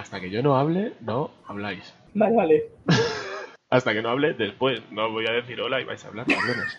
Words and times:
hasta 0.00 0.18
que 0.18 0.30
yo 0.30 0.42
no 0.42 0.56
hable, 0.56 0.94
no 1.02 1.30
habláis. 1.46 1.92
Vale, 2.14 2.34
vale. 2.34 2.70
Hasta 3.70 3.92
que 3.92 4.02
no 4.02 4.08
hable, 4.08 4.32
después 4.32 4.82
no 4.90 5.12
voy 5.12 5.26
a 5.28 5.32
decir 5.32 5.60
hola 5.60 5.80
y 5.80 5.84
vais 5.84 6.04
a 6.04 6.08
hablar, 6.08 6.26
cabrones. 6.26 6.78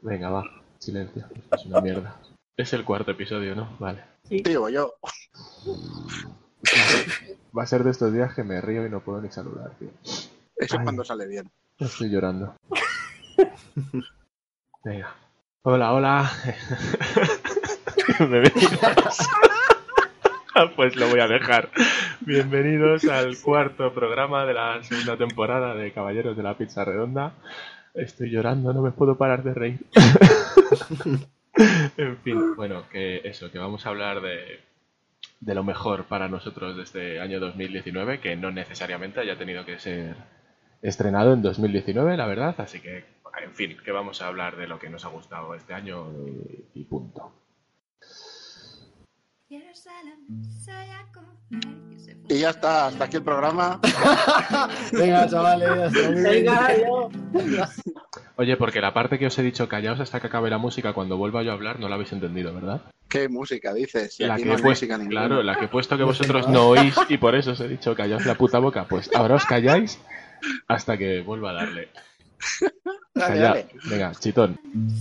Venga, 0.02 0.30
va, 0.30 0.44
silencio. 0.78 1.26
Es 1.52 1.66
una 1.66 1.80
mierda. 1.80 2.16
Es 2.56 2.72
el 2.72 2.84
cuarto 2.84 3.12
episodio, 3.12 3.54
¿no? 3.54 3.76
Vale. 3.78 4.02
Digo 4.28 4.68
yo. 4.68 4.94
Va 7.56 7.64
a 7.64 7.66
ser 7.66 7.84
de 7.84 7.90
estos 7.90 8.12
días 8.12 8.34
que 8.34 8.42
me 8.42 8.60
río 8.60 8.86
y 8.86 8.90
no 8.90 9.00
puedo 9.00 9.20
ni 9.20 9.30
saludar, 9.30 9.70
tío. 9.78 9.90
Eso 10.02 10.76
es 10.76 10.82
cuando 10.82 11.04
sale 11.04 11.26
bien. 11.26 11.50
Estoy 11.78 12.08
llorando. 12.08 12.56
Venga. 14.84 15.14
Hola, 15.62 15.92
hola. 15.92 16.32
Bienvenidos. 18.18 19.18
Pues 20.76 20.96
lo 20.96 21.08
voy 21.08 21.20
a 21.20 21.28
dejar. 21.28 21.70
Bienvenidos 22.20 23.04
al 23.04 23.38
cuarto 23.40 23.92
programa 23.92 24.46
de 24.46 24.54
la 24.54 24.82
segunda 24.82 25.16
temporada 25.16 25.74
de 25.74 25.92
Caballeros 25.92 26.36
de 26.36 26.42
la 26.42 26.56
Pizza 26.56 26.84
Redonda. 26.84 27.34
Estoy 27.94 28.30
llorando, 28.30 28.72
no 28.72 28.82
me 28.82 28.92
puedo 28.92 29.16
parar 29.16 29.42
de 29.42 29.54
reír. 29.54 29.86
en 31.96 32.16
fin, 32.18 32.56
bueno, 32.56 32.84
que 32.90 33.20
eso, 33.24 33.50
que 33.50 33.58
vamos 33.58 33.86
a 33.86 33.90
hablar 33.90 34.20
de, 34.20 34.60
de 35.40 35.54
lo 35.54 35.64
mejor 35.64 36.04
para 36.04 36.28
nosotros 36.28 36.76
de 36.76 36.82
este 36.82 37.20
año 37.20 37.40
2019, 37.40 38.20
que 38.20 38.36
no 38.36 38.50
necesariamente 38.50 39.20
haya 39.20 39.36
tenido 39.36 39.64
que 39.64 39.78
ser 39.78 40.16
estrenado 40.82 41.32
en 41.32 41.42
2019, 41.42 42.16
la 42.16 42.26
verdad. 42.26 42.54
Así 42.58 42.80
que, 42.80 43.04
en 43.42 43.54
fin, 43.54 43.76
que 43.84 43.92
vamos 43.92 44.22
a 44.22 44.28
hablar 44.28 44.56
de 44.56 44.68
lo 44.68 44.78
que 44.78 44.90
nos 44.90 45.04
ha 45.04 45.08
gustado 45.08 45.54
este 45.54 45.74
año 45.74 46.06
y, 46.74 46.80
y 46.80 46.84
punto. 46.84 47.32
Y 52.28 52.38
ya 52.38 52.50
está, 52.50 52.86
hasta 52.86 53.04
aquí 53.04 53.16
el 53.16 53.24
programa. 53.24 53.80
Venga, 54.92 55.28
chavales. 55.28 55.92
Venga, 56.22 56.76
yo. 56.78 57.10
Oye, 58.36 58.56
porque 58.56 58.80
la 58.80 58.94
parte 58.94 59.18
que 59.18 59.26
os 59.26 59.36
he 59.38 59.42
dicho 59.42 59.68
callaos 59.68 59.98
hasta 59.98 60.20
que 60.20 60.28
acabe 60.28 60.48
la 60.50 60.58
música, 60.58 60.92
cuando 60.92 61.16
vuelva 61.16 61.42
yo 61.42 61.50
a 61.50 61.54
hablar, 61.54 61.80
no 61.80 61.88
la 61.88 61.96
habéis 61.96 62.12
entendido, 62.12 62.54
¿verdad? 62.54 62.82
¿Qué 63.08 63.28
música 63.28 63.74
dices? 63.74 64.14
Si 64.14 64.24
la 64.24 64.34
aquí 64.34 64.44
que 64.44 64.48
no 64.50 64.54
he 64.54 64.56
hay 64.58 64.62
puesto, 64.62 64.84
música 64.86 64.98
ninguna. 64.98 65.20
claro, 65.26 65.42
la 65.42 65.58
que 65.58 65.64
he 65.64 65.68
puesto 65.68 65.98
que 65.98 66.04
vosotros 66.04 66.48
no 66.48 66.68
oís 66.68 66.94
y 67.08 67.18
por 67.18 67.34
eso 67.34 67.50
os 67.50 67.60
he 67.60 67.66
dicho 67.66 67.96
callaos 67.96 68.24
la 68.26 68.36
puta 68.36 68.60
boca. 68.60 68.86
Pues 68.88 69.10
ahora 69.12 69.34
os 69.34 69.44
calláis 69.44 70.00
hasta 70.68 70.96
que 70.96 71.22
vuelva 71.22 71.50
a 71.50 71.54
darle. 71.54 71.88
Dale, 73.12 73.40
dale. 73.40 73.66
Venga, 73.86 74.12
chitón. 74.14 74.60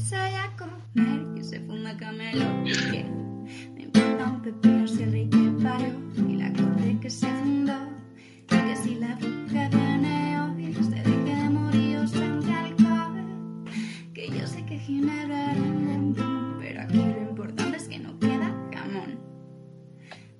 Soy 0.09 0.17
a 0.17 0.51
comer, 0.57 1.35
que 1.35 1.43
se 1.43 1.59
funda 1.59 1.95
camelo. 1.95 3.28
Un 3.95 4.41
pepino 4.41 4.87
si 4.87 5.03
el 5.03 5.11
rey 5.11 5.29
que 5.29 5.63
parió 5.63 5.93
y 6.27 6.35
la 6.35 6.53
corte 6.53 6.97
que 7.01 7.09
se 7.09 7.27
fundó. 7.27 7.73
Y 8.45 8.47
que 8.47 8.75
si 8.75 8.95
la 8.95 9.15
bruja 9.15 9.69
viene 9.69 10.41
hoy, 10.41 10.73
se 10.75 10.89
deje 10.89 11.35
de 11.35 11.49
morir 11.49 12.07
sangre 12.07 12.53
alcohol. 12.53 13.65
Que 14.13 14.29
yo 14.29 14.45
sé 14.45 14.63
que 14.65 14.77
Ginebra 14.77 15.53
era 15.53 15.61
un 15.61 16.57
pero 16.59 16.81
aquí 16.81 16.97
lo 16.97 17.29
importante 17.29 17.77
es 17.77 17.87
que 17.87 17.99
no 17.99 18.17
queda 18.19 18.53
jamón. 18.73 19.19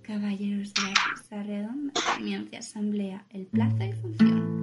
Caballeros 0.04 0.74
de 0.74 0.82
la 0.84 0.94
Casa 0.94 1.44
Redonda, 1.44 1.94
comienza 2.16 2.58
asamblea, 2.60 3.26
el 3.32 3.48
plazo 3.48 3.84
y 3.84 3.94
función. 3.94 4.60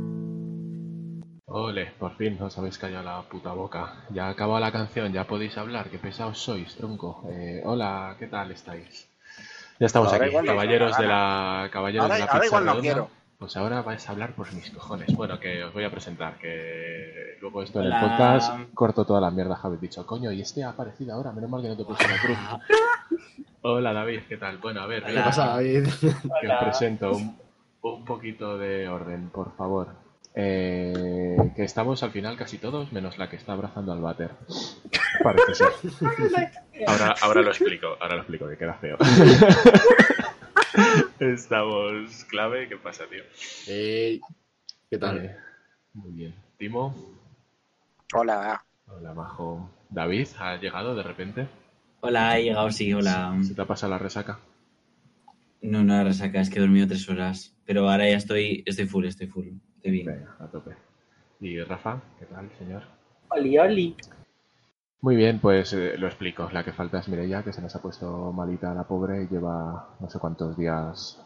Ole, 1.58 1.86
por 1.98 2.12
fin 2.16 2.36
os 2.42 2.52
habéis 2.58 2.76
callado 2.76 3.04
la 3.04 3.22
puta 3.22 3.52
boca. 3.52 4.04
Ya 4.10 4.26
ha 4.26 4.30
acabado 4.30 4.60
la 4.60 4.70
canción, 4.72 5.10
ya 5.12 5.24
podéis 5.24 5.56
hablar. 5.56 5.88
Qué 5.88 5.98
pesados 5.98 6.38
sois, 6.38 6.74
tronco. 6.76 7.24
Eh, 7.30 7.62
hola, 7.64 8.14
¿qué 8.18 8.26
tal 8.26 8.50
estáis? 8.50 9.08
Ya 9.80 9.86
estamos 9.86 10.12
Ahora 10.12 10.27
aquí, 10.27 10.34
no, 10.36 10.44
caballeros 10.44 10.98
de 10.98 11.06
la 11.06 11.68
caballeros 11.72 12.02
ahora- 12.04 12.14
de 12.16 12.20
la 12.27 12.32
ahora 12.32 12.46
igual 12.46 12.64
no 12.64 12.70
redonda. 12.72 12.82
quiero. 12.92 13.10
Pues 13.38 13.56
ahora 13.56 13.80
vais 13.82 14.06
a 14.08 14.12
hablar 14.12 14.32
por 14.34 14.52
mis 14.52 14.70
cojones. 14.70 15.14
Bueno, 15.14 15.38
que 15.40 15.64
os 15.64 15.72
voy 15.72 15.84
a 15.84 15.90
presentar, 15.90 16.36
que 16.38 17.38
luego 17.40 17.62
esto 17.62 17.80
en 17.80 17.86
el 17.92 18.00
podcast 18.00 18.52
corto 18.74 19.05
toda 19.06 19.20
la 19.20 19.30
mierda 19.30 19.58
que 19.61 19.66
habéis 19.66 19.80
dicho. 19.80 20.06
Coño, 20.06 20.30
y 20.33 20.40
este 20.42 20.62
ha 20.64 20.70
aparecido 20.70 21.14
ahora, 21.14 21.33
menos 21.33 21.48
mal 21.50 21.62
que 21.62 21.68
no 21.68 21.77
te 21.77 21.84
puse 21.84 22.06
la 22.06 22.18
cruz. 22.20 22.39
Hola 23.62 23.92
David, 23.95 24.20
¿qué 24.28 24.36
tal? 24.36 24.58
Bueno, 24.58 24.80
a 24.83 24.86
ver, 24.86 25.05
¿Qué 25.05 25.14
pasa, 25.14 25.46
David? 25.48 25.86
que 26.40 26.48
os 26.48 26.58
presento 26.64 27.12
un, 27.12 27.36
un 27.83 28.05
poquito 28.05 28.56
de 28.58 28.89
orden, 28.89 29.28
por 29.30 29.55
favor. 29.56 29.89
Eh, 30.39 31.35
que 31.57 31.64
estamos 31.64 32.02
al 32.02 32.11
final 32.11 32.36
casi 32.36 32.58
todos, 32.58 32.92
menos 32.92 33.17
la 33.17 33.30
que 33.30 33.36
está 33.36 33.55
abrazando 33.55 33.91
al 33.92 34.02
váter. 34.02 34.33
Parece 35.23 35.55
ser. 35.55 35.69
Ahora, 36.86 37.14
ahora 37.23 37.41
lo 37.41 37.48
explico, 37.48 37.97
ahora 37.98 38.17
lo 38.17 38.20
explico, 38.20 38.46
que 38.46 38.58
queda 38.58 38.75
feo. 38.75 38.98
Estamos 41.20 42.25
clave, 42.27 42.69
¿qué 42.69 42.77
pasa, 42.77 43.05
tío? 43.08 43.23
¿Qué 43.64 44.98
tal? 45.01 45.36
Muy 45.95 46.13
bien. 46.13 46.35
Timo, 46.58 46.95
Hola. 48.13 48.63
hola 48.86 49.14
Majo. 49.14 49.70
David, 49.89 50.29
¿ha 50.39 50.57
llegado 50.57 50.95
de 50.95 51.02
repente? 51.02 51.48
Hola, 52.01 52.39
he 52.39 52.45
llegado, 52.45 52.70
sí, 52.70 52.92
hola. 52.92 53.36
¿Se 53.42 53.55
te 53.55 53.63
ha 53.63 53.67
pasado 53.67 53.92
la 53.92 53.98
resaca? 53.98 54.39
No, 55.63 55.83
no, 55.83 56.05
resaca, 56.05 56.41
es 56.41 56.51
que 56.51 56.58
he 56.58 56.61
dormido 56.61 56.86
tres 56.86 57.08
horas. 57.08 57.55
Pero 57.64 57.89
ahora 57.89 58.08
ya 58.08 58.17
estoy, 58.17 58.63
estoy 58.67 58.86
full, 58.86 59.07
estoy 59.07 59.27
full. 59.29 59.48
Bien. 59.91 60.07
Venga, 60.07 60.36
a 60.41 60.47
tope. 60.47 60.73
¿Y 61.41 61.61
Rafa? 61.63 62.01
¿Qué 62.19 62.27
tal, 62.27 62.51
señor? 62.58 62.83
Oli, 63.29 63.58
oli. 63.58 63.97
Muy 65.01 65.17
bien, 65.17 65.39
pues 65.39 65.73
eh, 65.73 65.97
lo 65.98 66.07
explico. 66.07 66.48
La 66.52 66.64
que 66.64 66.73
falta 66.73 66.98
es 66.98 67.08
Mireia, 67.08 67.42
que 67.42 67.52
se 67.52 67.61
nos 67.61 67.74
ha 67.77 67.83
puesto 67.83 68.33
malita 68.33 68.75
la 68.75 68.85
pobre 68.85 69.23
y 69.23 69.29
lleva 69.29 69.96
no 70.01 70.08
sé 70.08 70.19
cuántos 70.19 70.57
días. 70.57 71.23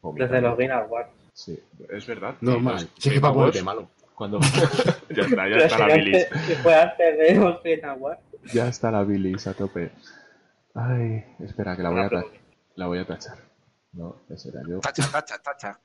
vomitando. 0.00 0.34
Desde 0.34 0.68
los 0.68 0.84
Awards. 0.84 1.10
Sí, 1.32 1.58
es 1.88 2.06
verdad. 2.06 2.34
Normal. 2.40 2.88
Sí, 2.98 3.10
que 3.10 3.20
para 3.20 3.34
malo. 3.62 3.88
Cuando... 4.14 4.40
ya 5.08 5.22
está, 5.22 5.48
ya 5.48 5.56
está 5.56 5.78
la 5.86 5.94
bilis. 5.94 6.26
Si 6.46 6.54
fue 6.56 6.74
antes 6.74 7.18
de 7.18 7.34
los. 7.36 7.62
Ya 8.52 8.68
está 8.68 8.90
la 8.90 9.04
bilis 9.04 9.46
a 9.46 9.54
tope. 9.54 9.92
Ay, 10.74 11.24
espera, 11.38 11.76
que 11.76 11.82
la 11.82 11.90
voy 11.90 12.00
a, 12.00 12.10
la 12.74 12.86
voy 12.86 12.98
a 12.98 13.06
tachar. 13.06 13.38
No, 13.92 14.16
ese 14.28 14.50
era 14.50 14.60
yo. 14.68 14.80
Tacha, 14.80 15.10
tacha, 15.10 15.38
tacha. 15.38 15.80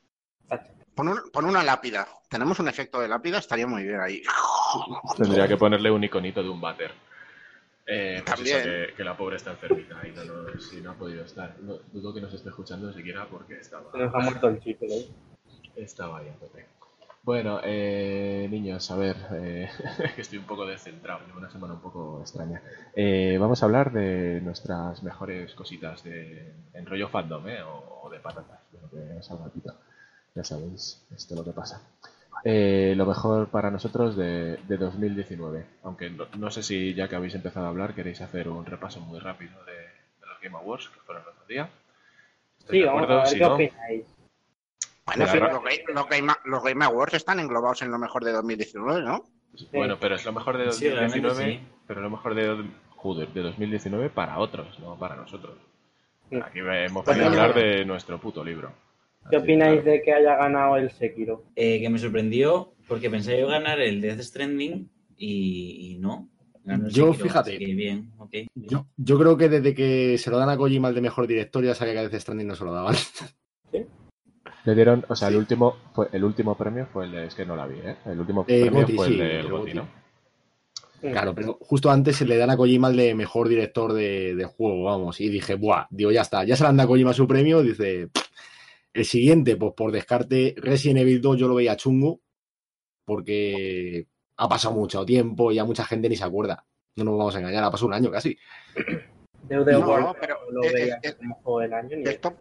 Tacha. 0.47 0.84
Pon, 0.95 1.07
un- 1.09 1.29
pon 1.31 1.45
una 1.45 1.61
lápida. 1.63 2.07
Tenemos 2.29 2.59
un 2.59 2.67
efecto 2.67 2.99
de 3.01 3.07
lápida, 3.07 3.37
estaría 3.39 3.67
muy 3.67 3.83
bien 3.83 3.99
ahí. 3.99 4.21
Tendría 5.17 5.47
que 5.47 5.57
ponerle 5.57 5.91
un 5.91 6.03
iconito 6.03 6.41
de 6.41 6.49
un 6.49 6.59
váter. 6.61 6.91
Eh, 7.87 8.23
pues 8.25 8.35
También. 8.37 8.57
eso, 8.57 8.65
que, 8.67 8.93
que 8.97 9.03
la 9.03 9.15
pobre 9.15 9.35
está 9.35 9.51
enfermita 9.51 9.95
y 10.07 10.11
no, 10.11 10.23
no, 10.83 10.91
ha 10.91 10.95
podido 10.95 11.23
estar. 11.23 11.55
No, 11.59 11.75
dudo 11.91 12.13
que 12.13 12.21
nos 12.21 12.33
esté 12.33 12.49
escuchando 12.49 12.91
siquiera 12.93 13.25
porque 13.27 13.59
estaba, 13.59 13.91
Se 13.91 13.97
nos 13.99 14.13
ha 14.15 14.19
muerto 14.19 14.47
el 14.47 14.59
chico, 14.59 14.85
¿eh? 14.85 15.07
estaba 15.75 16.19
ahí 16.19 16.29
a 16.29 16.33
tope. 16.39 16.65
Bueno, 17.21 17.59
eh, 17.63 18.47
niños, 18.49 18.89
a 18.91 18.95
ver, 18.97 19.15
eh, 19.33 19.69
que 20.15 20.21
estoy 20.21 20.37
un 20.39 20.45
poco 20.45 20.65
descentrado, 20.65 21.21
llevo 21.27 21.39
una 21.39 21.49
semana 21.51 21.73
un 21.73 21.81
poco 21.81 22.21
extraña. 22.21 22.61
Eh, 22.95 23.37
vamos 23.39 23.61
a 23.61 23.65
hablar 23.65 23.91
de 23.91 24.41
nuestras 24.41 25.03
mejores 25.03 25.53
cositas 25.53 26.03
de 26.03 26.53
en 26.73 26.85
rollo 26.85 27.09
fandom, 27.09 27.47
¿eh? 27.47 27.61
O, 27.63 28.01
o 28.03 28.09
de 28.09 28.19
patatas, 28.19 28.59
de 28.71 28.79
lo 28.81 28.89
que 29.17 29.23
salga 29.23 29.45
pito. 29.49 29.75
Ya 30.35 30.43
sabéis, 30.43 31.03
esto 31.15 31.33
es 31.33 31.39
lo 31.39 31.45
que 31.45 31.51
pasa. 31.53 31.81
Eh, 32.43 32.93
lo 32.95 33.05
mejor 33.05 33.47
para 33.47 33.71
nosotros 33.71 34.15
de, 34.15 34.57
de 34.67 34.77
2019. 34.77 35.65
Aunque 35.83 36.09
no, 36.09 36.25
no 36.37 36.51
sé 36.51 36.61
si 36.61 36.93
ya 36.93 37.07
que 37.07 37.15
habéis 37.15 37.33
empezado 37.35 37.65
a 37.65 37.69
hablar 37.69 37.95
queréis 37.95 38.21
hacer 38.21 38.49
un 38.49 38.65
repaso 38.65 38.99
muy 38.99 39.19
rápido 39.19 39.63
de, 39.65 39.71
de 39.73 40.27
los 40.27 40.39
Game 40.41 40.55
Awards 40.57 40.89
que 40.89 40.99
fueron 40.99 41.23
el 41.23 41.29
otro 41.29 41.45
día. 41.47 41.69
¿Estáis 42.59 42.71
Sí, 42.71 42.79
de 42.79 42.85
vamos 42.85 43.01
a 43.01 43.03
acuerdo? 43.05 43.21
ver 43.21 43.27
Si 43.29 43.35
qué 43.35 43.41
no, 43.41 43.53
opináis. 43.55 44.05
Bueno, 45.05 45.25
Pero 45.25 45.31
sí, 45.31 45.39
los, 45.39 45.63
Game- 45.63 45.83
los 45.93 46.09
Game, 46.09 46.33
los 46.45 46.63
Game 46.63 46.85
Awards 46.85 47.13
están 47.13 47.39
englobados 47.39 47.81
en 47.81 47.91
lo 47.91 47.97
mejor 47.99 48.23
de 48.25 48.31
2019, 48.33 49.01
¿no? 49.03 49.23
Bueno, 49.71 49.97
pero 49.99 50.15
es 50.15 50.25
lo 50.25 50.33
mejor 50.33 50.57
de 50.57 50.71
Sí, 50.73 50.89
realmente 50.89 51.21
2019, 51.27 51.59
sí. 51.59 51.67
pero 51.87 52.01
lo 52.01 52.09
mejor 52.09 52.35
de, 52.35 52.69
joder, 52.97 53.29
de 53.29 53.41
2019 53.41 54.09
para 54.09 54.37
otros, 54.39 54.77
no 54.79 54.97
para 54.99 55.15
nosotros. 55.15 55.55
Sí. 56.29 56.37
Aquí 56.43 56.59
hemos 56.59 57.05
Pues 57.05 57.17
venido 57.17 57.31
a 57.31 57.35
no, 57.35 57.41
hablar 57.41 57.55
de 57.55 57.85
nuestro 57.85 58.19
puto 58.19 58.43
libro. 58.43 58.73
¿Qué 59.29 59.37
opináis 59.37 59.81
claro. 59.81 59.91
de 59.91 60.01
que 60.03 60.13
haya 60.13 60.35
ganado 60.35 60.77
el 60.77 60.91
Sekiro? 60.91 61.43
Eh, 61.55 61.79
que 61.79 61.89
me 61.89 61.97
sorprendió 61.99 62.73
porque 62.87 63.09
pensé 63.09 63.39
yo 63.39 63.47
ganar 63.47 63.79
el 63.81 64.01
Death 64.01 64.21
Stranding 64.21 64.89
y, 65.17 65.91
y 65.93 65.97
no. 65.99 66.29
Ganó 66.63 66.87
el 66.87 66.91
Yo, 66.93 67.07
Sekiro, 67.13 67.23
fíjate. 67.29 67.57
que 67.57 67.65
bien. 67.73 68.11
Yo, 68.55 68.87
yo 68.97 69.19
creo 69.19 69.37
que 69.37 69.49
desde 69.49 69.73
que 69.73 70.17
se 70.17 70.29
lo 70.31 70.37
dan 70.37 70.49
a 70.49 70.57
Kojima 70.57 70.89
el 70.89 70.95
de 70.95 71.01
mejor 71.01 71.27
director, 71.27 71.63
ya 71.63 71.75
sabía 71.75 71.93
que 71.93 71.99
a 71.99 72.03
veces 72.03 72.21
Stranding 72.23 72.47
no 72.47 72.55
se 72.55 72.65
lo 72.65 72.73
daban. 72.73 72.95
Le 74.65 74.73
dieron, 74.73 75.05
o 75.07 75.15
sea, 75.15 75.27
el 75.27 75.35
último 75.35 75.75
fue 75.93 76.07
el 76.11 76.23
último 76.23 76.55
premio 76.57 76.87
fue 76.91 77.05
el 77.05 77.11
de, 77.11 77.25
es 77.27 77.35
que 77.35 77.45
no 77.45 77.55
la 77.55 77.67
vi, 77.67 77.77
¿eh? 77.83 77.97
El 78.07 78.19
último 78.19 78.45
Eh, 78.47 78.61
premio 78.61 78.81
Goti, 78.81 78.93
fue 78.95 79.07
sí, 79.09 79.21
el 79.21 79.47
Goti. 79.47 79.73
¿no? 79.75 79.87
Claro, 81.01 81.35
pero 81.35 81.57
justo 81.61 81.91
antes 81.91 82.15
se 82.15 82.25
le 82.25 82.35
dan 82.35 82.49
a 82.49 82.57
Kojima 82.57 82.87
el 82.89 82.95
de 82.97 83.13
mejor 83.13 83.47
director 83.47 83.93
de, 83.93 84.33
de 84.33 84.45
juego, 84.45 84.85
vamos. 84.85 85.21
Y 85.21 85.29
dije, 85.29 85.53
buah, 85.53 85.85
digo, 85.91 86.11
ya 86.11 86.21
está, 86.21 86.43
ya 86.45 86.55
se 86.55 86.63
le 86.63 86.69
han 86.69 86.77
dado 86.77 86.87
a 86.87 86.89
Kojima 86.93 87.13
su 87.13 87.27
premio. 87.27 87.61
Dice, 87.61 88.07
"Pff". 88.07 88.24
El 88.95 89.05
siguiente, 89.05 89.55
pues 89.57 89.73
por 89.75 89.91
descarte, 89.91 90.55
Resident 90.57 90.99
Evil 91.01 91.21
2 91.21 91.37
yo 91.37 91.47
lo 91.47 91.55
veía 91.55 91.75
chungo, 91.75 92.21
porque 93.05 94.07
ha 94.37 94.49
pasado 94.49 94.73
mucho 94.75 95.05
tiempo 95.05 95.51
y 95.51 95.55
ya 95.55 95.65
mucha 95.65 95.85
gente 95.85 96.09
ni 96.09 96.15
se 96.15 96.23
acuerda. 96.23 96.65
No 96.97 97.03
nos 97.03 97.17
vamos 97.17 97.35
a 97.35 97.39
engañar, 97.39 97.63
ha 97.63 97.71
pasado 97.71 97.87
un 97.87 97.93
año 97.93 98.09
casi. 98.09 98.37
De 99.43 99.55
No, 99.73 99.79
War, 99.87 100.15
pero 100.19 100.37
lo 100.51 100.63
es- 100.63 100.73
veía 100.73 100.99
es- 101.01 101.15
como 101.15 101.35
juego 101.35 101.59
del 101.59 101.73
año. 101.73 101.97
Ni 101.97 102.03
Esto, 102.09 102.35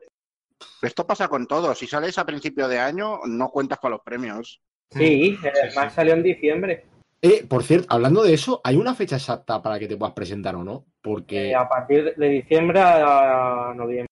Esto 0.81 1.07
pasa 1.07 1.29
con 1.29 1.47
todo. 1.47 1.75
Si 1.75 1.87
sales 1.87 2.17
a 2.17 2.25
principio 2.25 2.69
de 2.69 2.79
año, 2.79 3.21
no 3.27 3.51
cuentas 3.51 3.79
con 3.81 3.91
los 3.91 4.01
premios. 4.01 4.63
Sí, 4.91 5.37
Sí, 5.41 5.49
además 5.49 5.93
sí. 5.93 5.97
salió 5.97 6.15
en 6.15 6.23
diciembre. 6.23 6.85
Eh, 7.21 7.45
por 7.47 7.63
cierto, 7.65 7.87
hablando 7.91 8.23
de 8.23 8.33
eso, 8.35 8.61
¿hay 8.65 8.77
una 8.77 8.95
fecha 8.95 9.17
exacta 9.17 9.61
para 9.61 9.79
que 9.79 9.89
te 9.89 9.97
puedas 9.97 10.15
presentar 10.15 10.55
o 10.55 10.63
no? 10.65 10.87
Porque, 11.03 11.51
Eh, 11.51 11.55
a 11.55 11.69
partir 11.69 12.15
de 12.17 12.29
diciembre 12.29 12.81
a 12.81 13.73
noviembre. 13.77 14.07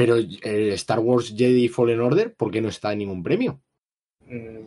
Pero 0.00 0.16
el 0.16 0.72
Star 0.72 0.98
Wars 1.00 1.34
Jedi 1.36 1.68
Fallen 1.68 2.00
Order, 2.00 2.34
¿por 2.34 2.50
qué 2.50 2.62
no 2.62 2.68
está 2.70 2.92
en 2.92 3.00
ningún 3.00 3.22
premio? 3.22 3.60
Mm, 4.26 4.60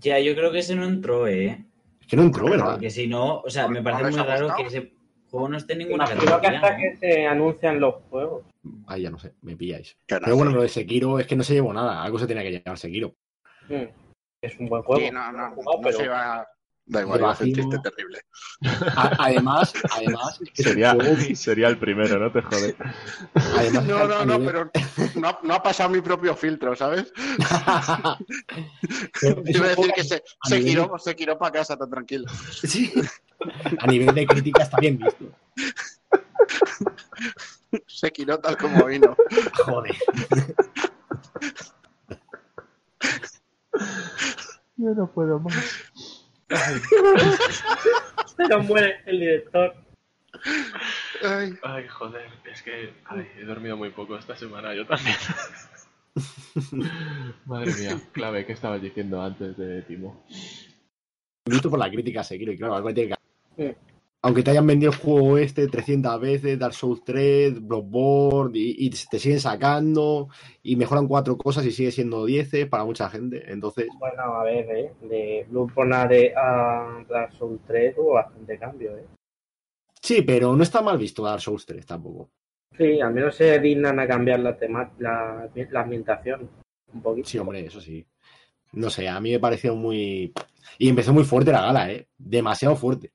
Ya, 0.00 0.18
yo 0.18 0.34
creo 0.34 0.50
que 0.50 0.60
ese 0.60 0.74
no 0.74 0.84
entró, 0.86 1.26
¿eh? 1.28 1.64
Es 2.00 2.06
que 2.06 2.16
no 2.16 2.22
entró, 2.22 2.48
¿verdad? 2.48 2.72
Porque 2.72 2.88
si 2.90 3.06
no, 3.06 3.40
o 3.40 3.50
sea, 3.50 3.68
me 3.68 3.80
¿No 3.80 3.84
parece 3.84 4.10
muy 4.10 4.20
raro 4.26 4.46
gustado? 4.46 4.56
que 4.56 4.66
ese 4.78 4.92
juego 5.30 5.48
no 5.50 5.56
esté 5.58 5.74
en 5.74 5.80
ninguna 5.80 6.04
Imagino 6.04 6.20
que 6.20 6.26
categoría. 6.30 6.58
hasta 6.60 6.70
¿no? 6.72 6.78
que 6.78 6.96
se 6.96 7.26
anuncian 7.26 7.80
los 7.80 7.94
juegos. 8.10 8.44
Ahí 8.86 9.02
ya 9.02 9.10
no 9.10 9.18
sé, 9.18 9.34
me 9.42 9.54
pilláis. 9.56 9.96
Que 10.06 10.14
no 10.14 10.20
Pero 10.24 10.36
bueno, 10.36 10.52
lo 10.52 10.62
de 10.62 10.68
Sekiro 10.68 11.18
es 11.18 11.26
que 11.26 11.36
no 11.36 11.42
se 11.44 11.52
llevó 11.54 11.72
nada, 11.74 12.02
algo 12.02 12.18
se 12.18 12.26
tenía 12.26 12.42
que 12.42 12.52
llevar 12.52 12.78
Sekiro. 12.78 13.14
Mm, 13.68 13.84
Es 14.42 14.58
un 14.58 14.68
buen 14.68 14.82
juego. 14.82 15.02
Sí, 15.04 15.10
no, 15.12 15.30
no, 15.32 15.50
jugado, 15.54 15.78
no 15.78 15.82
pero- 15.82 15.96
se 15.98 16.08
va. 16.08 16.46
Da 16.86 17.00
igual, 17.00 17.18
iba 17.20 17.30
a 17.30 17.32
hacer 17.32 17.46
chiste 17.52 17.78
terrible. 17.78 18.20
Además, 19.18 19.72
además, 19.90 20.38
Sería, 20.54 20.92
juego- 20.92 21.16
sería 21.34 21.68
el 21.68 21.78
primero, 21.78 22.18
no 22.18 22.30
te 22.30 22.42
jode. 22.42 22.76
además 23.34 23.84
No, 23.86 24.06
no, 24.06 24.24
no, 24.26 24.38
nivel- 24.38 24.70
pero 24.70 24.70
no, 25.20 25.28
ha- 25.28 25.38
no 25.42 25.54
ha 25.54 25.62
pasado 25.62 25.88
mi 25.88 26.02
propio 26.02 26.36
filtro, 26.36 26.76
¿sabes? 26.76 27.10
Iba 29.46 29.64
a 29.64 29.68
decir 29.68 29.92
que 29.94 30.04
se, 30.04 30.22
se, 30.44 30.56
nivel- 30.58 30.68
giró, 30.68 30.98
se 30.98 31.14
giró 31.14 31.38
para 31.38 31.52
casa 31.52 31.74
tan 31.76 31.88
tranquilo. 31.88 32.26
Sí. 32.50 32.92
A 33.78 33.86
nivel 33.86 34.14
de 34.14 34.26
crítica 34.26 34.64
está 34.64 34.76
bien 34.78 34.98
visto. 34.98 35.24
Se 37.86 38.12
giró 38.14 38.38
tal 38.40 38.56
como 38.58 38.84
vino. 38.84 39.16
Joder. 39.64 39.96
Yo 44.76 44.90
no 44.94 45.06
puedo 45.10 45.38
más. 45.40 45.54
Pero 48.36 48.62
muere 48.62 49.00
el 49.06 49.20
director. 49.20 49.74
Ay, 51.22 51.54
Ay, 51.62 51.88
joder, 51.88 52.28
es 52.50 52.62
que 52.62 52.92
ay, 53.06 53.26
he 53.38 53.44
dormido 53.44 53.76
muy 53.76 53.90
poco 53.90 54.16
esta 54.18 54.36
semana, 54.36 54.74
yo 54.74 54.86
también. 54.86 55.16
Madre 57.46 57.72
mía, 57.74 58.00
clave, 58.12 58.44
¿qué 58.44 58.52
estabas 58.52 58.82
diciendo 58.82 59.22
antes 59.22 59.56
de 59.56 59.82
Timo? 59.82 60.24
Visto 61.46 61.70
por 61.70 61.78
la 61.78 61.90
crítica 61.90 62.22
y 62.30 62.56
claro, 62.56 62.74
algo 62.76 62.92
tiene 62.92 63.16
que. 63.56 63.76
Aunque 64.24 64.42
te 64.42 64.52
hayan 64.52 64.66
vendido 64.66 64.90
el 64.90 64.96
juego 64.96 65.36
este 65.36 65.68
300 65.68 66.18
veces, 66.18 66.58
Dark 66.58 66.72
Souls 66.72 67.04
3, 67.04 67.60
Bloodborne, 67.60 68.58
y, 68.58 68.86
y 68.86 68.88
te 68.88 69.18
siguen 69.18 69.38
sacando, 69.38 70.30
y 70.62 70.76
mejoran 70.76 71.06
cuatro 71.06 71.36
cosas 71.36 71.66
y 71.66 71.72
sigue 71.72 71.90
siendo 71.90 72.24
10 72.24 72.66
para 72.70 72.86
mucha 72.86 73.10
gente. 73.10 73.44
Entonces, 73.52 73.86
Bueno, 73.98 74.22
a 74.22 74.42
ver, 74.44 74.64
¿eh? 74.70 74.92
De 75.02 75.46
Bloodborne 75.50 75.94
a, 75.94 76.08
de, 76.08 76.32
a 76.34 77.04
Dark 77.06 77.34
Souls 77.36 77.60
3 77.66 77.96
hubo 77.98 78.14
bastante 78.14 78.58
cambio, 78.58 78.96
¿eh? 78.96 79.04
sí, 80.00 80.22
pero 80.22 80.56
no 80.56 80.62
está 80.62 80.80
mal 80.80 80.96
visto 80.96 81.22
Dark 81.22 81.42
Souls 81.42 81.66
3 81.66 81.84
tampoco. 81.84 82.30
Sí, 82.78 82.98
al 83.02 83.12
menos 83.12 83.34
se 83.34 83.58
dignan 83.58 84.00
a 84.00 84.06
cambiar 84.06 84.40
la, 84.40 84.56
tema, 84.56 84.90
la, 85.00 85.50
la 85.54 85.80
ambientación 85.80 86.48
un 86.94 87.02
poquito. 87.02 87.28
Sí, 87.28 87.36
hombre, 87.36 87.60
eso 87.66 87.78
sí. 87.78 88.06
No 88.72 88.88
sé, 88.88 89.06
a 89.06 89.20
mí 89.20 89.32
me 89.32 89.38
pareció 89.38 89.76
muy... 89.76 90.32
Y 90.78 90.88
empezó 90.88 91.12
muy 91.12 91.24
fuerte 91.24 91.52
la 91.52 91.60
gala, 91.60 91.92
¿eh? 91.92 92.08
Demasiado 92.16 92.74
fuerte. 92.74 93.12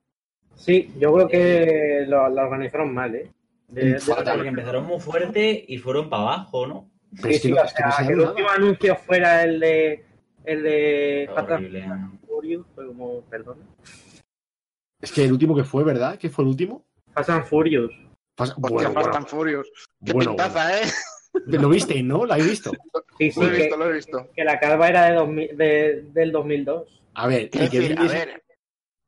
Sí, 0.60 0.92
yo 1.00 1.14
creo 1.14 1.28
que 1.28 2.06
lo, 2.08 2.28
la 2.30 2.44
organizaron 2.44 2.94
mal, 2.94 3.16
¿eh? 3.16 3.32
De- 3.70 3.94
de- 3.94 4.00
Fatal. 4.00 4.46
Empezaron 4.46 4.86
muy 4.86 5.00
fuerte 5.00 5.66
y 5.68 5.78
fueron 5.78 6.10
para 6.10 6.24
abajo, 6.24 6.68
¿no? 6.68 6.90
Sí, 7.16 7.22
que 7.30 7.34
sí, 7.40 7.52
o 7.54 7.56
que 7.62 7.68
sea, 7.70 7.92
se 7.92 8.08
que 8.08 8.14
el 8.14 8.20
último 8.20 8.50
anuncio 8.50 8.96
fuera 8.98 9.44
el 9.44 9.60
de 9.60 10.04
el 10.46 10.64
de 10.64 11.30
Fatal 11.34 11.54
Horrible. 11.66 11.86
Furious, 12.28 12.66
fue 12.76 12.88
como, 12.88 13.22
perdón. 13.22 13.58
Es 15.02 15.12
que 15.12 15.24
el 15.26 15.32
último 15.32 15.56
que 15.56 15.64
fue, 15.64 15.84
¿verdad? 15.84 16.18
¿Qué 16.18 16.30
fue 16.30 16.44
el 16.44 16.50
último? 16.50 16.86
Fast 17.14 17.30
and 17.30 17.46
Furious. 17.46 17.92
Pas- 18.38 18.52
hostia, 18.52 18.90
bueno, 18.90 18.94
Fast 18.94 19.16
and 19.16 19.28
Furious. 19.28 19.68
Qué 20.06 20.14
bueno, 20.14 20.32
pintaza, 20.32 20.78
¿eh? 20.78 20.86
Lo 21.46 21.70
visteis, 21.70 22.04
¿no? 22.04 22.26
¿Lo 22.26 22.34
habéis 22.34 22.50
visto? 22.50 22.72
Sí, 23.18 23.32
sí, 23.32 23.40
Lo 23.40 23.48
he 23.48 23.52
que, 23.52 23.58
visto, 23.58 23.78
lo 23.78 23.90
he 23.90 23.94
visto. 23.94 24.28
que 24.36 24.44
la 24.44 24.60
calva 24.60 24.88
era 24.90 25.06
de, 25.06 25.14
2000 25.16 25.58
de- 25.58 26.02
del 26.14 26.32
2002. 26.32 27.02
A 27.14 27.28
ver, 27.28 27.44
y 27.44 27.50
que 27.50 27.60
decir, 27.60 27.96
a 27.98 28.04
ver, 28.08 28.44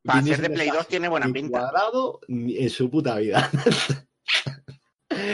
para 0.04 0.22
ser 0.24 0.42
de 0.42 0.50
Play 0.50 0.68
está 0.68 0.78
2 0.80 0.88
tiene 0.88 1.08
buena 1.10 1.28
pinta. 1.32 1.60
cuadrado 1.60 2.20
en 2.28 2.70
su 2.70 2.90
puta 2.90 3.16
vida. 3.18 3.50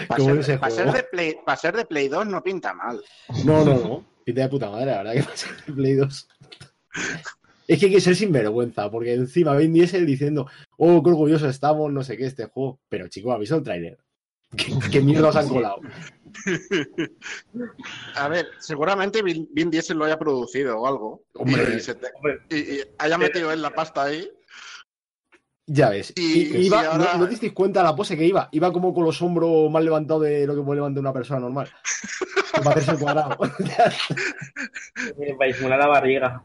Para 0.08 0.24
ser, 0.44 0.60
para 0.60 0.72
ser 0.76 0.92
de 0.92 1.04
Play, 1.04 1.36
para 1.46 1.56
ser 1.56 1.76
de 1.76 1.86
Play 1.86 2.08
2 2.08 2.26
no 2.26 2.42
pinta 2.42 2.74
mal. 2.74 3.00
No, 3.46 3.64
no, 3.64 3.76
no. 3.76 4.06
Pinta 4.26 4.42
de 4.42 4.50
puta 4.50 4.72
madre, 4.72 4.88
la 4.88 4.98
verdad 5.04 5.14
que 5.14 5.24
pasa 5.30 5.50
en 5.68 5.76
Play 5.76 5.94
2. 5.94 6.28
Es 7.68 7.80
que 7.80 7.86
hay 7.86 7.92
que 7.92 8.02
ser 8.02 8.16
sinvergüenza, 8.16 8.90
porque 8.90 9.14
encima 9.14 9.56
Vin 9.56 9.74
Diesel 9.74 10.06
diciendo, 10.08 10.50
oh, 10.78 11.04
qué 11.04 11.10
orgulloso 11.12 11.48
estamos, 11.48 11.92
no 11.94 12.04
sé 12.04 12.18
qué, 12.18 12.26
este 12.26 12.46
juego. 12.46 12.80
Pero 12.90 13.08
chico, 13.08 13.32
¿habéis 13.32 13.50
visto 13.52 13.58
el 13.58 13.64
tráiler? 13.64 14.00
¿Qué, 14.56 14.74
qué 14.92 15.00
mierda 15.02 15.28
os 15.30 15.36
han 15.36 15.48
colado? 15.48 15.80
A 18.16 18.28
ver, 18.30 18.48
seguramente 18.60 19.22
Vin, 19.22 19.48
Diesel 19.70 19.98
lo 19.98 20.06
haya 20.06 20.18
producido 20.18 20.80
o 20.80 20.88
algo. 20.88 21.24
Hombre. 21.36 21.76
y, 21.76 21.80
se 21.80 21.94
te- 21.96 22.08
Hombre, 22.16 22.40
y- 22.50 22.56
y 22.78 22.82
haya 22.98 23.18
metido 23.18 23.52
él 23.52 23.62
la 23.62 23.70
pasta 23.72 24.04
ahí. 24.04 24.28
Ya 25.70 25.90
ves. 25.90 26.14
Y- 26.16 26.22
Y- 26.58 26.66
iba, 26.68 26.82
y 26.82 26.86
ahora- 26.86 27.12
¿no, 27.14 27.20
¿no 27.20 27.24
te 27.26 27.32
disteis 27.32 27.52
cuenta 27.52 27.84
la 27.84 27.94
pose 27.96 28.18
que 28.18 28.26
iba? 28.26 28.48
Iba 28.54 28.72
como 28.72 28.94
con 28.94 29.04
los 29.04 29.22
hombros 29.22 29.70
más 29.70 29.84
levantados 29.84 30.24
de 30.24 30.48
lo 30.48 30.56
que 30.56 30.62
puede 30.62 30.78
levantar 30.78 31.02
una 31.02 31.12
persona 31.14 31.42
normal. 31.42 31.70
Para 32.54 32.70
hacerse 32.72 32.92
el 32.92 33.00
cuadrado. 33.00 33.38
para 33.38 33.52
disimular 35.48 35.78
la 35.80 35.88
barriga. 35.88 36.42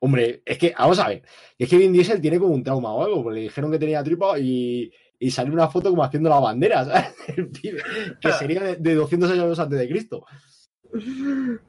Hombre, 0.00 0.42
es 0.44 0.58
que, 0.58 0.74
vamos 0.76 0.98
a 0.98 1.08
ver, 1.08 1.22
es 1.58 1.68
que 1.68 1.78
Vin 1.78 1.92
Diesel 1.92 2.20
tiene 2.20 2.38
como 2.38 2.52
un 2.52 2.62
trauma 2.64 2.92
o 2.92 3.02
algo, 3.04 3.22
porque 3.22 3.36
le 3.36 3.42
dijeron 3.44 3.70
que 3.70 3.78
tenía 3.78 4.02
tripa 4.04 4.38
y, 4.38 4.92
y 5.18 5.30
salió 5.30 5.54
una 5.54 5.68
foto 5.68 5.88
como 5.88 6.04
haciendo 6.04 6.28
la 6.28 6.40
bandera, 6.40 6.84
¿sabes? 6.84 7.14
El 7.38 7.48
pibe, 7.48 7.80
que 8.20 8.32
sería 8.32 8.60
de, 8.60 8.76
de 8.76 8.94
200 8.96 9.30
años 9.30 9.58
antes 9.58 9.78
de 9.78 9.88
Cristo. 9.88 10.26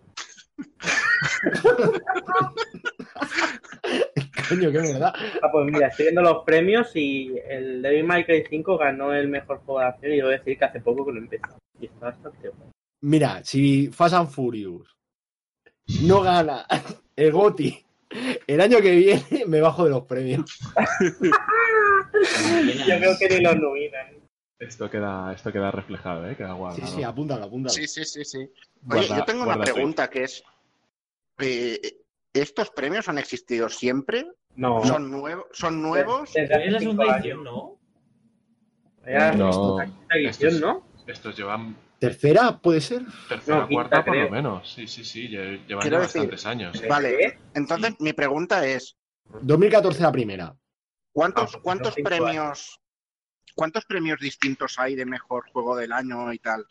Coño, 4.50 4.72
qué 4.72 4.78
verdad. 4.80 5.14
Ah, 5.42 5.50
pues 5.52 5.66
mira, 5.72 5.88
estoy 5.88 6.06
viendo 6.06 6.22
los 6.22 6.44
premios 6.44 6.96
y 6.96 7.36
el 7.48 7.82
Devil 7.82 8.04
May 8.04 8.26
Cry 8.26 8.44
5 8.50 8.78
ganó 8.78 9.14
el 9.14 9.28
mejor 9.28 9.60
juego 9.66 9.80
de 9.82 9.86
acción 9.88 10.12
y 10.14 10.16
debo 10.18 10.30
decir 10.30 10.58
que 10.58 10.66
hace 10.66 10.80
poco 10.82 11.06
que 11.06 11.12
lo 11.14 11.20
empezó. 11.20 11.58
Y 11.80 11.86
está 11.88 12.06
bastante 12.08 12.50
bueno. 12.50 12.72
Mira, 13.02 13.44
si 13.44 13.88
Fast 13.90 14.16
and 14.16 14.30
Furious 14.30 14.96
no 16.02 16.22
gana 16.22 16.66
el 17.16 17.32
GOTI 17.32 17.86
el 18.48 18.62
año 18.62 18.80
que 18.80 18.96
viene, 18.96 19.46
me 19.48 19.62
bajo 19.62 19.84
de 19.86 19.90
los 19.92 20.04
premios. 20.06 20.46
Yo 22.88 22.98
creo 22.98 23.18
que 23.20 23.30
ni 23.30 23.42
los 23.44 23.56
nominan. 23.58 24.08
Esto 24.58 24.90
queda, 24.90 25.34
esto 25.34 25.52
queda 25.52 25.70
reflejado, 25.70 26.30
¿eh? 26.30 26.36
Queda 26.36 26.54
Sí, 26.54 26.58
guardado. 26.58 26.88
sí, 26.88 27.04
apúntalo, 27.04 27.44
apúntalo. 27.46 27.74
Sí, 27.74 27.88
sí, 27.88 28.06
sí, 28.06 28.24
sí. 28.24 28.38
Oye, 28.38 28.50
Guarda- 29.08 29.18
yo 29.18 29.26
tengo 29.26 29.44
una 29.44 29.60
pregunta 29.60 30.10
que 30.10 30.24
es, 30.24 30.44
eh, 31.40 31.98
¿estos 32.42 32.70
premios 32.72 33.08
han 33.10 33.18
existido 33.18 33.70
siempre? 33.70 34.28
No, 34.56 34.84
¿Son, 34.86 35.10
nuevos? 35.12 35.46
¿Son 35.52 35.82
nuevos? 35.82 36.32
Desde 36.34 36.70
la 36.72 36.80
segunda 36.80 37.18
edición, 37.18 37.44
¿no? 37.44 37.78
Era 39.06 39.32
No, 39.34 39.78
edición, 40.12 40.60
¿no? 40.60 40.84
Estos 41.08 41.38
llevan 41.38 41.76
¿Tercera 42.00 42.58
puede 42.60 42.82
ser? 42.82 43.04
tercera 43.30 43.60
No, 43.62 43.70
cuarta 43.70 44.04
por 44.04 44.18
lo 44.18 44.30
menos. 44.30 44.74
Sí, 44.74 44.88
sí, 44.88 45.04
sí, 45.06 45.30
lle- 45.30 45.66
llevan 45.66 45.82
Quiero 45.82 45.98
ya 45.98 46.04
decir- 46.04 46.22
bastantes 46.22 46.46
años. 46.46 46.82
Vale, 46.90 47.40
entonces 47.54 47.96
mi 48.00 48.14
pregunta 48.14 48.66
es, 48.66 48.98
2014 49.42 50.02
la 50.04 50.12
primera. 50.12 50.56
¿cuántos, 51.14 51.56
Ah, 51.56 51.60
cuántos 51.64 51.96
premios 51.96 52.80
cuántos 53.56 53.86
premios 53.86 54.20
distintos 54.20 54.78
hay 54.78 54.96
de 54.96 55.06
mejor 55.06 55.50
juego 55.52 55.76
del 55.78 55.94
año 55.94 56.34
y 56.34 56.40
tal? 56.40 56.66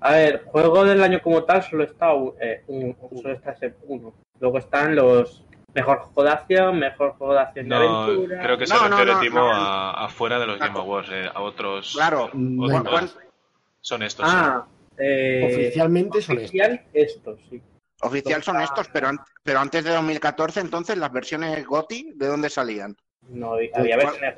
A 0.00 0.12
ver, 0.12 0.44
juego 0.46 0.84
del 0.84 1.02
año 1.02 1.20
como 1.22 1.44
tal 1.44 1.62
solo 1.62 1.84
está, 1.84 2.12
eh, 2.40 2.64
un, 2.68 2.96
solo 3.20 3.34
está 3.34 3.50
ese 3.52 3.74
uno. 3.82 4.14
Luego 4.40 4.58
están 4.58 4.96
los 4.96 5.44
mejor 5.74 5.98
juego 5.98 6.24
de 6.24 6.30
acción, 6.30 6.78
mejor 6.78 7.12
juego 7.12 7.34
de 7.34 7.40
acción 7.40 7.68
de 7.68 7.76
aventura. 7.76 8.42
creo 8.42 8.58
que 8.58 8.66
se 8.66 8.74
No, 8.74 8.80
no, 8.88 8.88
refiere 8.96 9.12
no, 9.12 9.20
Timo 9.20 9.38
no. 9.40 9.52
a, 9.52 10.04
a 10.04 10.08
fuera 10.08 10.38
de 10.40 10.46
los 10.46 10.56
Claro. 10.56 10.72
Game 10.72 10.84
Awards, 10.84 11.10
eh, 11.12 11.30
a 11.32 11.40
otros. 11.40 11.92
Claro. 11.94 12.30
No 12.34 12.64
otros 12.64 12.78
hay 12.78 12.80
¿Cuán- 12.90 13.04
más. 13.04 13.18
Son 13.82 14.02
estos. 14.02 14.26
Ah, 14.28 14.66
eh, 14.98 15.42
Oficialmente 15.44 16.20
son 16.20 16.36
estos. 16.38 16.48
oficial 16.50 16.82
estos, 16.92 17.38
sí. 17.48 17.62
Oficial 18.02 18.42
son 18.42 18.60
estos, 18.60 18.88
pero, 18.88 19.08
an- 19.08 19.20
pero 19.42 19.58
antes 19.60 19.84
de 19.84 19.90
2014, 19.92 20.60
entonces 20.60 20.96
las 20.98 21.12
versiones 21.12 21.64
GOTI, 21.66 22.12
¿de 22.16 22.26
dónde 22.26 22.50
salían? 22.50 22.96
No 23.28 23.52
había 23.52 23.70
¿Cuál? 23.72 23.96
versiones 23.96 24.34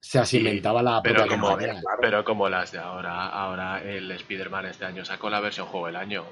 sea, 0.00 0.24
se 0.24 0.38
inventaba 0.38 0.82
la 0.82 1.00
pero 1.02 1.26
como, 1.26 1.56
claro. 1.56 1.98
pero 2.00 2.24
como 2.24 2.48
las 2.48 2.72
de 2.72 2.78
ahora, 2.78 3.28
ahora 3.28 3.82
el 3.82 4.10
Spider-Man 4.10 4.66
este 4.66 4.84
año 4.84 5.04
sacó 5.04 5.28
la 5.28 5.40
versión 5.40 5.66
juego 5.66 5.86
del 5.86 5.96
año. 5.96 6.24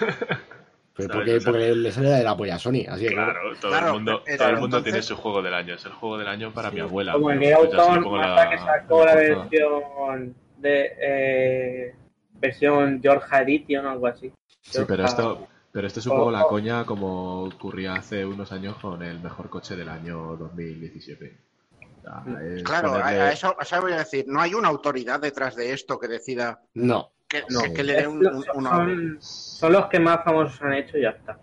Pero 0.96 1.12
porque, 1.12 1.36
O 1.36 1.40
sea, 1.40 1.52
porque 1.52 1.74
le 1.74 1.92
sale 1.92 2.08
de 2.08 2.24
la 2.24 2.36
polla 2.36 2.54
a 2.54 2.58
Sony, 2.58 2.84
así 2.88 3.06
que 3.06 3.12
claro. 3.14 3.32
Claro, 3.32 3.56
todo 3.60 3.70
Claro, 3.70 3.86
el 3.88 3.92
mundo, 3.92 4.22
pero 4.24 4.38
todo 4.38 4.48
el 4.48 4.54
mundo 4.54 4.76
entonces- 4.78 4.92
tiene 4.92 5.02
su 5.02 5.16
juego 5.16 5.42
del 5.42 5.54
año. 5.54 5.74
Es 5.74 5.84
el 5.84 5.92
juego 5.92 6.18
del 6.18 6.28
año 6.28 6.52
para 6.54 6.70
mi 6.70 6.80
abuela. 6.80 7.12
Como 7.12 7.30
el 7.30 7.38
Pues 7.38 7.54
pongo 7.74 8.16
en 8.18 8.24
hasta 8.24 8.50
que 8.50 8.58
sacó 8.58 9.04
la 9.04 9.12
portada. 9.12 9.14
versión 9.16 10.34
de 10.58 10.92
eh, 11.00 11.94
versión 12.40 13.00
Georgia 13.02 13.42
Edition 13.42 13.86
o 13.86 13.90
algo 13.90 14.06
así. 14.06 14.32
Sí, 14.62 14.82
pero 14.88 15.04
esto, 15.04 15.46
pero 15.70 15.86
esto 15.86 16.00
es 16.00 16.06
un 16.06 16.16
poco 16.16 16.30
la 16.30 16.44
coña 16.44 16.84
como 16.84 17.42
ocurría 17.44 17.94
hace 17.94 18.24
unos 18.24 18.50
años 18.52 18.76
con 18.76 19.02
el 19.02 19.20
mejor 19.20 19.50
coche 19.50 19.76
del 19.76 19.88
año 19.90 20.36
2017. 20.38 21.36
O 21.78 22.02
sea, 22.02 22.24
es 22.42 22.62
Claro, 22.62 22.88
a, 22.94 23.00
ponerle- 23.00 23.20
a 23.20 23.32
eso, 23.32 23.54
a 23.58 23.62
eso 23.62 23.80
voy 23.82 23.92
a 23.92 23.98
decir, 23.98 24.24
no 24.28 24.40
hay 24.40 24.54
una 24.54 24.68
autoridad 24.68 25.20
detrás 25.20 25.56
de 25.56 25.72
esto 25.72 25.98
que 25.98 26.08
decida 26.08 26.60
No. 26.74 27.10
Que, 27.28 27.42
No. 27.50 27.60
que- 27.62 27.72
que 27.74 27.82
le 27.84 27.92
dé 27.94 28.06
un, 28.06 28.18
un- 28.26 28.44
una- 28.54 28.70
son, 28.70 29.16
son 29.20 29.72
los 29.72 29.86
que 29.86 29.98
más 30.00 30.24
famosos 30.24 30.60
han 30.62 30.74
hecho 30.74 30.98
y 30.98 31.02
ya 31.02 31.10
está. 31.10 31.38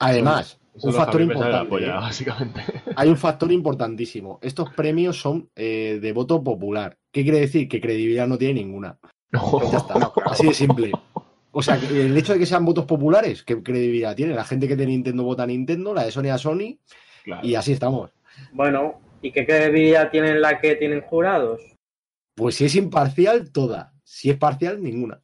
Además, 0.00 0.58
un 0.82 0.92
factor 0.92 1.20
importante. 1.20 1.68
polla, 1.68 1.86
¿eh? 1.86 2.00
básicamente. 2.00 2.60
Hay 2.96 3.08
un 3.08 3.16
factor 3.16 3.50
importantísimo. 3.52 4.38
Estos 4.42 4.70
premios 4.74 5.20
son 5.20 5.48
eh, 5.56 5.98
de 6.00 6.12
voto 6.12 6.42
popular. 6.42 6.96
¿Qué 7.10 7.22
quiere 7.22 7.40
decir? 7.40 7.68
Que 7.68 7.80
credibilidad 7.80 8.26
no 8.28 8.38
tiene 8.38 8.54
ninguna. 8.60 8.98
Ya 9.32 9.78
está. 9.78 9.94
No, 9.98 10.12
claro. 10.12 10.30
Así 10.30 10.46
de 10.46 10.54
simple. 10.54 10.92
O 11.50 11.62
sea, 11.62 11.76
el 11.76 12.16
hecho 12.16 12.34
de 12.34 12.38
que 12.38 12.46
sean 12.46 12.64
votos 12.64 12.84
populares, 12.84 13.42
¿qué 13.42 13.60
credibilidad 13.62 14.14
tiene? 14.14 14.34
La 14.34 14.44
gente 14.44 14.68
que 14.68 14.76
de 14.76 14.86
Nintendo 14.86 15.24
vota 15.24 15.42
a 15.42 15.46
Nintendo, 15.46 15.92
la 15.94 16.04
de 16.04 16.12
Sony 16.12 16.28
a 16.30 16.38
Sony, 16.38 16.78
Claro. 17.24 17.44
y 17.46 17.54
así 17.56 17.72
estamos. 17.72 18.10
Bueno, 18.52 19.00
¿y 19.22 19.32
qué 19.32 19.44
credibilidad 19.44 20.10
tienen 20.10 20.40
la 20.40 20.60
que 20.60 20.76
tienen 20.76 21.00
jurados? 21.00 21.60
Pues 22.36 22.54
si 22.54 22.66
es 22.66 22.76
imparcial, 22.76 23.50
toda. 23.50 23.92
Si 24.04 24.30
es 24.30 24.36
parcial, 24.36 24.80
ninguna. 24.82 25.20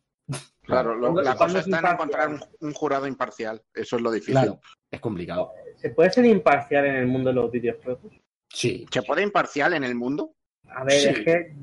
Claro, 0.64 0.94
lo- 0.94 1.00
¿Cuándo- 1.12 1.23
la 1.23 1.37
cosa 1.37 1.59
es 1.59 1.66
está 1.66 1.80
en 1.80 1.87
encontrar 1.87 2.28
un, 2.30 2.40
un 2.61 2.73
jurado 2.73 3.06
imparcial. 3.06 3.62
Eso 3.75 3.97
es 3.97 4.02
lo 4.02 4.11
difícil. 4.11 4.35
Claro, 4.35 4.61
es 4.90 5.00
complicado. 5.00 5.50
¿Se 5.76 5.90
puede 5.90 6.11
ser 6.11 6.25
imparcial 6.25 6.87
en 6.87 6.97
el 6.97 7.06
mundo 7.06 7.30
de 7.30 7.35
los 7.35 7.50
videojuegos? 7.50 8.12
Sí. 8.49 8.87
¿Se 8.90 9.02
puede 9.02 9.23
imparcial 9.23 9.75
en 9.75 9.85
el 9.85 9.94
mundo? 9.94 10.33
A 10.68 10.85
ver, 10.85 10.92
Sí. 11.00 11.09
es 11.09 11.21
que 11.21 11.56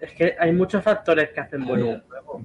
es 0.00 0.12
que 0.14 0.34
hay 0.38 0.52
muchos 0.52 0.82
factores 0.82 1.30
que 1.30 1.40
hacen 1.40 1.64
bueno 1.64 1.86
un 1.88 2.00
juego. 2.02 2.42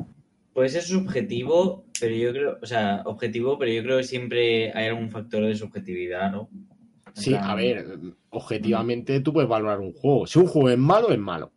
Puede 0.53 0.69
ser 0.69 0.83
subjetivo, 0.83 1.85
pero 1.99 2.15
yo 2.15 2.31
creo, 2.31 2.57
o 2.61 2.65
sea, 2.65 3.01
objetivo, 3.05 3.57
pero 3.59 3.71
yo 3.71 3.83
creo 3.83 3.97
que 3.97 4.03
siempre 4.03 4.71
hay 4.73 4.87
algún 4.87 5.09
factor 5.09 5.43
de 5.43 5.55
subjetividad, 5.55 6.31
¿no? 6.31 6.49
En 7.07 7.15
Sí, 7.21 7.31
plan, 7.31 7.43
a 7.43 7.55
ver, 7.55 7.85
objetivamente 8.29 9.19
tú 9.21 9.33
puedes 9.33 9.49
valorar 9.49 9.79
un 9.79 9.91
juego. 9.93 10.25
Si 10.27 10.37
un 10.39 10.47
juego 10.47 10.69
es 10.69 10.77
malo, 10.77 11.09
es 11.11 11.19
malo. 11.19 11.51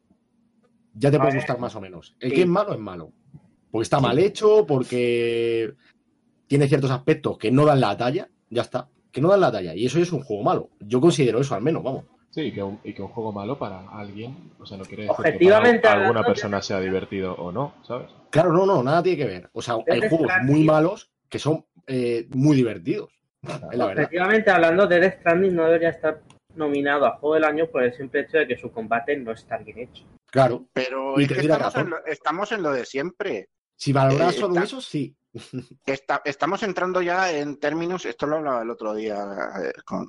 Ya 0.95 1.11
te 1.11 1.19
puede 1.19 1.35
gustar 1.37 1.59
más 1.59 1.77
o 1.77 1.81
menos. 1.81 2.17
El 2.19 2.31
Sí. 2.31 2.37
que 2.37 2.43
es 2.43 2.49
malo, 2.49 2.73
es 2.73 2.79
malo. 2.81 3.13
Porque 3.71 3.83
está 3.85 4.01
mal 4.01 4.19
hecho, 4.19 4.67
porque 4.67 5.75
tiene 6.47 6.67
ciertos 6.69 6.91
aspectos 6.91 7.39
que 7.39 7.51
no 7.51 7.65
dan 7.65 7.81
la 7.81 7.97
talla, 7.97 8.29
ya 8.49 8.63
está. 8.63 8.89
Que 9.13 9.21
no 9.21 9.29
dan 9.29 9.41
la 9.41 9.53
talla. 9.53 9.75
Y 9.75 9.87
eso 9.87 9.99
es 10.01 10.13
un 10.13 10.23
juego 10.23 10.43
malo. 10.43 10.71
Yo 10.81 11.01
considero 11.01 11.41
eso, 11.41 11.55
al 11.55 11.63
menos, 11.63 11.83
vamos. 11.83 12.05
Sí, 12.31 12.43
y 12.43 12.53
que, 12.53 12.63
un, 12.63 12.79
y 12.85 12.93
que 12.95 13.03
un 13.03 13.09
juego 13.09 13.33
malo 13.33 13.59
para 13.59 13.89
alguien, 13.91 14.53
o 14.61 14.65
sea, 14.65 14.79
no 14.79 14.85
quiere 14.85 15.03
decir 15.03 15.17
Objetivamente 15.19 15.81
que 15.81 15.89
para 15.89 16.03
alguna 16.03 16.23
persona 16.23 16.63
sea 16.63 16.79
divertido 16.79 17.35
o 17.35 17.51
no, 17.51 17.75
¿sabes? 17.83 18.09
Claro, 18.31 18.53
no, 18.53 18.65
no, 18.67 18.85
nada 18.85 19.03
tiene 19.03 19.19
que 19.19 19.27
ver. 19.27 19.51
O 19.53 19.61
sea, 19.61 19.75
hay 19.89 20.01
juegos 20.09 20.29
Stranding. 20.29 20.55
muy 20.57 20.65
malos 20.65 21.11
que 21.29 21.41
son 21.41 21.65
eh, 21.89 22.29
muy 22.31 22.57
divertidos. 22.57 23.11
Efectivamente, 23.73 24.51
hablando 24.51 24.87
de 24.87 25.01
Death 25.01 25.21
Stranding, 25.21 25.55
no 25.57 25.65
debería 25.65 25.89
estar 25.91 26.23
nominado 26.55 27.07
a 27.07 27.17
Juego 27.17 27.35
del 27.35 27.45
Año 27.45 27.67
por 27.69 27.83
el 27.83 27.93
simple 27.95 28.21
hecho 28.21 28.39
de 28.39 28.47
que 28.47 28.57
su 28.57 28.71
combate 28.71 29.17
no 29.17 29.33
está 29.33 29.57
bien 29.59 29.79
hecho. 29.79 30.05
Claro. 30.27 30.67
Pero 30.73 31.19
Y 31.19 31.23
es 31.25 31.29
te 31.29 31.35
que 31.35 31.41
doy 31.41 31.49
la 31.49 31.55
estamos 31.57 31.75
razón. 31.75 31.87
en, 31.87 31.91
lo, 31.91 32.07
estamos 32.07 32.53
en 32.53 32.63
lo 32.63 32.73
de 32.73 32.85
siempre. 32.85 33.49
Si 33.81 33.95
valoras 33.95 34.35
Eh, 34.37 34.39
solo 34.41 34.55
está- 34.55 34.65
eso, 34.65 34.81
sí. 34.83 35.17
Está- 35.87 36.21
estamos 36.25 36.63
entrando 36.65 37.01
ya 37.01 37.33
en 37.33 37.59
términos, 37.59 38.05
esto 38.05 38.27
lo 38.27 38.37
hablaba 38.37 38.61
el 38.63 38.69
otro 38.71 38.95
día 38.95 39.17
eh, 39.65 39.73
con, 39.87 40.07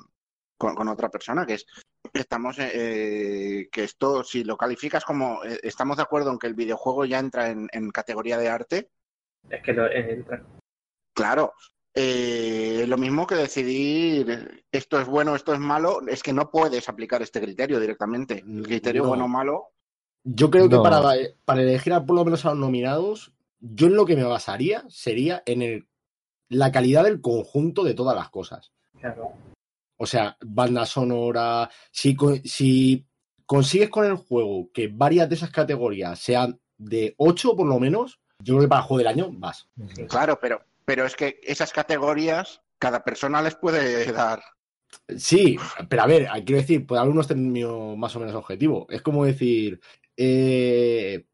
con- 0.58 0.75
con 0.75 0.88
otra 0.90 1.10
persona, 1.10 1.46
que 1.46 1.54
es 1.54 1.66
estamos 2.13 2.58
eh, 2.60 3.70
que 3.72 3.84
esto, 3.86 4.24
si 4.25 4.44
lo 4.44 4.58
calificas 4.58 5.06
como 5.06 5.42
eh, 5.46 5.58
estamos 5.63 5.96
de 5.98 6.04
acuerdo 6.04 6.32
en 6.32 6.38
que 6.40 6.48
el 6.48 6.54
videojuego 6.56 7.06
ya 7.06 7.20
entra 7.20 7.50
en, 7.50 7.70
en 7.72 7.92
categoría 7.92 8.38
de 8.38 8.50
arte, 8.50 8.90
Es 9.50 9.63
que 9.63 9.74
no 9.74 9.88
entra. 9.88 10.44
claro. 11.16 11.54
eh, 11.94 12.84
lo 12.88 12.98
mismo 12.98 13.25
que 13.25 13.36
decidir 13.36 14.66
esto 14.72 15.00
es 15.00 15.08
bueno, 15.08 15.34
esto 15.36 15.54
es 15.54 15.60
malo, 15.60 16.01
es 16.10 16.22
que 16.24 16.34
no 16.34 16.50
puedes 16.51 16.90
aplicar 16.90 17.22
este 17.22 17.40
criterio 17.40 17.80
directamente. 17.80 18.44
El 18.46 18.63
criterio 18.63 19.04
No. 19.04 19.10
bueno 19.10 19.25
o 19.25 19.30
malo, 19.30 19.68
Yo 20.25 20.50
creo 20.51 20.68
que 20.68 20.78
para, 20.78 21.01
para 21.46 21.62
elegir 21.62 21.94
a 21.94 22.04
por 22.06 22.16
lo 22.18 22.25
menos 22.25 22.46
a 22.46 22.50
los 22.50 22.58
nominados, 22.58 23.32
yo 23.62 23.88
en 23.88 23.96
lo 23.96 24.06
que 24.06 24.15
me 24.15 24.24
basaría 24.24 24.84
sería 24.89 25.44
en 25.46 25.62
el, 25.62 25.88
la 26.50 26.72
calidad 26.72 27.03
del 27.03 27.22
conjunto 27.22 27.84
de 27.84 27.94
todas 27.94 28.15
las 28.15 28.30
cosas. 28.30 28.74
Claro. 29.00 29.32
O 29.98 30.06
sea, 30.06 30.36
banda 30.41 30.86
sonora. 30.86 31.70
Si, 31.91 32.18
si 32.44 33.08
consigues 33.46 33.89
con 33.89 34.06
el 34.06 34.15
juego 34.15 34.70
que 34.74 34.88
varias 34.88 35.30
de 35.30 35.36
esas 35.36 35.51
categorías 35.51 36.20
sean 36.20 36.60
de 36.77 37.13
8 37.18 37.56
por 37.56 37.68
lo 37.68 37.80
menos, 37.80 38.20
yo 38.39 38.56
creo 38.56 38.62
que 38.62 38.68
para 38.68 38.82
el 38.82 38.88
juego 38.88 38.98
del 38.98 39.08
año 39.08 39.30
vas. 39.32 39.70
claro, 40.10 40.39
pero, 40.41 40.63
pero 40.84 41.06
es 41.06 41.15
que 41.15 41.39
esas 41.44 41.72
categorías 41.72 42.62
cada 42.80 43.03
persona 43.03 43.41
les 43.41 43.56
puede 43.56 44.12
dar. 44.12 44.41
Sí, 45.15 45.58
pero 45.88 46.01
a 46.01 46.08
ver, 46.08 46.27
quiero 46.46 46.62
decir, 46.62 46.86
puede 46.86 47.01
haber 47.01 47.13
unos 47.13 47.27
términos 47.27 47.96
más 47.96 48.15
o 48.15 48.20
menos 48.20 48.36
objetivos. 48.36 48.88
Es 48.89 49.01
como 49.01 49.24
decir, 49.24 49.80
eh, 50.18 51.25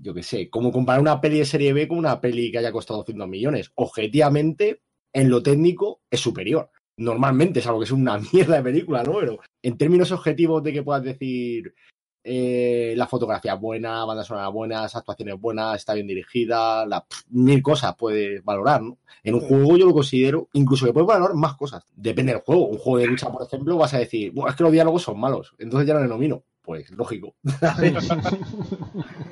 yo 0.00 0.14
qué 0.14 0.22
sé, 0.22 0.50
como 0.50 0.72
comparar 0.72 1.00
una 1.00 1.20
peli 1.20 1.38
de 1.38 1.44
serie 1.44 1.72
B 1.72 1.88
con 1.88 1.98
una 1.98 2.20
peli 2.20 2.50
que 2.50 2.58
haya 2.58 2.72
costado 2.72 3.00
200 3.00 3.28
millones. 3.28 3.72
Objetivamente, 3.74 4.82
en 5.12 5.30
lo 5.30 5.42
técnico, 5.42 6.02
es 6.10 6.20
superior. 6.20 6.70
Normalmente, 6.96 7.60
es 7.60 7.66
algo 7.66 7.80
que 7.80 7.84
es 7.84 7.92
una 7.92 8.18
mierda 8.32 8.56
de 8.56 8.62
película, 8.62 9.02
¿no? 9.02 9.14
Pero 9.18 9.38
en 9.62 9.78
términos 9.78 10.12
objetivos 10.12 10.62
de 10.62 10.72
que 10.72 10.82
puedas 10.82 11.02
decir 11.02 11.74
eh, 12.26 12.94
la 12.96 13.06
fotografía 13.06 13.54
buena, 13.54 14.04
banda 14.06 14.24
sonora 14.24 14.48
buenas, 14.48 14.96
actuaciones 14.96 15.38
buenas, 15.38 15.76
está 15.76 15.92
bien 15.92 16.06
dirigida, 16.06 16.86
la, 16.86 17.04
mil 17.28 17.62
cosas 17.62 17.94
puedes 17.98 18.42
valorar, 18.42 18.82
¿no? 18.82 18.98
En 19.22 19.34
un 19.34 19.40
juego 19.40 19.76
yo 19.76 19.86
lo 19.86 19.92
considero, 19.92 20.48
incluso 20.54 20.86
que 20.86 20.92
puedes 20.92 21.06
valorar 21.06 21.36
más 21.36 21.54
cosas. 21.54 21.84
Depende 21.94 22.32
del 22.32 22.42
juego. 22.42 22.66
Un 22.66 22.78
juego 22.78 22.98
de 22.98 23.06
lucha, 23.06 23.30
por 23.30 23.42
ejemplo, 23.42 23.76
vas 23.76 23.94
a 23.94 23.98
decir, 23.98 24.32
"Buah, 24.32 24.50
es 24.50 24.56
que 24.56 24.62
los 24.62 24.72
diálogos 24.72 25.02
son 25.02 25.20
malos, 25.20 25.54
entonces 25.58 25.86
ya 25.86 25.94
no 25.94 26.00
le 26.00 26.08
nomino. 26.08 26.44
Pues 26.62 26.90
lógico. 26.92 27.36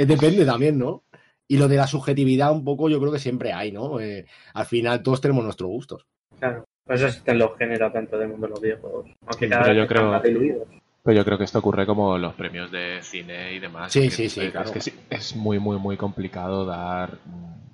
Eh, 0.00 0.06
Depende 0.06 0.44
también, 0.46 0.78
¿no? 0.78 1.04
Y 1.46 1.58
lo 1.58 1.68
de 1.68 1.76
la 1.76 1.86
subjetividad 1.86 2.52
un 2.52 2.64
poco 2.64 2.88
yo 2.88 3.00
creo 3.00 3.12
que 3.12 3.18
siempre 3.18 3.52
hay, 3.52 3.70
¿no? 3.72 4.00
Eh, 4.00 4.24
al 4.54 4.66
final 4.66 5.02
todos 5.02 5.20
tenemos 5.20 5.44
nuestros 5.44 5.68
gustos. 5.68 6.06
Claro. 6.38 6.64
Por 6.84 6.96
eso 6.96 7.06
existen 7.08 7.38
los 7.38 7.56
géneros 7.58 7.92
dentro 7.92 8.18
del 8.18 8.28
mundo 8.28 8.46
de 8.46 8.50
los 8.50 8.60
videojuegos. 8.60 9.10
Aunque 9.26 9.48
cada 9.48 9.62
pero 9.62 9.74
vez 9.74 9.76
yo 9.76 9.82
están 9.82 9.96
creo- 9.98 10.10
más 10.12 10.22
diluidos. 10.22 10.68
Pero 11.02 11.16
yo 11.16 11.24
creo 11.24 11.38
que 11.38 11.44
esto 11.44 11.58
ocurre 11.60 11.86
como 11.86 12.18
los 12.18 12.34
premios 12.34 12.70
de 12.70 12.98
cine 13.02 13.54
y 13.54 13.58
demás. 13.58 13.90
Sí, 13.92 14.10
sí, 14.10 14.28
sí, 14.28 14.40
es, 14.42 14.50
claro. 14.52 14.70
que 14.72 14.80
sí, 14.80 14.92
es 15.08 15.34
muy, 15.34 15.58
muy, 15.58 15.78
muy 15.78 15.96
complicado 15.96 16.64
dar 16.66 17.18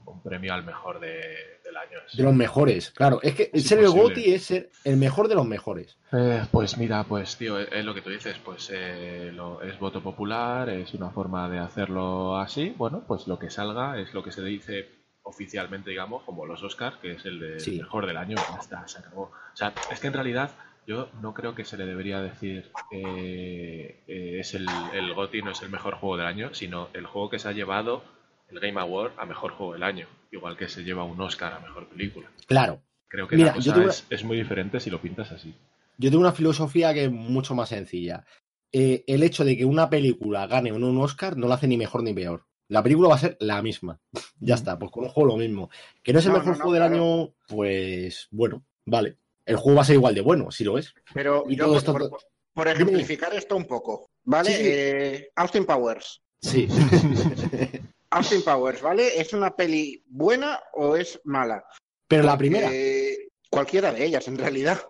un 0.06 0.21
premio 0.23 0.54
al 0.54 0.64
mejor 0.64 1.00
de- 1.00 1.56
del 1.80 1.88
año. 1.88 1.99
Es- 2.06 2.16
De 2.16 2.23
los 2.23 2.35
mejores, 2.35 2.90
claro. 2.90 3.21
Es 3.23 3.35
que 3.35 3.50
Es 3.52 3.66
ser 3.66 3.78
el. 3.80 3.88
GOTI 3.90 4.35
es 4.35 4.45
ser 4.45 4.71
el 4.85 4.97
mejor 4.97 5.28
de 5.28 5.35
los 5.35 5.47
mejores. 5.47 5.97
Eh, 6.12 6.42
pues 6.50 6.76
mira, 6.78 7.04
pues 7.04 7.37
tío, 7.37 7.59
es, 7.59 7.68
es 7.73 7.85
lo 7.85 7.95
que 7.95 8.02
tú 8.02 8.11
dices, 8.11 8.37
pues 8.45 8.71
eh, 8.73 9.30
lo- 9.35 9.61
es 9.62 9.78
voto 9.78 10.02
popular, 10.02 10.68
es 10.68 10.95
una 10.95 11.11
forma 11.11 11.49
de 11.49 11.59
hacerlo 11.59 12.37
así. 12.38 12.75
Bueno, 12.76 13.04
pues 13.06 13.26
lo 13.26 13.38
que 13.38 13.50
salga 13.50 13.99
es 13.99 14.12
lo 14.14 14.23
que 14.23 14.33
se 14.33 14.42
dice 14.45 14.88
oficialmente, 15.23 15.90
digamos, 15.90 16.23
como 16.23 16.47
los 16.47 16.62
Oscars, 16.62 16.97
que 16.99 17.12
es 17.12 17.25
el 17.25 17.40
de 17.40 17.61
Sí. 17.61 17.78
mejor 17.78 18.06
del 18.06 18.16
año, 18.16 18.37
ya 18.37 18.59
está, 18.61 18.87
se 18.87 19.00
acabó. 19.00 19.23
O 19.23 19.56
sea, 19.56 19.73
es 19.90 19.99
que 19.99 20.06
en 20.06 20.12
realidad 20.12 20.50
yo 20.87 21.09
no 21.21 21.35
creo 21.35 21.56
que 21.56 21.64
se 21.64 21.76
le 21.76 21.85
debería 21.85 22.21
decir 22.21 22.71
eh, 22.92 24.04
eh, 24.06 24.37
es 24.38 24.54
el, 24.54 24.66
el 24.95 25.14
GOTY, 25.14 25.42
no 25.42 25.50
es 25.50 25.62
el 25.62 25.71
mejor 25.71 25.95
juego 25.95 26.16
del 26.16 26.26
año, 26.26 26.54
sino 26.54 26.88
el 26.95 27.06
juego 27.06 27.28
que 27.28 27.40
se 27.40 27.49
ha 27.49 27.52
llevado 27.52 28.04
el 28.49 28.61
Game 28.61 28.81
Award 28.81 29.12
a 29.19 29.26
mejor 29.26 29.53
juego 29.53 29.73
del 29.75 29.83
año, 29.83 30.07
igual 30.31 30.57
que 30.57 30.69
se 30.69 30.83
lleva 30.85 31.05
un 31.05 31.21
Oscar 31.21 31.53
a 31.55 31.61
mejor 31.61 31.88
película. 31.88 32.31
Claro. 32.47 32.81
Creo 33.09 33.29
que 33.29 33.37
Mira, 33.37 33.53
la 33.55 33.59
yo 33.61 33.73
cosa 33.73 33.83
una- 33.85 33.91
es, 33.91 34.07
es 34.11 34.25
muy 34.25 34.37
diferente 34.37 34.81
si 34.81 34.91
lo 34.91 35.00
pintas 35.00 35.31
así. 35.33 35.55
Yo 35.99 36.11
tengo 36.11 36.21
una 36.21 36.33
filosofía 36.33 36.93
que 36.93 37.05
es 37.05 37.11
mucho 37.11 37.55
más 37.55 37.69
sencilla. 37.71 38.25
Eh, 38.73 39.05
el 39.07 39.23
hecho 39.23 39.45
de 39.45 39.57
que 39.57 39.65
una 39.65 39.88
película 39.88 40.47
gane 40.47 40.73
o 40.73 40.79
no 40.79 40.88
un 40.88 40.99
Oscar 40.99 41.37
no 41.37 41.47
la 41.49 41.55
hace 41.55 41.69
ni 41.69 41.76
mejor 41.76 42.03
ni 42.03 42.12
peor. 42.12 42.45
La 42.69 42.83
película 42.83 43.09
va 43.09 43.15
a 43.15 43.19
ser 43.19 43.37
la 43.41 43.62
misma. 43.62 44.00
Ya 44.41 44.55
está, 44.57 44.79
pues 44.79 44.91
con 44.91 45.05
un 45.05 45.11
juego 45.11 45.31
lo 45.31 45.37
mismo. 45.38 45.71
Que 46.03 46.12
no 46.12 46.19
es 46.19 46.26
el 46.26 46.33
No, 46.33 46.38
mejor 46.38 46.53
no, 46.53 46.59
no, 46.59 46.65
juego 46.65 46.73
del 46.75 46.91
claro. 46.91 47.05
año, 47.23 47.35
pues 47.49 48.29
bueno, 48.31 48.65
vale. 48.85 49.17
El 49.47 49.57
juego 49.57 49.76
va 49.76 49.83
a 49.83 49.87
ser 49.87 49.95
igual 49.97 50.15
de 50.15 50.21
bueno, 50.21 50.50
si 50.50 50.65
lo 50.65 50.76
es. 50.76 50.93
Pero 51.15 51.45
Y 51.49 51.57
yo, 51.57 51.65
todo 51.65 51.75
por, 51.75 52.03
esto- 52.03 52.11
por- 52.11 52.21
por 52.53 52.69
ejemplificar 52.69 53.33
esto 53.35 53.57
un 53.57 53.65
poco, 53.67 54.11
¿vale? 54.25 54.50
Sí, 54.50 54.57
sí. 54.57 54.62
Eh, 54.65 55.29
Austin 55.37 55.65
Powers. 55.65 56.21
Sí. 56.43 56.67
Austin 58.17 58.43
Powers, 58.43 58.81
¿vale? 58.83 59.21
¿Es 59.21 59.33
una 59.33 59.55
peli 59.55 60.03
buena 60.07 60.61
o 60.75 60.97
es 60.97 61.21
mala? 61.25 61.65
Pero 62.09 62.23
la 62.23 62.39
primera, 62.39 62.69
Eh, 62.73 63.29
cualquiera 63.51 63.93
de 63.93 64.05
ellas, 64.05 64.27
en 64.29 64.39
realidad. 64.39 64.81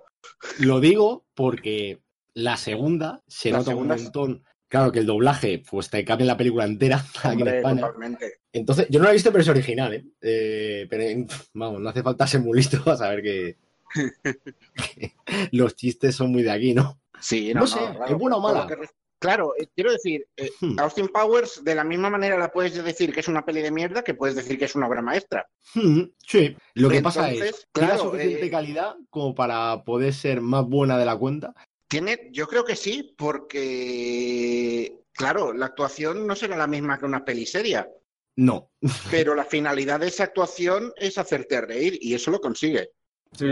lo 0.60 0.80
digo 0.80 1.26
porque 1.34 2.00
la 2.34 2.56
segunda 2.56 3.22
se 3.26 3.50
La 3.50 3.58
nota 3.58 3.70
segunda 3.70 3.94
un 3.94 3.98
es- 3.98 4.04
montón. 4.04 4.44
Claro 4.68 4.90
que 4.90 4.98
el 4.98 5.06
doblaje, 5.06 5.62
pues 5.70 5.88
te 5.90 6.04
cambia 6.04 6.26
la 6.26 6.36
película 6.36 6.64
entera 6.64 6.96
aquí 7.22 7.42
en 7.42 7.48
España. 7.48 7.80
totalmente. 7.82 8.40
Entonces, 8.52 8.86
yo 8.90 8.98
no 8.98 9.04
la 9.04 9.10
he 9.10 9.14
visto 9.14 9.28
en 9.28 9.34
versión 9.34 9.56
original, 9.56 9.94
¿eh? 9.94 10.04
Eh, 10.20 10.86
pero 10.90 11.02
en- 11.04 11.28
vamos, 11.54 11.80
no 11.80 11.88
hace 11.88 12.02
falta 12.02 12.26
ser 12.26 12.40
muy 12.40 12.56
listo 12.58 12.82
para 12.84 12.96
saber 12.96 13.22
que, 13.22 13.56
que 14.74 15.14
los 15.52 15.74
chistes 15.76 16.14
son 16.14 16.32
muy 16.32 16.42
de 16.42 16.50
aquí, 16.50 16.74
¿no? 16.74 17.00
Sí, 17.20 17.52
No 17.54 17.60
no, 17.60 17.66
sé, 17.66 17.80
no, 17.80 17.94
claro. 17.96 18.12
¿es 18.12 18.18
buena 18.20 18.36
o 18.36 18.40
mala? 18.40 18.66
que 18.66 18.76
Claro, 19.18 19.54
eh, 19.58 19.66
quiero 19.74 19.92
decir, 19.92 20.26
eh, 20.36 20.50
Hmm. 20.60 20.78
Austin 20.78 21.08
Powers 21.08 21.64
de 21.64 21.74
la 21.74 21.84
misma 21.84 22.10
manera 22.10 22.36
la 22.38 22.52
puedes 22.52 22.74
decir 22.84 23.12
que 23.12 23.20
es 23.20 23.28
una 23.28 23.44
peli 23.44 23.62
de 23.62 23.70
mierda 23.70 24.02
que 24.04 24.14
puedes 24.14 24.36
decir 24.36 24.58
que 24.58 24.66
es 24.66 24.74
una 24.74 24.86
obra 24.88 25.00
maestra. 25.02 25.46
Hmm, 25.74 26.02
Sí, 26.18 26.54
lo 26.74 26.88
que 26.88 27.00
pasa 27.00 27.30
es, 27.30 27.34
Entonces, 27.34 27.68
¿tiene 27.72 27.88
claro, 27.88 28.02
suficiente 28.10 28.46
eh, 28.46 28.50
calidad 28.50 28.94
como 29.10 29.34
para 29.34 29.82
poder 29.84 30.12
ser 30.12 30.40
más 30.40 30.66
buena 30.66 30.98
de 30.98 31.06
la 31.06 31.16
cuenta? 31.16 31.54
Tiene, 31.88 32.28
yo 32.32 32.46
creo 32.46 32.64
que 32.64 32.76
sí, 32.76 33.14
porque, 33.16 34.98
claro, 35.12 35.52
la 35.52 35.66
actuación 35.66 36.26
no 36.26 36.34
será 36.34 36.56
la 36.56 36.66
misma 36.66 36.98
que 36.98 37.06
una 37.06 37.24
peli 37.24 37.46
seria, 37.46 37.88
No. 38.36 38.70
pero 39.10 39.34
la 39.34 39.44
finalidad 39.44 40.00
de 40.00 40.08
esa 40.08 40.24
actuación 40.24 40.92
es 40.96 41.16
hacerte 41.16 41.60
reír 41.60 41.98
y 42.00 42.14
eso 42.14 42.30
lo 42.30 42.40
consigue. 42.40 42.90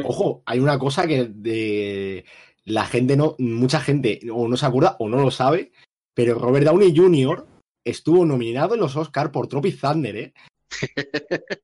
Ojo, 0.04 0.42
hay 0.46 0.60
una 0.60 0.78
cosa 0.78 1.06
que 1.06 1.28
de 1.30 2.24
la 2.64 2.86
gente 2.86 3.16
no, 3.16 3.34
mucha 3.38 3.80
gente 3.80 4.20
o 4.32 4.48
no 4.48 4.56
se 4.56 4.66
acuerda 4.66 4.96
o 4.98 5.08
no 5.08 5.18
lo 5.20 5.30
sabe, 5.30 5.72
pero 6.14 6.38
Robert 6.38 6.66
Downey 6.66 6.96
Jr. 6.96 7.46
estuvo 7.84 8.24
nominado 8.24 8.74
en 8.74 8.80
los 8.80 8.96
Oscars 8.96 9.30
por 9.30 9.46
Tropic 9.48 9.78
Thunder, 9.80 10.16
¿eh? 10.16 10.34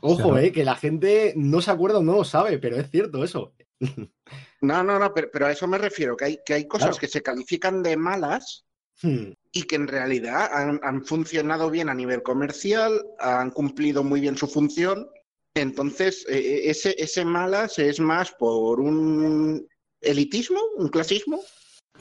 Ojo, 0.00 0.16
Claro. 0.32 0.38
eh, 0.38 0.52
que 0.52 0.64
la 0.64 0.76
gente 0.76 1.32
no 1.36 1.60
se 1.60 1.70
acuerda 1.70 1.98
o 1.98 2.02
no 2.02 2.12
lo 2.16 2.24
sabe, 2.24 2.58
pero 2.58 2.76
es 2.76 2.90
cierto 2.90 3.24
eso. 3.24 3.54
No, 4.60 4.82
no, 4.82 4.98
no, 4.98 5.12
pero, 5.12 5.28
pero 5.30 5.46
a 5.46 5.52
eso 5.52 5.66
me 5.66 5.76
refiero, 5.76 6.16
que 6.16 6.24
hay, 6.24 6.38
que 6.46 6.54
hay 6.54 6.66
cosas 6.66 6.90
Claro. 6.90 7.00
que 7.00 7.08
se 7.08 7.22
califican 7.22 7.82
de 7.82 7.96
malas 7.98 8.64
Hmm, 9.02 9.32
y 9.52 9.64
que 9.64 9.74
en 9.74 9.88
realidad 9.88 10.48
han, 10.52 10.80
han 10.84 11.04
funcionado 11.04 11.68
bien 11.68 11.88
a 11.88 11.94
nivel 11.94 12.22
comercial, 12.22 13.04
han 13.18 13.50
cumplido 13.50 14.04
muy 14.04 14.20
bien 14.20 14.36
su 14.38 14.46
función. 14.46 15.08
Entonces, 15.54 16.24
eh, 16.30 16.70
ese, 16.70 16.94
ese 16.96 17.24
malas 17.24 17.78
es 17.80 17.98
más 18.00 18.30
por 18.30 18.80
un 18.80 19.66
elitismo, 20.04 20.60
un 20.76 20.88
clasismo. 20.88 21.40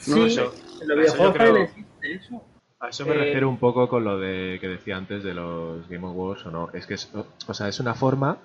No 0.07 0.15
lo 0.17 0.29
Sí, 0.29 0.35
sé. 0.35 0.41
en 0.81 0.87
los 0.87 0.99
Eso 1.13 1.33
creo- 1.33 1.57
existe 1.57 2.13
eso. 2.13 2.43
A 2.79 2.89
eso 2.89 3.05
me 3.05 3.13
Eh, 3.15 3.17
refiero 3.17 3.47
un 3.47 3.57
poco 3.59 3.87
con 3.87 4.03
lo 4.03 4.19
de 4.19 4.57
que 4.59 4.67
decía 4.67 4.97
antes 4.97 5.23
de 5.23 5.33
los 5.33 5.87
Game 5.87 6.05
Awards 6.05 6.45
o 6.47 6.51
no. 6.51 6.69
Es 6.73 6.85
que 6.85 6.95
es, 6.95 7.09
o 7.47 7.53
sea, 7.53 7.69
es 7.69 7.79
una 7.79 7.93
forma 7.93 8.39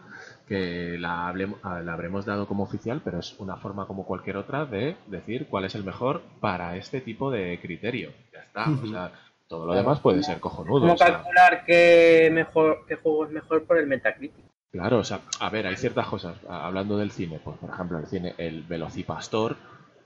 que 0.47 0.97
la, 0.99 1.29
hablem- 1.33 1.57
ah, 1.62 1.81
la 1.81 1.93
habremos 1.95 2.25
dado 2.25 2.47
como 2.47 2.62
oficial, 2.62 3.00
pero 3.05 3.19
es 3.19 3.35
una 3.38 3.57
forma 3.57 3.87
como 3.87 4.07
cualquier 4.07 4.37
otra 4.37 4.65
de 4.65 4.97
decir 5.09 5.47
cuál 5.50 5.65
es 5.65 5.75
el 5.75 5.83
mejor 5.85 6.23
para 6.41 6.77
este 6.77 7.00
tipo 7.00 7.31
de 7.31 7.59
criterio. 7.61 8.12
Ya 8.33 8.41
está. 8.41 8.67
O 8.71 8.87
sea, 8.87 9.12
todo 9.49 9.67
lo 9.67 9.75
demás 9.75 9.99
puede 10.00 10.23
ser 10.23 10.38
cojonudo. 10.41 10.81
¿Cómo 10.83 10.95
o 10.95 10.97
sea, 10.99 11.15
calcular 11.15 11.65
qué, 11.67 12.31
mejor, 12.33 12.85
qué 12.87 12.95
juego 12.97 13.25
es 13.25 13.31
mejor 13.33 13.65
por 13.65 13.79
el 13.79 13.87
Metacritic? 13.88 14.45
Claro, 14.71 14.99
o 14.99 15.05
sea, 15.05 15.21
a 15.41 15.49
ver, 15.51 15.67
hay 15.67 15.77
ciertas 15.77 16.07
cosas. 16.07 16.37
Hablando 16.49 16.99
del 16.99 17.11
cine, 17.11 17.41
pues 17.43 17.57
por 17.59 17.71
ejemplo, 17.71 17.99
el 17.99 18.07
cine, 18.07 18.35
el 18.39 18.63
Velocipastor, 18.65 19.57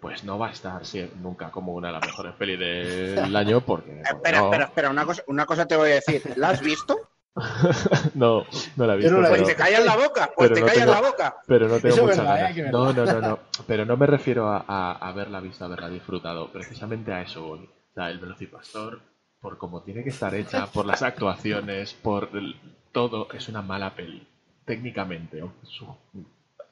pues 0.01 0.25
no 0.25 0.39
va 0.39 0.49
a 0.49 0.53
estar 0.53 0.83
nunca 1.21 1.51
como 1.51 1.73
una 1.75 1.89
de 1.89 1.93
las 1.95 2.07
mejores 2.07 2.35
pelis 2.35 2.59
del 2.59 3.35
año 3.37 3.61
porque. 3.61 3.91
porque 3.91 4.03
Espera, 4.11 4.39
no, 4.41 4.45
espera, 4.47 4.65
espera, 4.65 4.91
una 4.91 5.05
cosa, 5.05 5.23
una 5.27 5.47
cosa 5.47 5.67
te 5.67 5.77
voy 5.77 5.91
a 5.91 5.95
decir. 5.95 6.23
¿La 6.37 6.51
has 6.51 6.61
visto? 6.61 6.97
no, 8.15 8.45
no 8.77 8.87
la 8.87 8.95
he 8.95 8.97
visto. 8.99 9.13
no 9.13 9.21
la 9.21 9.29
he 9.29 9.31
Pues 9.31 9.41
pero- 9.43 9.47
te 9.47 9.57
callas 9.57 9.85
la 9.85 9.97
boca, 9.97 10.31
pues 10.37 10.51
pero 10.51 10.55
te 10.55 10.61
no 10.61 10.67
callas 10.67 10.81
tengo- 10.87 10.93
la 11.01 11.09
boca. 11.09 11.37
pero 11.47 11.69
no 11.69 11.75
tengo 11.77 11.89
Eso 11.89 11.97
es 11.97 12.03
muchas 12.03 12.19
verdad, 12.19 12.35
ganas. 12.41 12.57
¿eh? 12.59 12.69
No, 12.71 12.93
no, 12.93 13.05
no, 13.07 13.21
no. 13.21 13.39
Pero 13.67 13.85
no 13.85 13.97
me 13.97 14.07
refiero 14.07 14.49
a, 14.49 14.65
a- 14.69 15.09
haberla 15.09 15.41
visto, 15.41 15.65
a 15.65 15.67
haberla 15.67 15.89
disfrutado. 15.89 16.53
Precisamente 16.53 17.13
a 17.13 17.23
eso 17.23 17.43
voy. 17.43 17.65
O 17.65 17.95
sea, 17.95 18.11
el 18.11 18.19
Velocipastor, 18.19 19.01
por 19.41 19.59
como 19.59 19.83
tiene 19.83 20.03
que 20.05 20.11
estar 20.11 20.35
hecha, 20.35 20.67
por 20.67 20.85
las 20.87 21.03
actuaciones, 21.03 21.95
por 21.95 22.29
el- 22.35 22.55
todo, 22.93 23.29
es 23.33 23.49
una 23.49 23.63
mala 23.63 23.95
peli. 23.95 24.29
Técnicamente, 24.65 25.43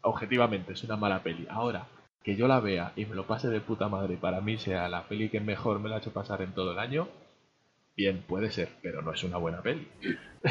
objetivamente, 0.03 0.73
es 0.73 0.85
una 0.85 0.97
mala 0.97 1.23
peli. 1.23 1.47
Ahora, 1.51 1.89
que 2.23 2.37
yo 2.37 2.47
la 2.47 2.61
vea 2.61 2.93
y 2.97 3.07
me 3.07 3.15
lo 3.15 3.27
pase 3.27 3.49
de 3.49 3.61
puta 3.61 3.89
madre 3.89 4.15
y 4.15 4.19
para 4.19 4.41
mí 4.41 4.59
sea 4.59 4.89
la 4.89 5.09
peli 5.09 5.29
que 5.29 5.41
mejor 5.41 5.81
me 5.81 5.89
la 5.89 5.97
ha 5.97 5.99
hecho 5.99 6.13
pasar 6.13 6.43
en 6.43 6.55
todo 6.55 6.73
el 6.73 6.79
año, 6.79 7.09
bien, 7.97 8.25
puede 8.27 8.51
ser, 8.51 8.69
pero 8.83 9.03
no 9.03 9.13
es 9.13 9.25
una 9.25 9.39
buena 9.39 9.63
peli. 9.63 9.89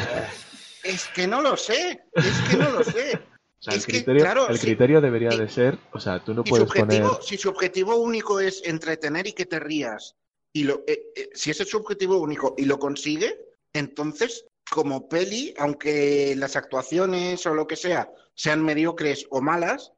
Es 0.81 1.09
que 1.09 1.27
no 1.27 1.41
lo 1.41 1.57
sé, 1.57 2.05
es 2.13 2.41
que 2.49 2.55
no 2.55 2.71
lo 2.71 2.83
sé. 2.85 3.19
O 3.59 3.61
sea, 3.61 3.73
el 3.73 3.85
que, 3.85 3.91
criterio, 3.91 4.21
claro, 4.21 4.47
el 4.47 5.01
debería 5.01 5.29
de 5.29 5.49
ser, 5.49 5.77
o 5.91 5.99
sea, 5.99 6.23
tú 6.23 6.33
no 6.33 6.43
Si 6.45 6.49
puedes 6.51 6.71
poner... 6.71 7.03
si 7.21 7.37
su 7.37 7.49
objetivo 7.49 7.97
único 7.97 8.39
es 8.39 8.61
entretener 8.65 9.27
y 9.27 9.33
que 9.33 9.45
te 9.45 9.59
rías, 9.59 10.15
y 10.53 10.63
lo, 10.63 10.83
eh, 10.87 11.11
eh, 11.17 11.29
si 11.33 11.51
ese 11.51 11.63
es 11.63 11.69
su 11.69 11.77
objetivo 11.77 12.17
único 12.19 12.55
y 12.57 12.63
lo 12.63 12.79
consigue, 12.79 13.37
entonces, 13.73 14.45
como 14.69 15.09
peli, 15.09 15.53
aunque 15.57 16.35
las 16.37 16.55
actuaciones 16.55 17.45
o 17.45 17.53
lo 17.53 17.67
que 17.67 17.75
sea 17.75 18.09
sean 18.35 18.63
mediocres 18.63 19.25
o 19.29 19.41
malas, 19.41 19.93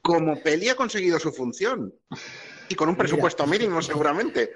como 0.00 0.40
peli 0.42 0.68
ha 0.68 0.76
conseguido 0.76 1.18
su 1.18 1.32
función. 1.32 1.92
Y 2.70 2.74
con 2.74 2.88
un 2.88 2.96
presupuesto 2.96 3.46
mínimo, 3.46 3.80
seguramente. 3.82 4.52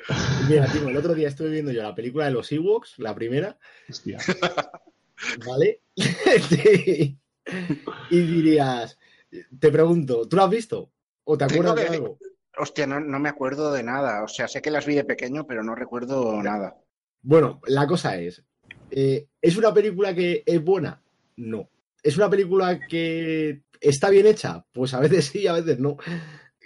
Mira, 0.48 0.70
tío, 0.70 0.88
el 0.88 0.96
otro 0.96 1.14
día 1.14 1.28
estuve 1.28 1.50
viendo 1.50 1.72
yo 1.72 1.82
la 1.82 1.94
película 1.94 2.26
de 2.26 2.30
los 2.30 2.50
Ewoks, 2.52 2.98
la 2.98 3.14
primera, 3.14 3.58
Hostia. 3.88 4.18
¿vale? 5.46 5.80
Sí. 5.96 7.18
y 8.10 8.20
dirías, 8.20 8.98
te 9.58 9.70
pregunto, 9.70 10.28
¿tú 10.28 10.36
la 10.36 10.44
has 10.44 10.50
visto? 10.50 10.90
¿O 11.24 11.36
te 11.38 11.44
acuerdas 11.44 11.76
de 11.76 11.88
algo? 11.88 12.18
Hostia, 12.58 12.86
no, 12.86 13.00
no 13.00 13.18
me 13.18 13.30
acuerdo 13.30 13.72
de 13.72 13.82
nada. 13.82 14.22
O 14.24 14.28
sea, 14.28 14.46
sé 14.46 14.60
que 14.60 14.70
las 14.70 14.84
vi 14.84 14.94
de 14.94 15.04
pequeño, 15.04 15.46
pero 15.46 15.62
no 15.62 15.74
recuerdo 15.74 16.42
nada. 16.42 16.76
Bueno, 17.22 17.60
la 17.66 17.86
cosa 17.86 18.16
es, 18.18 18.42
eh, 18.90 19.26
¿es 19.40 19.56
una 19.56 19.72
película 19.72 20.14
que 20.14 20.42
es 20.44 20.62
buena? 20.62 21.00
No. 21.36 21.68
¿Es 22.02 22.16
una 22.16 22.28
película 22.28 22.80
que 22.88 23.62
está 23.80 24.10
bien 24.10 24.26
hecha? 24.26 24.64
Pues 24.72 24.92
a 24.94 25.00
veces 25.00 25.26
sí, 25.26 25.46
a 25.46 25.52
veces 25.54 25.78
no. 25.78 25.96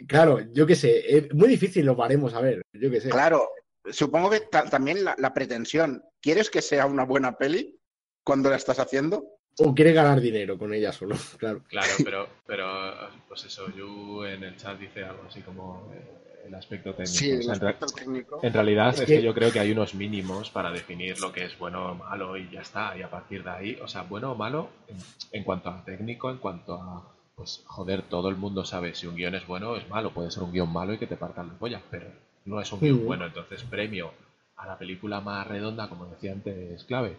Claro, 0.08 0.40
yo 0.52 0.66
qué 0.66 0.74
sé, 0.74 1.16
es 1.16 1.34
muy 1.34 1.48
difícil 1.48 1.84
lo 1.86 1.96
paremos 1.96 2.34
a 2.34 2.40
ver, 2.40 2.62
yo 2.72 2.90
qué 2.90 3.00
sé. 3.00 3.08
Claro, 3.10 3.48
supongo 3.90 4.30
que 4.30 4.40
ta- 4.40 4.68
también 4.68 5.04
la, 5.04 5.14
la 5.18 5.32
pretensión. 5.32 6.02
¿Quieres 6.20 6.50
que 6.50 6.62
sea 6.62 6.86
una 6.86 7.04
buena 7.04 7.36
peli 7.38 7.78
cuando 8.24 8.50
la 8.50 8.56
estás 8.56 8.78
haciendo? 8.78 9.24
O 9.58 9.74
quiere 9.74 9.92
ganar 9.94 10.20
dinero 10.20 10.58
con 10.58 10.74
ella 10.74 10.92
solo, 10.92 11.16
claro. 11.38 11.62
Claro, 11.68 11.88
pero, 12.04 12.28
pero 12.46 12.92
pues 13.28 13.44
eso, 13.44 13.70
Yu 13.74 14.24
en 14.24 14.42
el 14.44 14.56
chat 14.56 14.78
dice 14.78 15.02
algo 15.04 15.24
así 15.28 15.40
como 15.40 15.90
eh, 15.94 16.25
el 16.46 16.54
aspecto 16.54 16.94
técnico. 16.94 17.18
Sí, 17.18 17.32
O 17.32 17.52
en, 17.52 17.94
técnico. 17.94 18.40
realidad 18.42 18.88
Es 18.90 19.00
es, 19.00 19.06
que- 19.06 19.16
que... 19.16 19.22
yo 19.22 19.34
creo 19.34 19.52
que 19.52 19.60
hay 19.60 19.72
unos 19.72 19.94
mínimos 19.94 20.50
para 20.50 20.70
definir 20.70 21.20
lo 21.20 21.32
que 21.32 21.44
es 21.44 21.58
bueno 21.58 21.92
o 21.92 21.94
malo 21.94 22.36
y 22.36 22.48
ya 22.50 22.60
está. 22.60 22.96
Y 22.96 23.02
a 23.02 23.10
partir 23.10 23.42
de 23.44 23.50
ahí, 23.50 23.78
o 23.82 23.88
sea, 23.88 24.02
bueno 24.02 24.32
o 24.32 24.34
malo 24.34 24.68
en, 24.88 24.96
en 25.32 25.44
cuanto 25.44 25.68
a 25.70 25.84
técnico, 25.84 26.30
en 26.30 26.38
cuanto 26.38 26.74
a, 26.74 27.12
pues 27.34 27.62
joder, 27.66 28.02
todo 28.02 28.28
el 28.28 28.36
mundo 28.36 28.64
sabe 28.64 28.94
si 28.94 29.06
un 29.06 29.16
guion 29.16 29.34
es 29.34 29.46
bueno 29.46 29.70
o 29.70 29.76
es 29.76 29.88
malo. 29.88 30.10
Puede 30.12 30.30
ser 30.30 30.42
un 30.42 30.52
guion 30.52 30.72
malo 30.72 30.92
y 30.94 30.98
que 30.98 31.06
te 31.06 31.16
partan 31.16 31.48
las 31.48 31.56
pollas, 31.56 31.82
pero 31.90 32.06
no 32.44 32.60
es 32.60 32.72
un 32.72 32.80
guion 32.80 33.04
bueno. 33.04 33.26
Entonces, 33.26 33.62
premio 33.64 34.12
a 34.56 34.66
la 34.66 34.78
película 34.78 35.20
más 35.20 35.46
redonda, 35.46 35.88
como 35.88 36.06
decía 36.06 36.32
antes, 36.32 36.84
clave. 36.84 37.16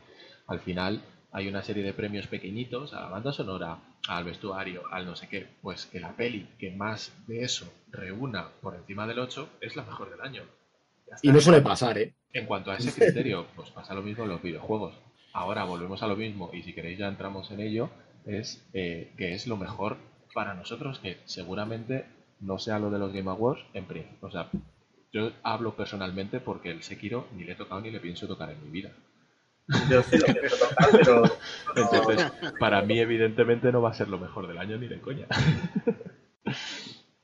Al 0.47 0.59
final 0.61 1.01
hay 1.31 1.47
una 1.49 1.61
serie 1.61 1.83
de 1.83 1.93
premios 1.93 2.25
pequeñitos 2.27 2.93
a 2.93 3.01
la 3.01 3.09
banda 3.09 3.31
sonora, 3.33 3.77
al 4.07 4.23
vestuario, 4.23 4.83
al 4.91 5.05
no 5.05 5.15
sé 5.15 5.27
qué. 5.27 5.47
Pues 5.61 5.85
que 5.85 5.99
la 5.99 6.15
peli 6.15 6.47
que 6.57 6.71
más 6.71 7.13
de 7.27 7.43
eso 7.43 7.71
reúna 7.91 8.49
por 8.61 8.75
encima 8.75 9.07
del 9.07 9.19
8 9.19 9.49
es 9.61 9.75
la 9.75 9.83
mejor 9.83 10.09
del 10.09 10.21
año. 10.21 10.43
Y 11.21 11.31
no 11.31 11.39
suele 11.39 11.61
pasar, 11.61 11.97
¿eh? 11.97 12.13
En 12.33 12.45
cuanto 12.45 12.71
a 12.71 12.75
ese 12.75 12.93
criterio, 12.93 13.47
pues 13.55 13.69
pasa 13.71 13.93
lo 13.93 14.01
mismo 14.01 14.23
en 14.23 14.29
los 14.29 14.41
videojuegos. 14.41 14.95
Ahora 15.33 15.63
volvemos 15.63 16.03
a 16.03 16.07
lo 16.07 16.15
mismo 16.15 16.49
y 16.53 16.63
si 16.63 16.73
queréis 16.73 16.99
ya 16.99 17.07
entramos 17.07 17.49
en 17.51 17.61
ello, 17.61 17.89
es 18.25 18.67
eh, 18.73 19.13
que 19.17 19.33
es 19.33 19.47
lo 19.47 19.57
mejor 19.57 19.97
para 20.33 20.53
nosotros, 20.53 20.99
que 20.99 21.17
seguramente 21.25 22.05
no 22.39 22.59
sea 22.59 22.79
lo 22.79 22.89
de 22.89 22.99
los 22.99 23.13
Game 23.13 23.29
Awards 23.29 23.63
en 23.73 23.85
prim. 23.85 24.05
O 24.21 24.29
sea, 24.29 24.49
yo 25.11 25.31
hablo 25.43 25.75
personalmente 25.75 26.39
porque 26.39 26.69
el 26.69 26.83
Sekiro 26.83 27.27
ni 27.35 27.43
le 27.43 27.53
he 27.53 27.55
tocado 27.55 27.81
ni 27.81 27.91
le 27.91 27.99
pienso 27.99 28.27
tocar 28.27 28.51
en 28.51 28.63
mi 28.63 28.69
vida. 28.69 28.91
Yo 29.89 30.01
sí 30.03 30.17
lo 30.17 30.25
pienso 30.25 30.67
tocar, 30.67 30.89
pero 30.91 31.23
Entonces, 31.75 32.31
para 32.59 32.81
mí 32.81 32.99
evidentemente 32.99 33.71
no 33.71 33.81
va 33.81 33.89
a 33.89 33.93
ser 33.93 34.07
lo 34.07 34.17
mejor 34.17 34.47
del 34.47 34.57
año 34.57 34.77
ni 34.77 34.87
de 34.87 34.99
coña. 35.01 35.27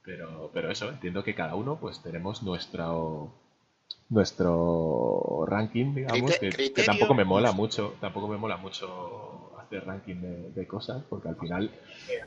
Pero, 0.05 0.51
pero 0.53 0.69
eso, 0.69 0.89
entiendo 0.89 1.23
que 1.23 1.33
cada 1.33 1.55
uno 1.55 1.77
pues 1.79 2.01
tenemos 2.03 2.43
nuestro 2.43 3.31
nuestro 4.09 5.45
ranking, 5.47 5.95
digamos, 5.95 6.37
que, 6.37 6.51
tampoco 6.85 7.13
me 7.13 7.23
mola 7.23 7.51
mucho, 7.51 7.95
tampoco 8.01 8.27
me 8.27 8.37
mola 8.37 8.57
mucho 8.57 9.57
hacer 9.59 9.85
ranking 9.85 10.15
de, 10.15 10.51
de 10.51 10.67
cosas, 10.67 11.03
porque 11.09 11.29
al 11.29 11.37
final 11.37 11.71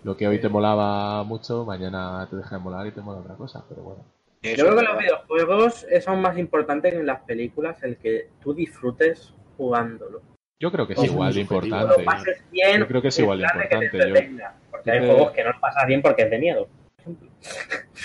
lo 0.03 0.17
que 0.17 0.27
hoy 0.27 0.41
te 0.41 0.49
molaba 0.49 1.23
mucho, 1.25 1.65
mañana 1.65 2.27
te 2.31 2.37
deja 2.37 2.57
de 2.57 2.63
molar 2.63 2.87
y 2.87 2.93
te 2.93 3.03
mola 3.03 3.21
otra 3.21 3.35
cosa, 3.35 3.65
pero 3.69 3.83
bueno. 3.83 4.05
Yo 4.43 4.65
creo 4.65 4.77
que 4.77 4.83
los 4.83 4.99
videojuegos 4.99 5.87
es 5.91 6.09
aún 6.09 6.23
más 6.23 6.39
importante 6.39 6.91
que 6.91 6.97
en 6.97 7.07
las 7.07 7.21
películas 7.21 7.83
el 7.83 7.97
que 7.97 8.31
tú 8.43 8.55
disfrutes 8.55 9.33
jugándolo. 9.57 10.23
Yo 10.59 10.73
creo 10.73 10.87
que 10.87 10.95
es 10.95 10.99
Ojo, 11.01 11.07
igual 11.09 11.35
de 11.35 11.41
importante. 11.41 12.03
pases 12.05 12.43
bien. 12.51 12.81
Yo 12.81 12.89
creo 12.89 13.03
que 13.03 13.09
es 13.09 13.19
igual 13.19 13.39
de 13.41 13.45
plan 13.47 13.61
que 13.63 13.69
te 13.69 13.85
importante, 14.09 14.39
yo- 14.39 14.45
Porque 14.71 14.91
hay 14.91 14.99
juegos 15.01 15.31
que 15.33 15.45
no 15.45 15.51
los 15.53 15.61
pasas 15.61 15.87
bien 15.87 16.03
porque 16.03 16.23
es 16.23 16.31
de 16.31 16.39
miedo. 16.39 16.69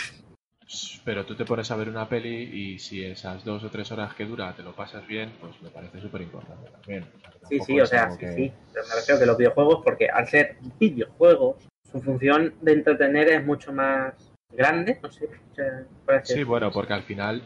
Pero 1.03 1.25
tú 1.25 1.35
te 1.35 1.45
pones 1.45 1.69
a 1.71 1.75
ver 1.75 1.89
una 1.89 2.07
peli 2.07 2.43
y 2.43 2.77
si 2.79 3.03
esas 3.03 3.43
dos 3.43 3.63
o 3.63 3.69
tres 3.69 3.91
horas 3.91 4.13
que 4.13 4.25
dura 4.25 4.53
te 4.55 4.61
lo 4.61 4.73
pasas 4.75 5.05
bien, 5.07 5.31
pues 5.41 5.59
me 5.61 5.69
parece 5.69 5.99
súper 5.99 6.21
importante 6.21 6.69
también. 6.69 7.03
O 7.03 7.21
sea, 7.21 7.31
que 7.31 7.45
Sí, 7.47 7.59
sí, 7.65 7.79
o 7.79 7.83
es 7.83 7.89
sea, 7.89 8.11
sí, 8.11 8.17
que- 8.19 8.31
sí. 8.33 8.51
Pero 8.71 8.85
me 8.87 8.95
refiero 8.95 9.19
que 9.19 9.25
los 9.25 9.37
videojuegos, 9.37 9.81
porque 9.83 10.07
al 10.09 10.27
ser 10.27 10.57
videojuegos, 10.79 11.55
su 11.91 11.99
función 12.01 12.53
de 12.61 12.73
entretener 12.73 13.29
es 13.29 13.45
mucho 13.45 13.73
más 13.73 14.13
grande, 14.53 14.99
no 15.01 15.11
sé. 15.11 15.25
o 15.25 15.55
sea, 15.55 15.83
parece- 16.05 16.35
Sí, 16.35 16.43
bueno, 16.43 16.71
porque 16.71 16.93
al 16.93 17.03
final. 17.03 17.41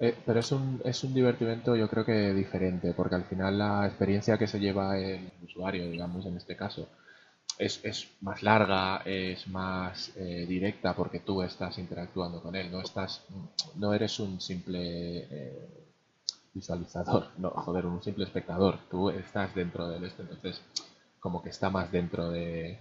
Eh, 0.00 0.16
pero 0.24 0.40
es 0.40 0.52
un, 0.52 0.80
es 0.84 1.02
un 1.04 1.12
divertimento, 1.14 1.74
yo 1.76 1.88
creo 1.88 2.04
que 2.04 2.32
diferente, 2.34 2.92
porque 2.94 3.16
al 3.16 3.24
final 3.24 3.58
la 3.58 3.86
experiencia 3.86 4.38
que 4.38 4.46
se 4.46 4.60
lleva 4.60 4.98
el 4.98 5.30
usuario, 5.44 5.90
digamos, 5.90 6.24
en 6.26 6.36
este 6.36 6.56
caso, 6.56 6.88
es, 7.58 7.84
es 7.84 8.08
más 8.20 8.42
larga, 8.42 9.02
es 9.04 9.48
más 9.48 10.12
eh, 10.16 10.46
directa, 10.48 10.94
porque 10.94 11.20
tú 11.20 11.42
estás 11.42 11.78
interactuando 11.78 12.40
con 12.42 12.54
él, 12.56 12.70
no 12.70 12.80
estás, 12.80 13.22
no 13.76 13.92
eres 13.94 14.20
un 14.20 14.40
simple 14.40 15.26
eh, 15.30 15.68
visualizador, 16.54 17.28
no, 17.38 17.50
joder, 17.50 17.86
un 17.86 18.02
simple 18.02 18.24
espectador, 18.24 18.78
tú 18.90 19.10
estás 19.10 19.54
dentro 19.54 19.88
del 19.88 20.04
este, 20.04 20.22
entonces 20.22 20.60
como 21.20 21.42
que 21.42 21.50
está 21.50 21.68
más 21.70 21.90
dentro 21.90 22.30
de, 22.30 22.78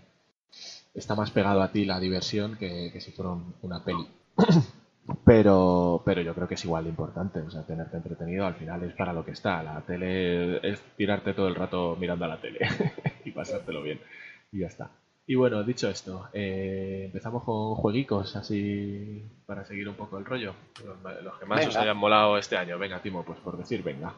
está 0.93 1.15
más 1.15 1.31
pegado 1.31 1.61
a 1.61 1.71
ti 1.71 1.85
la 1.85 1.99
diversión 1.99 2.57
que, 2.57 2.91
que 2.91 3.01
si 3.01 3.11
fuera 3.11 3.31
un- 3.31 3.55
una 3.63 3.83
peli. 3.83 4.07
Pero, 5.25 6.01
pero 6.05 6.21
yo 6.21 6.33
creo 6.33 6.47
que 6.47 6.55
es 6.55 6.65
igual 6.65 6.83
de 6.83 6.89
importante, 6.89 7.39
o 7.39 7.49
sea, 7.49 7.63
tenerte 7.65 7.97
entretenido 7.97 8.45
al 8.45 8.55
final 8.55 8.83
es 8.83 8.93
para 8.93 9.13
lo 9.13 9.23
que 9.23 9.31
está. 9.31 9.63
La 9.63 9.81
tele 9.81 10.57
es 10.69 10.81
tirarte 10.97 11.33
todo 11.33 11.47
el 11.47 11.55
rato 11.55 11.95
mirando 11.99 12.25
a 12.25 12.29
la 12.29 12.37
tele 12.41 12.59
y 13.25 13.31
pasártelo 13.31 13.81
bien. 13.81 13.99
Y 14.51 14.59
ya 14.59 14.67
está. 14.67 14.89
Y 15.25 15.35
bueno, 15.35 15.63
dicho 15.63 15.89
esto, 15.89 16.29
eh, 16.33 17.03
empezamos 17.05 17.43
con 17.43 17.75
jueguicos, 17.75 18.35
así 18.37 19.23
para 19.45 19.65
seguir 19.65 19.89
un 19.89 19.95
poco 19.95 20.17
el 20.17 20.25
rollo. 20.25 20.53
Los, 20.85 21.23
los 21.23 21.37
que 21.39 21.45
más 21.45 21.67
os 21.67 21.75
hayan 21.75 21.97
molado 21.97 22.37
este 22.37 22.55
año. 22.57 22.77
Venga, 22.79 23.01
Timo, 23.01 23.23
pues 23.23 23.37
por 23.39 23.57
decir, 23.57 23.83
venga. 23.83 24.13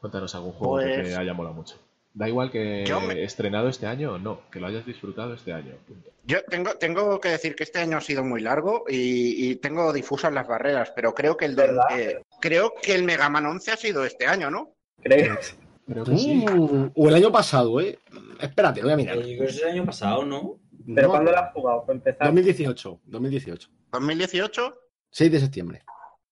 Cuéntanos 0.00 0.34
algún 0.34 0.52
juego 0.52 0.78
que 0.78 0.94
Pues- 0.94 1.08
te 1.08 1.16
haya 1.16 1.32
molado 1.34 1.54
mucho. 1.54 1.76
Da 2.18 2.26
igual 2.26 2.50
que 2.50 2.82
me- 3.06 3.22
estrenado 3.24 3.68
este 3.68 3.84
año 3.86 4.14
o 4.14 4.18
no, 4.18 4.40
que 4.50 4.58
lo 4.58 4.68
hayas 4.68 4.86
disfrutado 4.86 5.34
este 5.34 5.52
año. 5.52 5.74
punto. 5.86 6.08
Yo 6.24 6.42
tengo, 6.44 6.72
tengo 6.76 7.20
que 7.20 7.28
decir 7.28 7.54
que 7.54 7.64
este 7.64 7.78
año 7.78 7.98
ha 7.98 8.00
sido 8.00 8.24
muy 8.24 8.40
largo 8.40 8.84
y, 8.88 9.50
y 9.50 9.56
tengo 9.56 9.92
difusas 9.92 10.32
las 10.32 10.48
barreras, 10.48 10.90
pero 10.96 11.12
creo 11.14 11.36
que 11.36 11.44
el 11.44 11.54
¿Verdad? 11.54 11.84
eh, 11.94 12.22
creo 12.40 12.72
que 12.82 12.94
el 12.94 13.02
Mega 13.02 13.28
Man 13.28 13.44
11 13.44 13.70
ha 13.70 13.76
sido 13.76 14.06
este 14.06 14.26
año, 14.26 14.50
¿no? 14.50 14.72
¿Crees? 15.02 15.58
Creo 15.86 16.04
que 16.04 16.16
sí. 16.16 16.42
Uh, 16.50 16.90
o 16.96 17.08
el 17.10 17.14
año 17.16 17.30
pasado, 17.30 17.78
¿eh? 17.82 17.98
Espérate, 18.40 18.80
lo 18.80 18.86
voy 18.86 18.92
a 18.92 18.94
Eh, 18.94 18.96
mirar. 18.96 19.16
Yo 19.18 19.22
creo 19.22 19.38
que 19.40 19.44
es 19.44 19.62
el 19.62 19.68
año 19.68 19.84
pasado, 19.84 20.24
¿no? 20.24 20.58
¿Pero 20.94 21.02
No, 21.08 21.10
cuándo 21.10 21.30
lo 21.32 21.38
has 21.38 21.52
jugado? 21.52 21.84
Para 21.84 21.96
empezar. 21.98 22.26
2018, 22.28 23.00
2018. 23.04 23.68
2018. 23.92 24.74
6 25.10 25.32
de 25.32 25.40
septiembre. 25.40 25.82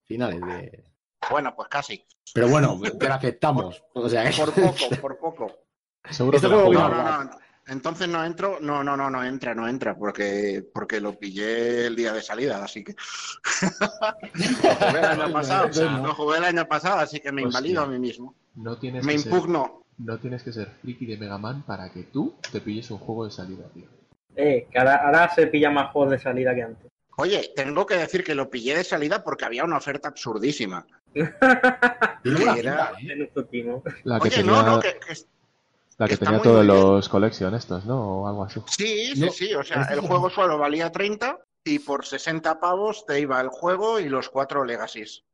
Finales 0.04 0.40
de... 0.40 0.84
Bueno, 1.30 1.54
pues 1.54 1.68
casi. 1.68 2.02
Pero 2.32 2.48
bueno, 2.48 2.80
te 2.98 3.06
la 3.08 3.16
aceptamos. 3.16 3.82
O 3.94 4.08
sea, 4.08 4.30
Por 4.36 4.52
poco, 4.52 4.96
por 5.00 5.18
poco. 5.18 5.52
Seguro 6.10 6.36
Este 6.36 6.48
que 6.48 6.54
juego 6.54 6.72
No, 6.72 6.88
no, 6.88 7.24
no. 7.24 7.30
Entonces 7.66 8.06
no 8.08 8.22
entro, 8.22 8.58
no, 8.60 8.84
no, 8.84 8.94
no, 8.94 9.08
no 9.08 9.24
entra, 9.24 9.54
no 9.54 9.66
entra, 9.66 9.96
porque, 9.96 10.62
porque 10.74 11.00
lo 11.00 11.18
pillé 11.18 11.86
el 11.86 11.96
día 11.96 12.12
de 12.12 12.20
salida, 12.20 12.62
así 12.62 12.84
que. 12.84 12.94
lo 13.62 14.74
jugué 14.74 14.98
el 14.98 15.04
año 15.06 15.32
pasado, 15.32 16.02
lo 16.02 16.14
jugué 16.14 16.38
el 16.38 16.44
año 16.44 16.66
pasado, 16.68 16.98
así 17.00 17.20
que 17.20 17.32
me 17.32 17.42
Hostia. 17.42 17.58
invalido 17.58 17.82
a 17.82 17.86
mí 17.86 17.98
mismo. 17.98 18.34
No 18.56 18.76
tienes, 18.78 19.02
Me 19.04 19.14
que 19.14 19.18
ser, 19.20 19.32
impugno. 19.32 19.82
no 19.98 20.18
tienes 20.18 20.42
que 20.42 20.52
ser 20.52 20.68
friki 20.82 21.06
de 21.06 21.16
Mega 21.16 21.38
Man 21.38 21.62
para 21.62 21.90
que 21.90 22.02
tú 22.04 22.34
te 22.52 22.60
pilles 22.60 22.90
un 22.90 22.98
juego 22.98 23.24
de 23.24 23.30
salida, 23.30 23.64
tío. 23.72 23.86
Eh, 24.36 24.66
que 24.70 24.78
ahora, 24.78 24.96
ahora 24.96 25.30
se 25.34 25.46
pilla 25.46 25.70
más 25.70 25.90
juegos 25.90 26.10
de 26.12 26.18
salida 26.18 26.54
que 26.54 26.62
antes. 26.64 26.90
Oye, 27.16 27.52
tengo 27.56 27.86
que 27.86 27.94
decir 27.96 28.24
que 28.24 28.34
lo 28.34 28.50
pillé 28.50 28.76
de 28.76 28.84
salida 28.84 29.24
porque 29.24 29.44
había 29.46 29.64
una 29.64 29.78
oferta 29.78 30.08
absurdísima. 30.08 30.84
Buena 31.14 32.56
Era- 32.56 32.92
¿eh? 33.00 33.12
En 33.12 33.18
nuestro 33.20 33.46
timo. 33.46 33.82
La 34.02 34.18
que 34.18 34.28
Oye, 34.28 34.36
tenía, 34.36 34.52
no, 34.52 34.62
no, 34.62 34.80
que, 34.80 34.98
que- 34.98 35.14
la 35.98 36.07
que 36.09 36.14
está 36.14 36.26
tenía 36.26 36.42
todos 36.42 36.64
bien. 36.66 36.66
los 36.76 37.09
collection 37.09 37.54
estos, 37.54 37.85
¿no? 37.87 38.22
O 38.22 38.28
algo 38.28 38.44
así. 38.44 38.61
sí, 38.66 39.14
sí, 39.14 39.20
No, 39.20 39.30
sí, 39.30 39.54
o 39.54 39.62
sea, 39.62 39.83
el 39.90 40.00
juego 40.00 40.28
solo 40.30 40.59
valía 40.59 40.90
30 40.90 41.38
y 41.64 41.78
por 41.78 42.04
60 42.04 42.61
pavos 42.61 43.04
te 43.07 43.20
iba 43.20 43.40
el 43.40 43.48
juego 43.48 43.98
y 44.00 44.09
los 44.09 44.28
cuatro 44.28 44.64
Legacies. 44.64 45.24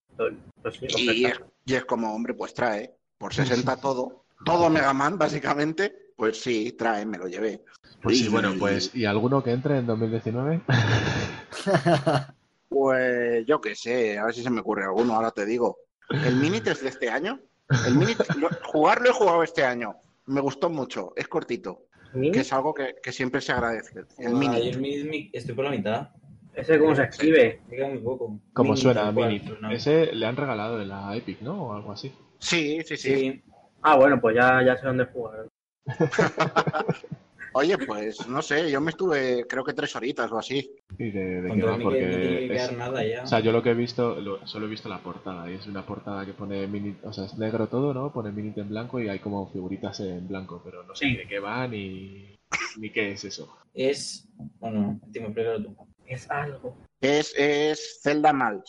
Pues 0.62 0.76
sí, 0.78 0.86
Y 0.98 1.24
es, 1.26 1.40
y 1.64 1.74
es 1.74 1.84
como, 1.86 2.14
hombre, 2.14 2.34
pues 2.34 2.52
trae, 2.54 2.94
por 3.18 3.32
60 3.32 3.76
todo, 3.76 4.24
todo 4.44 4.68
Mega 4.70 4.92
Man, 4.92 5.16
básicamente, 5.18 6.12
pues 6.16 6.40
sí, 6.42 6.72
trae, 6.72 7.06
me 7.06 7.16
lo 7.18 7.26
llevé. 7.26 7.64
Pues 8.02 8.18
sí, 8.18 8.26
Y- 8.26 8.28
bueno, 8.28 8.52
pues 8.58 8.94
¿y 8.94 9.06
alguno 9.06 9.42
que 9.42 9.52
entre 9.52 9.78
en 9.78 9.86
2019? 9.86 10.60
Pues 12.68 13.44
yo 13.46 13.60
qué 13.60 13.74
sé, 13.74 14.16
a 14.18 14.24
ver 14.26 14.34
si 14.34 14.42
se 14.44 14.50
me 14.50 14.60
ocurre 14.60 14.84
alguno, 14.84 15.14
ahora 15.14 15.32
te 15.32 15.44
digo. 15.44 15.78
¿El 16.24 16.36
Minit 16.36 16.68
es 16.68 16.80
de 16.82 16.88
este 16.88 17.10
año? 17.10 17.40
El 17.84 17.94
Minit, 17.96 18.18
lo- 18.36 18.48
jugarlo 18.64 19.10
he 19.10 19.12
jugado 19.12 19.42
este 19.42 19.64
año, 19.64 19.96
me 20.30 20.40
gustó 20.40 20.70
mucho, 20.70 21.12
es 21.16 21.28
cortito, 21.28 21.86
que 22.32 22.40
es 22.40 22.52
algo 22.52 22.72
que, 22.74 22.94
que 23.02 23.12
siempre 23.12 23.40
se 23.40 23.52
agradece. 23.52 24.00
El 24.18 24.34
Ah, 24.34 24.38
Mini- 24.78 25.04
mi- 25.04 25.30
estoy 25.32 25.54
por 25.54 25.64
la 25.64 25.70
mitad. 25.70 26.08
¿Ese 26.54 26.78
cómo 26.78 26.94
se 26.96 27.02
escribe? 27.04 27.60
Me 27.68 27.76
queda 27.76 27.88
muy 27.88 27.98
poco. 27.98 28.38
Como 28.52 28.76
suena, 28.76 29.12
Mini. 29.12 29.40
Ese 29.70 30.12
le 30.12 30.26
han 30.26 30.36
regalado 30.36 30.80
en 30.80 30.88
la 30.88 31.14
Epic, 31.16 31.40
¿no? 31.42 31.66
O 31.68 31.72
algo 31.74 31.92
así. 31.92 32.12
Sí, 32.38 32.80
sí, 32.84 32.96
sí. 32.96 33.16
Sí. 33.16 33.42
Ah, 33.82 33.96
bueno, 33.96 34.20
pues 34.20 34.34
ya, 34.36 34.62
ya 34.64 34.76
sé 34.76 34.86
dónde 34.86 35.04
jugar. 35.06 35.46
Oye, 37.52 37.76
pues 37.78 38.26
no 38.28 38.42
sé, 38.42 38.70
yo 38.70 38.80
me 38.80 38.90
estuve 38.90 39.44
creo 39.48 39.64
que 39.64 39.72
tres 39.72 39.94
horitas 39.96 40.30
o 40.30 40.38
así. 40.38 40.70
¿Y 40.98 41.10
de, 41.10 41.42
de 41.42 41.48
Con 41.48 41.58
qué 41.58 41.66
va? 41.66 41.72
Tony 41.72 41.84
que 41.84 41.84
no 41.84 41.90
tiene 42.16 42.38
que 42.40 42.46
Porque 42.46 42.56
es- 42.64 42.72
nada 42.76 43.04
ya. 43.04 43.22
O 43.24 43.26
sea, 43.26 43.40
yo 43.40 43.50
lo 43.52 43.62
que 43.62 43.70
he 43.70 43.74
visto, 43.74 44.14
lo- 44.20 44.46
solo 44.46 44.66
he 44.66 44.68
visto 44.68 44.88
la 44.88 44.98
portada, 44.98 45.50
y 45.50 45.54
es 45.54 45.66
una 45.66 45.84
portada 45.84 46.24
que 46.24 46.32
pone 46.32 46.66
mini, 46.66 46.96
o 47.02 47.12
sea, 47.12 47.24
es 47.24 47.36
negro 47.38 47.66
todo, 47.66 47.92
¿no? 47.92 48.12
Pone 48.12 48.30
Minit 48.30 48.58
en 48.58 48.68
blanco 48.68 49.00
y 49.00 49.08
hay 49.08 49.18
como 49.18 49.50
figuritas 49.50 49.98
en 50.00 50.28
blanco, 50.28 50.60
pero 50.64 50.82
no 50.84 50.94
sé 50.94 51.06
Sí. 51.06 51.16
de 51.16 51.26
qué 51.26 51.40
va 51.40 51.66
ni, 51.66 52.38
ni 52.78 52.90
qué 52.90 53.12
es 53.12 53.24
eso. 53.24 53.52
Es. 53.74 54.28
Bueno, 54.60 55.00
Timo, 55.12 55.26
explícalo 55.26 55.62
tú. 55.62 55.76
Es 56.06 56.30
algo. 56.30 56.76
Es, 57.00 57.34
es 57.36 58.00
Zelda 58.02 58.32
mal. 58.32 58.62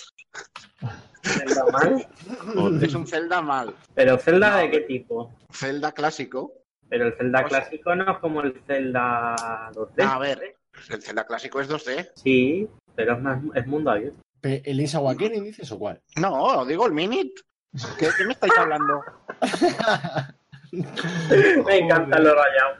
¿Zelda 1.23 1.65
mal? 1.71 2.07
Es 2.83 2.93
un 2.95 3.05
Zelda 3.07 3.41
mal. 3.41 3.75
¿Pero 3.93 4.17
Zelda 4.17 4.51
No. 4.51 4.57
de 4.57 4.71
qué 4.71 4.79
tipo? 4.81 5.31
Zelda 5.51 5.91
clásico. 5.91 6.53
Pero 6.91 7.07
el 7.07 7.13
Zelda 7.13 7.39
O 7.39 7.49
sea- 7.49 7.61
clásico 7.61 7.95
no 7.95 8.11
es 8.11 8.17
como 8.19 8.41
el 8.41 8.53
Zelda 8.67 9.71
2D. 9.73 10.03
A 10.03 10.19
ver, 10.19 10.57
el 10.89 11.01
Zelda 11.01 11.25
clásico 11.25 11.61
es 11.61 11.69
2D. 11.69 12.11
Sí, 12.15 12.67
pero 12.95 13.13
es, 13.13 13.21
más, 13.21 13.39
es 13.55 13.65
mundo 13.65 13.91
abierto. 13.91 14.19
¿El 14.43 14.75
Link's 14.75 14.95
Awakening 14.95 15.43
dices 15.45 15.71
o 15.71 15.79
cuál? 15.79 16.01
No, 16.17 16.65
digo 16.65 16.85
el 16.87 16.91
Minit. 16.93 17.31
¿Qué, 17.97 18.09
qué 18.17 18.25
me 18.25 18.33
estáis 18.33 18.51
hablando? 18.57 19.01
Me 20.71 21.77
encanta 21.79 22.19
lo 22.19 22.33
rayado. 22.33 22.75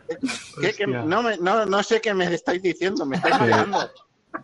¿Qué- 0.62 0.74
qué- 0.74 0.88
no, 0.88 1.22
me- 1.24 1.38
no, 1.38 1.66
no 1.66 1.84
sé 1.84 2.00
qué 2.02 2.14
me 2.14 2.34
estáis 2.34 2.62
diciendo, 2.62 3.06
me 3.06 3.18
estáis 3.18 3.36
Sí. 3.36 3.88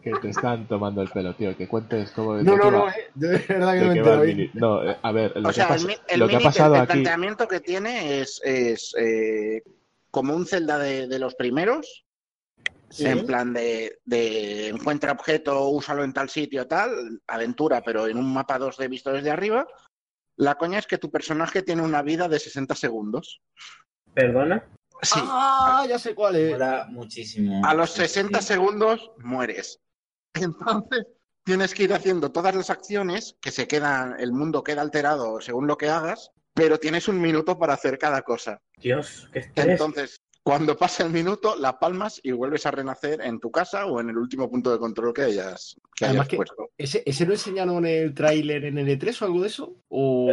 Que 0.01 0.11
te 0.21 0.29
están 0.29 0.67
tomando 0.67 1.01
el 1.01 1.09
pelo, 1.09 1.33
tío, 1.35 1.55
que 1.57 1.67
cuentes 1.67 2.11
cómo 2.11 2.35
de 2.35 2.43
No, 2.43 2.55
no, 2.57 2.71
no, 2.71 2.89
eh, 2.89 2.93
de 3.15 3.27
verdad 3.47 3.73
que 3.73 3.79
no 3.79 3.91
entero. 3.91 4.23
el 4.23 4.39
¿eh? 4.39 4.51
No, 4.53 4.83
eh, 4.89 4.97
a 5.01 5.11
ver, 5.11 5.31
lo 5.35 5.49
O 5.49 5.53
que 5.53 5.61
ha 5.61 5.67
sea, 5.67 5.75
el, 5.75 5.97
el 6.07 6.19
lo 6.19 6.27
que 6.27 6.35
ha 6.35 6.39
el- 6.39 6.43
pasado 6.43 6.75
el, 6.75 6.81
aquí... 6.81 6.87
planteamiento 6.93 7.47
que 7.47 7.59
tiene 7.61 8.19
es, 8.21 8.41
es 8.43 8.93
eh, 8.97 9.63
como 10.11 10.35
un 10.35 10.45
Zelda 10.45 10.77
de, 10.77 11.07
de 11.07 11.19
los 11.19 11.35
primeros, 11.35 12.05
en 12.99 13.25
plan 13.25 13.53
de, 13.53 13.99
de 14.05 14.69
encuentra 14.69 15.11
objeto, 15.11 15.67
úsalo 15.69 16.03
en 16.03 16.13
tal 16.13 16.29
sitio, 16.29 16.67
tal, 16.67 17.21
aventura, 17.27 17.81
pero 17.81 18.07
en 18.07 18.17
un 18.17 18.33
mapa 18.33 18.57
2D 18.59 18.89
visto 18.89 19.11
desde 19.11 19.29
arriba. 19.31 19.67
La 20.37 20.55
coña 20.55 20.79
es 20.79 20.87
que 20.87 20.97
tu 20.97 21.09
personaje 21.11 21.63
tiene 21.63 21.81
una 21.81 22.01
vida 22.01 22.27
de 22.29 22.39
60 22.39 22.75
segundos. 22.75 23.41
¿Perdona? 24.13 24.63
Sí, 25.01 25.19
Ah, 25.23 25.85
ya 25.87 25.99
sé 25.99 26.15
cuál 26.15 26.35
es. 26.35 26.51
Mola 26.51 26.87
muchísimo. 26.89 27.65
a 27.65 27.73
los 27.73 27.91
Sí, 27.91 28.01
60 28.01 28.41
sí. 28.41 28.47
segundos 28.47 29.11
mueres. 29.19 29.79
Entonces, 30.33 31.07
tienes 31.43 31.73
que 31.73 31.83
ir 31.83 31.93
haciendo 31.93 32.31
todas 32.31 32.55
las 32.55 32.69
acciones 32.69 33.35
que 33.41 33.51
se 33.51 33.67
quedan, 33.67 34.19
el 34.19 34.31
mundo 34.33 34.63
queda 34.63 34.81
alterado 34.81 35.39
según 35.41 35.67
lo 35.67 35.77
que 35.77 35.89
hagas, 35.89 36.31
pero 36.53 36.79
tienes 36.79 37.07
un 37.07 37.21
minuto 37.21 37.57
para 37.57 37.73
hacer 37.73 37.97
cada 37.97 38.21
cosa. 38.23 38.59
Dios, 38.77 39.29
qué 39.31 39.39
estrés. 39.39 39.67
Entonces, 39.67 40.17
cuando 40.43 40.77
pasa 40.77 41.03
el 41.03 41.11
minuto, 41.11 41.55
la 41.57 41.77
palmas 41.77 42.19
y 42.23 42.31
vuelves 42.31 42.65
a 42.65 42.71
renacer 42.71 43.21
en 43.21 43.39
tu 43.39 43.51
casa 43.51 43.85
o 43.85 43.99
en 43.99 44.09
el 44.09 44.17
último 44.17 44.49
punto 44.49 44.71
de 44.71 44.79
control 44.79 45.13
que 45.13 45.23
hayas, 45.23 45.75
que 45.95 46.05
Además 46.05 46.21
hayas 46.21 46.29
que- 46.29 46.35
puesto. 46.37 46.69
¿Ese, 46.77 47.03
¿Ese 47.05 47.25
lo 47.25 47.33
enseñaron 47.33 47.85
en 47.85 48.03
el 48.03 48.13
tráiler 48.13 48.63
en 48.65 48.77
L3 48.77 49.21
o 49.21 49.25
algo 49.25 49.41
de 49.41 49.47
eso? 49.47 49.75
¿O 49.89 50.29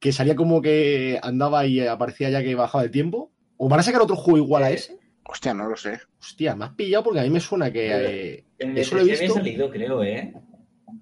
que 0.00 0.12
salía 0.12 0.36
como 0.36 0.60
que 0.62 1.18
andaba 1.22 1.66
y 1.66 1.86
aparecía 1.86 2.30
ya 2.30 2.42
que 2.42 2.54
bajaba 2.54 2.84
el 2.84 2.90
tiempo? 2.90 3.30
¿O 3.58 3.68
van 3.68 3.80
a 3.80 3.82
sacar 3.82 4.02
otro 4.02 4.16
juego 4.16 4.38
igual 4.44 4.62
a 4.64 4.70
ese? 4.70 4.98
Hostia, 5.28 5.54
no 5.54 5.68
lo 5.68 5.76
sé. 5.76 5.98
Hostia, 6.20 6.54
me 6.54 6.66
has 6.66 6.72
pillado 6.74 7.04
porque 7.04 7.20
a 7.20 7.22
mí 7.22 7.30
me 7.30 7.40
suena 7.40 7.70
que... 7.72 8.34
eh, 8.34 8.44
Eso 8.58 8.94
lo 8.96 9.00
he 9.00 9.04
el 9.04 9.10
había 9.10 9.20
visto. 9.20 9.34
salido, 9.38 9.70
creo, 9.70 10.02
¿eh? 10.04 10.34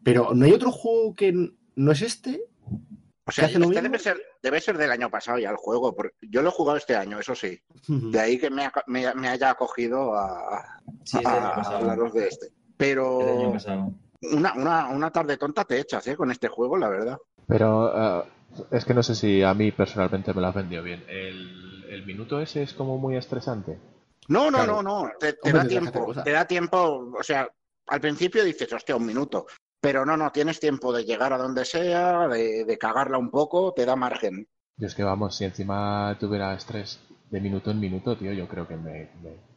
Pero 0.02 0.30
¿no 0.34 0.44
hay 0.46 0.52
otro 0.52 0.70
juego 0.72 1.14
que 1.14 1.32
no 1.76 1.92
es 1.92 2.02
este? 2.02 2.42
O 3.26 3.32
sea, 3.32 3.46
este 3.46 3.58
debe 3.58 3.98
ser, 3.98 4.18
debe 4.42 4.60
ser 4.60 4.76
del 4.76 4.90
año 4.90 5.10
pasado 5.10 5.38
ya 5.38 5.50
el 5.50 5.56
juego. 5.56 5.94
porque 5.94 6.14
yo 6.22 6.42
lo 6.42 6.48
he 6.50 6.52
jugado 6.52 6.76
este 6.76 6.94
año, 6.94 7.18
eso 7.18 7.34
sí. 7.34 7.58
De 7.88 8.20
ahí 8.20 8.38
que 8.38 8.50
me, 8.50 8.64
ha- 8.66 8.72
me- 8.86 9.14
me 9.14 9.28
haya 9.28 9.50
acogido 9.50 10.14
a, 10.14 10.80
Sí, 11.04 11.18
a 11.24 11.54
pasado. 11.54 11.76
hablaros 11.78 12.12
de 12.12 12.28
este. 12.28 12.48
Pero 12.76 13.50
una, 14.32 14.52
una, 14.54 14.88
una 14.88 15.10
tarde 15.10 15.36
tonta 15.38 15.64
te 15.64 15.80
echas 15.80 16.06
¿eh? 16.06 16.16
con 16.16 16.30
este 16.30 16.48
juego, 16.48 16.76
la 16.76 16.88
verdad. 16.88 17.18
Pero 17.46 18.20
eh, 18.20 18.24
es 18.72 18.84
que 18.84 18.92
no 18.94 19.02
sé 19.02 19.14
si 19.14 19.42
a 19.42 19.54
mí 19.54 19.70
personalmente 19.72 20.34
me 20.34 20.40
lo 20.42 20.48
has 20.48 20.54
vendido 20.54 20.82
bien. 20.82 21.02
El, 21.08 21.73
el 21.94 22.06
minuto 22.06 22.40
ese 22.40 22.62
es 22.62 22.72
como 22.74 22.98
muy 22.98 23.16
estresante. 23.16 23.78
No, 24.28 24.50
no, 24.50 24.58
Claro. 24.58 24.82
no, 24.82 25.04
no. 25.04 25.10
Te, 25.18 25.34
te 25.34 25.38
Hombre, 25.42 25.62
da 25.62 25.68
tiempo. 25.68 26.12
Te 26.24 26.30
da 26.32 26.46
tiempo. 26.46 27.12
O 27.18 27.22
sea, 27.22 27.48
al 27.88 28.00
principio 28.00 28.44
dices, 28.44 28.72
hostia, 28.72 28.96
un 28.96 29.06
minuto. 29.06 29.46
Pero 29.80 30.06
no, 30.06 30.16
no, 30.16 30.32
tienes 30.32 30.60
tiempo 30.60 30.92
de 30.94 31.04
llegar 31.04 31.32
a 31.32 31.38
donde 31.38 31.64
sea, 31.64 32.26
de, 32.28 32.64
de 32.64 32.78
cagarla 32.78 33.18
un 33.18 33.30
poco, 33.30 33.72
te 33.74 33.84
da 33.84 33.96
margen. 33.96 34.48
Yo 34.76 34.86
es 34.86 34.94
que 34.94 35.04
vamos, 35.04 35.36
si 35.36 35.44
encima 35.44 36.16
tuviera 36.18 36.54
estrés 36.54 37.00
de 37.30 37.40
minuto 37.40 37.70
en 37.70 37.80
minuto, 37.80 38.16
tío, 38.16 38.32
yo 38.32 38.48
creo 38.48 38.66
que 38.66 38.76
me. 38.76 39.10
me- 39.22 39.54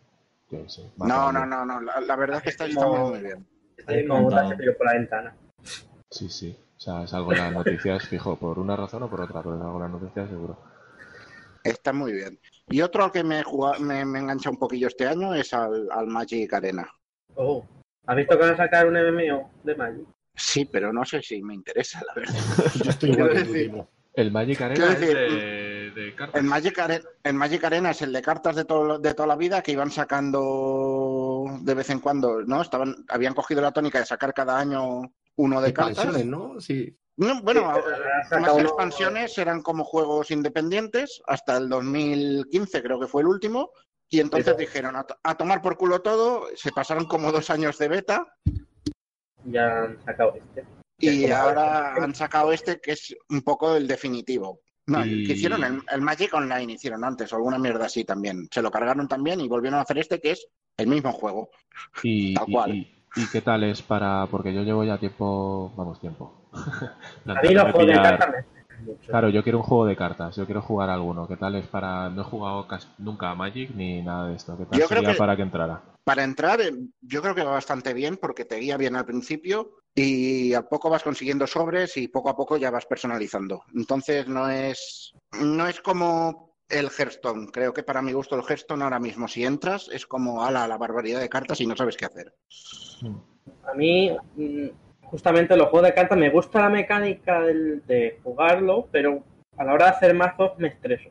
yo 0.49 0.63
qué 0.63 0.69
sé, 0.69 0.91
No, 0.97 1.31
no, 1.31 1.45
no, 1.45 1.65
no. 1.65 1.81
La, 1.81 1.99
la 2.01 2.15
verdad 2.15 2.37
es 2.37 2.43
que 2.43 2.49
está, 2.49 2.67
muy 2.67 3.19
bien. 3.19 3.45
Está 3.77 3.93
ahí 3.93 4.07
como 4.07 4.23
botas 4.23 4.53
por 4.77 4.85
la 4.85 4.93
ventana. 4.93 5.35
Sí, 6.09 6.29
sí. 6.29 6.57
O 6.77 6.79
sea, 6.79 7.07
salgo 7.07 7.31
en 7.33 7.39
las 7.39 7.53
noticias, 7.53 8.07
fijo, 8.07 8.35
por 8.37 8.59
una 8.59 8.75
razón 8.75 9.03
o 9.03 9.09
por 9.09 9.21
otra, 9.21 9.41
pero 9.41 9.57
salgo 9.57 9.75
en 9.77 9.91
las 9.91 10.01
noticias 10.01 10.29
seguro. 10.29 10.57
Está 11.69 11.93
muy 11.93 12.13
bien. 12.13 12.39
Y 12.69 12.81
otro 12.81 13.03
al 13.05 13.11
que 13.11 13.23
me, 13.23 13.39
engancha 13.39 14.49
un 14.49 14.57
poquillo 14.57 14.87
este 14.87 15.07
año 15.07 15.33
es 15.33 15.53
al, 15.53 15.87
al 15.91 16.07
Magic 16.07 16.53
Arena. 16.53 16.87
Oh. 17.35 17.65
¿Has 18.05 18.15
visto 18.15 18.35
que 18.37 18.43
van 18.43 18.53
a 18.53 18.57
sacar 18.57 18.87
un 18.87 18.93
MMO 18.93 19.51
de 19.63 19.75
Magic? 19.75 20.05
Sí, 20.35 20.65
pero 20.65 20.93
no 20.93 21.03
sé 21.03 21.21
si 21.21 21.41
me 21.41 21.53
interesa, 21.55 22.01
la 22.05 22.13
verdad. 22.13 22.35
Yo 22.83 22.89
estoy 22.89 23.09
igual 23.11 23.29
que 23.29 23.35
Quiero 23.35 23.47
tú, 23.47 23.53
decir- 23.53 23.71
Timo. 23.71 23.89
El 24.13 24.31
Magic 24.31 24.61
Arena 24.61 24.93
es 24.93 24.99
decir, 24.99 25.15
de, 25.15 25.91
de 25.91 26.15
cartas. 26.15 26.41
El 26.41 26.47
Magic, 26.47 26.79
Are- 26.79 27.03
el 27.23 27.33
Magic 27.35 27.63
Arena 27.63 27.91
es 27.91 28.01
el 28.01 28.11
de 28.11 28.21
cartas 28.23 28.55
de, 28.55 28.65
todo, 28.65 28.97
de 28.97 29.13
toda 29.13 29.27
la 29.27 29.35
vida 29.35 29.61
que 29.61 29.73
iban 29.73 29.91
sacando 29.91 31.59
de 31.61 31.73
vez 31.75 31.89
en 31.91 31.99
cuando, 31.99 32.41
¿no? 32.41 32.61
Estaban, 32.63 32.95
habían 33.09 33.35
cogido 33.35 33.61
la 33.61 33.71
tónica 33.71 33.99
de 33.99 34.05
sacar 34.07 34.33
cada 34.33 34.57
año 34.59 35.13
uno 35.35 35.61
de 35.61 35.71
cartas. 35.73 35.97
Expansiones, 36.05 36.25
¿no? 36.25 36.59
Sí. 36.59 36.97
No, 37.17 37.41
bueno, 37.41 37.73
Sí, 38.29 38.35
uno- 38.35 38.59
expansiones 38.59 39.37
eran 39.39 39.61
como 39.63 39.83
juegos 39.83 40.29
independientes 40.31 41.21
hasta 41.27 41.57
el 41.57 41.67
2015, 41.67 42.83
creo 42.83 42.99
que 42.99 43.07
fue 43.07 43.21
el 43.23 43.27
último. 43.27 43.71
Y 44.09 44.19
entonces 44.19 44.55
dijeron 44.55 44.95
a, 44.95 45.03
to- 45.03 45.17
a 45.23 45.35
tomar 45.35 45.61
por 45.61 45.77
culo 45.77 46.01
todo, 46.01 46.45
se 46.55 46.71
pasaron 46.71 47.05
como 47.05 47.31
dos 47.31 47.49
años 47.49 47.77
de 47.77 47.87
beta 47.89 48.25
Ya 49.45 49.81
han 49.83 49.97
sacado 50.05 50.33
este. 50.35 50.65
y 50.99 51.29
ahora 51.31 51.95
han 51.95 52.15
sacado 52.15 52.53
este 52.53 52.79
que 52.79 52.91
es 52.93 53.15
un 53.29 53.41
poco 53.41 53.75
el 53.75 53.87
definitivo. 53.87 54.59
No, 54.85 55.05
Y- 55.05 55.25
que 55.27 55.33
hicieron 55.33 55.63
el, 55.63 55.81
el 55.91 56.01
Magic 56.01 56.33
Online 56.33 56.71
hicieron 56.73 57.03
antes, 57.03 57.33
o 57.33 57.35
alguna 57.35 57.57
mierda 57.59 57.87
así 57.87 58.05
también. 58.05 58.47
Se 58.51 58.61
lo 58.61 58.71
cargaron 58.71 59.07
también 59.07 59.41
y 59.41 59.47
volvieron 59.49 59.79
a 59.79 59.81
hacer 59.81 59.97
este 59.97 60.21
que 60.21 60.31
es 60.31 60.47
el 60.77 60.87
mismo 60.87 61.11
juego. 61.11 61.49
Y, 62.03 62.33
Tal 62.35 62.45
y- 62.47 62.51
cual. 62.53 62.75
y- 62.75 62.93
y 63.17 63.25
qué 63.31 63.41
tal 63.41 63.63
es 63.65 63.81
para.? 63.81 64.27
Porque 64.31 64.53
yo 64.53 64.61
llevo 64.61 64.83
ya 64.85 64.97
tiempo. 64.99 65.73
Vamos, 65.75 65.99
tiempo. 65.99 66.36
A 66.53 66.57
mí 66.59 66.63
los 66.73 67.23
Planteándome 67.23 67.71
juegos 67.71 67.87
de 67.87 67.93
pillar- 67.93 68.17
cartas 68.19 68.29
me 68.29 68.37
gustan 68.41 68.85
mucho. 68.85 69.09
Claro, 69.09 69.29
yo 69.29 69.43
quiero 69.43 69.57
un 69.59 69.63
juego 69.63 69.85
de 69.85 69.95
cartas, 69.95 70.35
yo 70.35 70.45
quiero 70.45 70.61
jugar 70.61 70.89
alguno. 70.89 71.27
¿Qué 71.27 71.35
tal 71.37 71.55
es 71.55 71.67
para.? 71.67 72.09
No 72.09 72.21
he 72.21 72.25
jugado 72.25 72.67
casi 72.67 72.87
nunca 72.99 73.31
a 73.31 73.35
Magic 73.35 73.71
ni 73.75 74.01
nada 74.01 74.27
de 74.29 74.35
esto. 74.35 74.57
¿Qué 74.57 74.65
tal 74.65 74.79
Yo 74.79 74.87
creo 74.87 74.99
sería 75.01 75.13
que- 75.13 75.17
para 75.19 75.35
que 75.35 75.41
entrara? 75.41 75.81
Para 76.03 76.23
entrar, 76.23 76.61
eh, 76.61 76.71
yo 77.01 77.21
creo 77.21 77.35
que 77.35 77.43
va 77.43 77.51
bastante 77.51 77.93
bien 77.93 78.15
porque 78.17 78.45
te 78.45 78.55
guía 78.57 78.77
bien 78.77 78.95
al 78.95 79.05
principio 79.05 79.71
y 79.93 80.53
a 80.53 80.61
poco 80.61 80.89
vas 80.89 81.03
consiguiendo 81.03 81.45
sobres 81.47 81.97
y 81.97 82.07
poco 82.07 82.29
a 82.29 82.35
poco 82.37 82.55
ya 82.55 82.71
vas 82.71 82.85
personalizando. 82.85 83.63
Entonces 83.75 84.25
no 84.27 84.49
es, 84.49 85.11
no 85.41 85.67
es 85.67 85.81
como 85.81 86.53
el 86.69 86.89
Hearthstone. 86.97 87.47
Creo 87.51 87.73
que 87.73 87.83
para 87.83 88.01
mi 88.01 88.13
gusto 88.13 88.35
el 88.35 88.43
Hearthstone 88.47 88.83
ahora 88.85 88.99
mismo, 88.99 89.27
si 89.27 89.43
entras, 89.43 89.89
es 89.91 90.05
como 90.05 90.43
ala 90.45 90.65
la 90.67 90.77
barbaridad 90.77 91.19
de 91.19 91.27
cartas 91.29 91.59
y 91.59 91.67
no 91.67 91.75
sabes 91.75 91.97
qué 91.97 92.05
hacer. 92.05 92.33
Hmm. 93.01 93.17
A 93.69 93.73
mí, 93.73 94.09
mm, 94.35 94.67
justamente 95.09 95.55
los 95.57 95.69
juegos 95.69 95.89
de 95.89 95.95
cartas, 95.95 96.17
me 96.17 96.29
gusta 96.29 96.61
la 96.61 96.69
mecánica 96.69 97.41
del- 97.41 97.85
de 97.87 98.19
jugarlo, 98.23 98.87
pero 98.91 99.23
a 99.57 99.63
la 99.63 99.73
hora 99.73 99.85
de 99.85 99.91
hacer 99.91 100.13
mazos 100.13 100.51
me 100.57 100.67
estreso. 100.69 101.09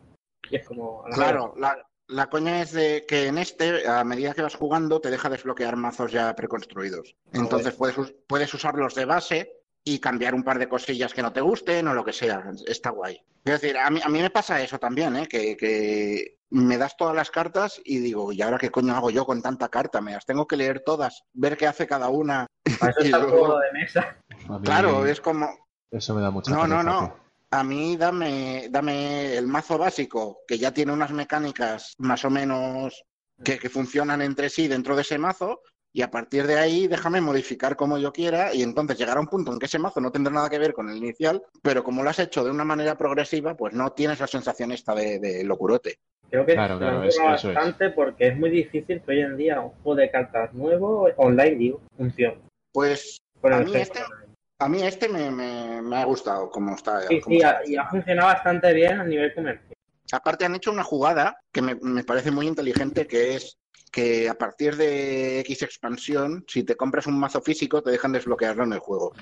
Y 0.51 0.57
es 0.57 0.67
como... 0.67 1.05
a 1.05 1.09
la 1.09 1.15
Claro, 1.15 1.55
la, 1.57 1.87
la 2.09 2.27
coña 2.29 2.63
es 2.63 2.73
de 2.73 3.05
que 3.07 3.27
en 3.27 3.39
este, 3.39 3.89
a 3.89 4.05
medida 4.05 4.33
que 4.35 4.43
vas 4.43 4.55
jugando, 4.55 5.01
te 5.01 5.11
deja 5.11 5.29
desbloquear 5.29 5.77
mazos 5.77 6.13
ya 6.13 6.35
preconstruidos. 6.37 7.17
Entonces 7.33 7.75
puedes, 7.75 7.97
puedes 8.29 8.53
usarlos 8.55 8.95
de 8.95 9.05
base 9.05 9.53
y 9.89 10.01
cambiar 10.01 10.35
un 10.35 10.43
par 10.43 10.59
de 10.59 10.69
cosillas 10.69 11.15
que 11.15 11.23
no 11.23 11.33
te 11.33 11.41
gusten 11.41 11.87
o 11.87 11.95
lo 11.95 12.05
que 12.05 12.13
sea. 12.13 12.43
Está 12.67 12.91
guay. 12.91 13.23
Es 13.45 13.61
decir, 13.61 13.79
a 13.79 13.89
mí, 13.89 14.01
a 14.03 14.09
mí 14.09 14.19
me 14.21 14.31
pasa 14.31 14.61
eso 14.61 14.81
también, 14.81 15.15
¿eh? 15.15 15.29
que, 15.29 15.57
que 15.57 16.39
me 16.51 16.77
das 16.77 16.97
todas 16.97 17.15
las 17.15 17.31
cartas 17.31 17.81
y 17.85 17.99
digo, 17.99 18.33
¿y 18.33 18.43
ahora 18.43 18.59
qué 18.59 18.69
coño 18.73 18.97
hago 18.97 19.11
yo 19.11 19.25
con 19.25 19.41
tanta 19.43 19.69
carta? 19.69 20.01
Me 20.01 20.11
las 20.13 20.27
tengo 20.27 20.45
que 20.49 20.57
leer 20.57 20.81
todas, 20.85 21.23
ver 21.35 21.57
qué 21.57 21.69
hace 21.69 21.87
cada 21.87 22.09
una. 22.09 22.49
Para 22.81 22.91
eso 22.91 23.01
está 23.01 23.17
el 23.19 23.23
luego- 23.23 23.39
juego 23.39 23.61
de 23.61 23.73
mesa. 23.81 24.17
Mí 24.49 24.59
Claro, 24.65 25.07
es 25.07 25.21
como, 25.21 25.49
Eso 25.93 26.15
me 26.17 26.21
da 26.21 26.33
mucha 26.33 26.51
No, 26.51 26.67
no, 26.67 26.83
no. 26.83 27.15
A 27.53 27.63
mí 27.63 27.97
dame, 27.97 28.67
dame 28.71 29.37
el 29.37 29.47
mazo 29.47 29.79
básico, 29.79 30.41
que 30.49 30.59
ya 30.59 30.73
tiene 30.73 30.93
unas 30.93 31.13
mecánicas 31.13 31.95
más 31.99 32.25
o 32.25 32.31
menos 32.31 33.05
que, 33.45 33.57
que 33.61 33.71
funcionan 33.71 34.21
entre 34.21 34.51
sí 34.51 34.67
dentro 34.67 34.97
de 34.97 35.03
ese 35.03 35.17
mazo, 35.17 35.61
y 35.97 36.03
a 36.03 36.11
partir 36.11 36.47
de 36.47 36.59
ahí 36.59 36.89
déjame 36.89 37.23
modificar 37.23 37.75
como 37.75 37.97
yo 37.97 38.13
quiera, 38.13 38.53
y 38.53 38.61
entonces 38.63 38.99
llegará 38.99 39.19
un 39.19 39.29
punto 39.29 39.51
en 39.51 39.59
que 39.59 39.65
ese 39.65 39.79
mazo 39.79 39.99
no 39.99 40.13
tendrá 40.13 40.31
nada 40.31 40.51
que 40.51 40.59
ver 40.59 40.75
con 40.75 40.91
el 40.91 40.99
inicial, 40.99 41.43
pero 41.63 41.83
como 41.83 42.03
lo 42.03 42.11
has 42.11 42.19
hecho 42.19 42.45
de 42.45 42.51
una 42.51 42.65
manera 42.67 42.99
progresiva, 42.99 43.57
pues 43.57 43.73
no 43.73 43.91
tienes 43.93 44.21
la 44.21 44.27
sensación 44.27 44.73
esta 44.73 44.95
de, 44.95 45.19
de 45.19 45.43
locurote. 45.43 45.95
Creo 46.29 46.45
que 46.45 46.53
Claro, 46.53 46.77
claro, 46.79 47.01
me 47.01 47.09
es- 47.09 47.15
gusta 47.17 47.35
eso 47.37 47.49
es. 47.49 47.55
bastante 47.55 47.89
porque 47.91 48.29
es 48.29 48.37
muy 48.37 48.51
difícil 48.51 49.01
que 49.01 49.11
hoy 49.11 49.21
en 49.21 49.39
día 49.39 49.59
un 49.59 49.71
juego 49.71 49.95
de 49.95 50.11
cartas 50.11 50.53
nuevo, 50.53 51.09
online, 51.17 51.55
digo, 51.57 51.81
funcione. 51.97 52.43
Pues 52.75 53.17
Con 53.41 53.55
A 53.55 53.61
mí 53.61 53.75
este- 53.75 54.01
a 54.59 54.69
mí 54.69 54.83
este 54.83 55.09
me, 55.09 55.31
me- 55.31 55.81
me 55.81 55.97
ha 55.97 56.05
gustado 56.05 56.51
como 56.51 56.75
está. 56.75 57.01
Sí, 57.09 57.21
como 57.23 57.37
sí, 57.37 57.43
está. 57.43 57.59
ha- 57.59 57.67
y 57.67 57.77
ha 57.77 57.87
funcionado 57.89 58.29
bastante 58.29 58.75
bien 58.75 59.01
a 59.01 59.05
nivel 59.05 59.33
comercial. 59.35 59.73
Aparte 60.13 60.45
han 60.45 60.55
hecho 60.57 60.71
una 60.73 60.83
jugada 60.85 61.39
que 61.53 61.63
me, 61.63 61.75
me 61.77 62.05
parece 62.05 62.31
muy 62.31 62.47
inteligente, 62.47 63.07
que 63.07 63.37
es 63.37 63.57
que 63.97 64.29
a 64.29 64.35
partir 64.35 64.77
de 64.77 65.41
X 65.41 65.63
expansión, 65.63 66.45
si 66.47 66.65
te 66.65 66.77
compras 66.77 67.07
un 67.07 67.19
mazo 67.19 67.41
físico, 67.41 67.83
te 67.83 67.91
dejan 67.93 68.13
desbloquearlo 68.13 68.65
en 68.65 68.75
el 68.75 68.79
juego. 68.79 69.15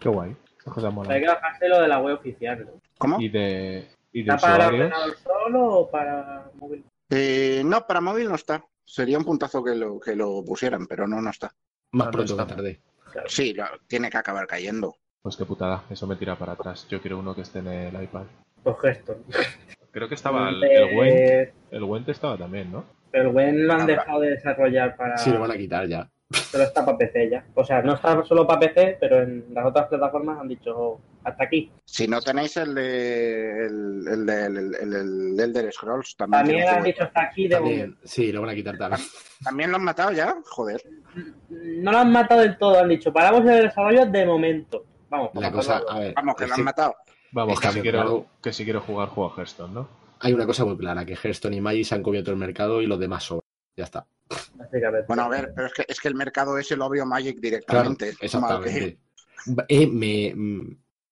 Qué 0.00 0.08
guay. 0.08 0.34
Esa 0.58 0.70
cosa 0.72 0.90
mola. 0.90 1.14
Hay 1.14 1.20
que 1.20 1.28
bajarse 1.28 1.68
lo 1.68 1.80
de 1.80 1.86
la 1.86 2.00
web 2.00 2.16
oficial. 2.16 2.64
¿no? 2.66 2.72
¿Cómo? 2.98 3.20
¿Y 3.20 3.28
de, 3.28 3.88
y 4.12 4.24
de 4.24 4.34
¿Está 4.34 4.48
para 4.48 4.66
ordenador 4.66 5.16
solo 5.18 5.64
o 5.74 5.88
para 5.90 6.50
móvil? 6.54 6.84
Eh, 7.10 7.62
no, 7.64 7.86
para 7.86 8.00
móvil 8.00 8.28
no 8.28 8.34
está. 8.34 8.64
Sería 8.84 9.16
un 9.16 9.24
puntazo 9.24 9.62
que 9.62 9.76
lo, 9.76 10.00
que 10.00 10.16
lo 10.16 10.44
pusieran, 10.44 10.88
pero 10.88 11.06
no, 11.06 11.22
no 11.22 11.30
está. 11.30 11.52
Más 11.92 12.08
pronto 12.08 12.34
que 12.36 12.42
está. 12.42 12.56
tarde. 12.56 12.80
Sí, 13.28 13.54
lo- 13.54 13.64
tiene 13.86 14.10
que 14.10 14.16
acabar 14.16 14.48
cayendo. 14.48 14.96
Pues 15.22 15.36
qué 15.36 15.44
putada, 15.44 15.84
eso 15.88 16.08
me 16.08 16.16
tira 16.16 16.36
para 16.36 16.54
atrás. 16.54 16.84
Yo 16.88 17.00
quiero 17.00 17.20
uno 17.20 17.32
que 17.32 17.42
esté 17.42 17.60
en 17.60 17.68
el 17.68 18.02
iPad. 18.02 18.24
Pues 18.64 18.76
gesto. 18.80 19.18
Creo 19.92 20.08
que 20.08 20.16
estaba 20.16 20.48
el, 20.50 20.64
Eh, 20.64 20.76
el 20.90 20.96
Went. 20.98 21.54
El 21.70 21.82
Went 21.84 22.08
estaba 22.08 22.36
también, 22.36 22.72
¿no? 22.72 22.95
Pero 23.16 23.30
el 23.30 23.34
Wen 23.34 23.66
lo 23.66 23.72
han 23.72 23.80
Habrá. 23.82 23.94
dejado 23.96 24.20
de 24.20 24.30
desarrollar 24.32 24.94
para. 24.94 25.16
Sí, 25.16 25.30
lo 25.30 25.40
van 25.40 25.52
a 25.52 25.56
quitar 25.56 25.86
ya. 25.88 26.06
Solo 26.30 26.64
está 26.64 26.84
para 26.84 26.98
PC 26.98 27.30
ya. 27.30 27.46
O 27.54 27.64
sea, 27.64 27.80
no 27.80 27.94
está 27.94 28.22
solo 28.24 28.46
para 28.46 28.60
PC, 28.60 28.98
pero 29.00 29.22
en 29.22 29.46
las 29.54 29.64
otras 29.64 29.86
plataformas 29.88 30.38
han 30.38 30.48
dicho 30.48 30.76
"Oh, 30.76 31.00
hasta 31.24 31.44
aquí. 31.44 31.72
Si 31.86 32.06
no 32.06 32.20
tenéis 32.20 32.58
el 32.58 32.74
de 32.74 33.66
el, 33.66 34.04
el 34.06 34.26
de 34.26 34.44
el, 34.46 34.56
el- 34.74 34.94
el 34.94 35.40
Elder 35.40 35.72
Scrolls, 35.72 36.14
también, 36.14 36.42
También 36.42 36.68
han 36.68 36.82
dicho 36.82 37.04
hasta 37.04 37.22
aquí 37.22 37.48
de 37.48 37.58
momento. 37.58 37.80
También, 37.84 37.98
sí, 38.04 38.32
lo 38.32 38.40
van 38.42 38.50
a 38.50 38.54
quitar 38.54 38.76
también. 38.76 39.00
¿También 39.44 39.70
lo 39.70 39.76
han 39.78 39.84
matado 39.84 40.12
ya? 40.12 40.36
Joder. 40.44 40.82
No 41.48 41.92
lo 41.92 41.98
han 41.98 42.12
matado 42.12 42.40
del 42.42 42.58
todo, 42.58 42.80
han 42.80 42.88
dicho 42.90 43.12
paramos 43.14 43.40
el 43.48 43.62
desarrollo 43.62 44.04
de 44.04 44.26
momento. 44.26 44.84
Vamos, 45.08 45.30
La 45.34 45.50
cosa, 45.50 45.80
a 45.88 45.98
ver, 46.00 46.12
Vamos, 46.14 46.34
que 46.36 46.46
lo 46.46 46.54
han 46.54 46.64
matado. 46.64 46.96
Vamos, 47.32 47.58
que 47.60 47.68
si, 47.68 47.80
quiero, 47.80 48.26
que 48.42 48.52
si 48.52 48.64
quiero 48.64 48.82
jugar 48.82 49.08
juego 49.08 49.32
a 49.32 49.36
Hearthstone, 49.38 49.72
¿no? 49.72 49.88
Hay 50.20 50.32
una 50.32 50.46
cosa 50.46 50.64
muy 50.64 50.76
clara, 50.76 51.04
que 51.04 51.14
Hearthstone 51.16 51.56
y 51.56 51.60
Magic 51.60 51.84
se 51.84 51.94
han 51.94 52.02
comido 52.02 52.24
todo 52.24 52.32
el 52.34 52.40
mercado 52.40 52.80
y 52.82 52.86
los 52.86 52.98
demás 52.98 53.24
sobran. 53.24 53.42
Ya 53.76 53.84
está. 53.84 54.06
Bueno, 55.06 55.22
a 55.24 55.28
ver, 55.28 55.52
pero 55.54 55.66
es 55.68 55.74
que, 55.74 55.84
es 55.86 56.00
que 56.00 56.08
el 56.08 56.14
mercado 56.14 56.56
ese 56.58 56.76
lo 56.76 56.84
abrió 56.86 57.04
Magic 57.06 57.36
Claro, 57.38 57.42
directamente. 57.42 58.16
Que- 58.18 58.26
exactamente. 58.26 58.98
Eh, 59.68 59.86
me, 59.86 60.34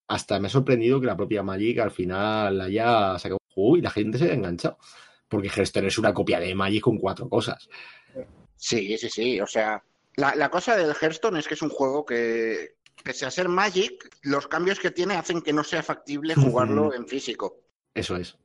hasta 0.08 0.40
me 0.40 0.46
ha 0.48 0.50
sorprendido 0.50 1.00
que 1.00 1.06
la 1.06 1.16
propia 1.16 1.42
Magic 1.42 1.78
al 1.78 1.90
final 1.90 2.60
haya 2.60 3.18
sacado 3.18 3.38
un 3.48 3.54
juego 3.54 3.76
y 3.76 3.82
la 3.82 3.90
gente 3.90 4.18
se 4.18 4.24
haya 4.24 4.34
enganchado. 4.34 4.78
Porque 5.28 5.48
Hearthstone 5.48 5.86
es 5.88 5.98
una 5.98 6.12
copia 6.14 6.40
de 6.40 6.54
Magic 6.54 6.82
con 6.82 6.98
cuatro 6.98 7.28
cosas. 7.28 7.68
Sí, 8.56 8.96
sí, 8.98 9.08
sí. 9.10 9.40
O 9.40 9.46
sea, 9.46 9.82
la, 10.16 10.34
la 10.34 10.50
cosa 10.50 10.76
del 10.76 10.94
Hearthstone 11.00 11.38
es 11.38 11.46
que 11.48 11.54
es 11.54 11.62
un 11.62 11.70
juego 11.70 12.04
que, 12.04 12.76
pese 13.02 13.26
a 13.26 13.30
ser 13.30 13.48
Magic, 13.48 14.08
los 14.22 14.48
cambios 14.48 14.80
que 14.80 14.90
tiene 14.90 15.14
hacen 15.14 15.42
que 15.42 15.52
no 15.52 15.62
sea 15.64 15.82
factible 15.82 16.34
jugarlo 16.34 16.94
en 16.94 17.06
físico. 17.06 17.60
Eso 17.94 18.16
es. 18.16 18.36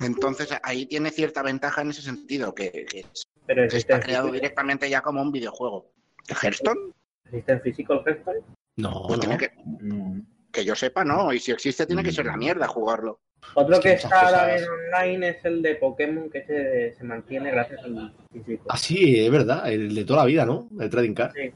Entonces 0.00 0.48
ahí 0.62 0.86
tiene 0.86 1.10
cierta 1.10 1.42
ventaja 1.42 1.82
en 1.82 1.90
ese 1.90 2.02
sentido, 2.02 2.54
que, 2.54 2.70
que 2.70 3.04
Pero 3.46 3.64
está 3.64 3.96
en 3.96 4.02
creado 4.02 4.24
físico, 4.28 4.34
directamente 4.42 4.88
ya 4.90 5.00
como 5.02 5.20
un 5.22 5.32
videojuego. 5.32 5.90
¿El 6.28 6.36
Hearthstone? 6.36 6.92
existe 7.26 7.52
en 7.52 7.60
físico 7.62 7.92
el 7.94 8.00
Hearthstone. 8.06 8.40
No, 8.76 9.04
Pues 9.06 9.18
no. 9.18 9.20
tiene 9.20 9.38
que, 9.38 9.50
No. 9.80 10.22
que 10.52 10.64
yo 10.64 10.74
sepa, 10.74 11.04
no. 11.04 11.32
Y 11.32 11.38
si 11.40 11.50
existe, 11.52 11.86
tiene 11.86 12.02
que 12.02 12.12
ser 12.12 12.26
la 12.26 12.36
mierda 12.36 12.66
jugarlo. 12.66 13.20
Otro 13.54 13.74
Es 13.74 13.80
que 13.80 13.92
está 13.94 14.20
ahora 14.20 14.54
bien 14.54 14.64
online 14.68 15.28
es 15.30 15.44
el 15.44 15.62
de 15.62 15.74
Pokémon 15.74 16.30
que 16.30 16.44
se, 16.44 16.94
se 16.96 17.04
mantiene 17.04 17.50
gracias 17.50 17.82
al 17.82 18.14
físico. 18.32 18.64
Ah, 18.68 18.76
sí, 18.76 19.18
es 19.18 19.30
verdad. 19.30 19.68
El 19.70 19.92
de 19.94 20.04
toda 20.04 20.20
la 20.20 20.26
vida, 20.26 20.46
¿no? 20.46 20.68
El 20.78 20.88
Trading 20.88 21.14
Card. 21.14 21.36
E, 21.36 21.52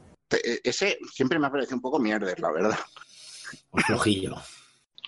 Ese 0.63 0.97
siempre 1.13 1.39
me 1.39 1.47
ha 1.47 1.51
parecido 1.51 1.77
un 1.77 1.81
poco 1.81 1.97
mierder, 1.99 2.39
la 2.41 2.51
verdad. 2.51 2.77
Pues 3.69 3.85
flojillo. 3.85 4.35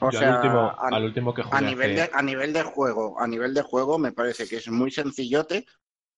O 0.01 0.11
Yo 0.11 0.19
sea, 0.19 0.29
al, 0.29 0.35
último, 0.35 0.59
a- 0.61 0.87
al 0.95 1.03
último 1.03 1.33
que 1.33 1.43
jugué 1.43 1.57
A 1.57 1.61
nivel, 1.61 1.91
hace- 1.99 2.09
de, 2.11 2.17
a 2.17 2.21
nivel 2.21 2.53
de 2.53 2.63
juego, 2.63 3.19
a 3.19 3.27
nivel 3.27 3.53
de 3.53 3.61
juego 3.61 3.97
me 3.99 4.11
parece 4.11 4.47
que 4.47 4.57
es 4.57 4.67
muy 4.69 4.91
sencillote. 4.91 5.65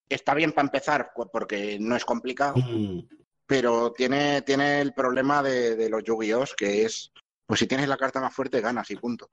Está 0.08 0.34
bien 0.34 0.52
para 0.52 0.66
empezar 0.66 1.10
porque 1.32 1.78
no 1.80 1.96
es 1.96 2.04
complicado, 2.04 2.54
Mm, 2.56 3.00
pero 3.46 3.92
tiene, 3.92 4.42
tiene 4.42 4.80
el 4.80 4.92
problema 4.94 5.42
de, 5.42 5.74
de 5.76 5.88
los 5.88 6.02
Yu-Gi-Oh! 6.04 6.44
que 6.56 6.84
es, 6.84 7.12
pues 7.46 7.60
si 7.60 7.66
tienes 7.66 7.88
la 7.88 7.96
carta 7.96 8.20
más 8.20 8.34
fuerte 8.34 8.60
ganas 8.60 8.90
y 8.90 8.96
punto. 8.96 9.30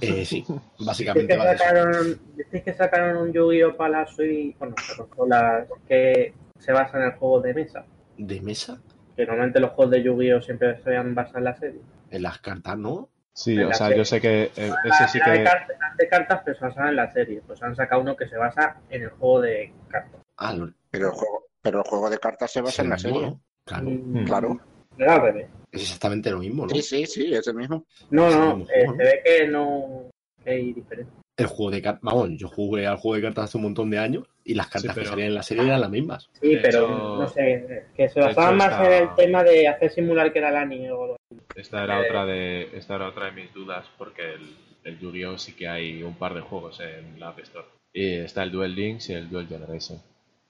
Eh, 0.00 0.24
sí, 0.24 0.38
¿Visteis 0.40 0.60
básicamente 0.86 1.32
que 1.34 1.38
va 1.38 1.44
de 1.46 1.54
eso. 1.54 1.64
sacaron, 1.64 2.20
¿visteis 2.36 2.64
que 2.64 2.74
sacaron 2.74 3.16
un 3.18 3.32
Yu-Gi-Oh! 3.32 3.76
para 3.76 4.06
Switch? 4.06 4.56
Bueno, 4.58 4.74
para 4.74 4.96
consolas 5.08 5.68
que 5.86 6.34
se 6.58 6.72
basa 6.72 6.98
en 6.98 7.04
el 7.04 7.12
juego 7.12 7.40
de 7.40 7.54
mesa. 7.54 7.84
¿De 8.16 8.40
mesa? 8.40 8.80
Que 9.16 9.26
normalmente 9.26 9.60
los 9.60 9.70
juegos 9.72 9.92
de 9.92 10.02
Yu-Gi-Oh! 10.02 10.40
siempre 10.42 10.82
se 10.82 10.96
han 10.96 11.14
basado 11.14 11.38
en 11.38 11.44
la 11.44 11.56
serie. 11.56 11.80
En 12.10 12.22
las 12.22 12.38
cartas, 12.40 12.76
¿no? 12.78 13.08
Sí, 13.34 13.58
o 13.62 13.68
sea, 13.72 13.86
serie. 13.86 13.96
yo 13.98 14.04
sé 14.04 14.20
que 14.20 14.42
eh, 14.44 14.50
La- 14.84 14.94
ese 14.94 15.08
sí 15.08 15.18
que... 15.24 15.42
cartas, 15.44 15.96
de 15.96 16.08
cartas, 16.08 16.42
pero 16.44 16.58
se 16.58 16.64
basan 16.66 16.88
en 16.88 16.96
la 16.96 17.10
serie. 17.12 17.42
Pues 17.46 17.62
han 17.62 17.74
sacado 17.74 18.02
uno 18.02 18.14
que 18.16 18.28
se 18.28 18.36
basa 18.36 18.76
en 18.90 19.02
el 19.02 19.10
juego 19.10 19.40
de 19.40 19.72
cartas. 19.88 20.20
Ah, 20.36 20.54
Pero 20.90 21.06
el 21.06 21.12
juego, 21.12 21.46
pero 21.62 21.78
el 21.78 21.84
juego 21.84 22.10
de 22.10 22.18
cartas 22.18 22.50
se 22.52 22.60
basa 22.60 22.82
en 22.82 22.90
la 22.90 22.98
serie. 22.98 23.22
¿no? 23.22 23.40
Claro, 23.64 23.84
Mm, 23.90 24.24
Claro. 24.26 24.60
Era 24.98 25.14
al 25.14 25.22
revés. 25.22 25.48
es 25.70 25.82
exactamente 25.82 26.30
lo 26.30 26.38
mismo, 26.40 26.66
¿no? 26.66 26.74
Sí, 26.74 26.82
sí, 26.82 27.06
sí, 27.06 27.34
es 27.34 27.46
el 27.46 27.54
mismo. 27.54 27.86
No, 28.10 28.28
no, 28.30 28.64
eh, 28.68 28.84
juego, 28.84 28.96
se 28.98 29.02
ve 29.04 29.22
que 29.24 29.46
no 29.48 30.10
hay 30.44 30.72
diferencia. 30.74 31.14
El 31.42 31.48
juego 31.48 31.70
de 31.70 31.82
cartas, 31.82 32.02
vamos, 32.02 32.30
yo 32.36 32.48
jugué 32.48 32.86
al 32.86 32.96
juego 32.96 33.16
de 33.16 33.22
cartas 33.22 33.44
hace 33.44 33.56
un 33.58 33.64
montón 33.64 33.90
de 33.90 33.98
años 33.98 34.24
y 34.44 34.54
las 34.54 34.66
cartas 34.66 34.82
Sí, 34.82 34.88
pero- 34.94 35.02
que 35.04 35.10
salían 35.10 35.28
en 35.28 35.34
la 35.34 35.42
serie 35.42 35.64
eran 35.64 35.80
las 35.80 35.90
mismas. 35.90 36.30
Sí, 36.40 36.54
De 36.54 36.60
pero 36.60 36.78
hecho- 36.84 37.16
no 37.20 37.28
sé, 37.28 37.84
que 37.96 38.08
se 38.08 38.20
basaban 38.20 38.56
más 38.56 38.86
en 38.86 38.92
el 38.92 39.14
tema 39.14 39.42
de 39.44 39.68
hacer 39.68 39.90
simular 39.90 40.32
que 40.32 40.38
era 40.38 40.48
el 40.50 40.56
anime 40.56 40.90
o 40.92 41.02
algo. 41.02 41.16
Esta 41.54 41.84
era 41.84 42.00
otra 42.00 42.24
de, 42.26 42.70
esta 42.76 42.96
era 42.96 43.08
otra 43.08 43.26
de 43.26 43.32
mis 43.32 43.52
dudas 43.54 43.86
porque 43.98 44.34
el, 44.34 44.56
el 44.84 44.98
Yu-Gi-Oh 44.98 45.38
sí 45.38 45.54
que 45.54 45.68
hay 45.68 46.02
un 46.02 46.14
par 46.14 46.34
de 46.34 46.40
juegos 46.40 46.80
en 46.80 47.18
la 47.20 47.28
App 47.28 47.38
Store. 47.40 47.66
Y 47.92 48.14
está 48.16 48.42
el 48.42 48.50
Duel 48.52 48.74
Links 48.74 49.10
y 49.10 49.12
el 49.14 49.28
Duel 49.28 49.46
Generation. 49.48 50.00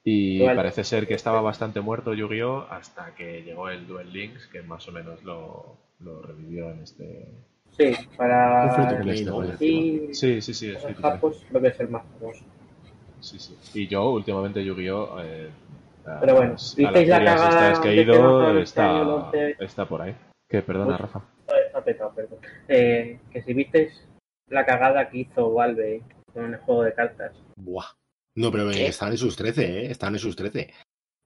Y 0.05 0.39
Duel- 0.39 0.57
parece 0.57 0.85
ser 0.85 1.07
que 1.07 1.15
estaba 1.15 1.41
bastante 1.41 1.81
muerto 1.81 2.15
Yu-Gi-Oh 2.15 2.67
hasta 2.71 3.15
que 3.15 3.43
llegó 3.43 3.69
el 3.69 3.87
Duel 3.87 4.13
Links 4.13 4.47
que 4.49 4.63
más 4.63 4.87
o 4.89 4.93
menos 4.93 5.23
lo, 5.25 5.77
lo 6.01 6.23
revivió 6.23 6.71
en 6.71 6.83
este... 6.83 7.27
Sí, 7.77 7.93
para 8.17 8.67
¿no? 9.25 9.45
y 9.61 10.15
Sí, 10.15 10.43
sí, 10.43 10.55
sí, 10.55 10.71
es 10.71 10.83
free 10.83 10.95
japos 10.95 11.45
es 11.63 11.81
el 11.81 11.89
más 11.89 12.03
famoso. 12.19 12.45
Sí, 13.21 13.39
sí. 13.39 13.57
Y 13.75 13.87
yo 13.89 14.11
últimamente 14.11 14.65
Yu-Gi-Oh! 14.65 15.21
eh, 15.23 15.51
Pero 16.21 16.35
bueno, 16.35 16.53
¿visteis 16.53 17.09
la 17.09 17.25
cagada 17.25 17.81
que 17.81 17.89
he 17.89 18.03
ido 18.03 18.59
este 18.59 18.63
está, 18.63 19.49
está 19.61 19.87
por 19.87 20.03
ahí. 20.03 20.15
Que 20.49 20.61
perdona, 20.61 20.93
Uy. 20.93 20.99
Rafa. 20.99 21.23
Está 21.67 21.83
petado, 21.85 22.13
perdón. 22.15 22.39
Eh, 22.69 23.21
que 23.31 23.43
si 23.43 23.55
visteis 23.55 24.07
la 24.49 24.67
cagada 24.67 25.09
que 25.09 25.19
hizo 25.19 25.53
Valve 25.53 26.03
con 26.35 26.53
el 26.53 26.61
juego 26.61 26.83
de 26.83 26.93
cartas. 26.95 27.33
Buah. 27.57 27.87
No, 28.35 28.51
pero 28.51 28.71
¿Qué? 28.71 28.87
están 28.87 29.13
en 29.13 29.19
sus 29.19 29.37
13, 29.37 29.65
¿eh? 29.65 29.91
Están 29.91 30.15
en 30.15 30.19
sus 30.19 30.37
13. 30.37 30.73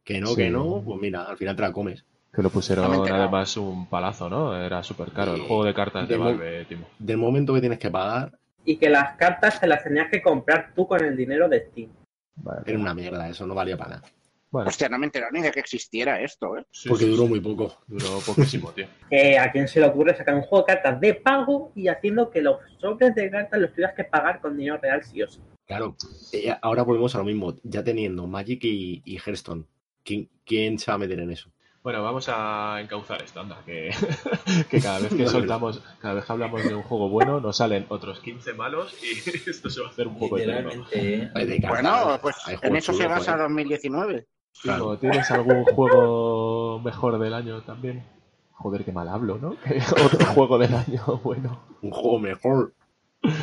Que 0.05 0.21
no, 0.21 0.29
Sí. 0.29 0.37
que 0.37 0.51
no, 0.51 0.83
pues 0.85 1.01
mira, 1.01 1.25
al 1.25 1.37
final 1.37 1.57
te 1.57 1.63
la 1.63 1.73
comes. 1.73 2.05
Que 2.37 2.43
lo 2.43 2.51
pusieron 2.51 2.93
No 2.93 3.03
además 3.03 3.57
un 3.57 3.87
palazo, 3.87 4.29
¿no? 4.29 4.55
Era 4.55 4.83
súper 4.83 5.11
caro. 5.11 5.35
El 5.35 5.41
juego 5.41 5.65
de 5.65 5.73
cartas 5.73 6.07
de 6.07 6.19
Valve, 6.19 6.67
Timo. 6.67 6.87
Del 6.99 7.17
momento 7.17 7.55
que 7.55 7.61
tienes 7.61 7.79
que 7.79 7.91
pagar, 7.91 8.39
Y 8.63 8.77
que 8.77 8.91
las 8.91 9.17
cartas 9.17 9.59
te 9.59 9.67
las 9.67 9.83
tenías 9.83 10.11
que 10.11 10.21
comprar 10.21 10.73
tú 10.75 10.87
con 10.87 11.03
el 11.03 11.17
dinero 11.17 11.49
de 11.49 11.67
Steam. 11.71 11.89
Vale. 12.35 12.61
era 12.67 12.79
una 12.79 12.93
mierda, 12.93 13.27
eso 13.31 13.47
no 13.47 13.55
valía 13.55 13.79
para 13.79 13.97
nada. 13.97 14.03
Bueno, 14.51 14.69
Hostia, 14.69 14.91
no 14.91 14.99
me 14.99 15.07
he 15.07 15.09
enterado 15.09 15.33
ni 15.33 15.41
de 15.41 15.51
que 15.51 15.61
existiera 15.61 16.21
esto, 16.21 16.59
¿eh? 16.59 16.67
sí, 16.71 16.91
Porque 16.91 17.05
sí, 17.05 17.11
duró 17.11 17.23
sí. 17.23 17.29
muy 17.31 17.41
poco. 17.41 17.79
Duró 17.87 18.19
poquísimo, 18.21 18.71
tío. 18.73 18.87
Que 19.11 19.39
a 19.39 19.51
quién 19.51 19.67
se 19.67 19.81
le 19.81 19.87
ocurre 19.87 20.15
sacar 20.15 20.35
un 20.35 20.43
juego 20.43 20.67
de 20.67 20.75
cartas 20.75 21.01
de 21.01 21.15
pago 21.15 21.73
y 21.75 21.89
haciendo 21.89 22.31
que 22.31 22.43
los 22.43 22.59
sobres 22.79 23.15
de 23.15 23.31
cartas 23.31 23.59
los 23.59 23.71
tuvieras 23.71 23.95
que 23.95 24.05
pagar 24.05 24.43
con 24.43 24.59
dinero 24.59 24.77
real 24.77 25.03
sí 25.03 25.23
o 25.23 25.29
sí. 25.29 25.41
Claro, 25.67 25.97
eh, 26.33 26.55
ahora 26.61 26.83
volvemos 26.83 27.15
a 27.15 27.19
lo 27.19 27.25
mismo. 27.25 27.55
Ya 27.63 27.83
teniendo 27.83 28.27
Magic 28.27 28.63
y, 28.65 29.01
y 29.07 29.17
Hearthstone, 29.17 29.65
¿quién, 30.05 30.29
¿quién 30.45 30.79
se 30.79 30.91
va 30.91 30.97
a 30.97 30.99
meter 30.99 31.19
en 31.19 31.31
eso? 31.31 31.51
Bueno, 31.87 32.03
vamos 32.03 32.29
a 32.29 32.81
encauzar 32.81 33.23
esto, 33.23 33.39
anda. 33.39 33.63
Que, 33.65 33.95
que 34.71 34.81
cada 34.81 34.99
vez 34.99 35.15
que 35.15 35.25
soltamos, 35.29 35.81
cada 36.01 36.15
vez 36.15 36.25
que 36.25 36.33
hablamos 36.33 36.65
de 36.65 36.75
un 36.75 36.83
juego 36.83 37.09
bueno, 37.09 37.41
nos 37.41 37.59
salen 37.59 37.87
otros 37.89 38.19
15 38.19 38.55
malos 38.55 38.93
y 39.05 39.31
esto 39.51 39.71
se 39.71 39.83
va 39.83 39.87
a 39.87 39.91
hacer 39.91 40.09
un 40.09 40.19
poco 40.19 40.37
eterno. 40.37 40.85
¿eh? 40.91 41.31
Bueno, 41.69 42.19
pues 42.21 42.35
en 42.61 42.75
eso 42.75 42.93
se 42.93 43.07
basa 43.07 43.35
joder. 43.35 43.47
2019. 43.47 44.27
Claro. 44.63 44.99
¿Tienes 44.99 45.31
algún 45.31 45.63
juego 45.63 46.81
mejor 46.81 47.21
del 47.21 47.33
año 47.33 47.63
también? 47.63 48.05
Joder, 48.51 48.85
qué 48.85 48.91
mal 48.91 49.09
hablo, 49.09 49.39
¿no? 49.39 49.51
Otro 50.05 50.27
juego 50.27 50.59
del 50.59 50.75
año 50.75 51.21
bueno. 51.23 51.63
Un 51.83 51.93
juego 51.93 52.19
mejor. 52.19 52.73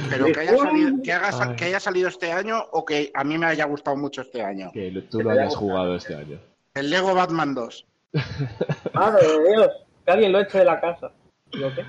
Pero 0.10 0.26
que 0.26 0.40
haya, 0.42 0.58
salido, 0.58 1.02
que, 1.02 1.14
haga 1.14 1.56
que 1.56 1.64
haya 1.64 1.80
salido 1.80 2.10
este 2.10 2.34
año 2.34 2.62
o 2.74 2.84
que 2.84 3.10
a 3.14 3.24
mí 3.24 3.38
me 3.38 3.46
haya 3.46 3.64
gustado 3.64 3.96
mucho 3.96 4.20
este 4.20 4.44
año. 4.44 4.70
Que 4.74 4.92
tú 5.10 5.22
lo 5.22 5.30
hayas 5.30 5.56
jugado 5.56 5.96
este 5.96 6.14
año. 6.14 6.42
El 6.74 6.90
Lego 6.90 7.16
Batman 7.16 7.56
2. 7.56 7.86
Madre 8.94 9.28
de 9.28 9.50
Dios, 9.50 9.70
que 10.06 10.12
alguien 10.12 10.32
lo 10.32 10.40
eche 10.40 10.60
de 10.60 10.66
la 10.66 10.80
casa. 10.80 11.12
¿Lo 11.52 11.74
qué? 11.74 11.84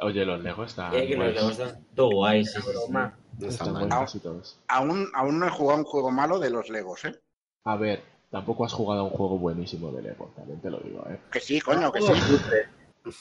Oye, 0.00 0.24
los 0.24 0.40
Lego 0.42 0.64
están, 0.64 0.94
Eh, 0.94 1.06
que 1.06 1.16
los 1.16 1.32
Legos 1.34 1.58
están 1.58 1.84
todo 1.94 2.10
guay, 2.10 2.44
sí, 2.44 2.52
sí, 2.54 2.60
sí. 2.62 2.68
Broma. 2.72 3.16
No 3.38 3.48
está 3.48 3.64
están 3.64 3.72
mal. 3.72 3.88
buenos 3.88 4.14
y 4.14 4.20
todos. 4.20 4.60
Aún, 4.68 5.08
aún 5.14 5.38
no 5.38 5.46
he 5.46 5.50
jugado 5.50 5.78
un 5.78 5.84
juego 5.84 6.10
malo 6.10 6.38
de 6.38 6.50
los 6.50 6.68
Legos, 6.70 7.04
¿eh? 7.04 7.14
A 7.64 7.76
ver, 7.76 8.02
tampoco 8.30 8.64
has 8.64 8.72
jugado 8.72 9.02
a 9.02 9.04
un 9.04 9.10
juego 9.10 9.38
buenísimo 9.38 9.90
de 9.92 10.02
Lego, 10.02 10.32
también 10.36 10.60
te 10.60 10.70
lo 10.70 10.78
digo, 10.80 11.04
¿eh? 11.08 11.18
Que 11.30 11.40
sí, 11.40 11.60
coño, 11.60 11.90
que 11.92 12.00
sí. 12.02 12.12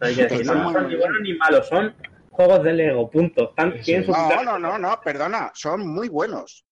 Hay 0.00 0.14
que 0.14 0.26
decir, 0.26 0.46
no 0.46 0.72
son 0.72 0.88
ni 0.88 0.94
buenos 0.96 1.20
ni 1.22 1.34
malos, 1.34 1.66
son 1.68 1.94
juegos 2.30 2.62
de 2.62 2.72
Lego, 2.72 3.10
punto. 3.10 3.52
No, 3.56 4.42
no, 4.44 4.58
no, 4.58 4.78
no, 4.78 5.00
perdona, 5.02 5.50
son 5.54 5.86
muy 5.88 6.08
buenos. 6.08 6.64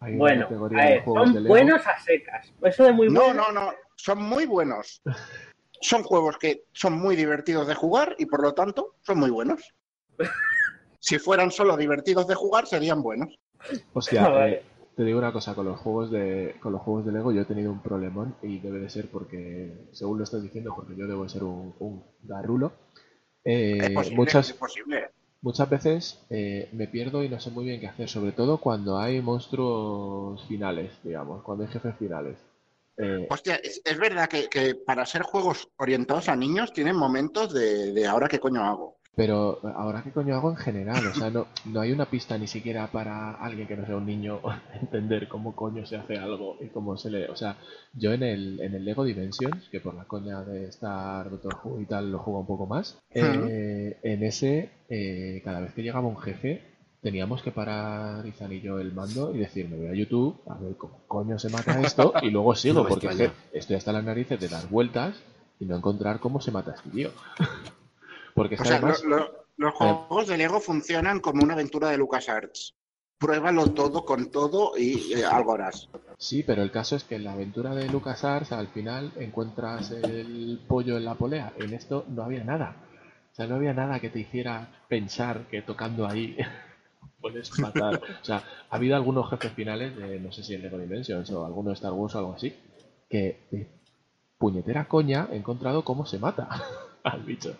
Hay 0.00 0.12
una 0.12 0.18
Bueno, 0.18 0.42
categoría 0.44 0.78
a 0.78 0.84
de 0.84 0.90
ver, 0.92 1.04
juegos 1.04 1.20
de 1.28 1.32
son 1.34 1.42
Lego. 1.42 1.54
buenos 1.54 1.86
a 1.86 1.98
secas. 2.00 2.52
Eso 2.62 2.84
de 2.84 2.92
muy 2.92 3.08
No, 3.08 3.24
bueno. 3.24 3.46
no, 3.50 3.52
no, 3.52 3.72
son 4.02 4.22
muy 4.22 4.46
buenos. 4.46 5.02
Son 5.82 6.02
juegos 6.02 6.36
que 6.38 6.64
son 6.72 6.94
muy 6.94 7.16
divertidos 7.16 7.66
de 7.66 7.74
jugar 7.74 8.14
y 8.18 8.26
por 8.26 8.42
lo 8.42 8.52
tanto 8.54 8.96
son 9.02 9.18
muy 9.18 9.30
buenos. 9.30 9.62
Si 11.02 11.18
fueran 11.18 11.50
solo 11.50 11.78
divertidos 11.78 12.26
de 12.26 12.34
jugar, 12.34 12.66
serían 12.66 13.02
buenos. 13.02 13.34
Hostia, 13.94 14.22
Ah, 14.26 14.28
vale. 14.28 14.52
eh, 14.56 14.62
te 14.94 15.02
digo 15.04 15.18
una 15.18 15.32
cosa, 15.32 15.54
con 15.54 15.64
los 15.64 15.80
juegos 15.80 16.10
de 16.10 16.56
con 16.60 16.72
los 16.72 16.82
juegos 16.82 17.06
de 17.06 17.12
Lego 17.12 17.32
yo 17.32 17.40
he 17.40 17.46
tenido 17.46 17.72
un 17.72 17.80
problemón 17.80 18.36
y 18.42 18.58
debe 18.58 18.80
de 18.80 18.90
ser 18.90 19.08
porque, 19.10 19.88
según 19.92 20.18
lo 20.18 20.24
estás 20.24 20.42
diciendo, 20.42 20.74
porque 20.76 20.94
yo 20.96 21.06
debo 21.06 21.26
ser 21.26 21.44
un, 21.44 21.74
un 21.78 22.04
garrulo. 22.22 22.72
Eh, 23.44 23.78
es 23.80 23.90
posible, 23.94 24.16
muchas, 24.16 24.50
es 24.50 24.56
posible. 24.56 25.10
muchas 25.40 25.70
veces 25.70 26.26
eh, 26.28 26.68
me 26.72 26.86
pierdo 26.86 27.24
y 27.24 27.30
no 27.30 27.40
sé 27.40 27.50
muy 27.50 27.64
bien 27.64 27.80
qué 27.80 27.86
hacer, 27.88 28.10
sobre 28.10 28.32
todo 28.32 28.58
cuando 28.58 28.98
hay 28.98 29.22
monstruos 29.22 30.46
finales, 30.48 30.92
digamos, 31.02 31.42
cuando 31.44 31.64
hay 31.64 31.70
jefes 31.70 31.96
finales. 31.96 32.36
Eh, 33.02 33.26
Hostia, 33.30 33.56
es, 33.56 33.80
es 33.84 33.98
verdad 33.98 34.28
que, 34.28 34.48
que 34.48 34.74
para 34.74 35.06
ser 35.06 35.22
juegos 35.22 35.68
orientados 35.76 36.28
a 36.28 36.36
niños 36.36 36.72
tienen 36.72 36.96
momentos 36.96 37.52
de, 37.52 37.92
de 37.92 38.06
ahora 38.06 38.28
qué 38.28 38.38
coño 38.38 38.62
hago. 38.62 39.00
Pero 39.16 39.60
ahora 39.76 40.02
qué 40.02 40.12
coño 40.12 40.36
hago 40.36 40.50
en 40.50 40.56
general, 40.56 41.04
o 41.06 41.14
sea, 41.14 41.30
no, 41.30 41.48
no 41.66 41.80
hay 41.80 41.92
una 41.92 42.06
pista 42.06 42.38
ni 42.38 42.46
siquiera 42.46 42.86
para 42.86 43.32
alguien 43.32 43.66
que 43.66 43.76
no 43.76 43.84
sea 43.84 43.96
un 43.96 44.06
niño 44.06 44.40
entender 44.80 45.28
cómo 45.28 45.54
coño 45.54 45.84
se 45.84 45.96
hace 45.96 46.16
algo 46.16 46.56
y 46.60 46.68
cómo 46.68 46.96
se 46.96 47.10
le... 47.10 47.28
O 47.28 47.36
sea, 47.36 47.56
yo 47.92 48.12
en 48.12 48.22
el, 48.22 48.60
en 48.60 48.74
el 48.74 48.84
Lego 48.84 49.04
Dimensions, 49.04 49.68
que 49.68 49.80
por 49.80 49.94
la 49.94 50.04
coña 50.04 50.42
de 50.42 50.66
estar 50.66 51.28
Doctor 51.28 51.58
Who 51.62 51.80
y 51.80 51.86
tal 51.86 52.12
lo 52.12 52.20
juego 52.20 52.40
un 52.40 52.46
poco 52.46 52.66
más, 52.66 52.98
eh, 53.12 53.98
en 54.02 54.22
ese, 54.22 54.70
eh, 54.88 55.42
cada 55.44 55.60
vez 55.60 55.74
que 55.74 55.82
llegaba 55.82 56.06
un 56.06 56.18
jefe, 56.18 56.69
teníamos 57.02 57.42
que 57.42 57.50
parar 57.50 58.26
Izan 58.26 58.52
y 58.52 58.60
yo 58.60 58.78
el 58.78 58.92
mando 58.92 59.34
y 59.34 59.38
decir, 59.38 59.68
me 59.68 59.76
voy 59.76 59.88
a 59.88 59.94
YouTube 59.94 60.40
a 60.48 60.54
ver 60.58 60.76
cómo 60.76 61.00
coño 61.08 61.38
se 61.38 61.48
mata 61.48 61.80
esto 61.80 62.12
y 62.22 62.30
luego 62.30 62.54
sigo, 62.56 62.82
No 62.82 62.88
porque 62.88 63.06
es 63.06 63.12
extraña. 63.12 63.34
que 63.50 63.58
estoy 63.58 63.76
hasta 63.76 63.92
las 63.92 64.04
narices 64.04 64.38
de 64.40 64.48
dar 64.48 64.68
vueltas 64.68 65.16
y 65.58 65.64
no 65.66 65.76
encontrar 65.76 66.20
cómo 66.20 66.40
se 66.40 66.50
mata 66.50 66.72
este 66.72 66.90
tío. 66.90 67.10
Porque 68.34 68.54
es 68.54 68.60
O 68.60 68.64
sea, 68.64 68.76
además... 68.76 69.02
lo- 69.04 69.18
lo- 69.18 69.40
los 69.56 69.74
juegos 69.74 70.26
de 70.28 70.38
Lego 70.38 70.58
funcionan 70.60 71.20
como 71.20 71.42
una 71.44 71.52
aventura 71.52 71.90
de 71.90 71.98
LucasArts. 71.98 72.72
Pruébalo 73.18 73.66
todo 73.72 74.06
con 74.06 74.30
todo 74.30 74.72
y 74.78 75.12
eh, 75.12 75.24
algo 75.26 75.52
harás. 75.52 75.88
Sí, 76.16 76.42
pero 76.42 76.62
el 76.62 76.70
caso 76.70 76.96
es 76.96 77.04
que 77.04 77.16
en 77.16 77.24
la 77.24 77.32
aventura 77.32 77.74
de 77.74 77.86
LucasArts 77.90 78.52
al 78.52 78.68
final 78.68 79.12
encuentras 79.18 79.90
el 79.90 80.58
pollo 80.66 80.96
en 80.96 81.04
la 81.04 81.14
polea. 81.16 81.52
En 81.58 81.74
esto 81.74 82.06
no 82.08 82.22
había 82.22 82.42
nada. 82.44 82.76
O 83.30 83.34
sea, 83.34 83.46
no 83.46 83.56
había 83.56 83.74
nada 83.74 84.00
que 84.00 84.08
te 84.08 84.20
hiciera 84.20 84.68
pensar 84.88 85.42
que 85.50 85.60
tocando 85.60 86.06
ahí 86.06 86.38
puedes 87.20 87.58
matar. 87.58 88.00
O 88.20 88.24
sea, 88.24 88.42
ha 88.68 88.76
habido 88.76 88.96
algunos 88.96 89.28
jefes 89.30 89.52
finales 89.52 89.96
de, 89.96 90.20
no 90.20 90.32
sé 90.32 90.42
si 90.42 90.54
en 90.54 90.62
Lego 90.62 90.78
Dimensions 90.78 91.30
o 91.30 91.44
alguno 91.44 91.70
de 91.70 91.74
Star 91.74 91.92
Wars 91.92 92.14
o 92.14 92.18
algo 92.18 92.34
así, 92.34 92.54
que 93.08 93.40
de 93.50 93.68
puñetera 94.38 94.88
coña 94.88 95.28
he 95.30 95.36
encontrado 95.36 95.84
cómo 95.84 96.06
se 96.06 96.18
mata 96.18 96.48
al 97.04 97.22
bicho. 97.22 97.56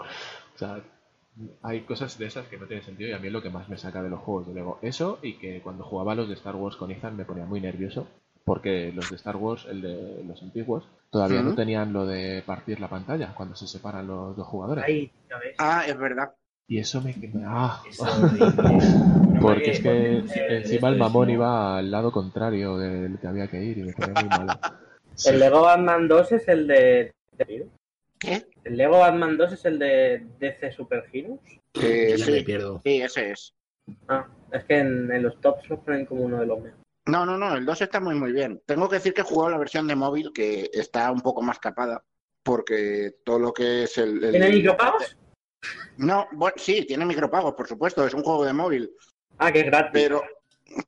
O 0.54 0.58
sea, 0.58 0.82
hay 1.62 1.82
cosas 1.82 2.18
de 2.18 2.26
esas 2.26 2.46
que 2.48 2.58
no 2.58 2.66
tienen 2.66 2.84
sentido 2.84 3.10
y 3.10 3.12
a 3.12 3.18
mí 3.18 3.28
es 3.28 3.32
lo 3.32 3.42
que 3.42 3.50
más 3.50 3.68
me 3.68 3.76
saca 3.76 4.02
de 4.02 4.10
los 4.10 4.20
juegos 4.20 4.46
de 4.46 4.54
Lego. 4.54 4.78
Eso 4.82 5.18
y 5.22 5.34
que 5.34 5.60
cuando 5.60 5.84
jugaba 5.84 6.14
los 6.14 6.28
de 6.28 6.34
Star 6.34 6.56
Wars 6.56 6.76
con 6.76 6.90
Ethan 6.90 7.16
me 7.16 7.24
ponía 7.24 7.44
muy 7.44 7.60
nervioso 7.60 8.06
porque 8.44 8.90
los 8.92 9.08
de 9.10 9.16
Star 9.16 9.36
Wars, 9.36 9.66
el 9.70 9.82
de 9.82 10.24
los 10.24 10.42
antiguos, 10.42 10.88
todavía 11.10 11.42
no 11.42 11.54
tenían 11.54 11.92
lo 11.92 12.06
de 12.06 12.42
partir 12.44 12.80
la 12.80 12.88
pantalla 12.88 13.34
cuando 13.34 13.54
se 13.54 13.66
separan 13.66 14.06
los 14.06 14.36
dos 14.36 14.46
jugadores. 14.46 14.84
Ahí. 14.84 15.12
Ah, 15.58 15.84
es 15.86 15.96
verdad. 15.98 16.32
Y 16.70 16.78
eso 16.78 17.00
me... 17.02 17.12
ah, 17.44 17.82
Es 17.88 17.98
porque 19.42 19.70
es 19.72 19.80
que 19.80 20.22
encima 20.48 20.88
el 20.90 20.96
mamón 20.98 21.28
iba 21.28 21.76
al 21.78 21.90
lado 21.90 22.12
contrario 22.12 22.78
del 22.78 23.18
que 23.18 23.26
había 23.26 23.48
que 23.48 23.60
ir 23.60 23.78
y 23.78 23.82
me 23.82 23.92
ponía 23.92 24.14
muy 24.22 24.28
malo. 24.28 24.52
El 25.26 25.38
Lego 25.40 25.62
Batman 25.62 26.06
2 26.08 26.32
es 26.32 26.48
el 26.48 26.66
de... 26.66 27.12
¿Qué? 28.18 28.46
El 28.64 28.76
Lego 28.76 29.00
Batman 29.00 29.36
2 29.36 29.52
es 29.52 29.64
el 29.66 29.78
de 29.80 30.24
DC 30.38 30.70
Super 30.72 31.04
Heroes. 31.12 31.40
Eh, 31.74 32.14
Ya 32.16 32.26
me 32.26 32.32
sí, 32.38 32.42
pierdo. 32.42 32.80
sí, 32.84 33.02
ese 33.02 33.32
es. 33.32 33.52
Ah, 34.08 34.26
es 34.52 34.64
que 34.64 34.78
en, 34.78 35.10
en 35.12 35.22
los 35.24 35.38
tops 35.40 35.68
los 35.68 35.80
ponen 35.80 36.06
como 36.06 36.22
uno 36.22 36.38
de 36.40 36.46
los 36.46 36.58
mejores. 36.60 36.80
No, 37.06 37.26
no, 37.26 37.36
no, 37.36 37.54
el 37.56 37.66
2 37.66 37.82
está 37.82 38.00
muy, 38.00 38.14
muy 38.14 38.32
bien. 38.32 38.62
Tengo 38.64 38.88
que 38.88 38.94
decir 38.96 39.12
que 39.12 39.20
he 39.22 39.24
jugado 39.24 39.50
la 39.50 39.58
versión 39.58 39.86
de 39.88 39.96
móvil 39.96 40.30
que 40.32 40.70
está 40.72 41.10
un 41.10 41.20
poco 41.20 41.42
más 41.42 41.58
capada, 41.58 42.02
porque 42.42 43.16
todo 43.24 43.40
lo 43.40 43.52
que 43.52 43.82
es 43.82 43.98
el... 43.98 44.22
el- 44.24 44.30
¿Tiene 44.30 44.50
micropagos? 44.50 45.16
No, 45.98 46.26
bueno, 46.32 46.54
sí, 46.56 46.84
tiene 46.86 47.04
micropagos, 47.04 47.54
por 47.54 47.68
supuesto, 47.68 48.06
es 48.06 48.14
un 48.14 48.22
juego 48.22 48.44
de 48.44 48.52
móvil, 48.52 48.90
Ah, 49.38 49.52
que 49.52 49.60
es 49.60 49.66
gratis. 49.66 49.90
pero... 49.92 50.22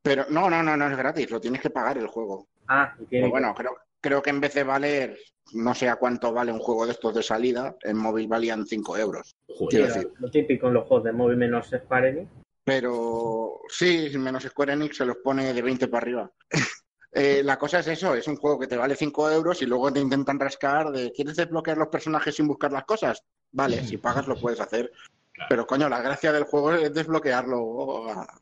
Pero 0.00 0.26
no, 0.30 0.48
no, 0.48 0.62
no, 0.62 0.76
no 0.76 0.88
es 0.88 0.96
gratis, 0.96 1.28
lo 1.30 1.40
tienes 1.40 1.60
que 1.60 1.70
pagar 1.70 1.98
el 1.98 2.06
juego. 2.06 2.46
Ah, 2.68 2.94
y 3.00 3.04
tiene 3.06 3.24
Pero 3.26 3.30
bueno, 3.32 3.52
creo, 3.54 3.76
creo 4.00 4.22
que 4.22 4.30
en 4.30 4.40
vez 4.40 4.54
de 4.54 4.62
valer, 4.62 5.18
no 5.54 5.74
sé 5.74 5.88
a 5.88 5.96
cuánto 5.96 6.32
vale 6.32 6.52
un 6.52 6.60
juego 6.60 6.86
de 6.86 6.92
estos 6.92 7.12
de 7.14 7.22
salida, 7.22 7.74
en 7.82 7.96
móvil 7.96 8.28
valían 8.28 8.64
5 8.64 8.96
euros. 8.96 9.34
Joder. 9.48 9.68
quiero 9.70 9.86
lo- 9.88 9.94
decir. 9.94 10.12
lo 10.20 10.30
típico 10.30 10.68
en 10.68 10.74
los 10.74 10.86
juegos 10.86 11.04
de 11.04 11.12
móvil 11.12 11.36
menos 11.36 11.66
Square 11.68 12.10
Enix. 12.10 12.30
Pero 12.64 13.60
sí, 13.68 14.08
menos 14.18 14.44
Square 14.44 14.74
Enix 14.74 14.96
se 14.98 15.04
los 15.04 15.16
pone 15.16 15.52
de 15.52 15.62
20 15.62 15.88
para 15.88 16.02
arriba. 16.02 16.30
Eh, 17.14 17.42
la 17.44 17.58
cosa 17.58 17.80
es 17.80 17.88
eso, 17.88 18.14
es 18.14 18.26
un 18.26 18.36
juego 18.36 18.58
que 18.58 18.66
te 18.66 18.78
vale 18.78 18.96
5 18.96 19.30
euros 19.30 19.60
y 19.60 19.66
luego 19.66 19.92
te 19.92 20.00
intentan 20.00 20.40
rascar 20.40 20.90
de 20.90 21.12
¿quieres 21.12 21.36
desbloquear 21.36 21.76
los 21.76 21.88
personajes 21.88 22.34
sin 22.34 22.48
buscar 22.48 22.72
las 22.72 22.84
cosas? 22.84 23.22
Vale, 23.52 23.84
si 23.84 23.96
pagas 23.98 24.26
lo 24.26 24.36
puedes 24.36 24.60
hacer. 24.60 24.90
Claro. 25.32 25.48
Pero 25.48 25.66
coño, 25.66 25.88
la 25.88 26.02
gracia 26.02 26.32
del 26.32 26.44
juego 26.44 26.72
es 26.72 26.92
desbloquearlo 26.92 28.10
ah, 28.10 28.40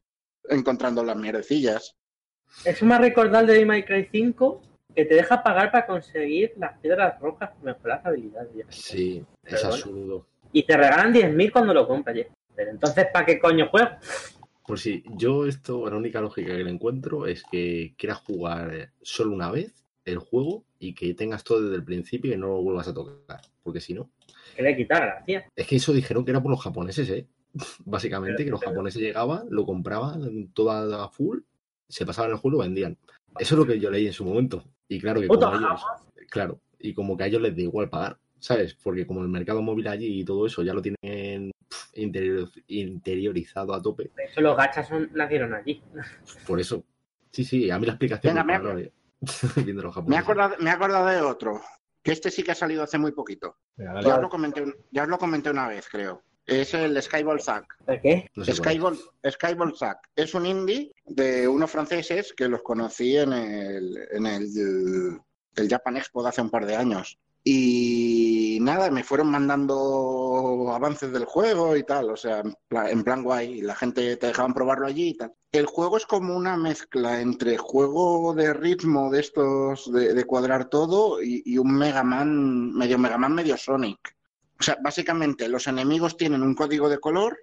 encontrando 0.49 1.05
las 1.05 1.17
mierdecillas. 1.17 1.97
Eso 2.65 2.85
me 2.85 2.95
ha 2.95 2.99
recordado 2.99 3.47
el 3.47 3.59
de 3.59 3.67
May 3.67 3.85
Cry 3.85 4.09
5, 4.11 4.63
que 4.95 5.05
te 5.05 5.15
deja 5.15 5.43
pagar 5.43 5.71
para 5.71 5.87
conseguir 5.87 6.53
las 6.57 6.79
piedras 6.79 7.19
rojas 7.21 7.51
para 7.51 7.63
mejorar 7.63 7.99
las 7.99 8.07
habilidades. 8.07 8.51
ya. 8.55 8.65
Sí, 8.69 9.25
es 9.45 9.53
bueno. 9.63 9.69
absurdo. 9.69 10.27
Y 10.53 10.65
te 10.65 10.77
regalan 10.77 11.13
10.000 11.13 11.53
cuando 11.53 11.75
lo 11.75 11.87
compras. 11.87 12.17
ya. 12.17 12.25
Pero 12.57 12.71
entonces, 12.73 13.07
¿para 13.13 13.25
qué 13.25 13.39
coño 13.39 13.69
juego? 13.69 13.91
Pues 14.67 14.83
sí, 14.83 15.03
yo 15.17 15.47
esto, 15.47 15.89
la 15.89 15.97
única 15.97 16.21
lógica 16.21 16.57
que 16.57 16.65
le 16.65 16.71
encuentro 16.71 17.27
es 17.27 17.43
que 17.51 17.95
quieras 17.97 18.19
jugar 18.19 18.93
solo 19.03 19.33
una 19.33 19.51
vez 19.51 19.85
el 20.05 20.19
juego 20.19 20.65
y 20.79 20.95
que 20.95 21.15
tengas 21.15 21.45
todo 21.45 21.63
desde 21.63 21.77
el 21.77 21.85
principio 21.85 22.33
y 22.33 22.37
no 22.37 22.49
lo 22.49 22.63
vuelvas 22.63 22.89
a 22.89 22.95
tocar. 22.95 23.41
Porque 23.63 23.81
si 23.81 23.95
no, 23.95 24.11
Que 24.61 24.71
le 24.71 24.77
quita 24.77 25.01
gracia. 25.01 25.47
es 25.57 25.67
que 25.67 25.77
eso 25.77 25.93
dijeron 25.95 26.23
que 26.25 26.33
era 26.33 26.43
por 26.43 26.51
los 26.51 26.63
japoneses, 26.63 27.09
¿eh? 27.11 27.27
Básicamente, 27.87 28.45
que 28.45 28.51
los 28.51 28.61
Pero- 28.61 28.73
japoneses 28.73 29.01
llegaban, 29.01 29.47
lo 29.51 29.65
compraban 29.65 30.49
toda 30.53 31.05
a 31.05 31.09
full, 31.09 31.39
se 31.89 32.05
pasaban 32.05 32.33
el 32.33 32.37
juego 32.37 32.57
y 32.57 32.59
lo 32.59 32.65
vendían. 32.65 32.99
Eso 33.39 33.55
es 33.55 33.59
lo 33.59 33.67
que 33.67 33.81
yo 33.81 33.91
leí 33.91 34.07
en 34.07 34.13
su 34.13 34.25
momento. 34.25 34.63
Y 34.89 35.01
claro 35.01 35.21
que 35.21 35.29
como 35.29 35.55
ellos, 35.55 35.83
claro, 36.29 36.61
y 36.79 36.93
como 36.95 37.17
que 37.17 37.25
a 37.25 37.27
ellos 37.29 37.41
les 37.41 37.57
da 37.57 37.63
igual 37.63 37.89
pagar, 37.89 38.19
¿sabes? 38.39 38.75
Porque 38.75 39.07
como 39.07 39.23
el 39.23 39.29
mercado 39.29 39.63
móvil 39.63 39.89
allí 39.89 40.21
y 40.21 40.25
todo 40.25 40.47
eso 40.47 40.63
ya 40.63 40.75
lo 40.75 40.83
tienen 40.83 41.51
interior- 41.95 42.51
interiorizado 42.67 43.73
a 43.75 43.81
tope, 43.81 44.11
De 44.17 44.25
hecho, 44.25 44.41
los 44.41 44.57
gachas 44.57 44.89
son, 44.89 45.11
nacieron 45.15 45.55
allí. 45.55 45.83
por 46.47 46.61
eso. 46.61 46.85
Sí, 47.31 47.45
sí, 47.45 47.71
a 47.71 47.79
mí 47.79 47.87
la 47.87 47.93
explicación 47.93 48.35
Venga, 48.35 48.45
me 48.45 48.59
paró, 48.59 48.79
eh. 48.79 48.93
viendo 49.65 49.83
los 49.83 49.95
Me 49.97 50.01
he 50.17 50.19
japoneses. 50.19 50.23
acordado, 50.25 50.55
me 50.61 50.71
he 50.71 50.73
acordado 50.73 51.07
de 51.07 51.21
otro, 51.21 51.61
que 52.03 52.13
este 52.13 52.31
sí 52.31 52.43
que 52.43 52.53
ha 52.53 52.55
salido 52.55 52.83
hace 52.83 52.99
muy 52.99 53.13
poquito. 53.13 53.57
Ya 53.77 53.95
os 53.95 54.23
lo 54.23 54.29
comenté, 54.29 54.65
ya 54.91 55.03
os 55.05 55.09
lo 55.09 55.19
comenté 55.19 55.51
una 55.51 55.69
vez, 55.69 55.89
creo. 55.89 56.23
Es 56.47 56.75
el 56.75 57.01
Skyball 57.01 57.41
Zack. 57.41 57.85
¿De 57.87 58.01
qué? 58.01 58.31
No 58.35 58.45
sé. 58.45 58.55
Skyball, 58.55 58.99
Skyball 59.31 59.77
Zack 59.77 59.99
es 60.17 60.35
un 60.35 60.47
indie 60.47 60.93
de 61.05 61.47
unos 61.47 61.71
franceses 61.71 62.33
que 62.33 62.49
los 62.49 62.63
conocí 62.63 63.17
en 63.17 63.33
el, 63.33 64.09
en 64.11 64.27
el, 64.27 65.21
el 65.57 65.69
Japan 65.69 65.97
Expo 65.97 66.23
de 66.23 66.31
hace 66.31 66.43
un 66.43 66.51
par 66.51 66.67
de 66.67 66.77
años. 66.77 67.19
Y 67.45 68.59
nada, 68.61 68.91
me 68.91 69.05
fueron 69.05 69.31
mandando 69.31 70.20
avances 70.69 71.13
del 71.13 71.25
juego 71.25 71.77
y 71.77 71.83
tal, 71.85 72.11
o 72.11 72.17
sea, 72.17 72.41
en 72.41 72.55
pla- 72.69 72.91
en 72.91 73.03
plan 73.03 73.23
guay, 73.23 73.59
y 73.59 73.63
la 73.63 73.75
gente 73.75 74.17
te 74.17 74.27
dejaban 74.29 74.53
probarlo 74.55 74.87
allí 74.87 75.11
y 75.11 75.17
tal. 75.17 75.33
El 75.53 75.67
juego 75.67 75.97
es 75.97 76.07
como 76.07 76.37
una 76.37 76.57
mezcla 76.57 77.21
entre 77.21 77.57
juego 77.57 78.35
de 78.35 78.53
ritmo 78.53 79.11
de 79.11 79.21
estos, 79.21 79.91
de, 79.93 80.15
de 80.15 80.25
cuadrar 80.25 80.69
todo, 80.69 81.23
y, 81.23 81.43
y 81.45 81.59
un 81.59 81.73
Mega 81.77 82.03
Man, 82.05 82.73
medio 82.73 82.99
Mega 82.99 83.19
Man, 83.19 83.35
medio 83.35 83.57
Sonic. 83.57 84.17
O 84.59 84.63
sea, 84.63 84.77
básicamente 84.83 85.49
los 85.49 85.67
enemigos 85.67 86.17
tienen 86.17 86.43
un 86.43 86.55
código 86.55 86.89
de 86.89 86.99
color 86.99 87.39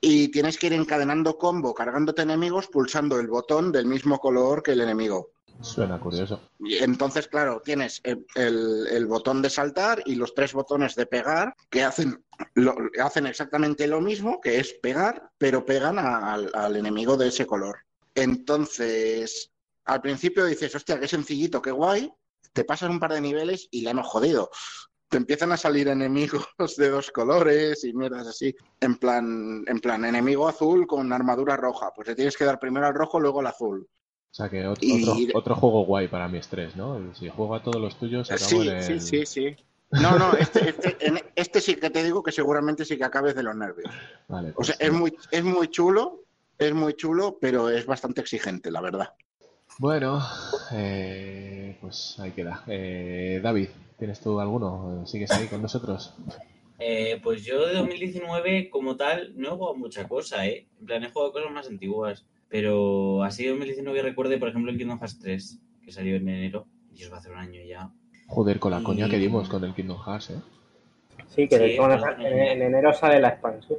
y 0.00 0.28
tienes 0.28 0.58
que 0.58 0.66
ir 0.68 0.72
encadenando 0.72 1.36
combo, 1.36 1.74
cargándote 1.74 2.22
enemigos, 2.22 2.68
pulsando 2.68 3.20
el 3.20 3.28
botón 3.28 3.70
del 3.70 3.86
mismo 3.86 4.18
color 4.18 4.62
que 4.62 4.72
el 4.72 4.80
enemigo. 4.80 5.30
Suena 5.60 6.00
curioso. 6.00 6.40
Entonces, 6.60 7.28
claro, 7.28 7.60
tienes 7.64 8.00
el, 8.04 8.26
el- 8.34 9.06
botón 9.06 9.42
de 9.42 9.50
saltar 9.50 10.02
y 10.06 10.14
los 10.16 10.34
tres 10.34 10.52
botones 10.52 10.94
de 10.96 11.06
pegar 11.06 11.54
que 11.70 11.82
hacen, 11.84 12.24
exactamente 13.26 13.86
lo 13.86 14.00
mismo, 14.00 14.40
que 14.40 14.58
es 14.58 14.72
pegar, 14.74 15.30
pero 15.38 15.64
pegan 15.64 15.98
al 15.98 16.76
enemigo 16.76 17.16
de 17.16 17.28
ese 17.28 17.46
color. 17.46 17.78
Entonces, 18.14 19.52
al 19.84 20.00
principio 20.00 20.44
dices, 20.44 20.74
hostia, 20.74 20.98
qué 20.98 21.08
sencillito, 21.08 21.62
qué 21.62 21.70
guay. 21.70 22.12
Te 22.52 22.64
pasas 22.64 22.90
un 22.90 23.00
par 23.00 23.12
de 23.12 23.20
niveles 23.20 23.68
y 23.70 23.82
la 23.82 23.92
hemos 23.92 24.06
jodido. 24.06 24.50
Te 25.08 25.16
empiezan 25.18 25.52
a 25.52 25.56
salir 25.56 25.88
enemigos 25.88 26.46
de 26.76 26.88
dos 26.90 27.10
colores 27.10 27.84
y 27.84 27.92
mierdas 27.92 28.26
así. 28.26 28.54
En 28.80 28.96
plan, 28.96 29.62
en 29.66 29.80
plan, 29.80 30.04
enemigo 30.04 30.48
azul 30.48 30.86
con 30.86 31.12
armadura 31.12 31.56
roja. 31.56 31.90
Pues 31.94 32.08
le 32.08 32.14
tienes 32.14 32.36
que 32.36 32.44
dar 32.44 32.58
primero 32.58 32.86
al 32.86 32.94
rojo, 32.94 33.20
luego 33.20 33.40
al 33.40 33.46
azul. 33.46 33.86
O 34.32 34.34
sea 34.34 34.48
que 34.48 34.62
Y- 34.80 35.04
otro, 35.04 35.16
otro 35.34 35.54
juego 35.56 35.84
guay 35.84 36.08
para 36.08 36.26
mi 36.26 36.38
estrés, 36.38 36.74
¿no? 36.74 37.14
Si 37.14 37.28
juego 37.28 37.54
a 37.54 37.62
todos 37.62 37.78
los 37.80 37.96
tuyos, 37.98 38.30
acabo 38.30 38.48
Sí, 38.62 38.68
en 38.68 38.76
el... 38.76 38.82
sí, 38.82 39.00
sí, 39.00 39.26
sí. 39.26 39.56
No, 39.90 40.18
no, 40.18 40.32
este, 40.32 40.70
este, 40.70 40.96
en- 41.06 41.20
este 41.36 41.60
sí 41.60 41.74
que 41.76 41.90
te 41.90 42.02
digo 42.02 42.22
que 42.22 42.32
seguramente 42.32 42.86
sí 42.86 42.96
que 42.96 43.04
acabes 43.04 43.34
de 43.34 43.42
los 43.42 43.54
nervios. 43.54 43.92
Vale, 44.28 44.50
O 44.50 44.54
pues, 44.54 44.68
sea, 44.68 44.76
es 44.80 44.90
muy, 44.90 45.14
es 45.30 45.44
muy 45.44 45.68
chulo, 45.68 46.24
es 46.58 46.72
muy 46.72 46.94
chulo, 46.94 47.36
pero 47.42 47.68
es 47.68 47.84
bastante 47.84 48.22
exigente, 48.22 48.70
la 48.70 48.80
verdad. 48.80 49.12
Bueno, 49.78 50.22
eh, 50.72 51.76
pues 51.82 52.18
ahí 52.18 52.30
queda. 52.30 52.62
Eh, 52.68 53.38
David, 53.42 53.68
¿tienes 53.98 54.18
tú 54.20 54.40
alguno? 54.40 55.04
¿Sigues 55.06 55.30
ahí 55.32 55.46
con 55.48 55.60
nosotros? 55.60 56.14
Eh, 56.78 57.20
pues 57.22 57.44
yo 57.44 57.66
de 57.66 57.74
2019 57.74 58.70
como 58.70 58.96
tal 58.96 59.34
no 59.36 59.48
he 59.48 59.50
jugado 59.50 59.74
mucha 59.74 60.08
cosa, 60.08 60.46
¿eh? 60.46 60.68
En 60.80 60.86
plan, 60.86 61.04
he 61.04 61.10
jugado 61.10 61.32
cosas 61.32 61.50
más 61.52 61.68
antiguas. 61.68 62.24
Pero 62.52 63.22
así 63.24 63.44
de 63.44 63.48
2019 63.50 64.02
recuerde, 64.02 64.36
por 64.36 64.50
ejemplo, 64.50 64.70
el 64.70 64.76
Kingdom 64.76 64.98
Hearts 64.98 65.18
3, 65.20 65.58
que 65.82 65.90
salió 65.90 66.16
en 66.16 66.28
enero. 66.28 66.66
Y 66.94 67.00
eso 67.00 67.10
va 67.10 67.16
a 67.16 67.20
hacer 67.20 67.32
un 67.32 67.38
año 67.38 67.62
ya. 67.66 67.90
Joder, 68.28 68.58
con 68.58 68.72
la 68.72 68.80
Y- 68.80 68.84
coña 68.84 69.08
que 69.08 69.16
dimos 69.18 69.48
con 69.48 69.64
el 69.64 69.74
Kingdom 69.74 69.98
Hearts, 70.04 70.30
¿eh? 70.30 70.40
Sí, 71.28 71.48
que 71.48 71.56
Sí, 71.56 71.76
en, 71.78 72.38
en 72.38 72.62
enero 72.62 72.92
sale 72.92 73.18
la 73.20 73.28
expansión. 73.30 73.78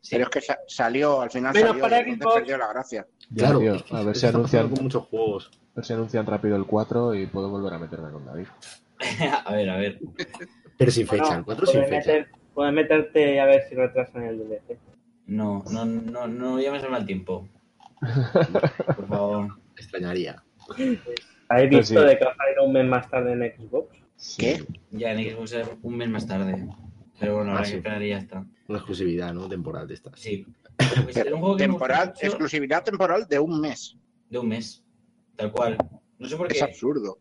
Sí. 0.00 0.16
Pero 0.16 0.24
es 0.24 0.30
que 0.30 0.40
sa- 0.40 0.58
salió, 0.66 1.20
al 1.20 1.30
final 1.30 1.52
Menos 1.54 1.68
salió, 1.68 1.82
para 1.84 2.02
Xbox. 2.02 2.34
perdió 2.34 2.58
la 2.58 2.66
gracia. 2.68 3.06
Ya, 3.30 3.36
Claro, 3.44 3.58
tío, 3.60 3.74
es 3.76 3.82
que 3.84 3.96
a 3.96 4.02
ver 4.02 4.16
si 4.16 4.26
anuncian, 4.26 4.68
con 4.70 4.82
muchos 4.82 5.04
juegos. 5.06 5.50
a 5.54 5.76
ver 5.76 5.84
si 5.84 5.92
anuncian 5.92 6.26
rápido 6.26 6.56
el 6.56 6.64
4 6.66 7.14
y 7.14 7.26
puedo 7.28 7.48
volver 7.48 7.74
a 7.74 7.78
meterme 7.78 8.10
con 8.10 8.24
David. 8.26 8.46
a 9.46 9.52
ver, 9.54 9.70
a 9.70 9.76
ver. 9.76 10.00
Pero 10.76 10.90
sin 10.90 11.06
fecha, 11.06 11.22
Bueno, 11.24 11.38
el 11.38 11.44
4 11.44 11.66
sin 11.66 11.80
puedes, 11.82 12.04
fecha. 12.04 12.18
meter- 12.18 12.30
puedes 12.54 12.74
meterte 12.74 13.40
a 13.40 13.44
ver 13.46 13.62
si 13.68 13.74
retrasan 13.76 14.24
el 14.24 14.38
DLC. 14.38 14.78
No, 15.26 15.62
no, 15.70 15.84
no, 15.84 16.26
no 16.26 16.58
llames 16.60 16.82
al 16.82 16.90
mal 16.90 17.06
tiempo. 17.06 17.46
Por 18.00 19.08
favor. 19.08 19.58
Extrañaría. 19.76 20.42
¿Habéis 21.48 21.70
Pues 21.70 21.70
visto 21.90 22.00
sí. 22.02 22.06
de 22.08 22.18
que 22.18 22.24
va 22.24 22.30
a 22.32 22.36
salir 22.36 22.56
un 22.64 22.72
mes 22.72 22.84
más 22.86 23.08
tarde 23.10 23.32
en 23.32 23.68
Xbox? 23.68 23.96
¿Qué? 24.38 24.64
Ya 24.90 25.12
en 25.12 25.30
Xbox 25.30 25.52
es 25.52 25.68
un 25.82 25.96
mes 25.96 26.08
más 26.08 26.26
tarde. 26.26 26.68
Pero 27.18 27.36
bueno, 27.36 27.50
Ah, 27.50 27.54
habrá 27.54 27.64
sí. 27.66 27.72
que 27.72 27.76
esperar 27.78 28.02
y 28.02 28.08
ya 28.10 28.18
está. 28.18 28.44
Una 28.68 28.78
exclusividad, 28.78 29.34
¿no? 29.34 29.48
Temporal 29.48 29.86
de 29.88 29.94
estas. 29.94 30.18
Sí. 30.20 30.46
Pues 30.76 31.16
un 31.16 31.40
juego 31.40 31.56
Temporal, 31.56 32.08
mucho 32.08 32.26
exclusividad 32.26 32.82
temporal 32.82 33.26
de 33.28 33.38
un 33.38 33.60
mes. 33.60 33.96
de 34.30 34.38
un 34.38 34.48
mes. 34.48 34.82
Tal 35.36 35.50
cual. 35.52 35.76
No 36.18 36.28
sé 36.28 36.36
por 36.36 36.50
Es 36.50 36.58
qué. 36.58 36.64
absurdo. 36.64 37.18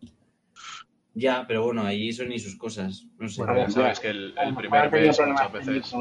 Ya, 1.13 1.45
pero 1.47 1.63
bueno, 1.63 1.83
allí 1.83 2.13
son 2.13 2.31
y 2.31 2.39
sus 2.39 2.55
cosas. 2.55 3.05
No 3.17 3.27
sé. 3.27 3.41
Bueno, 3.43 3.59
ya 3.59 3.69
sabes 3.69 3.99
que 3.99 4.09
el, 4.09 4.33
primer 4.55 4.91
mes 4.91 5.19
muchas 5.25 5.51
veces... 5.51 5.93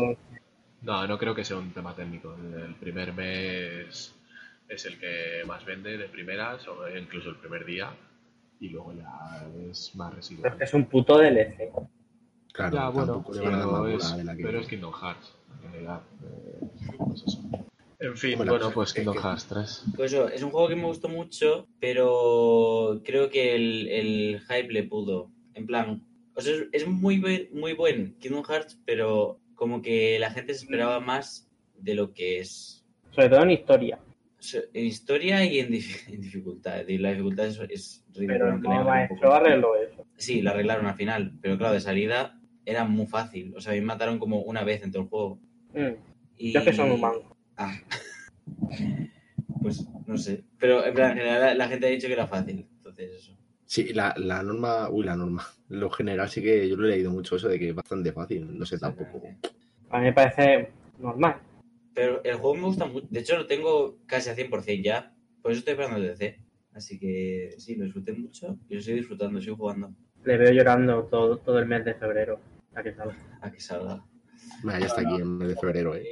No, 0.82 1.06
no 1.08 1.18
creo 1.18 1.34
que 1.34 1.44
sea 1.44 1.56
un 1.56 1.72
tema 1.72 1.94
técnico. 1.94 2.34
El 2.34 2.74
primer 2.76 3.12
mes 3.12 4.14
es 4.68 4.84
el 4.86 4.98
que 4.98 5.42
más 5.46 5.64
vende 5.64 5.96
de 5.96 6.08
primeras, 6.08 6.66
o 6.68 6.88
incluso 6.96 7.30
el 7.30 7.36
primer 7.36 7.64
día, 7.64 7.90
y 8.60 8.68
luego 8.68 8.92
ya 8.92 9.46
es 9.70 9.94
más 9.94 10.10
Es 10.12 10.16
residual. 10.16 10.56
es 10.60 10.74
un 10.74 10.86
puto 10.86 11.18
DLC. 11.18 11.70
Claro, 12.52 12.74
Ya, 12.76 12.88
bueno, 12.88 13.24
es, 13.88 14.16
de 14.16 14.24
la 14.24 14.36
que- 14.36 14.42
pero 14.42 14.60
es 14.60 14.66
Kingdom 14.66 14.92
Hearts, 14.92 15.32
en 15.64 15.72
realidad. 15.72 16.00
eh, 16.24 16.66
pues 16.98 17.22
eso. 17.26 17.38
En 18.00 18.16
fin, 18.16 18.36
Bueno, 18.36 18.52
bueno, 18.52 18.66
pues, 18.66 18.74
pues 18.74 18.88
es 18.90 18.94
Kingdom 18.94 19.16
que- 19.16 19.22
Hearts 19.22 19.46
3. 19.48 19.84
Pues 19.96 20.12
eso, 20.12 20.28
es 20.28 20.42
un 20.42 20.50
juego 20.50 20.68
que 20.68 20.76
me 20.76 20.84
gustó 20.84 21.08
mucho, 21.08 21.66
pero 21.80 23.00
creo 23.04 23.28
que 23.30 23.54
el, 23.56 23.88
el 23.88 24.40
hype 24.48 24.72
le 24.72 24.84
pudo. 24.84 25.30
En 25.54 25.66
plan, 25.66 26.02
o 26.34 26.40
sea, 26.40 26.54
es- 26.54 26.66
es 26.72 26.86
muy 26.86 27.18
buen, 27.18 27.48
muy 27.52 27.72
buen 27.74 28.14
Kingdom 28.20 28.44
Hearts, 28.44 28.78
pero 28.84 29.40
como 29.54 29.82
que 29.82 30.18
la 30.20 30.30
gente 30.30 30.54
se 30.54 30.64
esperaba 30.64 31.00
más 31.00 31.48
de 31.76 31.94
lo 31.94 32.12
que 32.12 32.38
es. 32.40 32.84
Sobre 33.12 33.28
todo 33.30 33.42
en 33.42 33.50
historia. 33.52 33.98
En 34.72 34.84
historia 34.84 35.44
y 35.44 35.58
en, 35.58 35.68
dif- 35.70 36.08
en 36.12 36.20
dificultad. 36.20 36.82
La 36.88 37.10
dificultad 37.10 37.46
es, 37.46 37.58
es 37.70 38.04
ridícula, 38.14 38.38
Pero 38.38 38.58
no 38.58 38.84
maestro 38.84 39.34
arregló 39.34 39.76
eso. 39.76 40.06
Sí, 40.16 40.42
la 40.42 40.50
arreglaron 40.52 40.86
al 40.86 40.94
final. 40.94 41.32
Pero 41.40 41.58
claro, 41.58 41.74
de 41.74 41.80
salida 41.80 42.38
era 42.64 42.84
muy 42.84 43.06
fácil. 43.06 43.54
O 43.56 43.60
sea, 43.60 43.72
a 43.72 43.74
mí 43.74 43.80
me 43.80 43.86
mataron 43.86 44.18
como 44.18 44.40
una 44.42 44.62
vez 44.64 44.82
en 44.82 44.92
todo 44.92 45.02
el 45.02 45.08
juego. 45.08 45.40
Mm. 45.74 45.94
Y... 46.36 46.52
Yo 46.52 46.60
es 46.60 46.66
que 46.66 46.72
soy 46.72 46.90
un 46.90 47.00
manco. 47.00 47.36
Ah. 47.60 47.74
Pues 49.60 49.84
no 50.06 50.16
sé. 50.16 50.44
Pero 50.58 50.84
en 50.86 50.94
plan, 50.94 51.10
en 51.12 51.18
general 51.18 51.40
la, 51.40 51.54
la 51.54 51.68
gente 51.68 51.86
ha 51.86 51.90
dicho 51.90 52.06
que 52.06 52.12
era 52.12 52.26
fácil. 52.28 52.66
Entonces, 52.76 53.10
eso. 53.16 53.36
Sí, 53.66 53.92
la, 53.92 54.14
la 54.16 54.42
norma, 54.42 54.88
uy, 54.90 55.04
la 55.04 55.16
norma. 55.16 55.44
Lo 55.68 55.90
general 55.90 56.28
sí 56.28 56.40
que 56.40 56.68
yo 56.68 56.76
lo 56.76 56.86
he 56.86 56.90
leído 56.90 57.10
mucho 57.10 57.36
eso 57.36 57.48
de 57.48 57.58
que 57.58 57.70
es 57.70 57.74
bastante 57.74 58.12
fácil. 58.12 58.56
No 58.56 58.64
sé 58.64 58.78
tampoco. 58.78 59.20
A 59.90 59.98
mí 59.98 60.04
me 60.04 60.12
parece 60.12 60.70
normal. 60.98 61.36
Pero 61.98 62.22
el 62.22 62.36
juego 62.36 62.54
me 62.54 62.62
gusta 62.62 62.86
mucho. 62.86 63.08
De 63.10 63.18
hecho, 63.18 63.36
lo 63.36 63.46
tengo 63.48 63.96
casi 64.06 64.30
al 64.30 64.36
100% 64.36 64.84
ya. 64.84 65.12
Por 65.42 65.50
eso 65.50 65.58
estoy 65.58 65.72
esperando 65.72 65.96
el 65.98 66.06
DC. 66.06 66.38
Así 66.72 66.96
que 66.96 67.56
sí, 67.58 67.74
lo 67.74 67.84
disfruté 67.86 68.12
mucho 68.12 68.56
y 68.68 68.74
lo 68.74 68.78
estoy 68.78 68.94
disfrutando, 68.94 69.40
sigo 69.40 69.56
jugando 69.56 69.90
Le 70.22 70.36
veo 70.36 70.52
llorando 70.52 71.02
todo, 71.06 71.38
todo 71.38 71.58
el 71.58 71.66
mes 71.66 71.84
de 71.84 71.94
febrero. 71.94 72.38
A 72.72 72.84
que 72.84 72.94
salga. 72.94 73.16
a 73.40 73.50
que 73.50 73.58
salga. 73.58 74.04
Ya 74.64 74.78
está 74.78 75.00
aquí 75.00 75.16
el 75.16 75.24
mes 75.24 75.48
de 75.48 75.56
febrero, 75.56 75.96
eh. 75.96 76.04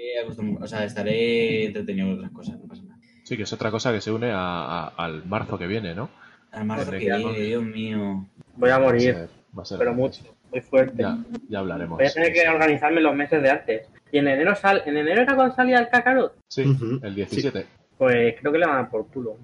O 0.61 0.67
sea, 0.67 0.85
estaré 0.85 1.67
entretenido 1.67 2.09
con 2.09 2.17
otras 2.17 2.33
cosas, 2.33 2.59
no 2.61 2.67
pasa 2.67 2.83
nada. 2.83 3.01
Sí, 3.23 3.37
que 3.37 3.45
es 3.45 3.53
otra 3.53 3.71
cosa 3.71 3.93
que 3.93 4.01
se 4.01 4.11
une 4.11 4.33
a- 4.33 4.87
a- 4.87 4.89
al 4.89 5.25
marzo 5.25 5.57
que 5.57 5.69
viene, 5.69 5.95
¿no? 5.95 6.11
Al 6.51 6.65
marzo 6.65 6.87
Joder, 6.87 7.01
que 7.01 7.17
viene. 7.17 7.39
Dios 7.41 7.63
mío. 7.63 8.27
Voy 8.57 8.71
a 8.71 8.79
Va 8.79 8.83
a 8.85 8.87
morir, 8.89 9.13
ser- 9.15 9.29
va 9.57 9.63
a 9.63 9.67
ser- 9.67 9.79
pero 9.79 9.95
mucho. 9.95 10.25
Muy 10.51 10.61
fuerte. 10.61 11.03
Ya, 11.03 11.19
ya 11.49 11.59
hablaremos. 11.59 11.99
Voy 11.99 12.07
a 12.07 12.13
tener 12.13 12.33
que 12.33 12.49
organizarme 12.49 13.01
los 13.01 13.15
meses 13.15 13.43
de 13.43 13.51
antes. 13.51 13.89
Y 14.13 14.19
en 14.19 14.29
enero 14.29 14.55
sal, 14.55 14.83
en 14.87 14.97
enero 14.97 15.23
era 15.23 15.35
cuando 15.35 15.55
salía 15.55 15.79
el 15.79 15.89
Kakarot. 15.89 16.35
Sí, 16.49 16.63
el 17.03 17.15
17. 17.15 17.67
Pues 17.99 18.37
creo 18.41 18.53
que 18.53 18.59
le 18.59 18.67
van 18.67 18.75
a 18.77 18.83
dar 18.83 18.91
por 18.91 19.07
culo. 19.09 19.37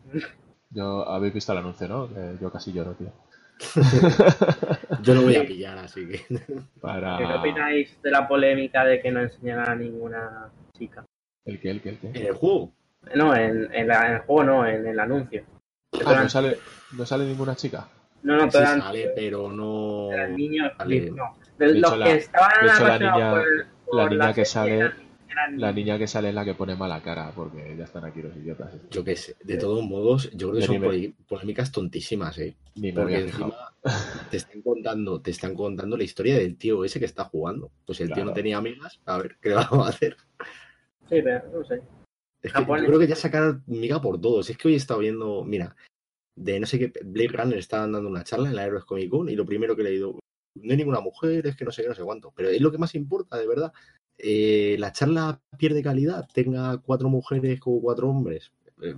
Yo 0.70 1.08
habéis 1.08 1.34
visto 1.34 1.52
el 1.52 1.58
anuncio, 1.58 1.88
¿no? 1.88 2.08
Yo 2.40 2.50
casi 2.50 2.72
lloro, 2.72 2.92
tío. 2.94 3.12
Yo 5.02 5.14
lo 5.14 5.22
voy 5.22 5.36
a 5.36 5.46
pillar, 5.46 5.78
así 5.78 6.06
que. 6.08 6.20
Para 6.80 7.18
¿Qué 7.18 7.24
opináis 7.24 8.02
de 8.02 8.10
la 8.10 8.26
polémica 8.26 8.84
de 8.84 9.00
que 9.00 9.10
no 9.10 9.20
enseñan 9.20 9.60
a 9.68 9.74
ninguna 9.74 10.48
chica? 10.76 11.04
el 11.44 11.60
que, 11.60 11.70
el 11.70 11.80
que, 11.80 11.88
el 11.90 11.98
que. 11.98 12.06
En 12.08 12.26
el 12.26 12.32
juego. 12.34 12.72
No, 13.14 13.34
en, 13.34 13.68
en 13.74 13.88
la- 13.88 14.06
en 14.06 14.12
el 14.14 14.18
juego 14.20 14.44
no, 14.44 14.66
en 14.66 14.86
el 14.86 14.98
anuncio. 15.00 15.44
Ah, 16.06 16.20
no 16.22 16.28
sale, 16.28 16.58
no 16.96 17.04
sale 17.04 17.24
ninguna 17.26 17.56
chica. 17.56 17.88
No, 18.22 18.36
no, 18.36 18.42
Sí 18.44 18.50
todos 18.50 18.64
eran, 18.64 18.80
sale, 18.80 19.12
pero 19.16 19.50
no. 19.50 20.12
eran 20.12 20.36
niños. 20.36 20.72
Sale. 20.76 21.10
No. 21.10 21.36
De, 21.58 21.66
De 21.66 21.74
los 21.80 21.90
hecho, 21.92 21.96
la- 21.96 22.06
que 22.06 22.14
estaban 22.16 22.50
hecho, 22.64 22.86
la 22.86 22.98
niña- 22.98 23.30
por 23.30 23.40
el- 23.40 23.64
por 23.86 23.96
la 23.96 24.08
niña 24.10 24.32
que 24.34 24.44
sale- 24.44 24.76
eran- 24.78 24.94
eran 25.30 25.60
La 25.60 25.72
niña 25.72 25.98
que 25.98 26.06
sale 26.06 26.28
es 26.28 26.34
la 26.34 26.44
que 26.44 26.54
pone 26.54 26.74
mala 26.76 27.00
cara, 27.02 27.30
porque 27.34 27.74
ya 27.76 27.84
están 27.84 28.04
aquí 28.04 28.20
los 28.22 28.36
idiotas. 28.36 28.70
Yo 28.90 29.02
qué 29.04 29.16
sé. 29.16 29.36
De 29.42 29.56
todos 29.56 29.82
modos, 29.84 30.30
yo 30.32 30.50
creo 30.50 30.60
que 30.60 30.66
son 30.66 30.80
me- 30.80 31.14
polémicas 31.28 31.72
tontísimas, 31.72 32.36
eh. 32.38 32.54
Ni 32.76 32.92
Porque 32.92 33.18
encima 33.20 33.54
te 34.30 34.36
están 34.38 34.62
contando, 34.62 35.20
te 35.20 35.30
están 35.30 35.54
contando 35.54 35.96
la 35.96 36.04
historia 36.04 36.36
del 36.38 36.56
tío 36.56 36.84
ese 36.84 36.98
que 36.98 37.06
está 37.06 37.24
jugando. 37.24 37.70
Pues 37.86 38.00
el 38.00 38.12
tío 38.12 38.24
no 38.24 38.32
tenía 38.32 38.56
amigas, 38.58 39.00
a 39.06 39.18
ver, 39.18 39.36
¿qué 39.40 39.48
le 39.50 39.54
vamos 39.56 39.86
a 39.86 39.90
hacer? 39.90 40.16
Sí, 41.08 41.20
pero 41.22 41.42
no 41.52 41.64
sé. 41.64 41.82
Es 42.42 42.52
que 42.52 42.60
yo 42.60 42.66
creo 42.86 42.98
que 42.98 43.06
ya 43.06 43.14
sacaron 43.16 43.62
miga 43.66 44.00
por 44.00 44.20
todos. 44.20 44.48
Es 44.50 44.56
que 44.56 44.68
hoy 44.68 44.74
he 44.74 44.76
estado 44.78 45.00
viendo, 45.00 45.44
mira, 45.44 45.76
de 46.34 46.60
no 46.60 46.66
sé 46.66 46.78
qué, 46.78 46.92
Blade 47.04 47.28
Runner 47.28 47.58
estaban 47.58 47.92
dando 47.92 48.08
una 48.08 48.24
charla 48.24 48.48
en 48.48 48.56
la 48.56 48.64
Heroes 48.64 48.84
Comic 48.84 49.10
Con 49.10 49.28
y 49.28 49.36
lo 49.36 49.44
primero 49.46 49.76
que 49.76 49.82
he 49.82 49.84
leído, 49.84 50.18
no 50.54 50.70
hay 50.70 50.76
ninguna 50.76 51.00
mujer, 51.00 51.46
es 51.46 51.56
que 51.56 51.64
no 51.64 51.72
sé 51.72 51.82
qué, 51.82 51.88
no 51.88 51.94
sé 51.94 52.02
cuánto. 52.02 52.32
Pero 52.34 52.48
es 52.50 52.60
lo 52.60 52.70
que 52.70 52.78
más 52.78 52.94
importa, 52.94 53.38
de 53.38 53.46
verdad. 53.46 53.72
Eh, 54.18 54.76
la 54.78 54.92
charla 54.92 55.40
pierde 55.58 55.82
calidad, 55.82 56.28
tenga 56.32 56.78
cuatro 56.78 57.08
mujeres 57.08 57.58
como 57.60 57.80
cuatro 57.80 58.08
hombres. 58.08 58.52
Eh, 58.82 58.94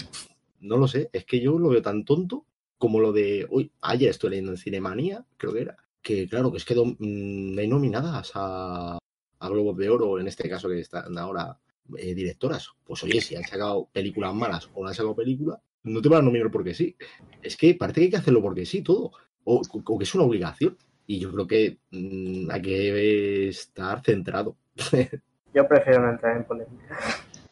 no 0.61 0.77
lo 0.77 0.89
sé, 0.89 1.11
es 1.13 1.25
que 1.25 1.41
yo 1.41 1.59
lo 1.59 1.69
veo 1.69 1.83
tan 1.83 2.05
tonto 2.05 2.47
como 2.79 3.01
lo 3.01 3.13
de, 3.13 3.47
uy, 3.51 3.71
ayer 3.81 4.11
estoy 4.11 4.31
leyendo 4.31 4.53
en 4.53 4.59
Cinemanía, 4.59 5.25
creo 5.37 5.53
que 5.53 5.61
era, 5.63 5.77
que 6.03 6.29
claro, 6.29 6.51
que 6.51 6.59
es 6.59 6.65
que 6.65 6.75
dom- 6.77 6.97
mm, 6.99 7.59
hay 7.59 7.69
nominadas 7.69 8.33
a, 8.35 8.99
a 9.39 9.49
Globos 9.49 9.77
de 9.77 9.89
Oro, 9.89 10.19
en 10.19 10.27
este 10.27 10.49
caso 10.49 10.69
que 10.69 10.81
están 10.81 11.17
ahora 11.17 11.59
eh, 11.97 12.15
directoras. 12.15 12.69
Pues 12.85 13.03
oye, 13.05 13.21
si 13.21 13.37
han 13.37 13.45
sacado 13.45 13.89
películas 13.93 14.35
malas 14.35 14.69
o 14.75 14.83
no 14.83 14.89
han 14.89 14.95
sacado 14.95 15.15
películas, 15.15 15.61
no 15.85 16.03
te 16.03 16.09
van 16.09 16.21
a 16.21 16.25
nominar 16.25 16.51
porque 16.51 16.75
sí. 16.75 16.97
Es 17.43 17.57
que 17.57 17.75
parece 17.75 18.01
que 18.01 18.05
hay 18.07 18.11
que 18.11 18.17
hacerlo 18.17 18.43
porque 18.43 18.67
sí, 18.67 18.83
todo. 18.83 19.13
O, 19.45 19.63
o 19.85 19.99
que 19.99 20.05
es 20.05 20.15
una 20.15 20.25
obligación. 20.25 20.77
Y 21.07 21.19
yo 21.19 21.31
creo 21.33 21.47
que 21.47 21.79
mm, 21.91 22.51
hay 22.51 22.63
que 22.63 23.49
estar 23.49 24.03
centrado. 24.03 24.57
Yo 25.55 25.69
prefiero 25.69 26.01
no 26.03 26.11
entrar 26.13 26.37
en 26.37 26.45
polémica. 26.45 26.99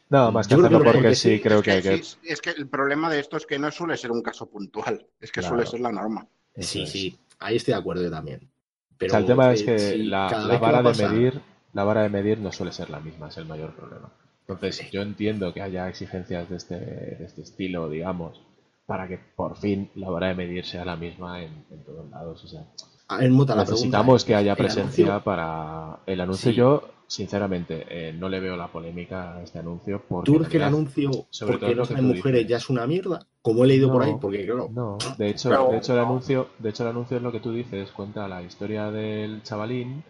No, 0.09 0.33
más 0.33 0.49
que 0.49 0.55
hacerlo 0.55 0.79
porque 0.79 0.93
porque 0.93 1.15
sí, 1.15 1.37
sí, 1.37 1.41
creo 1.41 1.59
es, 1.59 1.65
que 1.65 1.71
hay 1.71 1.83
que, 1.83 1.91
que. 1.91 2.03
sí, 2.03 2.17
es 2.25 2.41
que 2.41 2.51
el 2.51 2.67
problema 2.67 3.09
de 3.09 3.21
esto 3.21 3.37
es 3.37 3.47
que 3.47 3.59
no 3.59 3.71
suele 3.71 3.97
ser 3.97 4.11
un 4.11 4.23
caso 4.23 4.47
puntual, 4.47 5.07
es 5.21 5.31
que 5.31 5.41
Claro. 5.41 5.55
suele 5.55 5.71
ser 5.71 5.81
la 5.81 5.93
norma. 5.93 6.27
Sí, 6.57 6.83
es. 6.83 6.91
sí, 6.91 7.19
ahí 7.39 7.57
estoy 7.57 7.75
de 7.75 7.81
acuerdo 7.81 8.03
yo 8.03 8.11
también. 8.11 8.51
Pero 8.99 9.11
o 9.11 9.13
sea, 9.13 9.21
el 9.21 9.27
tema 9.27 9.53
es 9.53 9.63
eh, 9.63 9.65
que 9.67 9.97
la, 9.99 10.25
la 10.31 10.59
que 10.61 10.67
de 10.67 10.83
pasar- 10.83 11.13
medir, 11.13 11.41
la 11.73 11.85
vara 11.85 12.03
de 12.03 12.09
medir 12.09 12.39
no 12.39 12.51
suele 12.51 12.73
ser 12.73 12.91
la 12.91 13.01
misma, 13.01 13.29
es 13.29 13.37
el 13.37 13.47
mayor 13.47 13.73
problema. 13.75 14.11
Entonces, 14.53 14.91
yo 14.91 15.03
entiendo 15.03 15.53
que 15.53 15.63
haya 15.63 15.89
exigencias 15.89 16.49
de 16.49 16.57
este, 16.57 16.77
de 16.79 17.25
este 17.25 17.43
estilo, 17.43 17.89
digamos, 17.89 18.41
para 18.87 19.09
que 19.09 19.19
por 19.37 19.57
fin 19.57 19.91
la 19.95 20.11
vara 20.11 20.29
de 20.29 20.35
medir 20.35 20.65
sea 20.65 20.85
la 20.85 20.97
misma 20.97 21.43
en, 21.43 21.65
en 21.71 21.85
todos 21.85 22.11
lados. 22.11 22.45
O 22.45 22.49
sea, 22.49 22.65
A 23.09 23.19
ver, 23.19 23.31
Mota, 23.31 23.55
la 23.55 23.63
necesitamos 23.63 24.25
pregunta 24.25 24.27
que 24.27 24.33
es, 24.33 24.39
haya 24.39 24.53
¿el 24.53 24.57
presencia 24.59 25.21
para 25.21 25.99
el 26.07 26.21
anuncio. 26.21 26.51
Sí. 26.51 26.57
Yo, 26.57 26.89
sinceramente, 27.07 27.85
eh, 27.89 28.13
no 28.13 28.29
le 28.29 28.41
veo 28.41 28.57
la 28.57 28.69
polémica 28.69 29.35
a 29.37 29.43
este 29.43 29.59
anuncio. 29.59 30.03
Porque 30.09 30.33
¿Tú 30.33 30.45
que 30.49 30.57
el 30.57 30.63
anuncio, 30.65 31.11
sobre 31.31 31.59
porque 31.59 31.75
no 31.75 31.87
tú 31.87 31.95
mujeres, 32.03 32.41
dices. 32.41 32.49
ya 32.49 32.57
es 32.57 32.71
una 32.71 32.87
mierda? 32.87 33.27
Como 33.43 33.65
he 33.65 33.67
leído 33.69 33.91
por 33.93 34.03
ahí, 34.03 34.15
porque 34.21 34.45
claro, 34.47 34.69
No, 34.73 34.99
de 35.19 35.29
hecho, 35.29 35.51
No, 35.51 35.71
de 35.71 35.79
hecho 35.79 35.93
el 35.95 35.99
no. 36.01 36.07
anuncio, 36.07 36.49
de 36.59 36.69
hecho 36.71 36.83
el 36.85 36.89
anuncio 36.91 37.17
es 37.17 37.23
lo 37.23 37.33
que 37.33 37.41
tú 37.41 37.53
dices, 37.53 37.91
cuenta 37.91 38.29
la 38.29 38.43
historia 38.43 38.91
del 38.91 39.43
chavalín 39.43 40.03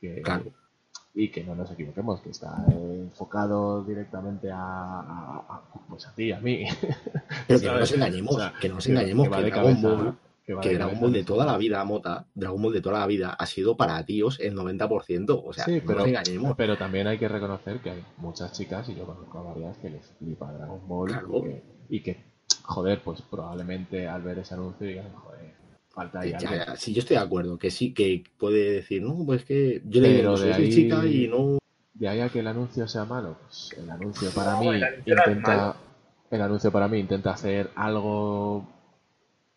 que 0.00 0.22
Claro. 0.22 0.44
Y 1.18 1.30
que 1.30 1.42
no 1.42 1.54
nos 1.54 1.70
equivoquemos, 1.70 2.20
que 2.20 2.28
está 2.30 2.62
enfocado 2.68 3.82
directamente 3.82 4.50
a, 4.52 4.58
a- 4.60 5.44
a- 5.48 5.62
pues 5.88 6.06
a 6.06 6.14
ti, 6.14 6.30
a 6.30 6.40
mí. 6.40 6.66
pero 7.48 7.58
que 7.58 7.66
no 7.66 7.78
nos 7.80 7.92
engañemos, 7.92 8.36
que 8.60 8.68
no 8.68 8.74
nos 8.76 8.84
que- 8.84 8.92
engañemos, 8.92 9.28
que 9.28 9.34
que, 9.34 9.42
de 9.42 9.50
Dragon 9.50 9.72
cabeza, 9.74 9.88
Ball, 9.88 10.18
que 10.44 10.56
que 10.60 10.68
de 10.68 10.74
Dragon 10.76 11.00
Ball 11.00 11.24
toda 11.24 11.46
la 11.46 11.56
vida, 11.56 11.82
Mota, 11.84 12.26
Dragon 12.34 12.60
Ball 12.62 12.72
de 12.74 12.80
toda 12.82 13.00
la 13.00 13.06
vida 13.06 13.30
ha 13.30 13.46
sido 13.46 13.76
para 13.78 14.04
tíos 14.04 14.38
el 14.40 14.54
90%, 14.54 15.42
o 15.44 15.52
sea, 15.52 15.64
Sí, 15.64 15.76
no 15.80 15.82
pero, 15.86 15.98
nos 16.00 16.08
engañemos. 16.08 16.54
pero 16.56 16.76
también 16.76 17.06
hay 17.06 17.18
que 17.18 17.28
reconocer 17.28 17.80
que 17.80 17.90
hay 17.90 18.04
muchas 18.18 18.52
chicas, 18.52 18.88
y 18.90 18.94
yo 18.94 19.06
conozco 19.06 19.38
a 19.38 19.42
varias, 19.42 19.76
que 19.78 19.90
les 19.90 20.06
flipa 20.18 20.52
Dragon 20.52 20.86
Ball 20.86 21.08
Claro. 21.08 21.38
y, 21.38 21.42
que, 21.42 21.62
y 21.88 22.00
que, 22.02 22.24
joder, 22.62 23.00
pues 23.02 23.22
probablemente 23.22 24.06
al 24.06 24.20
ver 24.22 24.38
ese 24.40 24.52
anuncio 24.54 24.86
digan, 24.86 25.12
joder, 25.14 25.55
falta 25.96 26.20
ahí 26.20 26.32
Que 26.32 26.38
ya, 26.38 26.50
algo". 26.50 26.64
ya, 26.66 26.76
sí, 26.76 26.92
yo 26.94 27.00
estoy 27.00 27.16
de 27.16 27.22
acuerdo, 27.22 27.58
que 27.58 27.70
sí, 27.70 27.92
que 27.94 28.22
puede 28.38 28.70
decir, 28.72 29.02
no, 29.02 29.24
pues 29.26 29.44
que 29.44 29.80
yo 29.86 30.00
le 30.02 30.12
digo, 30.12 30.36
soy 30.36 30.48
de 30.48 30.54
ahí- 30.54 30.70
chica 30.72 31.06
y 31.06 31.26
no... 31.26 31.58
De 31.94 32.08
ahí 32.08 32.20
a 32.20 32.28
que 32.28 32.40
el 32.40 32.46
anuncio 32.46 32.86
sea 32.86 33.06
malo, 33.06 33.36
pues 33.42 33.70
el 33.78 33.90
anuncio 33.90 34.30
para 34.34 34.52
No, 34.52 34.60
mí 34.60 34.68
el 34.68 34.84
anuncio 34.84 35.14
intenta 35.16 35.76
el 36.30 36.42
anuncio 36.42 36.70
para 36.70 36.88
mí 36.88 36.98
intenta 36.98 37.30
hacer 37.30 37.70
algo 37.74 38.68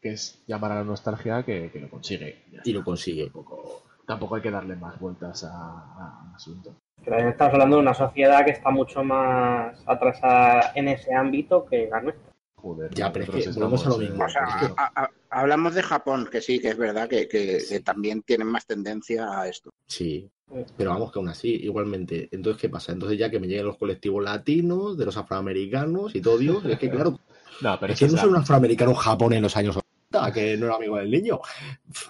que 0.02 0.14
es 0.14 0.42
llamar 0.48 0.72
a 0.72 0.76
la 0.76 0.84
nostalgia 0.86 1.44
que, 1.44 1.70
que 1.74 1.80
lo 1.82 1.90
consigue. 1.90 2.46
Y 2.64 2.72
lo 2.72 2.84
consigue. 2.86 3.26
Tampoco, 3.26 3.84
tampoco 4.08 4.36
hay 4.36 4.42
que 4.42 4.52
darle 4.52 4.78
más 4.78 4.98
vueltas 5.00 5.44
a- 5.44 5.50
a- 5.52 6.22
al 6.30 6.36
asunto. 6.36 6.74
Pero 7.04 7.10
también 7.12 7.30
estamos 7.30 7.54
hablando 7.56 7.76
de 7.76 7.82
una 7.82 7.94
sociedad 7.94 8.46
que 8.46 8.52
está 8.52 8.70
mucho 8.70 9.04
más 9.04 9.84
atrasada 9.86 10.72
en 10.76 10.88
ese 10.88 11.14
ámbito 11.14 11.66
que 11.66 11.90
la 11.92 12.00
nuestra. 12.00 12.29
Joder, 12.62 12.94
Ya, 12.94 13.12
pero 13.12 13.26
es 13.38 13.46
que 13.46 13.52
volvemos 13.54 13.86
a 13.86 13.90
lo 13.90 13.98
mismo. 13.98 14.26
O 14.26 14.30
sea, 14.30 14.44
a- 14.78 15.04
a- 15.04 15.10
hablamos 15.30 15.76
de 15.76 15.84
Japón, 15.84 16.28
que 16.32 16.42
sí, 16.42 16.60
que 16.60 16.70
es 16.70 16.78
verdad 16.78 17.08
que, 17.08 17.28
que- 17.28 17.64
que 17.68 17.80
también 17.80 18.22
tienen 18.24 18.48
más 18.48 18.66
tendencia 18.66 19.40
a 19.40 19.48
esto. 19.48 19.70
Sí, 19.88 20.30
pero 20.78 20.90
vamos 20.92 21.12
que 21.12 21.20
aún 21.20 21.30
así, 21.30 21.50
igualmente. 21.56 22.28
Entonces, 22.32 22.62
¿qué 22.62 22.70
pasa? 22.70 22.92
Entonces 22.92 23.18
ya 23.18 23.30
que 23.30 23.40
me 23.40 23.48
lleguen 23.48 23.66
los 23.66 23.78
colectivos 23.78 24.24
latinos, 24.24 24.98
de 24.98 25.06
los 25.06 25.16
afroamericanos 25.18 26.16
y 26.16 26.22
todo, 26.22 26.38
Dios, 26.38 26.66
es 26.66 26.78
que 26.80 26.90
claro, 26.90 27.20
No, 27.62 27.78
pero 27.80 27.94
es 27.94 28.00
que 28.00 28.08
no 28.08 28.14
la- 28.16 28.26
un 28.28 28.36
afroamericano 28.38 28.94
Japón 28.96 29.34
en 29.34 29.42
los 29.42 29.56
años 29.58 29.78
80, 29.78 30.32
que 30.34 30.58
no 30.58 30.66
era 30.68 30.76
amigo 30.76 30.98
del 30.98 31.12
niño. 31.12 31.40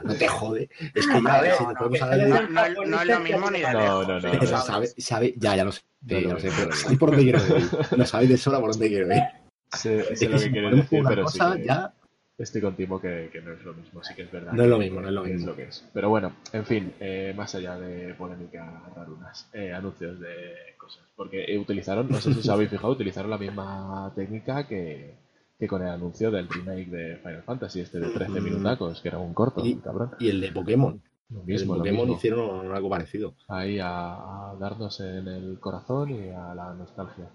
No 0.04 0.14
te 0.16 0.28
jode. 0.28 0.70
Es 0.94 1.08
que 1.08 1.22
ya, 1.24 1.42
ver, 1.42 1.54
si 1.54 1.64
nos 1.64 1.74
no, 1.74 1.80
podemos 1.80 2.02
hablar 2.02 2.20
de- 2.20 2.28
No, 2.30 2.42
no 2.50 2.66
es- 2.66 2.90
no 2.90 3.02
es 3.02 3.08
lo 3.08 3.20
mismo 3.20 3.52
ni 3.52 3.60
de 3.60 3.74
No, 3.74 3.80
no, 4.04 4.08
no, 4.08 4.20
no, 4.20 4.32
Pero 4.32 4.52
no. 4.52 4.62
sabe, 4.62 4.88
sabe, 4.98 5.34
ya, 5.38 5.56
ya 5.56 5.66
lo 5.66 5.72
sé, 5.72 5.82
No, 6.02 6.20
ya 6.20 6.28
no, 6.28 6.34
lo 6.36 6.40
sé, 6.40 6.48
no, 6.50 6.54
pero 6.56 6.70
no. 6.70 6.76
sabéis 6.76 7.00
por 7.00 7.10
dónde 7.10 7.24
quiero 7.24 7.40
ir. 7.58 7.70
Lo 7.98 8.06
sabéis 8.06 8.30
de 8.30 8.38
sobra 8.38 8.60
por 8.62 8.72
dónde 8.72 8.88
quiero 8.88 9.08
ir. 9.16 9.24
Sé, 9.74 10.04
sé 10.04 10.14
Es 10.14 10.22
lo 10.24 10.28
que 10.30 10.34
que 10.34 10.40
si 10.40 10.52
quieres 10.52 10.76
decir, 10.76 11.04
pero 11.08 11.28
sí 11.28 11.40
cosa, 11.40 11.56
que- 11.58 11.64
ya 11.66 11.94
Estoy 12.38 12.62
contigo 12.62 13.02
que, 13.02 13.30
que 13.34 13.42
no 13.42 13.52
es 13.52 13.62
lo 13.66 13.74
mismo, 13.74 14.02
sí 14.02 14.16
que 14.16 14.22
es 14.22 14.32
verdad. 14.32 14.54
No 14.54 14.64
es 14.64 14.70
lo 14.70 14.78
que- 14.80 14.86
mismo, 14.86 15.02
no 15.02 15.10
es 15.10 15.14
lo 15.14 15.24
que 15.24 15.34
mismo. 15.34 15.48
lo 15.48 15.56
que 15.58 15.64
es. 15.64 15.86
Pero 15.94 16.08
bueno, 16.08 16.32
en 16.54 16.66
fin, 16.66 16.94
eh, 17.02 17.34
más 17.36 17.54
allá 17.54 17.78
de 17.78 18.14
polémica 18.14 18.82
rarunas, 18.96 19.50
eh, 19.52 19.74
anuncios 19.74 20.22
de 20.22 20.54
cosas. 20.78 21.04
Porque 21.18 21.44
eh, 21.54 21.58
utilizaron, 21.58 22.08
no 22.10 22.22
sé 22.22 22.32
si 22.34 22.40
os 22.40 22.48
habéis 22.50 22.70
fijado, 22.70 22.94
utilizaron 22.94 23.30
la 23.30 23.38
misma 23.38 24.14
técnica 24.16 24.66
que, 24.70 25.16
que 25.60 25.68
con 25.68 25.82
el 25.82 25.90
anuncio 25.90 26.32
del 26.32 26.48
remake 26.48 26.88
de 26.90 27.18
Final 27.18 27.44
Fantasy, 27.44 27.82
este 27.82 28.00
de 28.00 28.08
13 28.08 28.40
Mm. 28.40 28.44
minutacos, 28.46 29.02
que 29.02 29.10
era 29.10 29.18
un 29.18 29.34
corto, 29.34 29.66
Y- 29.66 29.76
cabrón. 29.76 30.12
Y 30.18 30.30
el 30.30 30.40
de 30.40 30.54
Pokémon. 30.54 31.02
Lo 31.32 31.42
El 31.42 31.46
mismo, 31.46 31.74
de 31.74 31.78
lo 31.80 31.84
Pokémon 31.84 32.06
mismo. 32.06 32.16
hicieron 32.16 32.72
algo 32.74 32.90
parecido. 32.90 33.34
Ahí 33.50 33.80
a, 33.80 34.14
a 34.52 34.56
darnos 34.58 34.98
en 35.02 35.28
el 35.28 35.60
corazón 35.60 36.10
y 36.12 36.30
a 36.30 36.56
la 36.56 36.74
nostalgia. 36.74 37.26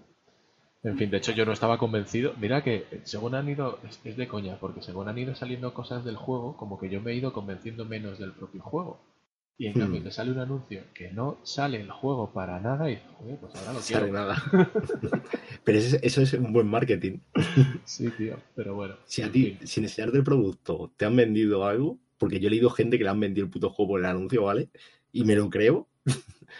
En 0.85 0.97
fin, 0.97 1.09
de 1.09 1.17
hecho 1.17 1.33
yo 1.33 1.45
no 1.45 1.51
estaba 1.51 1.77
convencido. 1.77 2.33
Mira 2.39 2.63
que 2.63 2.75
eh, 2.91 3.01
según 3.03 3.35
han 3.35 3.49
ido, 3.49 3.79
es, 3.87 3.99
es 4.05 4.15
de 4.15 4.27
coña, 4.27 4.57
porque 4.59 4.81
según 4.81 5.09
han 5.09 5.17
ido 5.17 5.35
saliendo 5.35 5.73
cosas 5.73 6.05
del 6.05 6.15
juego, 6.15 6.55
como 6.55 6.79
que 6.79 6.89
yo 6.89 7.01
me 7.01 7.11
he 7.11 7.15
ido 7.15 7.33
convenciendo 7.33 7.83
menos 7.85 8.19
del 8.19 8.31
propio 8.33 8.61
juego. 8.61 8.99
Y 9.57 9.67
en 9.67 9.73
Hmm. 9.73 9.79
cambio 9.79 10.01
te 10.03 10.11
sale 10.11 10.31
un 10.31 10.39
anuncio 10.39 10.83
que 10.93 11.11
no 11.11 11.37
sale 11.43 11.79
el 11.81 11.89
juego 11.91 12.31
para 12.31 12.59
nada 12.59 12.89
y 12.91 12.99
joder, 13.17 13.37
pues 13.39 13.55
ahora 13.55 13.73
lo 13.73 13.79
Sale 13.81 14.07
quiero. 14.07 14.13
nada. 14.13 14.35
Pero 15.63 15.77
eso 15.79 16.21
es 16.21 16.33
un 16.33 16.53
buen 16.53 16.67
marketing. 16.67 17.19
Sí, 17.85 18.11
tío, 18.11 18.37
pero 18.55 18.75
bueno. 18.75 18.95
Si 19.05 19.21
a 19.21 19.31
ti, 19.31 19.57
fin. 19.57 19.67
sin 19.67 19.83
enseñarte 19.83 20.17
el 20.17 20.23
producto, 20.23 20.91
te 20.97 21.05
han 21.05 21.15
vendido 21.15 21.65
algo, 21.65 21.99
porque 22.17 22.39
yo 22.39 22.47
he 22.47 22.51
leído 22.51 22.69
gente 22.69 22.97
que 22.97 23.03
le 23.03 23.09
han 23.09 23.19
vendido 23.19 23.45
el 23.45 23.51
puto 23.51 23.69
juego 23.69 23.91
por 23.91 23.99
el 23.99 24.05
anuncio, 24.07 24.43
¿vale? 24.43 24.69
Y 25.11 25.23
me 25.23 25.35
lo 25.35 25.49
creo. 25.49 25.87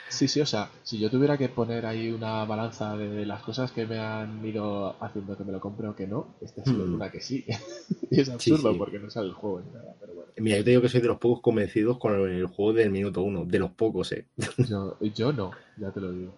Sí, 0.08 0.28
sí, 0.28 0.40
o 0.40 0.46
sea, 0.46 0.70
si 0.84 0.98
yo 1.00 1.10
tuviera 1.10 1.38
que 1.38 1.50
poner 1.50 1.86
ahí 1.86 2.12
una 2.12 2.46
balanza 2.46 2.96
de 2.96 3.26
las 3.26 3.42
cosas 3.42 3.72
que 3.72 3.86
me 3.86 4.00
han 4.00 4.46
ido 4.46 4.96
haciendo 5.04 5.36
que 5.36 5.44
me 5.44 5.52
lo 5.52 5.60
compre 5.60 5.88
o 5.88 5.96
que 5.96 6.08
no, 6.08 6.36
esta 6.42 6.64
sido 6.64 6.86
Hmm. 6.86 6.94
una 6.96 7.12
que 7.12 7.20
sí. 7.22 7.44
y 8.12 8.22
es 8.22 8.30
absurdo 8.30 8.72
sí. 8.72 8.78
porque 8.78 9.00
no 9.00 9.10
sale 9.10 9.28
el 9.28 9.34
juego 9.34 9.62
ni 9.62 9.72
nada, 9.72 9.96
pero 10.00 10.14
bueno. 10.14 10.32
Mira, 10.38 10.58
yo 10.58 10.64
te 10.64 10.70
digo 10.70 10.82
que 10.82 10.90
soy 10.90 11.02
de 11.02 11.08
los 11.08 11.18
pocos 11.18 11.42
convencidos 11.42 11.98
con 11.98 12.14
el 12.30 12.46
juego 12.48 12.74
del 12.74 12.92
minuto 12.92 13.22
uno. 13.22 13.46
De 13.46 13.60
los 13.60 13.72
pocos, 13.72 14.12
¿eh? 14.14 14.28
Yo, 14.70 14.98
yo 15.02 15.34
no, 15.34 15.52
ya 15.78 15.92
te 15.92 16.00
lo 16.00 16.12
digo. 16.12 16.34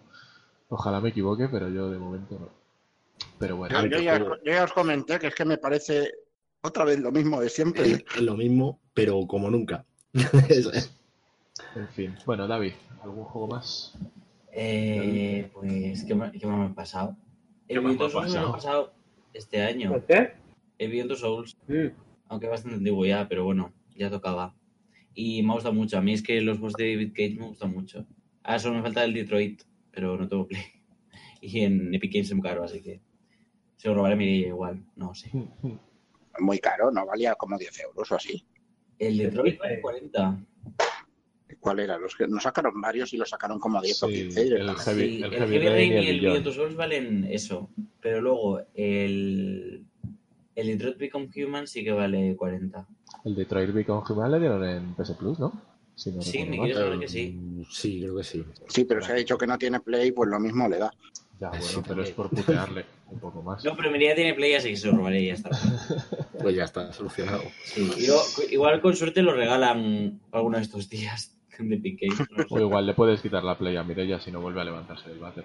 Ojalá 0.70 1.00
me 1.00 1.10
equivoque, 1.10 1.48
pero 1.48 1.68
yo 1.68 1.90
de 1.90 1.98
momento 1.98 2.38
no. 2.38 2.48
Pero 3.38 3.56
bueno, 3.56 3.80
Yo, 3.82 3.86
yo 3.86 4.00
ya, 4.00 4.18
juego. 4.18 4.36
yo 4.44 4.52
ya 4.52 4.64
os 4.64 4.72
comenté 4.72 5.18
que 5.18 5.28
es 5.28 5.34
que 5.34 5.44
me 5.44 5.58
parece 5.58 6.10
otra 6.62 6.84
vez 6.84 6.98
lo 7.00 7.12
mismo 7.12 7.40
de 7.40 7.48
siempre. 7.48 7.90
Es, 7.90 8.04
es 8.16 8.22
lo 8.22 8.36
mismo, 8.36 8.80
pero 8.92 9.26
como 9.26 9.50
nunca. 9.50 9.84
Eso 10.48 10.72
es. 10.72 10.90
En 11.74 11.88
fin. 11.88 12.14
Bueno, 12.26 12.46
David, 12.46 12.72
¿algún 13.02 13.24
juego 13.24 13.48
más? 13.48 13.96
Eh, 14.52 15.50
pues, 15.52 16.04
¿qué, 16.04 16.14
más 16.14 16.32
me 16.34 16.64
ha 16.64 16.74
pasado? 16.74 17.16
¿Qué 17.66 17.74
El 17.74 17.80
Beyond 17.80 18.02
ha 18.02 18.10
Souls 18.10 18.32
me 18.34 18.40
lo 18.40 18.48
he 18.48 18.52
pasado? 18.52 18.92
este 19.34 19.62
año. 19.62 19.90
¿Por 19.92 20.06
qué? 20.06 20.32
El 20.78 20.90
Beyond 20.90 21.14
Souls, 21.16 21.56
Mm. 21.68 21.88
aunque 22.28 22.48
bastante 22.48 22.76
antiguo 22.76 23.04
ya, 23.04 23.28
pero 23.28 23.44
bueno, 23.44 23.72
ya 23.94 24.10
tocaba. 24.10 24.54
Y 25.14 25.42
me 25.42 25.52
gusta 25.54 25.70
mucho. 25.70 25.98
A 25.98 26.00
mí 26.00 26.12
es 26.12 26.22
que 26.22 26.40
los 26.40 26.58
juegos 26.58 26.74
de 26.74 26.92
David 26.94 27.12
Cage 27.14 27.36
me 27.38 27.46
gustan 27.48 27.72
mucho. 27.72 28.06
Ah, 28.42 28.58
solo 28.58 28.76
me 28.76 28.82
falta 28.82 29.04
el 29.04 29.12
Detroit, 29.14 29.62
pero 29.90 30.16
no 30.16 30.28
tengo 30.28 30.46
Play. 30.46 30.62
Y 31.40 31.60
en 31.60 31.94
Epic 31.94 32.12
Games 32.12 32.28
es 32.28 32.34
muy 32.34 32.42
caro, 32.42 32.64
así 32.64 32.82
que 32.82 33.00
se 33.76 33.88
lo 33.88 33.94
robaré 33.94 34.14
a 34.14 34.16
Mireia 34.16 34.48
igual, 34.48 34.82
no 34.96 35.14
sé. 35.14 35.30
Muy 36.40 36.58
caro, 36.58 36.90
no 36.90 37.06
valía 37.06 37.36
como 37.36 37.56
10 37.56 37.80
euros 37.80 38.10
o 38.10 38.16
así. 38.16 38.44
El 38.98 39.18
Detroit 39.18 39.56
vale 39.58 39.80
40. 39.80 40.44
¿Cuál 41.60 41.80
era? 41.80 41.98
Los 41.98 42.14
que 42.14 42.26
nos 42.28 42.42
sacaron 42.42 42.80
varios 42.80 43.12
y 43.12 43.16
lo 43.16 43.24
sacaron 43.24 43.58
como 43.58 43.80
10 43.80 44.02
o 44.02 44.08
Sí, 44.08 44.14
15. 44.14 44.40
el. 44.42 44.70
Heavy, 44.76 45.00
Sí, 45.00 45.16
el 45.16 45.24
el 45.24 45.30
Heavy 45.32 45.52
Heavy 45.52 45.58
Rain 45.68 45.92
Rain 45.92 45.92
y 46.04 46.08
el 46.08 46.20
Beyond. 46.20 46.52
Souls 46.52 46.76
valen 46.76 47.24
eso. 47.30 47.70
Pero 48.00 48.20
luego 48.20 48.60
el, 48.74 49.84
el 50.54 50.66
Detroit 50.66 50.98
Become 50.98 51.28
Human 51.36 51.66
sí 51.66 51.82
que 51.84 51.92
vale 51.92 52.36
40. 52.36 52.86
El 53.24 53.34
Detroit 53.34 53.72
Become 53.72 54.02
Human 54.08 54.30
le 54.32 54.38
dieron 54.40 54.64
en 54.68 54.94
PS 54.94 55.12
Plus, 55.18 55.38
¿no? 55.38 55.52
Si 55.94 56.12
no 56.12 56.22
Sí, 56.22 56.44
me 56.44 56.58
quiero 56.60 56.78
saber 56.80 56.98
que 57.00 57.08
sí. 57.08 57.32
Mm, 57.36 57.62
Sí, 57.70 58.00
creo 58.00 58.16
que 58.16 58.24
sí. 58.24 58.44
Sí, 58.68 58.84
pero 58.84 59.02
se 59.02 59.12
ha 59.12 59.14
dicho 59.16 59.36
que 59.36 59.46
no 59.46 59.58
tiene 59.58 59.80
play, 59.80 60.12
pues 60.12 60.30
lo 60.30 60.38
mismo 60.38 60.68
le 60.68 60.78
da. 60.78 60.92
Ya, 61.40 61.48
bueno, 61.50 61.64
Sí, 61.64 61.80
pero 61.86 62.02
es 62.02 62.10
por 62.10 62.30
putearle 62.30 62.84
un 63.10 63.18
poco 63.20 63.42
más. 63.42 63.64
No, 63.64 63.76
pero 63.76 63.90
Mireia 63.90 64.14
tiene 64.14 64.34
Play, 64.34 64.54
así 64.54 64.70
que 64.70 64.76
se 64.76 64.88
lo 64.88 64.96
robaré 64.96 65.22
y 65.22 65.26
ya 65.28 65.34
está. 65.34 65.50
Pues 66.40 66.54
ya 66.56 66.64
está 66.64 66.92
solucionado. 66.92 67.42
Sí, 67.64 67.90
igual 68.50 68.80
con 68.80 68.94
suerte 68.96 69.22
lo 69.22 69.32
regalan 69.32 70.20
alguno 70.32 70.56
de 70.58 70.62
estos 70.64 70.88
días 70.88 71.37
de 71.58 71.98
Games, 72.00 72.28
no. 72.30 72.44
O 72.50 72.60
igual 72.60 72.86
le 72.86 72.94
puedes 72.94 73.20
quitar 73.20 73.42
la 73.42 73.58
play 73.58 73.76
a 73.76 73.82
Mireia 73.82 74.20
si 74.20 74.30
no 74.30 74.40
vuelve 74.40 74.60
a 74.60 74.64
levantarse 74.64 75.08
del 75.10 75.18
váter. 75.18 75.44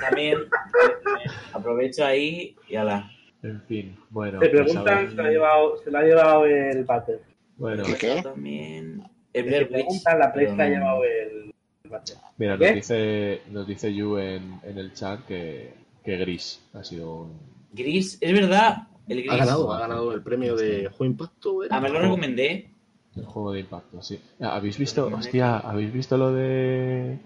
También, 0.00 0.38
también, 0.48 1.30
aprovecho 1.52 2.04
ahí 2.04 2.56
y 2.68 2.76
ala. 2.76 3.10
En 3.42 3.60
fin, 3.62 3.96
bueno. 4.10 4.38
Se 4.40 4.48
pues 4.48 4.62
preguntan, 4.62 5.14
se 5.14 5.20
ha 5.20 5.30
llevado, 5.30 5.76
se 5.82 5.90
lo 5.90 5.98
ha 5.98 6.02
llevado 6.02 6.44
el 6.46 6.84
Battle. 6.84 7.20
Bueno, 7.56 7.84
¿Qué, 7.84 7.94
qué? 7.96 8.22
También 8.22 9.02
el 9.32 9.68
preguntan, 9.68 10.18
la 10.18 10.32
Play 10.32 10.54
se 10.54 10.62
ha 10.62 10.68
llevado 10.68 11.04
el, 11.04 11.54
el 11.84 11.90
Battle. 11.90 12.16
mira, 12.36 12.58
¿Qué? 12.58 12.66
nos 12.66 12.74
dice, 12.74 13.42
nos 13.50 13.66
dice 13.66 13.94
Yu 13.94 14.18
en, 14.18 14.60
en 14.62 14.78
el 14.78 14.92
chat 14.92 15.24
que, 15.26 15.74
que 16.04 16.16
Gris 16.18 16.62
ha 16.74 16.84
sido 16.84 17.22
un. 17.22 17.40
Gris, 17.72 18.18
es 18.20 18.32
verdad, 18.32 18.88
el 19.08 19.22
Gris. 19.22 19.32
Ha 19.32 19.36
ganado, 19.36 19.72
ha 19.72 19.80
ganado 19.80 20.12
el 20.12 20.22
premio 20.22 20.54
de 20.54 20.88
Juego 20.88 21.04
Impacto. 21.06 21.64
¿era? 21.64 21.76
Ah, 21.76 21.80
me 21.80 21.88
lo 21.88 22.00
recomendé. 22.00 22.71
El 23.16 23.26
juego 23.26 23.52
de 23.52 23.60
impacto, 23.60 24.00
sí. 24.02 24.18
Ah, 24.40 24.56
¿Habéis 24.56 24.78
visto, 24.78 25.06
hostia, 25.06 25.58
habéis 25.58 25.92
visto 25.92 26.16
lo 26.16 26.32
de... 26.32 27.18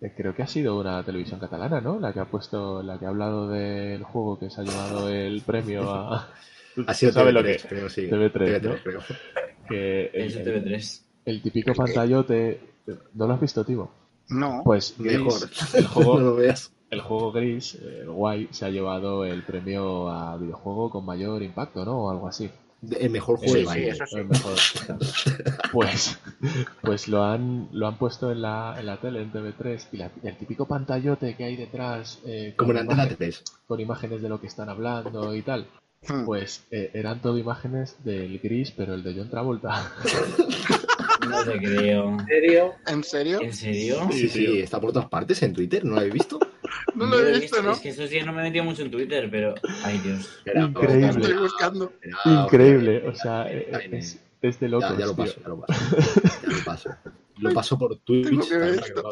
de- 0.00 0.14
Creo 0.14 0.34
que 0.34 0.42
ha 0.42 0.46
sido 0.46 0.78
una 0.78 1.02
televisión 1.02 1.40
catalana, 1.40 1.80
¿no? 1.80 1.98
La 1.98 2.12
que 2.12 2.20
ha 2.20 2.26
puesto, 2.26 2.82
la 2.82 2.98
que 2.98 3.06
ha 3.06 3.08
hablado 3.08 3.48
del 3.48 4.02
juego 4.04 4.38
que 4.38 4.50
se 4.50 4.60
ha 4.60 4.64
llevado 4.64 5.08
el 5.08 5.40
premio 5.42 5.90
a... 5.90 6.28
Ha 6.88 6.92
sido 6.94 7.12
¿Sabes 7.12 7.32
TV3, 7.32 7.34
lo 7.34 7.42
que? 7.44 7.56
creo, 7.68 7.88
sí. 7.88 8.02
TV3, 8.08 8.62
¿no? 8.62 8.74
creo. 8.82 9.00
Que 9.68 10.06
el, 10.06 10.10
Es 10.26 10.36
el- 10.36 10.44
TV3. 10.64 11.02
el 11.26 11.42
típico 11.42 11.72
pantallote... 11.74 12.60
¿No 13.14 13.26
lo 13.26 13.32
has 13.34 13.40
visto, 13.40 13.64
tío? 13.64 13.88
No. 14.28 14.60
Pues 14.64 14.94
Gris, 14.98 15.18
Mejor. 15.18 15.38
el 15.74 15.82
no 15.84 15.88
juego, 15.88 16.18
lo 16.20 16.34
veas. 16.36 16.72
el 16.90 17.00
juego 17.00 17.32
Gris, 17.32 17.76
eh, 17.76 18.00
el 18.02 18.10
guay, 18.10 18.48
se 18.50 18.66
ha 18.66 18.70
llevado 18.70 19.24
el 19.24 19.42
premio 19.42 20.08
a 20.10 20.36
videojuego 20.36 20.90
con 20.90 21.04
mayor 21.06 21.42
impacto, 21.42 21.84
¿no? 21.84 21.96
O 22.04 22.10
algo 22.10 22.26
así. 22.28 22.50
El 22.98 23.10
mejor 23.10 23.36
juego 23.38 23.52
Sí, 23.52 23.58
de 23.60 23.64
sí, 23.64 23.66
baile. 23.66 23.88
eso 23.90 24.04
sí. 24.06 24.18
El 24.18 24.24
mejor. 24.26 24.54
Pues, 25.72 26.18
pues 26.82 27.08
lo 27.08 27.24
han 27.24 27.68
lo 27.72 27.88
han 27.88 27.98
puesto 27.98 28.30
en 28.30 28.42
la, 28.42 28.76
en 28.78 28.86
la 28.86 28.98
tele, 29.00 29.22
en 29.22 29.32
TV3, 29.32 29.86
y 29.92 29.96
la- 29.96 30.10
el 30.22 30.36
típico 30.36 30.66
pantallote 30.66 31.34
que 31.36 31.44
hay 31.44 31.56
detrás 31.56 32.20
eh, 32.24 32.54
Como 32.56 32.68
con, 32.68 32.76
en 32.76 32.82
Antena 32.82 33.04
imagen- 33.04 33.16
3. 33.16 33.42
con 33.66 33.80
imágenes 33.80 34.22
de 34.22 34.28
lo 34.28 34.40
que 34.40 34.46
están 34.46 34.68
hablando 34.68 35.34
y 35.34 35.42
tal, 35.42 35.66
Hmm. 36.06 36.26
pues 36.26 36.64
eh, 36.70 36.90
eran 36.92 37.22
todo 37.22 37.38
imágenes 37.38 37.96
del 38.04 38.38
gris, 38.38 38.70
pero 38.72 38.94
el 38.94 39.02
de 39.02 39.14
John 39.14 39.30
Travolta. 39.30 39.90
No 41.28 41.42
te 41.42 41.58
creo. 41.58 42.10
¿En 42.18 42.26
serio? 42.26 42.72
¿En 42.86 43.02
serio? 43.02 43.40
¿En 43.40 43.52
serio? 43.54 44.08
Sí, 44.12 44.28
sí, 44.28 44.58
está 44.60 44.78
por 44.78 44.92
todas 44.92 45.08
partes 45.08 45.42
en 45.42 45.54
Twitter, 45.54 45.82
¿no 45.84 45.92
lo 45.94 45.98
habéis 46.00 46.12
visto? 46.12 46.38
No 46.96 47.06
lo 47.06 47.18
he 47.18 47.40
visto, 47.40 47.62
¿no? 47.62 47.72
Es 47.72 47.80
que 47.80 47.88
estos 47.90 48.08
días 48.10 48.24
no 48.24 48.32
me 48.32 48.40
he 48.40 48.44
metido 48.44 48.64
mucho 48.64 48.82
en 48.82 48.90
Twitter, 48.90 49.28
pero. 49.30 49.54
Ay, 49.82 49.98
Dios. 49.98 50.30
Increíble. 50.46 51.08
Estoy 51.08 51.32
buscando. 51.34 51.92
espera, 52.00 52.42
Increíble, 52.44 53.08
o 53.08 53.14
sea, 53.14 53.46
eh, 53.50 53.88
es, 53.92 54.18
es 54.40 54.60
de 54.60 54.68
locos. 54.68 54.90
ya, 54.92 54.98
ya 54.98 55.06
lo 55.06 55.16
paso, 55.16 55.40
ya 55.40 55.48
lo 55.48 55.60
paso. 55.60 55.96
Ya 56.42 56.48
lo 56.58 56.64
paso. 56.64 56.90
Lo 57.38 57.52
paso 57.52 57.78
por 57.78 57.96
Twitch, 57.98 58.28
Tengo 58.28 58.46
que 58.46 58.56
ver 58.58 58.74
esto. 58.74 59.02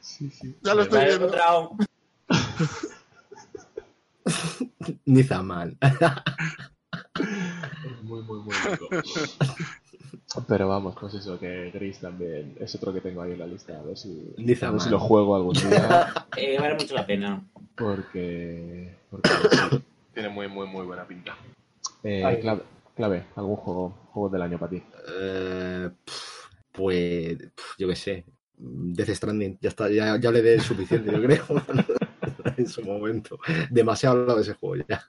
Sí, 0.00 0.28
sí. 0.30 0.56
Ya 0.62 0.74
lo 0.74 0.82
estoy 0.82 1.04
viendo. 1.04 1.26
encontrado. 1.26 1.76
Nizaman. 5.04 5.78
Es 5.80 5.92
muy, 8.02 8.22
muy, 8.22 8.40
muy 8.40 8.54
loco. 8.68 8.88
Pero 10.48 10.68
vamos, 10.68 10.94
pues 10.98 11.14
eso, 11.14 11.38
que 11.38 11.70
Gris 11.70 12.00
también 12.00 12.56
es 12.58 12.74
otro 12.74 12.92
que 12.92 13.00
tengo 13.00 13.22
ahí 13.22 13.32
en 13.32 13.38
la 13.38 13.46
lista. 13.46 13.78
A 13.78 13.82
ver 13.82 13.96
si, 13.96 14.34
a 14.62 14.70
ver 14.70 14.80
si 14.80 14.90
lo 14.90 14.98
juego 14.98 15.36
algún 15.36 15.54
día. 15.54 16.12
Eh, 16.36 16.58
vale 16.58 16.74
mucho 16.74 16.94
la 16.94 17.06
pena. 17.06 17.44
Porque, 17.76 18.96
porque 19.10 19.28
sí, 19.70 19.82
tiene 20.14 20.30
muy, 20.30 20.48
muy, 20.48 20.66
muy 20.66 20.86
buena 20.86 21.06
pinta. 21.06 21.36
Eh, 22.02 22.38
clave, 22.40 22.62
clave, 22.96 23.24
algún 23.36 23.56
juego, 23.56 23.94
juego 24.12 24.28
del 24.30 24.42
año 24.42 24.58
para 24.58 24.70
ti. 24.70 24.82
Eh, 25.20 25.90
pues, 26.72 27.38
yo 27.78 27.88
qué 27.88 27.96
sé. 27.96 28.24
Death 28.56 29.10
Stranding, 29.10 29.58
ya 29.60 29.68
está, 29.68 29.90
ya, 29.90 30.18
ya 30.18 30.30
le 30.30 30.40
dé 30.40 30.58
suficiente, 30.60 31.12
yo 31.12 31.20
creo. 31.22 31.44
en 32.56 32.68
su 32.68 32.82
momento. 32.82 33.38
Demasiado 33.70 34.20
hablado 34.20 34.36
de 34.36 34.42
ese 34.42 34.54
juego 34.54 34.84
ya. 34.88 35.02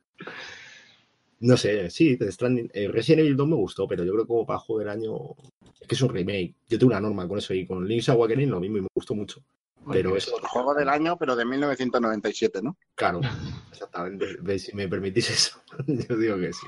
No 1.43 1.57
sé, 1.57 1.89
sí, 1.89 2.15
Death 2.15 2.31
Stranding. 2.31 2.71
Eh, 2.73 2.87
Resident 2.87 3.19
Evil 3.19 3.35
2 3.35 3.47
me 3.49 3.55
gustó, 3.55 3.85
pero 3.85 4.05
yo 4.05 4.13
creo 4.13 4.23
que 4.23 4.29
como 4.29 4.45
para 4.45 4.59
juego 4.59 4.79
del 4.79 4.87
año. 4.87 5.35
Es 5.81 5.87
que 5.87 5.95
es 5.95 6.01
un 6.01 6.13
remake. 6.13 6.55
Yo 6.69 6.79
tengo 6.79 6.91
una 6.91 7.01
norma 7.01 7.27
con 7.27 7.37
eso 7.37 7.53
y 7.53 7.67
con 7.67 7.85
Link's 7.85 8.07
Awakening 8.07 8.49
lo 8.49 8.61
mismo 8.61 8.77
y 8.77 8.81
me 8.81 8.87
gustó 8.95 9.13
mucho. 9.13 9.43
Pero 9.91 10.15
eso, 10.15 10.37
Juego 10.41 10.73
del 10.73 10.87
año, 10.87 11.17
pero 11.17 11.35
de 11.35 11.43
1997, 11.43 12.61
¿no? 12.63 12.77
claro, 12.95 13.19
exactamente. 13.73 14.37
Ve, 14.39 14.57
Si 14.57 14.73
me 14.73 14.87
permitís 14.87 15.29
eso, 15.29 15.61
yo 15.87 16.15
digo 16.15 16.37
que 16.37 16.53
sí. 16.53 16.67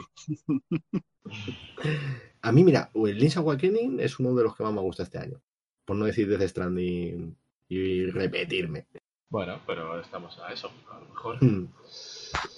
A 2.42 2.52
mí, 2.52 2.66
mira, 2.66 2.92
el 2.94 3.18
Link's 3.18 3.38
Awakening 3.38 4.02
es 4.02 4.20
uno 4.20 4.36
de 4.36 4.44
los 4.44 4.58
que 4.58 4.64
más 4.64 4.74
me 4.74 4.82
gusta 4.82 5.04
este 5.04 5.20
año. 5.20 5.42
Por 5.86 5.96
no 5.96 6.04
decir 6.04 6.28
Death 6.28 6.50
Stranding 6.50 7.34
y 7.70 8.08
repetirme. 8.08 8.88
Bueno, 9.30 9.62
pero 9.66 10.02
estamos 10.02 10.38
a 10.40 10.52
eso, 10.52 10.70
a 10.92 11.00
lo 11.00 11.06
mejor. 11.06 11.42
Hmm. 11.42 11.70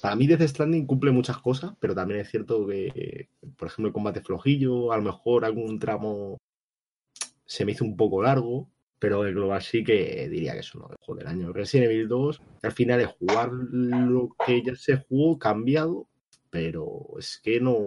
Para 0.01 0.15
mí 0.15 0.27
Death 0.27 0.41
Stranding 0.41 0.85
cumple 0.85 1.11
muchas 1.11 1.37
cosas, 1.37 1.73
pero 1.79 1.95
también 1.95 2.21
es 2.21 2.29
cierto 2.29 2.65
que, 2.67 3.29
por 3.57 3.67
ejemplo, 3.67 3.87
el 3.87 3.93
combate 3.93 4.21
flojillo, 4.21 4.91
a 4.91 4.97
lo 4.97 5.03
mejor 5.03 5.45
algún 5.45 5.79
tramo 5.79 6.37
se 7.45 7.65
me 7.65 7.71
hizo 7.71 7.85
un 7.85 7.95
poco 7.95 8.21
largo, 8.21 8.69
pero 8.99 9.25
en 9.25 9.33
global 9.33 9.61
sí 9.61 9.83
que 9.83 10.27
diría 10.29 10.53
que 10.53 10.59
es 10.59 10.75
uno 10.75 10.87
de 10.87 10.93
los 10.93 11.05
juegos 11.05 11.23
del 11.23 11.33
año. 11.33 11.53
Resident 11.53 11.91
Evil 11.91 12.07
2, 12.07 12.41
al 12.63 12.71
final 12.71 13.01
es 13.01 13.07
jugar 13.07 13.51
lo 13.51 14.29
que 14.45 14.63
ya 14.63 14.75
se 14.75 14.97
jugó 14.97 15.37
cambiado, 15.39 16.07
pero 16.49 17.07
es 17.17 17.39
que 17.43 17.59
no, 17.59 17.77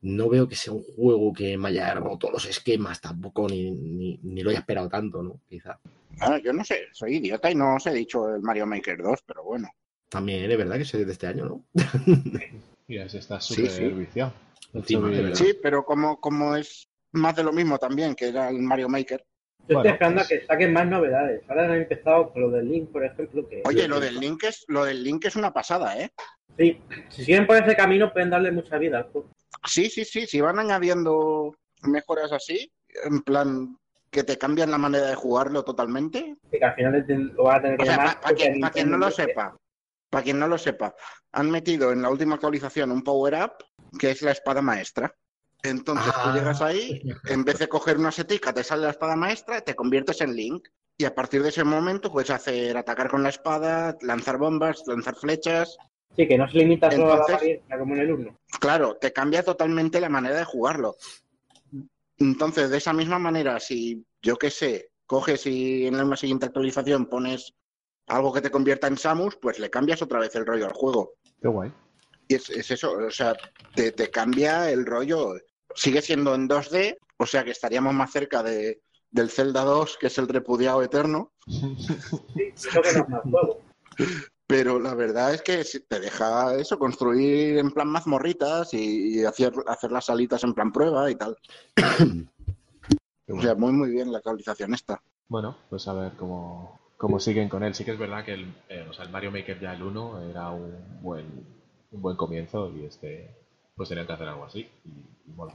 no 0.00 0.28
veo 0.28 0.48
que 0.48 0.56
sea 0.56 0.72
un 0.72 0.82
juego 0.82 1.32
que 1.32 1.56
me 1.56 1.68
haya 1.68 1.94
roto 1.94 2.30
los 2.30 2.46
esquemas 2.46 3.00
tampoco, 3.00 3.48
ni, 3.48 3.70
ni, 3.70 4.18
ni 4.22 4.42
lo 4.42 4.50
haya 4.50 4.60
esperado 4.60 4.88
tanto, 4.88 5.22
¿no? 5.22 5.40
Quizá. 5.48 5.78
Ah, 6.20 6.38
yo 6.38 6.52
no 6.52 6.64
sé, 6.64 6.88
soy 6.92 7.16
idiota 7.16 7.50
y 7.50 7.54
no 7.54 7.76
os 7.76 7.86
he 7.86 7.92
dicho 7.92 8.34
el 8.34 8.42
Mario 8.42 8.66
Maker 8.66 9.02
2, 9.02 9.24
pero 9.26 9.44
bueno. 9.44 9.68
También 10.12 10.50
es 10.50 10.58
verdad 10.58 10.76
que 10.76 10.82
es 10.82 10.92
de 10.92 11.10
este 11.10 11.26
año, 11.26 11.46
¿no? 11.46 11.64
Y 12.88 12.98
ese 12.98 13.18
está 13.18 13.40
Sí, 13.40 13.54
súper 13.54 13.70
sí. 13.70 13.88
viciado. 13.88 14.32
De 14.72 14.96
verdad. 14.98 15.34
Sí, 15.34 15.54
pero 15.62 15.84
como, 15.84 16.20
como 16.20 16.54
es 16.56 16.86
más 17.12 17.34
de 17.34 17.42
lo 17.44 17.52
mismo 17.52 17.78
también, 17.78 18.14
que 18.14 18.28
era 18.28 18.50
el 18.50 18.58
Mario 18.58 18.88
Maker. 18.90 19.24
Yo 19.68 19.76
Bueno, 19.76 19.80
estoy 19.80 19.92
esperando 19.92 20.20
pues- 20.20 20.26
a 20.26 20.28
que 20.40 20.46
saquen 20.46 20.72
más 20.74 20.86
novedades. 20.86 21.42
Ahora 21.48 21.64
han 21.66 21.72
empezado 21.74 22.30
con 22.32 22.42
lo 22.42 22.50
del 22.50 22.68
Link, 22.70 22.90
por 22.90 23.04
ejemplo. 23.04 23.48
Que 23.48 23.62
Oye, 23.64 23.88
lo 23.88 23.98
del 24.00 24.20
Link 24.20 24.44
es, 24.44 24.64
lo 24.68 24.84
del 24.84 25.02
Link 25.02 25.24
es 25.24 25.36
una 25.36 25.52
pasada, 25.54 25.98
¿eh? 25.98 26.10
Sí, 26.58 26.78
si 27.08 27.24
siguen 27.24 27.46
por 27.46 27.56
ese 27.56 27.74
camino 27.74 28.12
pueden 28.12 28.28
darle 28.28 28.52
mucha 28.52 28.76
vida. 28.76 29.08
Sí, 29.64 29.88
sí, 29.88 30.04
sí, 30.04 30.26
si 30.26 30.40
van 30.42 30.58
añadiendo 30.58 31.54
mejoras 31.82 32.32
así, 32.32 32.70
en 33.04 33.22
plan 33.22 33.78
que 34.10 34.24
te 34.24 34.36
cambian 34.36 34.70
la 34.70 34.76
manera 34.78 35.06
de 35.06 35.14
jugarlo 35.14 35.64
totalmente. 35.64 36.36
Que 36.50 36.62
al 36.62 36.74
final 36.74 37.06
lo 37.34 37.44
van 37.44 37.58
a 37.58 37.62
tener 37.62 37.76
que 37.78 37.82
O 37.84 37.86
sea, 37.86 37.96
llamar. 37.96 38.20
para 38.20 38.70
quien, 38.70 38.90
no 38.90 38.98
lo 38.98 39.10
sepa, 39.10 39.56
para 40.12 40.24
quien 40.24 40.38
no 40.38 40.46
lo 40.46 40.58
sepa, 40.58 40.94
han 41.32 41.50
metido 41.50 41.90
en 41.90 42.02
la 42.02 42.10
última 42.10 42.34
actualización 42.34 42.90
un 42.92 43.02
power 43.02 43.34
up 43.44 43.52
que 43.98 44.10
es 44.10 44.20
la 44.20 44.32
espada 44.32 44.60
maestra. 44.60 45.14
Entonces 45.62 46.12
tú 46.12 46.20
Ah. 46.28 46.34
llegas 46.34 46.60
ahí, 46.60 47.00
en 47.28 47.44
vez 47.44 47.58
de 47.58 47.66
coger 47.68 47.96
una 47.96 48.12
setica, 48.12 48.52
te 48.52 48.62
sale 48.62 48.82
la 48.82 48.90
espada 48.90 49.16
maestra, 49.16 49.62
te 49.62 49.74
conviertes 49.74 50.20
en 50.20 50.36
Link. 50.36 50.68
Y 50.98 51.06
a 51.06 51.14
partir 51.14 51.42
de 51.42 51.48
ese 51.48 51.64
momento 51.64 52.12
puedes 52.12 52.28
hacer 52.28 52.76
atacar 52.76 53.08
con 53.08 53.22
la 53.22 53.30
espada, 53.30 53.96
lanzar 54.02 54.36
bombas, 54.36 54.82
lanzar 54.86 55.16
flechas. 55.16 55.78
Sí, 56.14 56.28
que 56.28 56.36
no 56.36 56.46
se 56.46 56.58
limita 56.58 56.90
solo 56.90 57.14
a 57.14 57.16
la 57.16 57.22
apariencia 57.22 57.78
como 57.78 57.94
en 57.94 58.00
el 58.02 58.12
1. 58.12 58.38
Claro, 58.60 58.98
te 59.00 59.14
cambia 59.14 59.42
totalmente 59.42 59.98
la 59.98 60.10
manera 60.10 60.36
de 60.36 60.44
jugarlo. 60.44 60.96
Entonces, 62.18 62.68
de 62.68 62.76
esa 62.76 62.92
misma 62.92 63.18
manera, 63.18 63.58
si 63.60 64.04
yo 64.20 64.36
qué 64.36 64.50
sé, 64.50 64.90
coges 65.06 65.46
y 65.46 65.86
en 65.86 65.96
la 66.10 66.16
siguiente 66.16 66.46
actualización 66.46 67.06
pones 67.06 67.54
algo 68.06 68.32
que 68.32 68.40
te 68.40 68.50
convierta 68.50 68.86
en 68.86 68.98
Samus, 68.98 69.36
pues 69.36 69.58
le 69.58 69.70
cambias 69.70 70.02
otra 70.02 70.18
vez 70.18 70.34
el 70.34 70.46
rollo 70.46 70.66
al 70.66 70.72
juego. 70.72 71.14
Qué 71.40 71.48
guay. 71.48 71.72
Y 72.28 72.34
es, 72.34 72.50
es 72.50 72.70
eso, 72.70 72.92
o 72.92 73.10
sea, 73.10 73.34
te, 73.74 73.92
te 73.92 74.10
cambia 74.10 74.70
el 74.70 74.86
rollo. 74.86 75.34
Sigue 75.74 76.02
siendo 76.02 76.34
en 76.34 76.48
2D, 76.48 76.96
o 77.18 77.26
sea 77.26 77.44
que 77.44 77.50
estaríamos 77.50 77.94
más 77.94 78.12
cerca 78.12 78.42
de, 78.42 78.82
del 79.10 79.30
Zelda 79.30 79.64
2, 79.64 79.98
que 79.98 80.06
es 80.08 80.18
el 80.18 80.28
repudiado 80.28 80.82
eterno, 80.82 81.32
Eso 81.46 82.82
que 82.82 82.92
no 82.92 83.00
es 83.00 83.08
más 83.08 83.22
juego. 83.22 83.60
pero 84.46 84.78
la 84.78 84.94
verdad 84.94 85.32
es 85.32 85.40
que 85.40 85.64
te 85.88 85.98
deja 85.98 86.54
eso, 86.56 86.78
construir 86.78 87.56
en 87.56 87.70
plan 87.70 87.88
mazmorritas 87.88 88.74
y, 88.74 89.20
y 89.20 89.24
hacer, 89.24 89.54
hacer 89.66 89.90
las 89.90 90.04
salitas 90.04 90.44
en 90.44 90.52
plan 90.52 90.72
prueba 90.72 91.10
y 91.10 91.14
tal. 91.14 91.36
O 93.28 93.40
sea, 93.40 93.54
muy 93.54 93.72
muy 93.72 93.88
bien 93.88 94.12
la 94.12 94.18
actualización 94.18 94.74
esta. 94.74 95.00
Bueno, 95.28 95.56
pues 95.70 95.88
a 95.88 95.94
ver 95.94 96.12
cómo, 96.18 96.81
cómo 97.02 97.18
siguen 97.18 97.48
con 97.48 97.64
él. 97.64 97.74
Sí 97.74 97.84
que 97.84 97.90
es 97.92 97.98
verdad 97.98 98.24
que 98.24 98.34
el, 98.34 98.54
eh, 98.68 98.86
o 98.88 98.92
sea, 98.92 99.04
el 99.04 99.10
Mario 99.10 99.32
Maker 99.32 99.58
ya 99.60 99.72
el 99.74 99.82
1 99.82 100.22
era 100.30 100.50
un 100.50 100.72
buen, 101.02 101.26
un 101.90 102.00
buen 102.02 102.16
comienzo 102.16 102.70
y 102.76 102.84
este 102.84 103.28
pues 103.74 103.88
tenían 103.88 104.06
que 104.06 104.12
hacer 104.12 104.28
algo 104.28 104.44
así 104.44 104.60
y, 104.84 104.90
y 105.30 105.32
mola. 105.34 105.52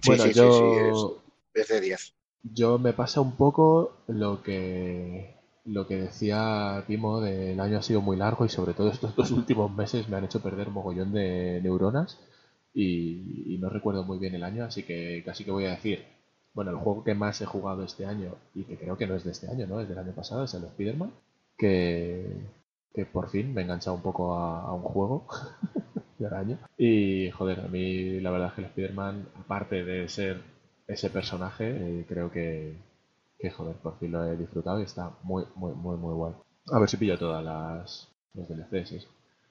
bueno, 0.06 0.16
sí, 0.16 0.32
sí, 0.32 0.40
yo, 0.40 1.22
Es 1.54 1.68
de 1.68 1.80
10. 1.80 2.14
yo 2.42 2.78
me 2.78 2.92
pasa 2.92 3.20
un 3.20 3.36
poco 3.36 3.92
lo 4.06 4.42
que 4.42 5.34
lo 5.64 5.86
que 5.86 5.96
decía 5.96 6.84
Timo 6.86 7.20
del 7.20 7.58
año 7.60 7.78
ha 7.78 7.82
sido 7.82 8.00
muy 8.02 8.16
largo 8.16 8.44
y 8.44 8.50
sobre 8.50 8.74
todo 8.74 8.90
estos 8.90 9.16
dos 9.16 9.30
últimos 9.30 9.70
meses 9.74 10.08
me 10.08 10.16
han 10.16 10.24
hecho 10.24 10.42
perder 10.42 10.68
mogollón 10.70 11.12
de 11.12 11.60
neuronas 11.62 12.18
y, 12.74 13.54
y 13.54 13.58
no 13.58 13.70
recuerdo 13.70 14.04
muy 14.04 14.18
bien 14.18 14.34
el 14.34 14.44
año, 14.44 14.64
así 14.64 14.82
que 14.82 15.22
casi 15.24 15.44
que 15.44 15.50
voy 15.52 15.66
a 15.66 15.70
decir, 15.70 16.04
bueno, 16.54 16.70
el 16.70 16.76
juego 16.78 17.04
que 17.04 17.14
más 17.14 17.40
he 17.40 17.46
jugado 17.46 17.84
este 17.84 18.06
año 18.06 18.36
y 18.54 18.64
que 18.64 18.78
creo 18.78 18.96
que 18.96 19.06
no 19.06 19.14
es 19.14 19.24
de 19.24 19.32
este 19.32 19.48
año, 19.50 19.66
¿no? 19.66 19.80
Es 19.80 19.88
del 19.88 19.98
año 19.98 20.12
pasado, 20.12 20.44
es 20.44 20.54
el 20.54 20.64
Spider-Man, 20.64 21.12
que, 21.58 22.32
que 22.94 23.04
por 23.06 23.28
fin 23.28 23.52
me 23.52 23.60
he 23.60 23.64
enganchado 23.64 23.96
un 23.96 24.02
poco 24.02 24.34
a, 24.34 24.72
un 24.72 24.82
juego 24.82 25.26
de 26.18 26.26
araña. 26.26 26.58
Y 26.78 27.30
joder, 27.32 27.60
a 27.60 27.68
mí 27.68 28.20
la 28.20 28.30
verdad 28.30 28.48
es 28.48 28.54
que 28.54 28.60
el 28.62 28.66
Spider-Man, 28.68 29.28
aparte 29.40 29.84
de 29.84 30.08
ser 30.08 30.42
ese 30.86 31.10
personaje, 31.10 32.00
eh, 32.00 32.06
creo 32.08 32.30
que, 32.30 32.76
que 33.38 33.50
joder, 33.50 33.76
por 33.76 33.98
fin 33.98 34.12
lo 34.12 34.24
he 34.24 34.36
disfrutado 34.36 34.80
y 34.80 34.84
está 34.84 35.10
muy, 35.22 35.44
muy, 35.56 35.74
muy, 35.74 35.96
muy 35.96 36.14
guay. 36.14 36.34
A 36.72 36.78
ver 36.78 36.88
si 36.88 36.96
pillo 36.96 37.18
todas 37.18 37.44
las 37.44 38.14
los 38.34 38.48
DLCs. 38.48 39.08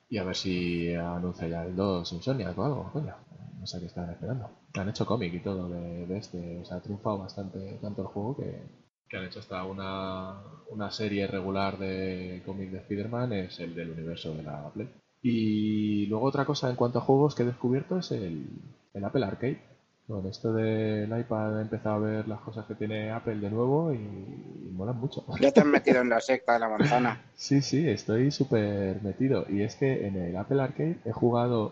Y 0.10 0.18
a 0.18 0.24
ver 0.24 0.36
si 0.36 0.94
anuncia 0.94 1.48
ya 1.48 1.66
el 1.66 1.76
2 1.76 2.14
Insomniac 2.14 2.58
o 2.58 2.64
algo, 2.66 2.90
coño. 2.94 3.16
No 3.60 3.68
sé 3.68 3.80
qué 3.80 3.86
están 3.86 4.10
esperando. 4.10 4.50
Han 4.74 4.90
hecho 4.90 5.06
cómic 5.06 5.34
y 5.34 5.40
todo 5.40 5.70
de, 5.70 6.06
de 6.06 6.18
este. 6.18 6.60
O 6.60 6.66
sea, 6.66 6.78
ha 6.78 6.82
triunfado 6.82 7.20
bastante 7.20 7.78
tanto 7.82 8.02
el 8.02 8.08
juego 8.08 8.36
que, 8.36 8.62
que 9.10 9.18
han 9.18 9.26
hecho 9.26 9.40
hasta 9.40 9.64
una, 9.64 10.42
una 10.70 10.92
serie 10.92 11.28
regular 11.28 11.78
de 11.78 12.42
cómic 12.46 12.72
de 12.72 12.80
Spider-Man, 12.80 13.34
es 13.34 13.60
el 13.60 13.76
del 13.76 13.92
universo 13.92 14.34
de 14.34 14.44
la 14.44 14.70
Play. 14.74 14.90
Y 15.22 16.06
luego 16.08 16.26
otra 16.26 16.46
cosa 16.46 16.70
en 16.70 16.76
cuanto 16.76 17.00
a 17.00 17.04
juegos 17.04 17.36
que 17.36 17.44
he 17.44 17.46
descubierto 17.46 18.00
es 18.00 18.12
el, 18.12 18.48
el 18.94 19.06
Apple 19.06 19.26
Arcade. 19.26 19.62
Con 20.08 20.26
esto 20.28 20.52
del 20.52 21.18
iPad 21.18 21.60
he 21.60 21.62
empezado 21.62 21.96
a 21.96 22.00
ver 22.00 22.28
las 22.28 22.42
cosas 22.42 22.66
que 22.66 22.76
tiene 22.76 23.12
Apple 23.12 23.38
de 23.38 23.50
nuevo 23.50 23.94
y, 23.94 23.98
y 23.98 24.70
molan 24.74 25.00
mucho. 25.00 25.24
Ya 25.40 25.52
te 25.52 25.62
has 25.62 25.66
metido 25.66 26.02
en 26.02 26.10
la 26.10 26.20
secta 26.20 26.54
de 26.54 26.60
la 26.60 26.70
manzana. 26.70 27.22
Sí, 27.36 27.62
sí, 27.62 27.88
estoy 27.88 28.32
súper 28.32 29.02
metido. 29.02 29.46
Y 29.48 29.62
es 29.62 29.76
que 29.76 30.08
en 30.08 30.18
el 30.18 30.36
Apple 30.36 30.62
Arcade 30.62 30.98
he 31.06 31.12
jugado 31.14 31.72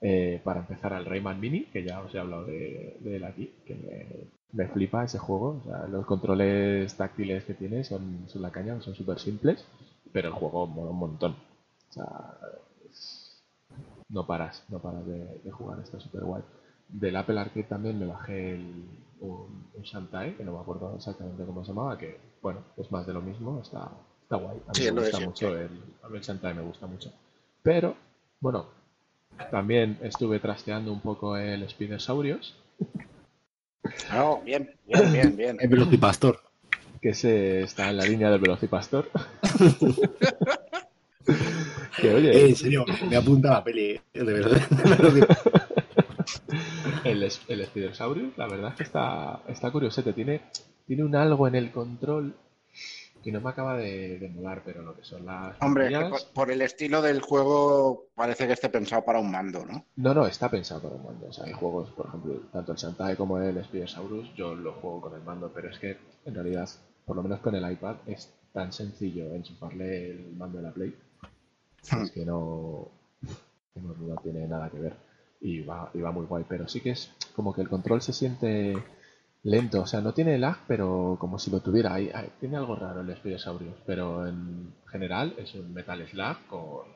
eh, 0.00 0.40
para 0.44 0.60
empezar 0.60 0.92
al 0.92 1.04
Rayman 1.06 1.40
Mini, 1.40 1.64
que 1.66 1.84
ya 1.84 2.00
os 2.00 2.14
he 2.14 2.18
hablado 2.18 2.44
de, 2.44 2.96
de 3.00 3.16
él 3.16 3.24
aquí, 3.24 3.52
que 3.66 3.74
me, 3.74 4.06
me 4.52 4.68
flipa 4.68 5.04
ese 5.04 5.18
juego. 5.18 5.60
O 5.64 5.68
sea, 5.68 5.86
los 5.88 6.06
controles 6.06 6.94
táctiles 6.96 7.44
que 7.44 7.54
tiene 7.54 7.84
son, 7.84 8.24
son 8.28 8.42
la 8.42 8.50
caña, 8.50 8.80
son 8.80 8.94
súper 8.94 9.18
simples, 9.18 9.64
pero 10.12 10.28
el 10.28 10.34
juego 10.34 10.66
mola 10.66 10.90
un 10.90 10.98
montón. 10.98 11.32
O 11.90 11.92
sea, 11.92 12.06
es- 12.88 13.42
no 14.08 14.26
paras, 14.26 14.64
no 14.68 14.78
paras 14.80 15.06
de, 15.06 15.40
de 15.44 15.50
jugar, 15.50 15.80
está 15.80 16.00
súper 16.00 16.22
guay. 16.24 16.42
Del 16.88 17.16
Apple 17.16 17.38
Arcade 17.38 17.64
también 17.64 17.98
me 17.98 18.06
bajé 18.06 18.54
el, 18.54 18.84
un, 19.20 19.66
un 19.74 19.82
Shantae, 19.82 20.34
que 20.36 20.44
no 20.44 20.52
me 20.54 20.60
acuerdo 20.60 20.94
exactamente 20.96 21.44
cómo 21.44 21.64
se 21.64 21.72
llamaba, 21.72 21.98
que 21.98 22.18
bueno, 22.42 22.60
es 22.76 22.90
más 22.90 23.06
de 23.06 23.12
lo 23.12 23.20
mismo, 23.20 23.60
está, 23.60 23.90
está 24.22 24.36
guay. 24.36 24.58
A 24.68 24.74
mí 24.74 24.82
Sí, 24.82 24.84
me 24.84 24.92
de 24.92 24.92
gusta 24.92 25.20
mucho 25.20 25.56
el, 25.58 25.70
a 26.02 26.08
mí 26.08 26.16
el 26.16 26.22
Shantae 26.22 26.54
me 26.54 26.62
gusta 26.62 26.86
mucho. 26.86 27.12
Pero, 27.62 27.96
bueno, 28.40 28.66
también 29.50 29.98
estuve 30.02 30.38
trasteando 30.40 30.92
un 30.92 31.00
poco 31.00 31.36
el 31.36 31.68
Spidersaurios, 31.68 32.56
No, 34.12 34.40
bien, 34.44 34.70
bien, 34.86 35.12
bien, 35.12 35.36
bien. 35.36 35.56
El 35.60 35.68
Velocipastor. 35.68 36.40
que 37.00 37.14
se 37.14 37.62
está 37.62 37.90
en 37.90 37.96
la 37.96 38.04
línea 38.04 38.30
del 38.30 38.40
Velocipastor. 38.40 39.08
que 42.00 42.14
oye, 42.14 42.30
Eh, 42.30 42.48
en 42.48 42.56
serio, 42.56 42.84
me 43.08 43.16
apunta 43.16 43.50
la 43.50 43.64
peli, 43.64 44.00
de 44.12 44.24
verdad. 44.24 44.60
El, 47.04 47.22
el 47.22 47.66
Spidersaurus, 47.66 48.36
la 48.36 48.48
verdad 48.48 48.70
es 48.72 48.76
que 48.76 48.82
está, 48.82 49.40
está 49.48 49.70
curiosete. 49.70 50.12
Tiene, 50.12 50.42
tiene 50.86 51.04
un 51.04 51.14
algo 51.14 51.46
en 51.48 51.54
el 51.54 51.70
control 51.70 52.34
que 53.28 53.32
no 53.32 53.42
me 53.42 53.50
acaba 53.50 53.76
de, 53.76 54.18
de 54.18 54.28
molar, 54.30 54.62
pero 54.64 54.80
lo 54.80 54.96
que 54.96 55.04
son 55.04 55.26
las. 55.26 55.54
Hombre, 55.60 55.90
por, 56.08 56.18
por 56.32 56.50
el 56.50 56.62
estilo 56.62 57.02
del 57.02 57.20
juego 57.20 58.06
parece 58.14 58.46
que 58.46 58.54
esté 58.54 58.70
pensado 58.70 59.04
para 59.04 59.18
un 59.18 59.30
mando, 59.30 59.66
¿no? 59.66 59.84
No, 59.96 60.14
no, 60.14 60.26
está 60.26 60.50
pensado 60.50 60.80
para 60.80 60.94
un 60.94 61.04
mando. 61.04 61.26
O 61.28 61.32
sea, 61.32 61.44
hay 61.44 61.52
juegos, 61.52 61.90
por 61.90 62.06
ejemplo, 62.06 62.40
tanto 62.50 62.72
el 62.72 62.78
Shantae 62.78 63.16
como 63.16 63.38
el 63.38 63.62
Spidersaurus, 63.62 64.34
yo 64.34 64.54
lo 64.54 64.72
juego 64.80 65.02
con 65.02 65.14
el 65.14 65.22
mando, 65.22 65.52
pero 65.54 65.68
es 65.68 65.78
que 65.78 65.98
en 66.24 66.34
realidad, 66.34 66.70
por 67.04 67.16
lo 67.16 67.22
menos 67.22 67.40
con 67.40 67.54
el 67.54 67.70
iPad, 67.70 67.96
es 68.06 68.32
tan 68.54 68.72
sencillo 68.72 69.34
enchufarle 69.34 70.12
el 70.12 70.32
mando 70.34 70.56
de 70.56 70.64
la 70.64 70.72
Play. 70.72 70.96
Es 72.02 72.10
que 72.10 72.24
no, 72.24 72.88
que 73.74 73.80
no, 73.82 73.94
no 73.94 74.16
tiene 74.22 74.48
nada 74.48 74.70
que 74.70 74.78
ver. 74.78 74.96
Y 75.42 75.60
va, 75.60 75.90
y 75.92 76.00
va 76.00 76.12
muy 76.12 76.24
guay, 76.24 76.46
pero 76.48 76.66
sí 76.66 76.80
que 76.80 76.92
es 76.92 77.12
como 77.36 77.52
que 77.52 77.60
el 77.60 77.68
control 77.68 78.00
se 78.00 78.14
siente 78.14 78.74
lento. 79.44 79.80
O 79.82 79.86
sea, 79.86 80.00
no 80.00 80.12
tiene 80.12 80.38
lag, 80.38 80.58
pero 80.66 81.16
como 81.20 81.38
si 81.38 81.50
lo 81.50 81.60
tuviera. 81.60 81.94
Hay- 81.94 82.10
hay- 82.14 82.30
tiene 82.40 82.56
algo 82.56 82.76
raro 82.76 83.00
el 83.00 83.14
Spidersaurus, 83.16 83.74
pero 83.86 84.26
en 84.26 84.72
general 84.90 85.34
es 85.38 85.54
un 85.54 85.72
Metal 85.72 86.06
Slug 86.08 86.46
con 86.48 86.86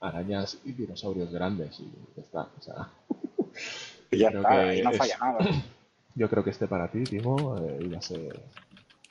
arañas 0.00 0.58
y 0.64 0.72
dinosaurios 0.72 1.30
grandes 1.32 1.78
y 1.80 1.90
ya 2.16 2.22
está. 2.22 2.48
O 2.58 2.62
sea, 2.62 2.88
Y 4.10 4.18
ya 4.18 4.28
Creo 4.28 4.42
está, 4.42 4.70
que 4.72 4.82
no 4.82 4.90
es- 4.90 4.96
falla 4.98 5.18
nada. 5.18 5.38
yo 6.14 6.28
creo 6.30 6.44
que 6.44 6.50
este 6.50 6.68
para 6.68 6.90
ti, 6.90 7.02
Timo, 7.04 7.56
eh, 7.58 7.78
iba 7.82 7.98
a 7.98 8.02
ser 8.02 8.40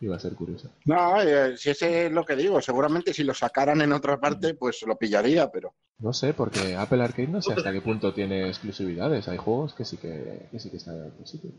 iba 0.01 0.15
a 0.15 0.19
ser 0.19 0.33
curioso. 0.35 0.69
No, 0.85 1.21
eh, 1.21 1.55
si 1.57 1.69
ese 1.69 2.07
es 2.07 2.11
lo 2.11 2.25
que 2.25 2.35
digo, 2.35 2.61
seguramente 2.61 3.13
si 3.13 3.23
lo 3.23 3.33
sacaran 3.33 3.81
en 3.81 3.93
otra 3.93 4.17
parte, 4.19 4.53
pues 4.53 4.81
lo 4.85 4.97
pillaría, 4.97 5.49
pero 5.49 5.73
No 5.99 6.11
sé, 6.11 6.33
porque 6.33 6.75
Apple 6.75 7.01
Arcade 7.01 7.29
no 7.29 7.41
sé 7.41 7.53
hasta 7.53 7.71
qué 7.71 7.79
punto 7.81 8.13
tiene 8.13 8.47
exclusividades. 8.49 9.27
Hay 9.29 9.37
juegos 9.37 9.73
que 9.73 9.85
sí 9.85 9.95
que, 9.97 10.47
que 10.51 10.59
sí 10.59 10.69
que 10.69 10.77
están 10.77 10.95
en 10.97 11.03
otro 11.11 11.25
sitio. 11.25 11.51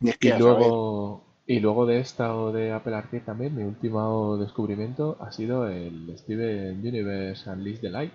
Ni 0.00 0.10
es 0.10 0.18
que 0.18 0.28
Y 0.28 0.32
luego, 0.32 1.24
y 1.46 1.60
luego 1.60 1.86
de 1.86 2.00
esta 2.00 2.34
o 2.36 2.52
de 2.52 2.72
Apple 2.72 2.94
Arcade 2.94 3.22
también, 3.24 3.54
mi 3.56 3.62
último 3.64 4.36
descubrimiento 4.38 5.16
ha 5.20 5.32
sido 5.32 5.68
el 5.68 6.16
Steven 6.18 6.78
Universe 6.80 7.48
Unleashed 7.50 7.80
the 7.80 7.90
Light, 7.90 8.12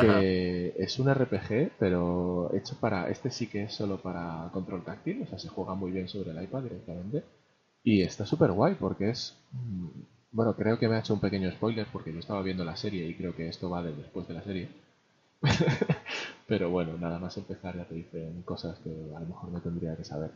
que 0.00 0.74
es 0.78 0.98
un 0.98 1.12
RPG, 1.12 1.72
pero 1.78 2.50
hecho 2.54 2.76
para. 2.80 3.10
Este 3.10 3.30
sí 3.30 3.48
que 3.48 3.64
es 3.64 3.74
solo 3.74 4.00
para 4.02 4.50
control 4.52 4.84
táctil, 4.84 5.22
o 5.22 5.26
sea, 5.26 5.38
se 5.38 5.48
juega 5.48 5.74
muy 5.74 5.92
bien 5.92 6.08
sobre 6.08 6.30
el 6.32 6.42
iPad 6.42 6.62
directamente. 6.64 7.24
Y 7.82 8.02
está 8.02 8.26
súper 8.26 8.52
guay 8.52 8.74
porque 8.76 9.10
es 9.10 9.36
mm, 9.52 9.88
Bueno, 10.32 10.56
creo 10.56 10.78
que 10.78 10.88
me 10.88 10.96
ha 10.96 11.00
hecho 11.00 11.14
un 11.14 11.20
pequeño 11.20 11.50
spoiler 11.52 11.86
porque 11.92 12.12
yo 12.12 12.18
estaba 12.20 12.42
viendo 12.42 12.64
la 12.64 12.76
serie 12.76 13.06
y 13.08 13.16
creo 13.16 13.34
que 13.36 13.48
esto 13.48 13.70
va 13.70 13.82
de 13.82 13.94
después 13.94 14.26
de 14.28 14.34
la 14.34 14.42
serie. 14.42 14.68
Pero 16.46 16.70
bueno, 16.70 16.96
nada 16.98 17.18
más 17.18 17.36
empezar 17.36 17.76
ya 17.76 17.84
te 17.86 17.94
dicen 17.94 18.42
cosas 18.42 18.78
que 18.80 18.90
a 19.16 19.20
lo 19.20 19.26
mejor 19.26 19.50
no 19.50 19.60
tendría 19.60 19.96
que 19.96 20.04
saber. 20.04 20.32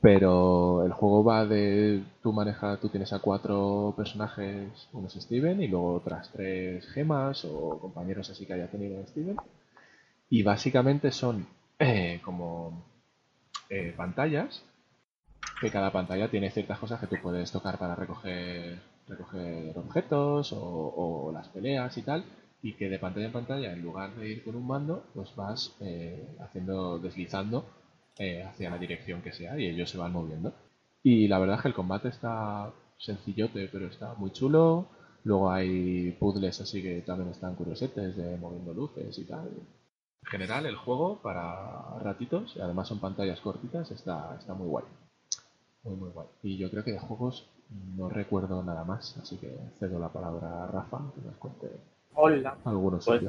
Pero 0.00 0.84
el 0.84 0.92
juego 0.92 1.24
va 1.24 1.46
de 1.46 2.02
tú 2.22 2.32
manejas, 2.32 2.80
tú 2.80 2.88
tienes 2.88 3.12
a 3.12 3.18
cuatro 3.20 3.94
personajes, 3.96 4.88
uno 4.92 5.08
es 5.08 5.14
Steven 5.14 5.62
y 5.62 5.68
luego 5.68 5.94
otras 5.94 6.30
tres 6.32 6.86
gemas 6.88 7.44
o 7.44 7.78
compañeros 7.80 8.30
así 8.30 8.46
que 8.46 8.54
haya 8.54 8.70
tenido 8.70 9.04
Steven. 9.06 9.36
Y 10.30 10.42
básicamente 10.42 11.10
son 11.12 11.46
eh, 11.78 12.20
como 12.24 12.84
eh, 13.68 13.92
pantallas, 13.96 14.62
que 15.60 15.70
cada 15.70 15.92
pantalla 15.92 16.30
tiene 16.30 16.50
ciertas 16.50 16.78
cosas 16.78 17.00
que 17.00 17.06
tú 17.06 17.16
puedes 17.22 17.52
tocar 17.52 17.78
para 17.78 17.94
recoger, 17.94 18.80
recoger 19.08 19.76
objetos 19.78 20.52
o, 20.52 20.60
o 20.60 21.32
las 21.32 21.48
peleas 21.48 21.96
y 21.98 22.02
tal. 22.02 22.24
Y 22.62 22.72
que 22.74 22.88
de 22.88 22.98
pantalla 22.98 23.26
en 23.26 23.32
pantalla, 23.32 23.72
en 23.72 23.82
lugar 23.82 24.14
de 24.14 24.30
ir 24.30 24.44
con 24.44 24.56
un 24.56 24.66
mando, 24.66 25.04
pues 25.14 25.34
vas 25.36 25.76
eh, 25.80 26.26
haciendo, 26.40 26.98
deslizando 26.98 27.66
eh, 28.18 28.42
hacia 28.44 28.70
la 28.70 28.78
dirección 28.78 29.22
que 29.22 29.32
sea 29.32 29.58
y 29.58 29.66
ellos 29.66 29.90
se 29.90 29.98
van 29.98 30.12
moviendo. 30.12 30.52
Y 31.02 31.28
la 31.28 31.38
verdad 31.38 31.56
es 31.56 31.62
que 31.62 31.68
el 31.68 31.74
combate 31.74 32.08
está 32.08 32.72
sencillote, 32.98 33.68
pero 33.72 33.86
está 33.86 34.14
muy 34.14 34.30
chulo. 34.32 34.86
Luego 35.24 35.50
hay 35.50 36.12
puzzles 36.12 36.60
así 36.60 36.82
que 36.82 37.00
también 37.02 37.30
están 37.30 37.54
curiosetes 37.54 38.16
de 38.16 38.36
moviendo 38.36 38.72
luces 38.74 39.18
y 39.18 39.24
tal. 39.24 39.48
En 39.48 40.30
general, 40.30 40.64
el 40.66 40.76
juego 40.76 41.20
para 41.20 41.98
ratitos, 42.00 42.56
y 42.56 42.60
además 42.60 42.88
son 42.88 42.98
pantallas 42.98 43.40
cortitas, 43.40 43.90
está, 43.90 44.36
está 44.38 44.54
muy 44.54 44.68
guay. 44.68 44.84
Muy, 45.82 45.96
muy 45.96 46.10
guay. 46.10 46.26
Y 46.42 46.56
yo 46.56 46.70
creo 46.70 46.84
que 46.84 46.92
de 46.92 46.98
juegos 46.98 47.46
no 47.96 48.08
recuerdo 48.08 48.62
nada 48.62 48.84
más, 48.84 49.16
así 49.18 49.36
que 49.36 49.54
cedo 49.78 49.98
la 49.98 50.08
palabra 50.08 50.64
a 50.64 50.66
Rafa 50.66 50.98
que 51.14 51.20
nos 51.26 51.36
cuente 51.36 51.70
Hola. 52.14 52.56
algunos 52.64 53.04
Pues-. 53.04 53.22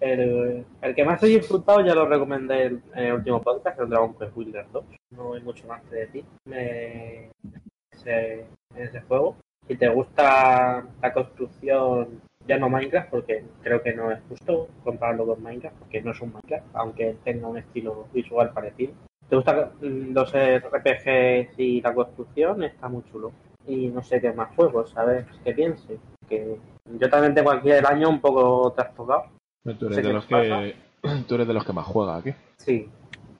El, 0.00 0.64
el 0.82 0.94
que 0.94 1.04
más 1.04 1.22
he 1.22 1.26
disfrutado 1.26 1.80
ya 1.80 1.94
lo 1.94 2.06
recomendé 2.06 2.64
en 2.66 2.82
en 2.94 3.04
el 3.04 3.12
último 3.14 3.42
podcast, 3.42 3.80
el 3.80 3.88
Dragon 3.88 4.14
Quest 4.14 4.34
Builder 4.34 4.66
2. 4.72 4.84
No 5.10 5.34
hay 5.34 5.42
mucho 5.42 5.66
más 5.66 5.82
que 5.84 5.96
decir. 5.96 6.24
Me, 6.44 7.30
ese, 7.90 8.46
en 8.74 8.82
ese 8.82 9.00
juego. 9.02 9.36
Si 9.66 9.76
te 9.76 9.88
gusta 9.88 10.84
la 11.02 11.12
construcción, 11.12 12.20
ya 12.46 12.58
no 12.58 12.68
Minecraft, 12.68 13.10
porque 13.10 13.44
creo 13.62 13.82
que 13.82 13.94
no 13.94 14.12
es 14.12 14.20
justo 14.28 14.68
compararlo 14.84 15.26
con 15.26 15.42
Minecraft, 15.42 15.76
porque 15.78 16.00
no 16.02 16.12
es 16.12 16.20
un 16.20 16.32
Minecraft, 16.32 16.66
aunque 16.74 17.16
tenga 17.24 17.48
un 17.48 17.58
estilo 17.58 18.06
visual 18.12 18.52
parecido. 18.52 18.92
¿Te 19.28 19.34
gustan 19.34 19.70
los 19.80 20.32
RPGs 20.32 21.58
y 21.58 21.80
la 21.80 21.92
construcción? 21.94 22.62
Está 22.62 22.88
muy 22.88 23.02
chulo. 23.10 23.32
Y 23.66 23.88
no 23.88 24.02
sé 24.02 24.20
qué 24.20 24.32
más 24.32 24.54
juegos, 24.54 24.90
¿sabes? 24.90 25.26
¿Qué 25.42 25.52
piense? 25.52 25.98
Que 26.28 26.56
yo 27.00 27.10
también 27.10 27.34
tengo 27.34 27.50
aquí 27.50 27.70
el 27.70 27.84
año 27.84 28.08
un 28.08 28.20
poco 28.20 28.72
trastocado. 28.72 29.24
Tú 29.74 29.86
eres, 29.86 29.96
sé 29.96 30.02
de 30.02 30.12
los 30.12 30.24
que, 30.26 30.76
tú 31.28 31.34
eres 31.34 31.46
de 31.48 31.54
los 31.54 31.64
que 31.64 31.72
más 31.72 31.86
juega 31.86 32.16
aquí. 32.16 32.32
Sí, 32.56 32.88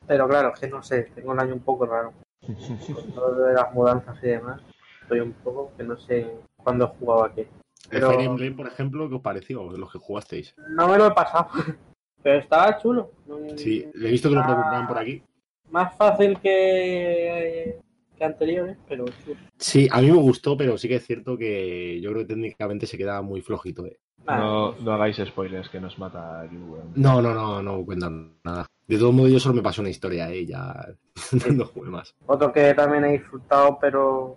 pero 0.06 0.28
claro, 0.28 0.52
es 0.54 0.60
que 0.60 0.68
no 0.68 0.82
sé, 0.82 1.04
tengo 1.14 1.30
un 1.32 1.40
año 1.40 1.54
un 1.54 1.60
poco 1.60 1.86
raro. 1.86 2.12
Con 2.40 3.12
todo 3.12 3.32
lo 3.32 3.44
de 3.46 3.54
las 3.54 3.72
mudanzas 3.74 4.16
y 4.22 4.26
demás, 4.28 4.60
estoy 5.02 5.20
un 5.20 5.32
poco 5.32 5.72
que 5.76 5.82
no 5.84 5.96
sé 5.96 6.30
cuándo 6.56 6.84
he 6.84 6.98
jugado 6.98 7.24
aquí. 7.24 7.40
El 7.42 7.48
Pero 7.90 8.10
Fire 8.10 8.22
Emblem, 8.22 8.56
por 8.56 8.66
ejemplo, 8.66 9.08
¿qué 9.08 9.14
os 9.14 9.20
pareció 9.22 9.70
de 9.72 9.78
los 9.78 9.92
que 9.92 9.98
jugasteis? 9.98 10.54
no 10.70 10.88
me 10.88 10.98
lo 10.98 11.06
he 11.06 11.10
pasado, 11.12 11.48
pero 12.22 12.38
estaba 12.40 12.78
chulo. 12.78 13.12
Sí, 13.56 13.86
he 13.94 14.10
visto 14.10 14.28
que 14.28 14.34
lo 14.34 14.42
preguntaban 14.42 14.88
por 14.88 14.98
aquí. 14.98 15.22
Más 15.70 15.96
fácil 15.96 16.38
que, 16.40 17.78
que 18.16 18.24
anteriores, 18.24 18.76
pero 18.88 19.04
chulo. 19.24 19.36
Sí, 19.58 19.88
a 19.90 20.00
mí 20.00 20.10
me 20.10 20.16
gustó, 20.18 20.56
pero 20.56 20.76
sí 20.78 20.88
que 20.88 20.96
es 20.96 21.06
cierto 21.06 21.36
que 21.36 22.00
yo 22.00 22.10
creo 22.10 22.22
que 22.26 22.34
técnicamente 22.34 22.86
se 22.86 22.98
queda 22.98 23.22
muy 23.22 23.40
flojito. 23.40 23.86
eh. 23.86 23.98
No, 24.26 24.72
no 24.80 24.92
hagáis 24.92 25.16
spoilers 25.24 25.68
que 25.68 25.80
nos 25.80 25.98
mata 25.98 26.44
Yu. 26.50 26.78
No, 26.96 27.22
no, 27.22 27.32
no, 27.32 27.62
no 27.62 27.84
cuentan 27.84 28.34
nada. 28.44 28.66
De 28.86 28.98
todo 28.98 29.12
modo, 29.12 29.28
yo 29.28 29.40
solo 29.40 29.56
me 29.56 29.62
pasó 29.62 29.80
una 29.80 29.90
historia, 29.90 30.30
¿eh? 30.30 30.46
Ya 30.46 30.74
no 31.52 31.66
jugué 31.66 31.90
más. 31.90 32.14
Otro 32.26 32.52
que 32.52 32.74
también 32.74 33.04
he 33.04 33.12
disfrutado, 33.12 33.78
pero 33.80 34.36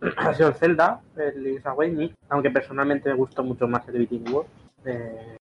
ha 0.16 0.34
sido 0.34 0.48
el 0.48 0.54
Zelda, 0.54 1.00
el 1.16 1.42
Link's 1.42 1.66
Awakening, 1.66 2.14
aunque 2.28 2.50
personalmente 2.50 3.08
me 3.10 3.16
gustó 3.16 3.42
mucho 3.42 3.66
más 3.66 3.86
el 3.88 3.98
Beating 3.98 4.32
World. 4.32 4.50
Eh, 4.84 5.36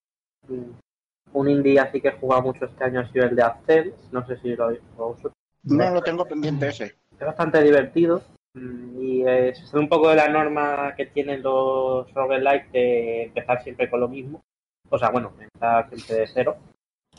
un 1.34 1.50
indie 1.50 1.80
así 1.80 2.02
que 2.02 2.10
he 2.10 2.20
jugado 2.20 2.44
mucho 2.44 2.66
este 2.66 2.84
año 2.84 3.00
ha 3.00 3.12
sido 3.12 3.26
el 3.26 3.36
de 3.36 3.44
Accel, 3.44 3.94
no 4.12 4.26
sé 4.26 4.38
si 4.38 4.56
lo 4.56 4.66
habéis 4.66 4.82
jugado 4.92 5.14
vosotros. 5.14 5.34
No 5.64 5.94
lo 5.94 6.02
tengo 6.02 6.26
pendiente 6.26 6.68
ese. 6.68 6.96
Es 7.20 7.26
bastante 7.26 7.62
divertido 7.64 8.22
y 8.56 9.24
eh, 9.26 9.54
un 9.74 9.88
poco 9.88 10.10
de 10.10 10.16
la 10.18 10.28
norma 10.28 10.94
que 10.96 11.06
tienen 11.08 11.42
los 11.42 12.12
roguelike 12.14 12.72
de 12.72 13.24
empezar 13.24 13.62
siempre 13.64 13.90
con 13.90 14.00
lo 14.02 14.08
mismo. 14.10 14.42
O 14.90 14.98
sea, 14.98 15.10
bueno, 15.10 15.32
empezar 15.40 15.88
siempre 15.90 16.16
de 16.16 16.28
cero. 16.28 16.58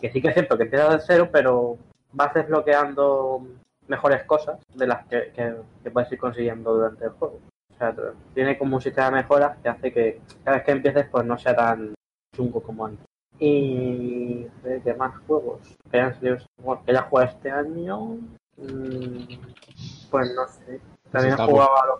Que 0.01 0.11
sí 0.11 0.20
que 0.20 0.28
es 0.28 0.35
cierto 0.35 0.57
que 0.57 0.64
empiezas 0.64 0.91
de 0.93 1.01
cero, 1.07 1.28
pero 1.33 1.78
vas 2.12 2.35
desbloqueando 2.35 3.47
mejores 3.89 4.24
cosas 4.24 4.61
de 4.74 4.87
las 4.87 5.07
que, 5.07 5.33
que- 5.35 5.57
que 5.83 5.91
puedes 5.91 6.12
ir 6.12 6.18
consiguiendo 6.18 6.74
durante 6.74 7.05
el 7.05 7.11
juego. 7.12 7.41
O 7.72 7.78
sea, 7.78 7.95
tiene 8.35 8.59
como 8.59 8.76
un 8.76 8.83
sistema 8.83 9.07
de 9.07 9.16
mejoras 9.22 9.57
que 9.59 9.68
hace 9.68 9.93
que 9.93 10.20
cada 10.45 10.59
vez 10.59 10.66
que 10.66 10.72
empieces 10.72 11.07
pues 11.11 11.24
no 11.24 11.39
sea 11.39 11.55
tan 11.57 11.95
chungo 12.35 12.62
como 12.62 12.87
antes. 12.87 13.05
Y 13.39 14.45
de 14.62 14.80
qué 14.85 14.95
más 14.95 15.16
juegos 15.26 15.61
que 15.91 15.97
hayan 15.99 16.14
salido, 16.14 16.37
que 16.85 16.91
haya 16.93 17.03
jugado 17.03 17.28
este 17.30 17.51
año, 17.51 18.18
mm, 18.57 19.24
pues 20.11 20.33
no 20.35 20.47
sé. 20.49 20.80
También 21.12 21.32
está 21.32 21.44
he 21.44 21.46
jugado 21.46 21.70
a 21.76 21.86
los, 21.86 21.98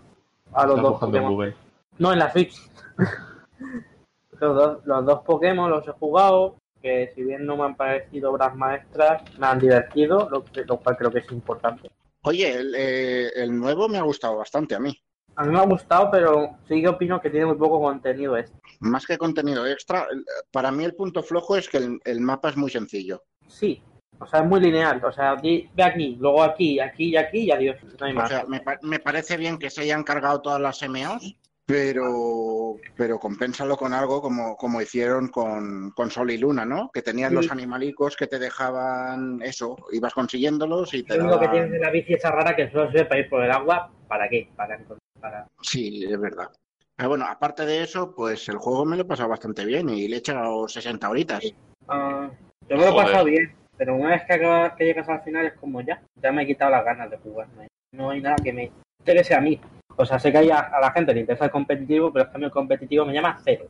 a 0.53 0.65
los 0.65 0.75
Está 0.75 0.81
dos 0.81 0.93
en 0.93 0.99
Pokémon. 0.99 1.31
Google. 1.31 1.55
No, 1.99 2.13
en 2.13 2.19
la 2.19 2.31
Switch. 2.31 2.55
los, 4.39 4.55
dos, 4.55 4.85
los 4.85 5.05
dos 5.05 5.19
Pokémon 5.21 5.69
los 5.69 5.87
he 5.87 5.91
jugado, 5.91 6.55
que 6.81 7.11
si 7.15 7.23
bien 7.23 7.45
no 7.45 7.55
me 7.55 7.63
han 7.63 7.75
parecido 7.75 8.31
obras 8.31 8.55
maestras, 8.55 9.21
me 9.37 9.47
han 9.47 9.59
divertido, 9.59 10.29
lo, 10.29 10.43
cual 10.77 10.97
creo 10.97 11.11
que 11.11 11.19
es 11.19 11.31
importante. 11.31 11.91
Oye, 12.23 12.53
el, 12.53 12.75
eh, 12.75 13.29
el 13.35 13.57
nuevo 13.57 13.87
me 13.87 13.97
ha 13.97 14.03
gustado 14.03 14.37
bastante 14.37 14.75
a 14.75 14.79
mí. 14.79 14.97
A 15.35 15.43
mí 15.43 15.51
me 15.51 15.59
ha 15.59 15.65
gustado, 15.65 16.09
pero 16.11 16.57
sí 16.67 16.81
que 16.81 16.87
opino 16.87 17.19
que 17.19 17.29
tiene 17.29 17.45
muy 17.45 17.55
poco 17.55 17.81
contenido 17.81 18.37
este. 18.37 18.55
Más 18.79 19.05
que 19.05 19.17
contenido 19.17 19.65
extra, 19.65 20.07
para 20.51 20.71
mí 20.71 20.83
el 20.83 20.95
punto 20.95 21.23
flojo 21.23 21.55
es 21.55 21.69
que 21.69 21.77
el, 21.77 21.99
el 22.05 22.21
mapa 22.21 22.49
es 22.49 22.57
muy 22.57 22.69
sencillo. 22.69 23.23
Sí, 23.47 23.81
o 24.23 24.27
sea, 24.27 24.39
es 24.41 24.45
muy 24.45 24.59
lineal. 24.59 25.03
O 25.03 25.11
sea, 25.11 25.35
di- 25.35 25.69
ve 25.75 25.83
aquí, 25.83 26.17
luego 26.19 26.43
aquí, 26.43 26.79
aquí 26.79 27.09
y 27.09 27.17
aquí 27.17 27.39
y 27.39 27.51
adiós. 27.51 27.77
No 27.99 28.05
hay 28.05 28.17
O 28.17 28.27
sea, 28.27 28.43
me, 28.47 28.59
pa- 28.61 28.79
me 28.81 28.99
parece 28.99 29.37
bien 29.37 29.57
que 29.57 29.69
se 29.69 29.81
hayan 29.81 30.03
cargado 30.03 30.41
todas 30.41 30.59
las 30.59 30.81
MOs, 30.83 31.35
pero, 31.65 32.75
pero 32.97 33.19
compénsalo 33.19 33.77
con 33.77 33.93
algo 33.93 34.21
como, 34.21 34.55
como 34.57 34.81
hicieron 34.81 35.29
con, 35.29 35.91
con 35.91 36.09
Sol 36.11 36.31
y 36.31 36.37
Luna, 36.37 36.65
¿no? 36.65 36.89
Que 36.93 37.01
tenías 37.01 37.29
Sí. 37.29 37.35
los 37.35 37.51
animalicos 37.51 38.15
que 38.17 38.27
te 38.27 38.39
dejaban 38.39 39.41
eso, 39.41 39.77
ibas 39.91 40.13
consiguiéndolo 40.13 40.83
y 40.91 41.03
te 41.03 41.17
Lo 41.17 41.23
único 41.25 41.39
que 41.39 41.47
tienes 41.49 41.71
de 41.71 41.79
la 41.79 41.89
bici 41.89 42.13
esa 42.13 42.31
rara 42.31 42.55
que 42.55 42.69
solo 42.71 42.89
sirve 42.91 43.05
para 43.05 43.21
ir 43.21 43.29
por 43.29 43.43
el 43.43 43.51
agua. 43.51 43.91
¿Para 44.07 44.27
qué? 44.29 44.49
Para, 44.55 44.79
para... 45.19 45.47
Sí, 45.61 46.03
es 46.03 46.19
verdad. 46.19 46.49
Pero 46.95 47.09
bueno, 47.09 47.25
aparte 47.27 47.65
de 47.65 47.81
eso, 47.81 48.13
pues 48.15 48.47
el 48.49 48.57
juego 48.57 48.85
me 48.85 48.95
lo 48.95 49.01
he 49.01 49.05
pasado 49.05 49.29
bastante 49.29 49.65
bien 49.65 49.89
y 49.89 50.07
le 50.07 50.17
he 50.17 50.19
echado 50.19 50.67
60 50.67 51.09
horitas. 51.09 51.43
Ah, 51.87 52.29
yo 52.69 52.77
me 52.77 52.83
lo 52.85 52.91
he 52.91 52.95
pasado 53.03 53.25
bien, 53.25 53.55
pero 53.77 53.95
una 53.95 54.11
vez 54.11 54.23
que, 54.25 54.33
acabas, 54.33 54.73
que 54.73 54.85
llegas 54.85 55.09
al 55.09 55.21
final 55.21 55.45
es 55.45 55.53
como 55.53 55.81
ya, 55.81 56.01
ya 56.15 56.31
me 56.31 56.43
he 56.43 56.47
quitado 56.47 56.71
las 56.71 56.85
ganas 56.85 57.09
de 57.09 57.17
jugar. 57.17 57.47
No 57.55 57.61
hay, 57.61 57.67
no 57.91 58.09
hay 58.09 58.21
nada 58.21 58.35
que 58.43 58.53
me 58.53 58.71
interese 58.99 59.35
a 59.35 59.41
mí. 59.41 59.59
O 59.95 60.05
sea, 60.05 60.19
sé 60.19 60.31
que 60.31 60.39
hay 60.39 60.49
a, 60.49 60.59
a 60.59 60.79
la 60.79 60.91
gente 60.91 61.13
le 61.13 61.21
interesa 61.21 61.45
el 61.45 61.51
competitivo, 61.51 62.11
pero 62.11 62.25
es 62.25 62.31
que 62.31 62.37
a 62.37 62.39
mí 62.39 62.45
el 62.45 62.51
competitivo 62.51 63.05
me 63.05 63.13
llama 63.13 63.39
cero. 63.43 63.67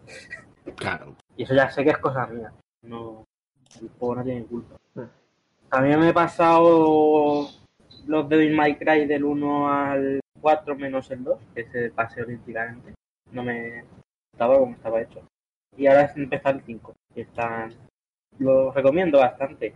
Claro. 0.76 1.16
Y 1.36 1.44
eso 1.44 1.54
ya 1.54 1.70
sé 1.70 1.84
que 1.84 1.90
es 1.90 1.98
cosa 1.98 2.28
mía. 2.28 2.54
No, 2.84 3.26
el 3.82 3.90
juego 3.98 4.16
no 4.16 4.24
tiene 4.24 4.46
culpa. 4.46 4.76
También 5.70 6.00
me 6.00 6.10
he 6.10 6.14
pasado 6.14 7.50
los 8.06 8.30
de 8.30 8.38
Devil 8.38 8.56
May 8.56 8.76
Cry 8.76 9.06
del 9.06 9.24
1 9.24 9.74
al 9.74 10.20
4 10.40 10.76
menos 10.76 11.10
el 11.12 11.24
2, 11.24 11.40
que 11.56 11.66
se 11.66 11.90
pasé 11.92 12.22
olímpicamente. 12.22 12.94
No 13.32 13.44
me 13.44 13.84
gustaba 14.32 14.60
como 14.60 14.76
estaba 14.76 15.02
hecho. 15.02 15.22
Y 15.76 15.88
ahora 15.88 16.04
es 16.04 16.16
empezar 16.16 16.56
el 16.56 16.62
5, 16.62 16.94
que 17.16 17.22
están... 17.22 17.74
Lo 18.40 18.72
recomiendo 18.72 19.20
bastante, 19.20 19.74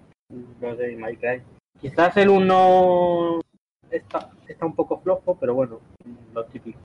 los 0.61 0.77
de 0.77 0.95
Cry. 1.19 1.41
Quizás 1.79 2.17
el 2.17 2.29
1 2.29 3.39
está, 3.91 4.29
está 4.47 4.65
un 4.65 4.75
poco 4.75 4.99
flojo, 5.01 5.37
pero 5.39 5.53
bueno, 5.53 5.79
lo 6.33 6.45
típico. 6.45 6.79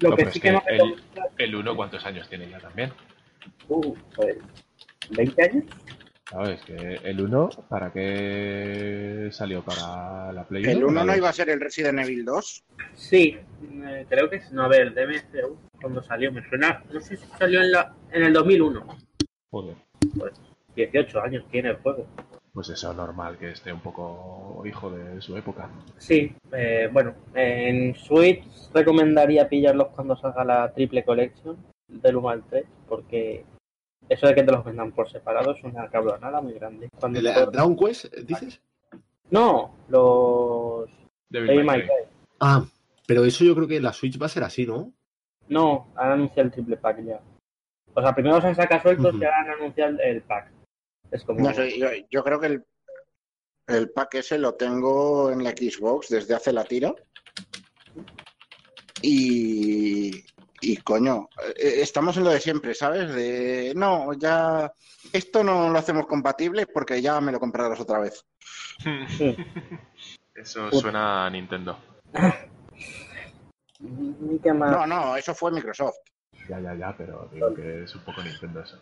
Lo 0.00 0.10
No, 0.10 0.16
que 0.16 0.22
sí 0.24 0.28
es 0.28 0.34
que 0.34 0.40
que 0.40 0.52
no 0.52 0.62
me 0.66 0.76
el- 0.76 0.90
gusta... 0.90 1.22
El 1.38 1.54
1, 1.54 1.76
¿cuántos 1.76 2.04
años 2.04 2.28
tiene 2.28 2.48
ya 2.48 2.58
también? 2.58 2.92
Uh, 3.68 3.94
pues, 4.16 4.36
¿20 5.10 5.50
años? 5.50 5.64
¿Sabes? 6.28 6.62
Que 6.62 6.94
el 7.04 7.20
1, 7.20 7.50
¿para 7.68 7.92
qué 7.92 9.28
salió? 9.32 9.62
¿Para 9.62 10.32
la 10.32 10.44
Play 10.44 10.64
¿El 10.64 10.78
1 10.84 10.90
no 10.92 11.00
¿Para 11.06 11.16
iba 11.16 11.28
a 11.28 11.32
ser 11.32 11.50
el 11.50 11.60
Resident 11.60 11.98
Evil 12.00 12.24
2? 12.24 12.64
Sí, 12.94 13.36
eh, 13.84 14.06
creo 14.08 14.30
que 14.30 14.36
es. 14.36 14.50
No, 14.50 14.64
a 14.64 14.68
ver, 14.68 14.80
el 14.88 14.94
DMCU, 14.94 15.58
cuando 15.80 16.02
salió, 16.02 16.32
me 16.32 16.46
suena. 16.48 16.82
No 16.92 17.00
sé 17.00 17.16
si 17.16 17.26
salió 17.38 17.60
en, 17.60 17.70
la, 17.72 17.94
en 18.12 18.22
el 18.24 18.32
2001. 18.32 18.86
Joder. 19.50 19.76
18 20.74 21.20
años 21.22 21.44
tiene 21.50 21.70
el 21.70 21.76
juego. 21.76 22.06
Pues 22.52 22.68
eso, 22.68 22.92
normal 22.92 23.38
que 23.38 23.52
esté 23.52 23.72
un 23.72 23.80
poco 23.80 24.62
hijo 24.66 24.90
de 24.90 25.22
su 25.22 25.34
época. 25.38 25.70
Sí, 25.96 26.34
eh, 26.52 26.88
bueno, 26.92 27.14
en 27.34 27.94
Switch 27.94 28.44
recomendaría 28.74 29.48
pillarlos 29.48 29.88
cuando 29.88 30.16
salga 30.16 30.44
la 30.44 30.72
triple 30.72 31.02
collection 31.02 31.56
del 31.88 32.16
1 32.16 32.28
al 32.28 32.42
3, 32.44 32.64
porque 32.86 33.44
eso 34.08 34.26
de 34.26 34.34
que 34.34 34.42
te 34.42 34.52
los 34.52 34.64
vendan 34.64 34.92
por 34.92 35.10
separado 35.10 35.52
es 35.52 35.64
una 35.64 35.88
cabronada 35.88 36.42
muy 36.42 36.52
grande. 36.52 36.88
Cuando 37.00 37.20
¿El- 37.20 37.26
el 37.28 37.50
Dragon 37.52 37.74
Quest, 37.76 38.14
dices? 38.18 38.60
No, 39.30 39.74
los 39.88 40.90
Devil 41.30 41.64
May 41.64 41.82
Cry. 41.84 41.90
Ah, 42.40 42.62
pero 43.06 43.24
eso 43.24 43.44
yo 43.44 43.54
creo 43.54 43.66
que 43.68 43.80
la 43.80 43.94
Switch 43.94 44.20
va 44.20 44.26
a 44.26 44.28
ser 44.28 44.44
así, 44.44 44.66
¿no? 44.66 44.92
No, 45.48 45.86
han 45.96 46.12
anunciado 46.12 46.48
el 46.48 46.52
triple 46.52 46.76
pack 46.76 47.02
ya. 47.02 47.18
O 47.94 48.02
sea, 48.02 48.14
primero 48.14 48.40
se 48.42 48.48
han 48.48 48.54
sacado 48.56 48.82
sueltos 48.82 49.14
y 49.14 49.24
ahora 49.24 49.40
han 49.40 49.50
anunciado 49.50 49.96
el 50.02 50.20
pack. 50.22 50.50
Es 51.12 51.24
como... 51.24 51.40
No 51.40 51.54
sé, 51.54 51.78
yo, 51.78 51.88
yo 52.10 52.24
creo 52.24 52.40
que 52.40 52.46
el, 52.46 52.64
el 53.68 53.90
pack 53.90 54.14
ese 54.14 54.38
lo 54.38 54.54
tengo 54.54 55.30
en 55.30 55.44
la 55.44 55.50
Xbox 55.50 56.08
desde 56.08 56.34
hace 56.34 56.52
la 56.52 56.64
tira. 56.64 56.92
Y, 59.02 60.24
y 60.60 60.76
coño, 60.78 61.28
eh, 61.56 61.74
estamos 61.80 62.16
en 62.16 62.24
lo 62.24 62.30
de 62.30 62.40
siempre, 62.40 62.74
¿sabes? 62.74 63.12
De 63.14 63.72
no, 63.76 64.12
ya 64.14 64.72
esto 65.12 65.44
no 65.44 65.68
lo 65.68 65.78
hacemos 65.78 66.06
compatible 66.06 66.66
porque 66.66 67.02
ya 67.02 67.20
me 67.20 67.32
lo 67.32 67.40
comprarás 67.40 67.80
otra 67.80 67.98
vez. 67.98 68.24
Eso 70.34 70.70
suena 70.72 71.26
a 71.26 71.30
Nintendo. 71.30 71.78
No, 74.70 74.86
no, 74.86 75.16
eso 75.16 75.34
fue 75.34 75.50
Microsoft. 75.50 75.96
Ya, 76.48 76.58
ya, 76.60 76.74
ya, 76.74 76.96
pero 76.96 77.28
digo 77.32 77.52
que 77.54 77.84
es 77.84 77.94
un 77.94 78.02
poco 78.02 78.22
Nintendo 78.22 78.60
eso. 78.60 78.78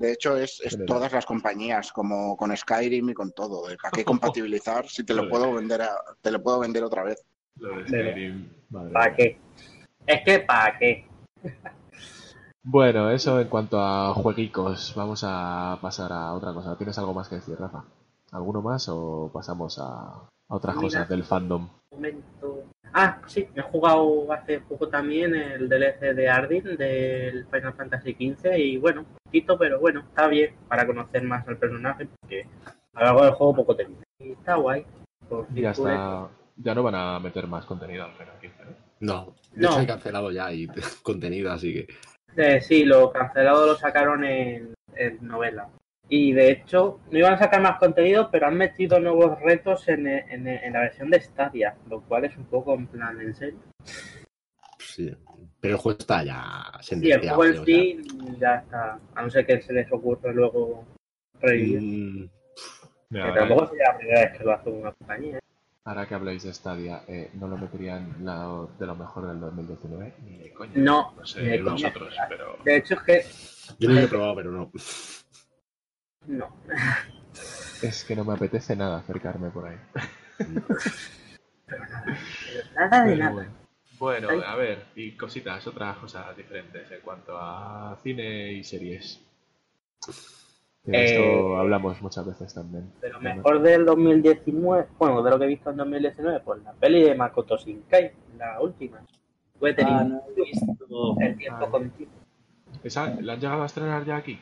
De 0.00 0.12
hecho, 0.12 0.34
es, 0.38 0.60
todas 0.86 1.12
las 1.12 1.26
compañías, 1.26 1.92
como 1.92 2.34
con 2.34 2.56
Skyrim 2.56 3.10
y 3.10 3.14
con 3.14 3.32
todo. 3.32 3.64
¿Para 3.82 3.92
qué 3.92 4.02
compatibilizar 4.06 4.88
si 4.88 5.04
te 5.04 5.12
lo 5.12 5.28
puedo 5.28 5.52
vender 5.52 5.82
a- 5.82 5.94
te 6.22 6.30
lo 6.30 6.42
puedo 6.42 6.58
vender 6.60 6.82
otra 6.82 7.04
vez? 7.04 7.22
Lo 7.56 7.68
de 7.76 7.84
Pero- 7.84 8.10
Skyrim, 8.10 8.48
madre 8.70 8.92
¿Para 8.92 9.14
qué? 9.16 9.38
Es 10.06 10.20
que 10.24 10.38
¿para 10.40 10.78
qué? 10.78 11.06
Bueno, 12.62 13.10
eso 13.10 13.40
en 13.40 13.48
cuanto 13.48 13.78
a 13.80 14.14
jueguicos. 14.14 14.94
Vamos 14.96 15.22
a 15.26 15.78
pasar 15.82 16.12
a 16.14 16.32
otra 16.32 16.54
cosa. 16.54 16.76
¿Tienes 16.76 16.98
algo 16.98 17.12
más 17.12 17.28
que 17.28 17.36
decir, 17.36 17.56
Rafa? 17.58 17.84
¿Alguno 18.32 18.62
más 18.62 18.88
o 18.88 19.30
pasamos 19.32 19.78
a, 19.78 19.84
a 19.84 20.28
otras 20.48 20.76
Mira. 20.76 20.86
cosas 20.86 21.08
del 21.10 21.24
fandom? 21.24 21.68
Momento. 21.90 22.64
Ah, 22.92 23.20
sí, 23.26 23.48
he 23.54 23.60
jugado 23.62 24.32
hace 24.32 24.60
poco 24.60 24.88
también 24.88 25.34
el 25.34 25.68
DLC 25.68 26.14
de 26.14 26.28
Ardyn 26.28 26.76
del 26.76 27.46
Final 27.46 27.74
Fantasy 27.74 28.12
XV 28.14 28.56
y 28.58 28.76
bueno, 28.78 29.04
poquito, 29.24 29.56
pero 29.58 29.78
bueno, 29.78 30.00
está 30.00 30.26
bien 30.26 30.54
para 30.68 30.86
conocer 30.86 31.22
más 31.22 31.46
al 31.46 31.56
personaje 31.56 32.06
porque 32.20 32.46
a 32.94 33.00
lo 33.00 33.06
largo 33.06 33.24
del 33.24 33.32
juego 33.34 33.54
poco 33.56 33.76
te 33.76 33.84
dice. 33.84 34.02
Y 34.18 34.32
está 34.32 34.56
guay. 34.56 34.84
Y 35.54 35.60
ya 35.62 35.74
círculos. 35.74 35.78
está. 35.78 36.28
Ya 36.56 36.74
no 36.74 36.82
van 36.82 36.94
a 36.94 37.18
meter 37.20 37.46
más 37.46 37.64
contenido 37.64 38.04
al 38.04 38.12
Final 38.12 38.38
15, 38.40 38.56
¿no? 38.64 38.70
No, 39.00 39.34
de 39.54 39.62
No. 39.62 39.68
hecho 39.70 39.80
he 39.80 39.86
cancelado 39.86 40.30
ya 40.30 40.52
y 40.52 40.66
contenido, 41.02 41.52
así 41.52 41.72
que. 41.72 41.86
Eh, 42.36 42.60
sí, 42.60 42.84
lo 42.84 43.10
cancelado 43.12 43.66
lo 43.66 43.76
sacaron 43.76 44.24
en, 44.24 44.74
en 44.94 45.26
novela. 45.26 45.68
Y 46.12 46.32
de 46.32 46.50
hecho, 46.50 46.98
no 47.10 47.18
iban 47.18 47.34
a 47.34 47.38
sacar 47.38 47.62
más 47.62 47.78
contenido, 47.78 48.28
pero 48.32 48.48
han 48.48 48.56
metido 48.56 48.98
nuevos 48.98 49.38
retos 49.40 49.86
en, 49.88 50.08
en- 50.08 50.48
en 50.48 50.72
la 50.72 50.80
versión 50.80 51.08
de 51.08 51.20
Stadia, 51.20 51.76
lo 51.88 52.00
cual 52.02 52.24
es 52.24 52.36
un 52.36 52.46
poco 52.46 52.74
en 52.74 52.88
plan, 52.88 53.20
¿en 53.20 53.32
serio? 53.34 53.60
Sí. 54.78 55.14
Pero 55.60 55.74
el 55.74 55.80
juego 55.80 55.98
está 55.98 56.22
ya 56.24 56.64
Sí, 56.80 57.10
el 57.10 57.20
juego 57.30 57.44
en 57.44 57.64
sí 57.64 58.02
ya 58.40 58.56
está. 58.56 58.98
A 59.14 59.22
no 59.22 59.30
ser 59.30 59.46
que 59.46 59.60
se 59.62 59.72
les 59.72 59.90
ocurra 59.92 60.32
luego 60.32 60.84
revivir. 61.40 61.80
mm, 61.80 62.28
que 63.12 63.32
tampoco 63.32 63.68
sería 63.68 63.92
la 63.92 63.98
primera 63.98 64.20
vez 64.22 64.38
que 64.38 64.44
lo 64.44 64.52
hace 64.52 64.70
una 64.70 64.92
compañía. 64.92 65.36
¿eh? 65.36 65.40
ahora 65.84 66.06
que 66.06 66.14
habláis 66.14 66.42
de 66.44 66.52
Stadia, 66.52 67.02
eh, 67.08 67.30
¿no 67.34 67.48
lo 67.48 67.56
meterían 67.56 68.16
la- 68.22 68.66
de 68.78 68.86
lo 68.86 68.94
mejor 68.96 69.26
del 69.28 69.40
2019? 69.40 70.14
Ni 70.24 70.38
de 70.38 70.52
coña. 70.52 70.72
No, 70.76 71.14
No 71.16 71.24
sé 71.24 71.42
ni 71.42 71.48
de 71.50 71.60
coña. 71.62 71.72
vosotros, 71.72 72.14
pero... 72.28 72.56
De 72.64 72.76
hecho, 72.76 72.94
es 72.94 73.00
que 73.02 73.24
Yo 73.78 73.88
no 73.88 73.94
lo 73.94 74.00
he 74.00 74.08
probado, 74.08 74.34
pero 74.36 74.50
no. 74.52 74.70
No. 76.38 76.48
Es 77.82 78.04
que 78.04 78.14
no 78.16 78.24
me 78.24 78.34
apetece 78.34 78.76
nada 78.76 78.98
acercarme 78.98 79.50
por 79.50 79.66
ahí. 79.68 79.76
Pero 81.66 81.84
nada 82.74 83.04
de 83.04 83.12
Pero 83.16 83.24
nada. 83.24 83.48
bueno. 83.98 84.28
A 84.46 84.56
ver, 84.56 84.86
y 84.96 85.12
cositas, 85.16 85.66
otras 85.66 85.96
cosas 85.98 86.36
diferentes 86.36 86.90
en 86.90 87.00
cuanto 87.00 87.36
a 87.38 87.96
cine 88.02 88.52
y 88.52 88.64
series. 88.64 89.20
De 90.84 90.96
Eh, 90.96 91.04
esto 91.04 91.56
hablamos 91.58 92.00
muchas 92.00 92.26
veces 92.26 92.54
también. 92.54 92.90
De 93.00 93.10
lo 93.10 93.20
mejor 93.20 93.60
del 93.60 93.84
2019, 93.84 94.88
bueno, 94.98 95.22
de 95.22 95.30
lo 95.30 95.38
que 95.38 95.44
he 95.44 95.48
visto 95.48 95.70
en 95.70 95.76
2019, 95.76 96.40
pues 96.40 96.62
la 96.62 96.72
peli 96.72 97.02
de 97.02 97.14
Makoto 97.14 97.56
Shinkai, 97.56 98.12
la 98.38 98.60
última. 98.60 99.04
Weathering, 99.60 99.92
Ah, 99.94 100.04
no 100.04 100.22
he 100.36 100.40
visto. 100.42 101.16
el 101.20 101.36
tiempo 101.36 101.66
Ah. 101.66 101.70
contigo. 101.70 102.10
¿Esa, 102.82 103.14
¿La 103.20 103.34
han 103.34 103.40
llegado 103.40 103.62
a 103.62 103.66
estrenar 103.66 104.04
ya 104.06 104.16
aquí? 104.16 104.40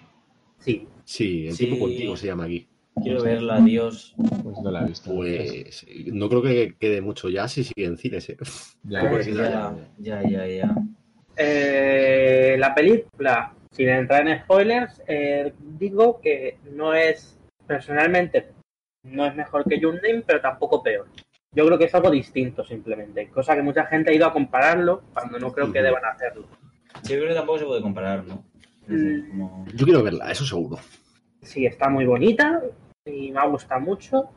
Sí, 0.59 0.87
Sí, 1.05 1.47
el 1.49 1.55
Sí. 1.55 1.65
tiempo 1.67 1.87
contigo 1.87 2.17
se 2.17 2.27
llama 2.27 2.45
aquí. 2.45 2.69
Quiero 3.03 3.23
verla, 3.23 3.57
adiós. 3.57 4.15
Pues 4.43 4.59
no 4.63 4.71
la 4.71 4.83
he 4.83 4.89
visto. 4.89 5.15
Pues 5.15 5.87
no 6.13 6.29
creo 6.29 6.43
que 6.43 6.75
quede 6.79 7.01
mucho 7.01 7.29
ya 7.31 7.49
si 7.49 7.65
sigue 7.65 7.87
en 7.87 7.97
cines. 7.97 8.29
¿eh? 8.29 8.37
Ya, 8.83 9.01
Pues 9.09 9.27
pues 9.27 9.37
Ya, 9.37 9.75
ya, 9.99 10.23
ya, 10.23 10.29
ya, 10.29 10.47
ya. 10.47 10.75
Eh, 11.37 12.57
la 12.59 12.75
película, 12.75 13.55
sin 13.71 13.89
entrar 13.89 14.27
en 14.29 14.41
spoilers, 14.43 15.01
eh, 15.07 15.53
digo 15.79 16.21
que 16.21 16.59
no 16.73 16.93
es, 16.93 17.39
personalmente, 17.67 18.49
no 19.05 19.25
es 19.25 19.35
mejor 19.37 19.65
que 19.65 19.79
Your 19.81 19.95
Name, 19.95 20.23
pero 20.27 20.41
tampoco 20.41 20.83
peor. 20.83 21.07
Yo 21.53 21.65
creo 21.65 21.79
que 21.79 21.85
es 21.87 21.95
algo 21.95 22.11
distinto 22.11 22.65
simplemente, 22.65 23.29
cosa 23.31 23.55
que 23.55 23.63
mucha 23.63 23.87
gente 23.87 24.11
ha 24.11 24.15
ido 24.15 24.27
a 24.27 24.33
compararlo 24.33 25.03
cuando 25.15 25.39
no 25.39 25.53
creo 25.53 25.73
que 25.73 25.81
deban 25.81 26.05
hacerlo. 26.05 26.47
Sí, 27.03 27.13
yo 27.15 27.21
creo 27.21 27.29
que 27.29 27.35
tampoco 27.35 27.59
se 27.61 27.65
puede 27.65 27.81
comparar, 27.81 28.25
¿no? 28.27 28.45
No 28.89 28.97
Mm. 28.97 29.29
como- 29.31 29.67
Yo 29.75 29.85
quiero 29.85 30.03
verla, 30.03 30.31
eso 30.33 30.45
seguro. 30.47 30.79
Sí, 31.43 31.67
está 31.67 31.89
muy 31.89 32.07
bonita 32.07 32.61
y 33.05 33.31
me 33.31 33.39
ha 33.39 33.47
gustado 33.47 33.81
mucho. 33.81 34.31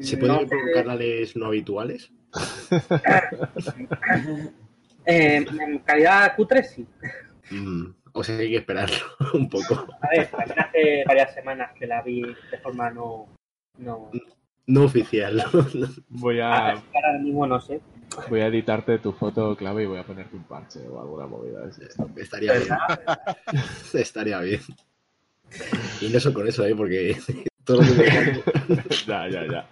¿Se 0.00 0.16
No 0.16 0.20
puede 0.20 0.38
ver 0.38 0.48
sé- 0.48 0.56
por 0.56 0.72
canales 0.72 1.36
no 1.36 1.46
habituales? 1.46 2.10
Eh, 5.06 5.44
en 5.60 5.78
calidad 5.78 6.36
cutre 6.36 6.62
sí. 6.62 6.86
Mm, 7.50 7.86
o 8.12 8.22
sea, 8.22 8.36
hay 8.36 8.50
que 8.50 8.56
esperarlo 8.58 8.96
un 9.34 9.48
poco. 9.48 9.86
A 10.02 10.08
ver, 10.10 10.26
también 10.30 10.60
hace 10.60 11.04
varias 11.06 11.34
semanas 11.34 11.70
que 11.76 11.86
la 11.86 12.02
vi 12.02 12.20
de 12.22 12.58
forma 12.62 12.90
no... 12.90 13.26
no... 13.78 14.10
No 14.70 14.84
oficial. 14.84 15.42
Voy 16.08 16.40
Ah, 16.40 16.68
a, 16.68 16.70
ahora 16.72 17.18
mismo 17.20 17.44
no 17.46 17.60
sé. 17.60 17.80
voy 18.28 18.40
a 18.40 18.46
editarte 18.46 18.98
tu 18.98 19.12
foto 19.12 19.56
clave 19.56 19.82
y 19.82 19.86
voy 19.86 19.98
a 19.98 20.04
ponerte 20.04 20.36
un 20.36 20.44
parche 20.44 20.80
o 20.88 21.00
alguna 21.00 21.26
movida. 21.26 21.60
de. 21.66 22.22
Estaría 22.22 22.52
bien. 22.52 22.68
Estaría 23.94 24.40
bien. 24.40 24.60
Y 26.00 26.08
no 26.10 26.20
solo 26.20 26.34
con 26.36 26.48
eso, 26.48 26.64
¿eh? 26.64 26.74
Porque 26.76 27.16
todo 27.64 27.82
lo 27.82 27.88
que 27.94 28.42
ya, 29.06 29.28
ya, 29.28 29.46
ya. 29.50 29.66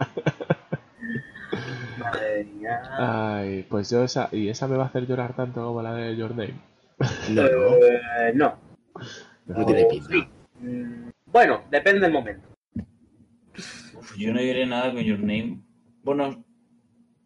Madre 1.99 2.45
mía. 2.45 2.81
Ay, 2.99 3.67
pues 3.69 3.91
yo 3.91 4.03
esa... 4.05 4.29
¿Y 4.33 4.49
esa 4.49 4.67
me 4.67 4.77
va 4.77 4.85
a 4.85 4.87
hacer 4.87 5.07
llorar 5.07 5.35
tanto 5.37 5.65
como 5.65 5.83
la 5.83 5.95
de 5.95 6.17
Your 6.17 6.31
Name? 6.31 6.55
No, 7.31 7.43
no, 7.43 7.75
Eh, 7.77 8.33
no. 8.35 8.57
no 9.47 9.67
tiene 9.67 9.85
pinta. 9.85 10.09
Sí. 10.11 10.29
Mm, 10.61 11.11
Bueno, 11.27 11.63
depende 11.71 12.01
del 12.01 12.13
momento. 12.13 12.48
Uf, 13.59 14.17
yo 14.17 14.33
no 14.33 14.41
lloré 14.41 14.67
nada 14.67 14.93
con 14.93 15.03
Your 15.03 15.19
Name. 15.19 15.59
Bueno, 16.03 16.45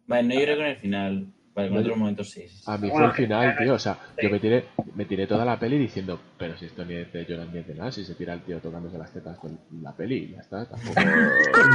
vale, 0.07 0.23
no 0.27 0.33
lloré 0.39 0.55
con 0.57 0.65
el 0.65 0.75
final. 0.77 1.27
Vale, 1.55 1.67
con 1.67 1.75
No, 1.75 1.81
otros 1.81 1.97
momentos 1.97 2.29
sí. 2.31 2.41
sí, 2.47 2.57
sí. 2.57 2.63
A 2.65 2.77
mí 2.79 2.89
fue 2.89 3.05
el 3.05 3.11
final, 3.11 3.55
que- 3.55 3.63
tío. 3.63 3.73
O 3.75 3.79
sea, 3.79 3.99
yo 4.19 4.29
me 4.31 4.39
tiré, 4.39 4.65
me 4.95 5.05
tiré 5.05 5.27
toda 5.27 5.45
la 5.45 5.59
peli 5.59 5.77
diciendo, 5.77 6.19
pero 6.37 6.57
si 6.57 6.65
esto 6.65 6.83
ni 6.83 6.95
es 6.95 7.13
de 7.13 7.25
llorar 7.25 7.47
ni 7.53 7.59
es 7.59 7.67
de 7.67 7.75
nada, 7.75 7.91
si 7.91 8.03
se 8.03 8.15
tira 8.15 8.33
el 8.33 8.41
tío 8.41 8.57
tocándose 8.59 8.97
las 8.97 9.13
tetas 9.13 9.37
con 9.37 9.59
la 9.81 9.95
peli 9.95 10.15
y 10.15 10.31
ya 10.31 10.39
está, 10.39 10.65
tampoco. 10.67 10.99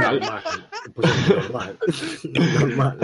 Normal. 0.01 0.43
Pues 0.93 1.09
es 1.09 1.29
normal. 1.29 1.77
Normal. 2.59 2.97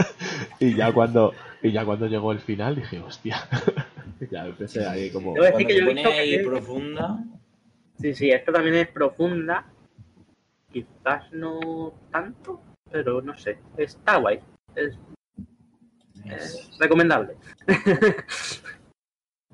y 0.60 0.74
ya 0.74 0.92
cuando, 0.92 1.32
y 1.62 1.72
ya 1.72 1.84
cuando 1.84 2.06
llegó 2.06 2.32
el 2.32 2.40
final 2.40 2.76
dije, 2.76 2.98
hostia. 3.00 3.36
ya 4.30 4.46
empecé 4.46 4.86
ahí 4.86 5.10
como. 5.10 5.34
Cuando 5.34 5.58
que 5.58 5.74
yo 5.78 5.80
pone 5.86 5.94
visto 5.94 6.10
que- 6.10 6.18
ahí 6.18 6.38
profunda, 6.44 7.24
Sí, 7.98 8.14
sí, 8.14 8.30
esta 8.30 8.52
también 8.52 8.76
es 8.76 8.88
profunda. 8.88 9.66
Quizás 10.76 11.32
no 11.32 11.94
tanto, 12.12 12.60
pero 12.90 13.22
no 13.22 13.34
sé. 13.34 13.56
Está 13.78 14.16
guay. 14.16 14.40
Es, 14.74 14.98
es- 16.26 16.54
es 16.68 16.78
recomendable. 16.78 17.36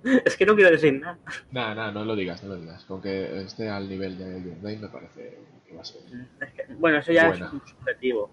es 0.03 0.37
que 0.37 0.45
no 0.47 0.57
quiero 0.57 0.71
decir 0.73 0.99
nada. 1.01 1.19
Nada, 1.53 1.75
nada, 1.77 1.93
no 1.93 2.05
lo 2.05 2.17
digas, 2.17 2.43
no 2.43 2.49
lo 2.51 2.57
digas. 2.61 2.85
Con 2.87 3.01
que 3.01 3.43
esté 3.43 3.69
al 3.71 3.89
nivel 3.89 4.19
de 4.19 4.43
Your 4.43 4.57
Name 4.57 4.79
me 4.79 4.89
parece 4.89 5.39
que 5.65 5.75
va 5.77 5.83
a 5.83 5.85
ser. 5.85 6.01
Es 6.41 6.53
que- 6.55 6.75
bueno, 6.75 6.99
eso 6.99 7.13
ya 7.13 7.29
Buena. 7.29 7.47
es 7.47 7.53
un 7.53 7.67
subjetivo. 7.67 8.31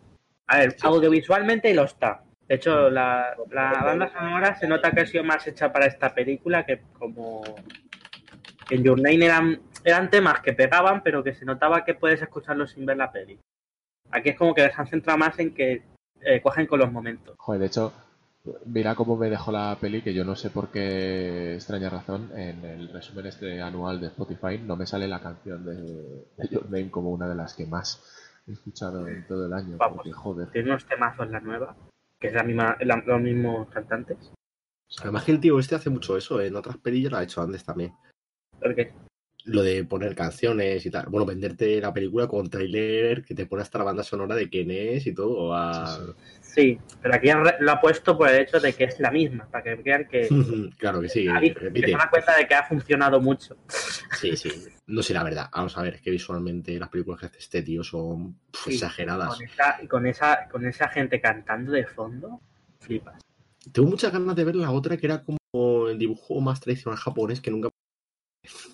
A 0.47 0.57
ver, 0.57 0.75
audiovisualmente 0.81 1.71
lo 1.75 1.83
está. 1.83 2.23
De 2.47 2.55
hecho, 2.55 2.89
la, 2.89 3.35
la 3.51 3.71
banda 3.83 4.11
sonora 4.11 4.57
se 4.57 4.67
nota 4.67 4.91
que 4.91 5.01
ha 5.01 5.05
sido 5.05 5.23
más 5.23 5.45
hecha 5.45 5.71
para 5.71 5.85
esta 5.85 6.11
película 6.15 6.65
que 6.65 6.81
como 6.97 7.43
en 8.71 8.83
Your 8.83 8.97
Name 8.99 9.23
eran 9.23 9.61
eran 9.83 10.09
temas 10.09 10.41
que 10.41 10.53
pegaban, 10.53 11.01
pero 11.03 11.23
que 11.23 11.33
se 11.33 11.45
notaba 11.45 11.83
que 11.85 11.93
puedes 11.95 12.21
escucharlos 12.21 12.71
sin 12.71 12.85
ver 12.85 12.97
la 12.97 13.11
peli. 13.11 13.39
Aquí 14.11 14.29
es 14.29 14.37
como 14.37 14.53
que 14.53 14.61
se 14.69 14.73
han 14.75 14.87
centrado 14.87 15.17
más 15.19 15.37
en 15.39 15.53
que 15.53 15.83
eh, 16.21 16.41
cogen 16.41 16.65
con 16.67 16.79
los 16.79 16.91
momentos. 16.91 17.35
Joder, 17.37 17.61
de 17.61 17.67
hecho, 17.67 17.93
mira 18.65 18.95
cómo 18.95 19.15
me 19.15 19.29
dejó 19.29 19.51
la 19.51 19.77
peli, 19.79 20.01
que 20.01 20.13
yo 20.13 20.25
no 20.25 20.35
sé 20.35 20.49
por 20.49 20.69
qué 20.69 21.53
extraña 21.55 21.89
razón, 21.89 22.31
en 22.35 22.63
el 22.65 22.89
resumen 22.89 23.27
este 23.27 23.61
anual 23.61 23.99
de 24.01 24.07
Spotify 24.07 24.57
no 24.57 24.75
me 24.75 24.85
sale 24.87 25.07
la 25.07 25.19
canción 25.21 25.63
de, 25.65 25.75
de 26.37 26.47
Your 26.49 26.65
Name 26.65 26.89
como 26.89 27.11
una 27.11 27.27
de 27.27 27.35
las 27.35 27.53
que 27.55 27.65
más 27.65 28.01
he 28.47 28.53
escuchado 28.53 29.07
en 29.07 29.27
todo 29.27 29.45
el 29.45 29.53
año. 29.53 29.77
Vamos. 29.77 29.97
Porque, 29.97 30.11
joder, 30.11 30.49
Tiene 30.51 30.69
unos 30.71 30.85
temazos 30.85 31.29
la 31.29 31.39
nueva, 31.39 31.75
que 32.19 32.27
es 32.27 32.33
la 32.33 32.43
misma, 32.43 32.75
la- 32.81 33.03
los 33.05 33.21
mismos 33.21 33.69
cantantes. 33.69 34.17
Además 35.01 35.23
que 35.23 35.31
el 35.33 35.39
tío 35.39 35.59
este 35.59 35.75
hace 35.75 35.91
mucho 35.91 36.17
eso, 36.17 36.41
en 36.41 36.55
otras 36.55 36.77
pelis 36.77 37.11
lo 37.11 37.17
ha 37.17 37.23
hecho 37.23 37.41
antes 37.43 37.63
también. 37.63 37.93
Porque 38.59 38.91
Lo 39.45 39.63
de 39.63 39.83
poner 39.85 40.15
canciones 40.15 40.85
y 40.85 40.91
tal. 40.91 41.05
Bueno, 41.07 41.25
venderte 41.25 41.79
la 41.79 41.93
película 41.93 42.27
con 42.27 42.49
trailer 42.49 43.23
que 43.23 43.33
te 43.33 43.45
pone 43.45 43.61
hasta 43.61 43.77
la 43.77 43.85
banda 43.85 44.03
sonora 44.03 44.35
de 44.35 44.49
quién 44.49 44.69
es 44.69 45.07
y 45.07 45.13
todo. 45.13 45.53
a- 45.55 46.13
Sí, 46.41 46.77
pero 47.01 47.15
aquí 47.15 47.29
lo 47.59 47.71
ha 47.71 47.79
puesto 47.79 48.17
por 48.17 48.27
el 48.27 48.41
hecho 48.41 48.59
de 48.59 48.73
que 48.73 48.83
es 48.85 48.99
la 48.99 49.11
misma, 49.11 49.45
para 49.49 49.63
que 49.63 49.75
vean 49.75 50.07
que, 50.07 50.27
claro 50.77 50.99
que 50.99 51.07
sí, 51.07 51.27
ahí- 51.27 51.53
que 51.53 51.59
repite. 51.59 51.91
se 51.91 51.97
dan 51.97 52.09
cuenta 52.09 52.35
de 52.37 52.47
que 52.47 52.55
ha 52.55 52.63
funcionado 52.63 53.21
mucho. 53.21 53.55
Sí, 54.19 54.35
sí. 54.35 54.51
No 54.87 55.01
sé 55.03 55.13
la 55.13 55.23
verdad. 55.23 55.49
Vamos 55.53 55.77
a 55.77 55.83
ver, 55.83 55.95
es 55.95 56.01
que 56.01 56.09
visualmente 56.11 56.77
las 56.77 56.89
películas 56.89 57.19
que 57.21 57.27
hace 57.27 57.37
este 57.39 57.61
tío 57.61 57.83
son 57.83 58.35
Sí, 58.65 58.73
exageradas. 58.73 59.35
Con 59.37 59.45
esa, 59.45 59.79
y 59.83 59.87
con 59.87 60.05
esa, 60.05 60.47
con 60.51 60.65
esa 60.65 60.89
gente 60.89 61.21
cantando 61.21 61.71
de 61.71 61.85
fondo, 61.85 62.41
flipas. 62.79 63.21
Tengo 63.71 63.87
muchas 63.89 64.11
ganas 64.11 64.35
de 64.35 64.43
ver 64.43 64.55
la 64.55 64.71
otra 64.71 64.97
que 64.97 65.05
era 65.05 65.23
como 65.23 65.87
el 65.87 65.97
dibujo 65.97 66.41
más 66.41 66.59
tradicional 66.59 66.97
japonés 66.99 67.39
que 67.41 67.51
nunca. 67.51 67.69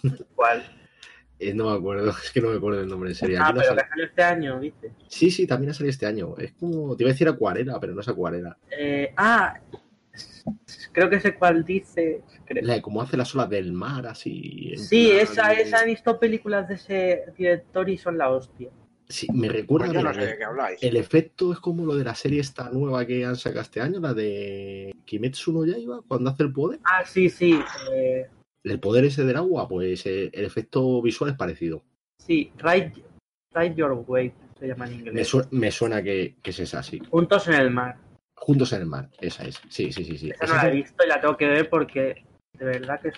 ¿Cuál? 0.36 0.64
eh, 1.40 1.54
no 1.54 1.70
me 1.72 1.78
acuerdo, 1.78 2.10
es 2.24 2.32
que 2.32 2.42
no 2.42 2.50
me 2.50 2.58
acuerdo 2.58 2.82
el 2.82 2.88
nombre 2.88 3.10
en 3.10 3.16
serio. 3.16 3.40
Ah, 3.42 3.50
Aquí 3.50 3.60
pero 3.60 3.76
que 3.76 3.82
salió 3.90 4.06
este 4.06 4.24
año, 4.24 4.60
¿viste? 4.60 4.92
Sí, 5.08 5.32
sí, 5.32 5.46
también 5.48 5.72
ha 5.72 5.74
salido 5.74 5.90
este 5.92 6.06
año. 6.06 6.36
Es 6.38 6.54
como, 6.54 6.96
te 6.96 7.04
iba 7.04 7.10
a 7.10 7.14
decir 7.14 7.28
acuarela, 7.28 7.80
pero 7.80 7.94
no 7.94 8.02
es 8.02 8.08
acuarela. 8.08 8.58
Eh, 8.72 9.14
ah, 9.18 9.60
creo 10.92 11.10
que 11.10 11.20
sé 11.20 11.36
cuál 11.36 11.64
dice. 11.66 12.24
creo. 12.46 12.64
La 12.66 12.74
de 12.76 12.82
cómo 12.82 13.02
hace 13.02 13.18
las 13.18 13.34
olas 13.36 13.50
del 13.50 13.74
mar, 13.74 14.08
así. 14.08 14.74
Sí, 14.78 15.08
plan 15.12 15.20
esa, 15.24 15.50
de- 15.50 15.62
esa 15.62 15.84
he 15.84 15.86
visto 15.86 16.20
películas 16.20 16.68
de 16.68 16.76
ese 16.76 17.24
director 17.38 17.90
y 17.90 17.98
son 17.98 18.18
la 18.18 18.30
hostia. 18.30 18.70
Sí, 19.08 19.28
me 19.34 19.48
recuerda. 19.50 19.86
Pues 19.88 19.98
yo 19.98 20.04
no 20.04 20.10
mira, 20.12 20.24
sé 20.24 20.32
de 20.32 20.38
qué 20.38 20.44
habláis. 20.46 20.82
El 20.82 20.98
efecto 20.98 21.54
es 21.54 21.60
como 21.60 21.86
lo 21.86 21.96
de 21.96 22.04
la 22.04 22.16
serie 22.16 22.42
esta 22.42 22.70
nueva 22.72 23.06
que 23.06 23.24
han 23.24 23.36
sacado 23.36 23.62
este 23.62 23.80
año, 23.80 24.00
la 24.00 24.14
de 24.16 24.96
Kimetsu 25.06 25.52
no 25.54 25.64
Yaiba, 25.66 26.02
cuando 26.08 26.32
hace 26.32 26.42
el 26.44 26.52
poder. 26.52 26.80
Ah, 26.86 27.06
sí, 27.06 27.30
sí. 27.30 27.60
eh, 27.94 28.26
El 28.66 28.80
poder 28.80 29.06
ese 29.06 29.24
del 29.24 29.38
agua, 29.38 29.68
pues 29.68 30.06
eh, 30.08 30.30
el 30.34 30.44
efecto 30.46 31.02
visual 31.02 31.32
es 31.32 31.38
parecido. 31.38 31.84
sí, 32.20 32.52
Ride, 32.58 32.92
Ride 33.54 33.76
Your 33.76 33.92
Wave 34.08 34.34
se 34.60 34.68
llama 34.68 34.86
en 34.88 34.92
Me, 34.92 34.98
inglés. 35.10 35.28
su- 35.28 35.48
me 35.52 35.72
suena 35.72 36.02
que, 36.02 36.36
que 36.42 36.50
es 36.50 36.60
esa, 36.60 36.82
sí. 36.82 37.00
Juntos 37.10 37.48
en 37.48 37.54
el 37.56 37.70
mar. 37.70 37.98
Juntos 38.36 38.74
en 38.74 38.82
el 38.82 38.88
mar, 38.88 39.10
esa 39.22 39.46
es. 39.46 39.62
Sí, 39.70 39.92
sí, 39.94 40.04
sí, 40.04 40.18
sí. 40.18 40.30
Esa 40.32 40.46
Esa 40.46 40.56
no 40.56 40.62
la 40.64 40.70
he 40.70 40.76
visto 40.76 41.04
y 41.06 41.08
la 41.08 41.22
tengo 41.22 41.38
que 41.38 41.48
ver 41.48 41.70
porque 41.70 42.26
de 42.58 42.66
verdad 42.66 43.00
que 43.00 43.12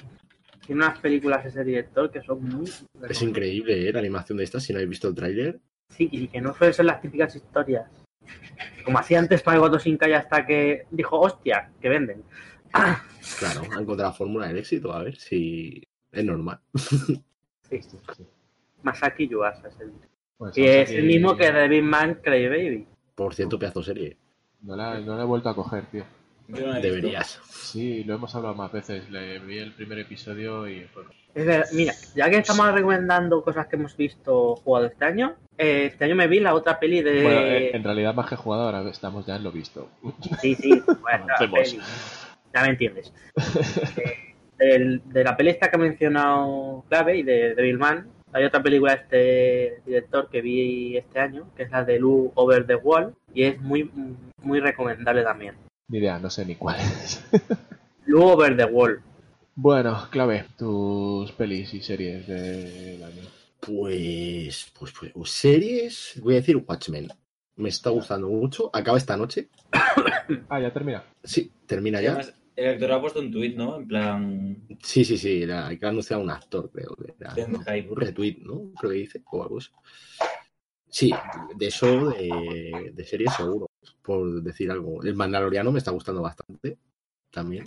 tiene 0.65 0.83
unas 0.83 0.99
películas 0.99 1.45
ese 1.45 1.63
director 1.63 2.11
que 2.11 2.21
son 2.21 2.43
muy... 2.43 2.69
es 3.09 3.21
increíble, 3.21 3.87
¿eh? 3.87 3.93
La 3.93 3.99
animación 3.99 4.37
de 4.37 4.43
esta, 4.43 4.59
si 4.59 4.73
no 4.73 4.77
habéis 4.79 4.89
visto 4.89 5.07
el 5.07 5.15
tráiler. 5.15 5.59
Sí, 5.89 6.09
y 6.11 6.27
que 6.27 6.41
no 6.41 6.53
suelen 6.53 6.73
ser 6.73 6.85
las 6.85 7.01
típicas 7.01 7.33
historias. 7.35 7.89
Como 8.83 8.99
hacía 8.99 9.19
antes 9.19 9.41
para 9.41 9.59
Goto 9.59 9.79
Shinkai 9.79 10.13
hasta 10.13 10.45
que 10.45 10.85
dijo, 10.91 11.19
hostia, 11.19 11.71
que 11.81 11.87
venden. 11.89 12.23
Claro, 13.39 13.61
han 13.71 13.81
encontrado 13.81 14.11
la 14.11 14.13
fórmula 14.13 14.47
del 14.47 14.57
éxito, 14.57 14.93
a 14.93 15.03
ver 15.03 15.17
si 15.17 15.83
es 16.11 16.23
normal. 16.23 16.59
Sí, 16.75 17.21
Sí, 17.69 17.81
sí. 18.15 18.25
Masaki 18.83 19.27
Yuasa 19.27 19.67
es 19.67 19.79
el... 19.79 19.91
Pues 20.37 20.57
Y 20.57 20.61
vamos 20.61 20.75
es 20.75 20.91
el 20.91 21.05
mismo 21.05 21.35
que 21.35 21.67
Big 21.67 21.83
Man 21.83 22.19
Cry 22.23 22.47
Baby. 22.47 22.87
Por 23.15 23.33
cierto, 23.33 23.57
pedazo 23.59 23.79
de 23.79 23.85
serie. 23.85 24.17
No 24.61 24.75
la, 24.75 24.99
no 24.99 25.15
la 25.15 25.23
he 25.23 25.25
vuelto 25.25 25.49
a 25.49 25.55
coger, 25.55 25.85
tío. 25.87 26.05
No. 26.47 26.79
Deberías. 26.79 27.41
Sí, 27.49 28.03
lo 28.03 28.15
hemos 28.15 28.33
hablado 28.35 28.55
más 28.55 28.71
veces. 28.71 29.09
Le 29.09 29.39
vi 29.39 29.57
el 29.57 29.73
primer 29.73 29.99
episodio 29.99 30.67
y 30.67 30.83
fue... 30.85 31.03
Es 31.33 31.45
verdad, 31.45 31.65
mira, 31.73 31.93
ya 32.15 32.29
que 32.29 32.37
estamos 32.37 32.71
recomendando 32.71 33.43
cosas 33.43 33.67
que 33.67 33.75
hemos 33.75 33.95
visto 33.97 34.55
jugado 34.55 34.85
este 34.85 35.05
año, 35.05 35.35
eh, 35.57 35.89
este 35.91 36.05
año 36.05 36.15
me 36.15 36.27
vi 36.27 36.39
la 36.39 36.53
otra 36.55 36.79
peli 36.79 37.01
de... 37.01 37.21
Bueno, 37.23 37.39
eh, 37.41 37.75
en 37.75 37.83
realidad 37.83 38.15
más 38.15 38.29
que 38.29 38.35
jugado 38.35 38.63
ahora 38.63 38.89
estamos 38.89 39.25
ya 39.25 39.35
en 39.35 39.43
lo 39.43 39.51
visto. 39.51 39.89
Sí, 40.41 40.55
sí, 40.55 40.81
bueno, 41.01 41.25
peli. 41.51 41.79
Ya 42.57 42.63
me 42.63 42.69
entiendes. 42.69 43.13
Eh, 44.59 44.99
de 45.05 45.23
la 45.23 45.37
peli 45.37 45.51
esta 45.51 45.69
que 45.69 45.75
ha 45.75 45.79
mencionado 45.79 46.83
Clave 46.89 47.17
y 47.17 47.21
de, 47.21 47.53
de 47.53 47.61
Bill 47.61 47.77
Mann, 47.77 48.09
hay 48.33 48.43
otra 48.43 48.63
película 48.63 48.95
de 48.95 49.01
este 49.01 49.81
director 49.85 50.29
que 50.31 50.41
vi 50.41 50.97
este 50.97 51.19
año, 51.19 51.53
que 51.55 51.61
es 51.61 51.69
la 51.69 51.83
de 51.83 51.99
Lou 51.99 52.31
Over 52.33 52.65
the 52.65 52.73
Wall, 52.73 53.13
y 53.35 53.43
es 53.43 53.61
muy, 53.61 53.91
muy 54.41 54.59
recomendable 54.59 55.21
también. 55.21 55.53
Ni 55.89 55.99
idea, 55.99 56.17
no 56.17 56.31
sé 56.31 56.43
ni 56.43 56.55
cuál 56.55 56.77
es. 56.79 57.23
Lou 58.07 58.23
Over 58.23 58.57
the 58.57 58.65
Wall. 58.65 58.99
bueno, 59.53 60.07
clave, 60.09 60.45
tus 60.57 61.31
pelis 61.33 61.75
y 61.75 61.81
series 61.83 62.25
del 62.25 63.03
año. 63.03 63.21
Pues, 63.59 64.71
pues, 64.79 64.91
pues, 65.13 65.29
series, 65.29 66.19
voy 66.23 66.33
a 66.33 66.37
decir 66.37 66.57
Watchmen. 66.57 67.09
Me 67.57 67.69
está 67.69 67.91
gustando 67.91 68.27
mucho. 68.27 68.71
Acaba 68.73 68.97
esta 68.97 69.15
noche. 69.15 69.49
Ah, 70.49 70.59
ya 70.59 70.73
termina. 70.73 71.05
Sí, 71.23 71.53
termina 71.65 72.01
ya. 72.01 72.11
además, 72.11 72.33
el 72.57 72.69
actor 72.73 72.91
ha 72.91 73.01
puesto 73.01 73.19
un 73.19 73.31
tuit, 73.31 73.55
¿no? 73.55 73.77
En 73.77 73.87
plan. 73.87 74.67
Sí, 74.81 75.05
sí, 75.05 75.17
sí. 75.17 75.43
Era, 75.43 75.67
hay 75.67 75.77
que 75.77 75.85
anunciar 75.85 76.19
a 76.19 76.23
un 76.23 76.29
actor, 76.31 76.71
creo. 76.71 76.95
que 76.95 77.13
era, 77.19 77.35
¿no? 77.47 77.59
Un 77.59 77.95
retweet, 77.95 78.39
¿no? 78.41 78.71
Creo 78.79 78.91
que 78.91 78.97
dice. 78.97 79.21
O 79.31 79.43
algo 79.43 79.59
así. 79.59 79.69
Sí, 80.89 81.11
de 81.55 81.67
eso, 81.67 82.09
de, 82.09 82.91
de 82.93 83.03
series 83.03 83.33
seguro. 83.35 83.69
Por 84.01 84.41
decir 84.41 84.71
algo. 84.71 85.03
El 85.03 85.15
Mandaloriano 85.15 85.71
me 85.71 85.77
está 85.77 85.91
gustando 85.91 86.21
bastante. 86.21 86.79
También. 87.29 87.65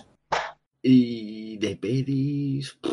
Y 0.83 1.57
de 1.59 1.77
pelis. 1.77 2.73
pff, 2.83 2.91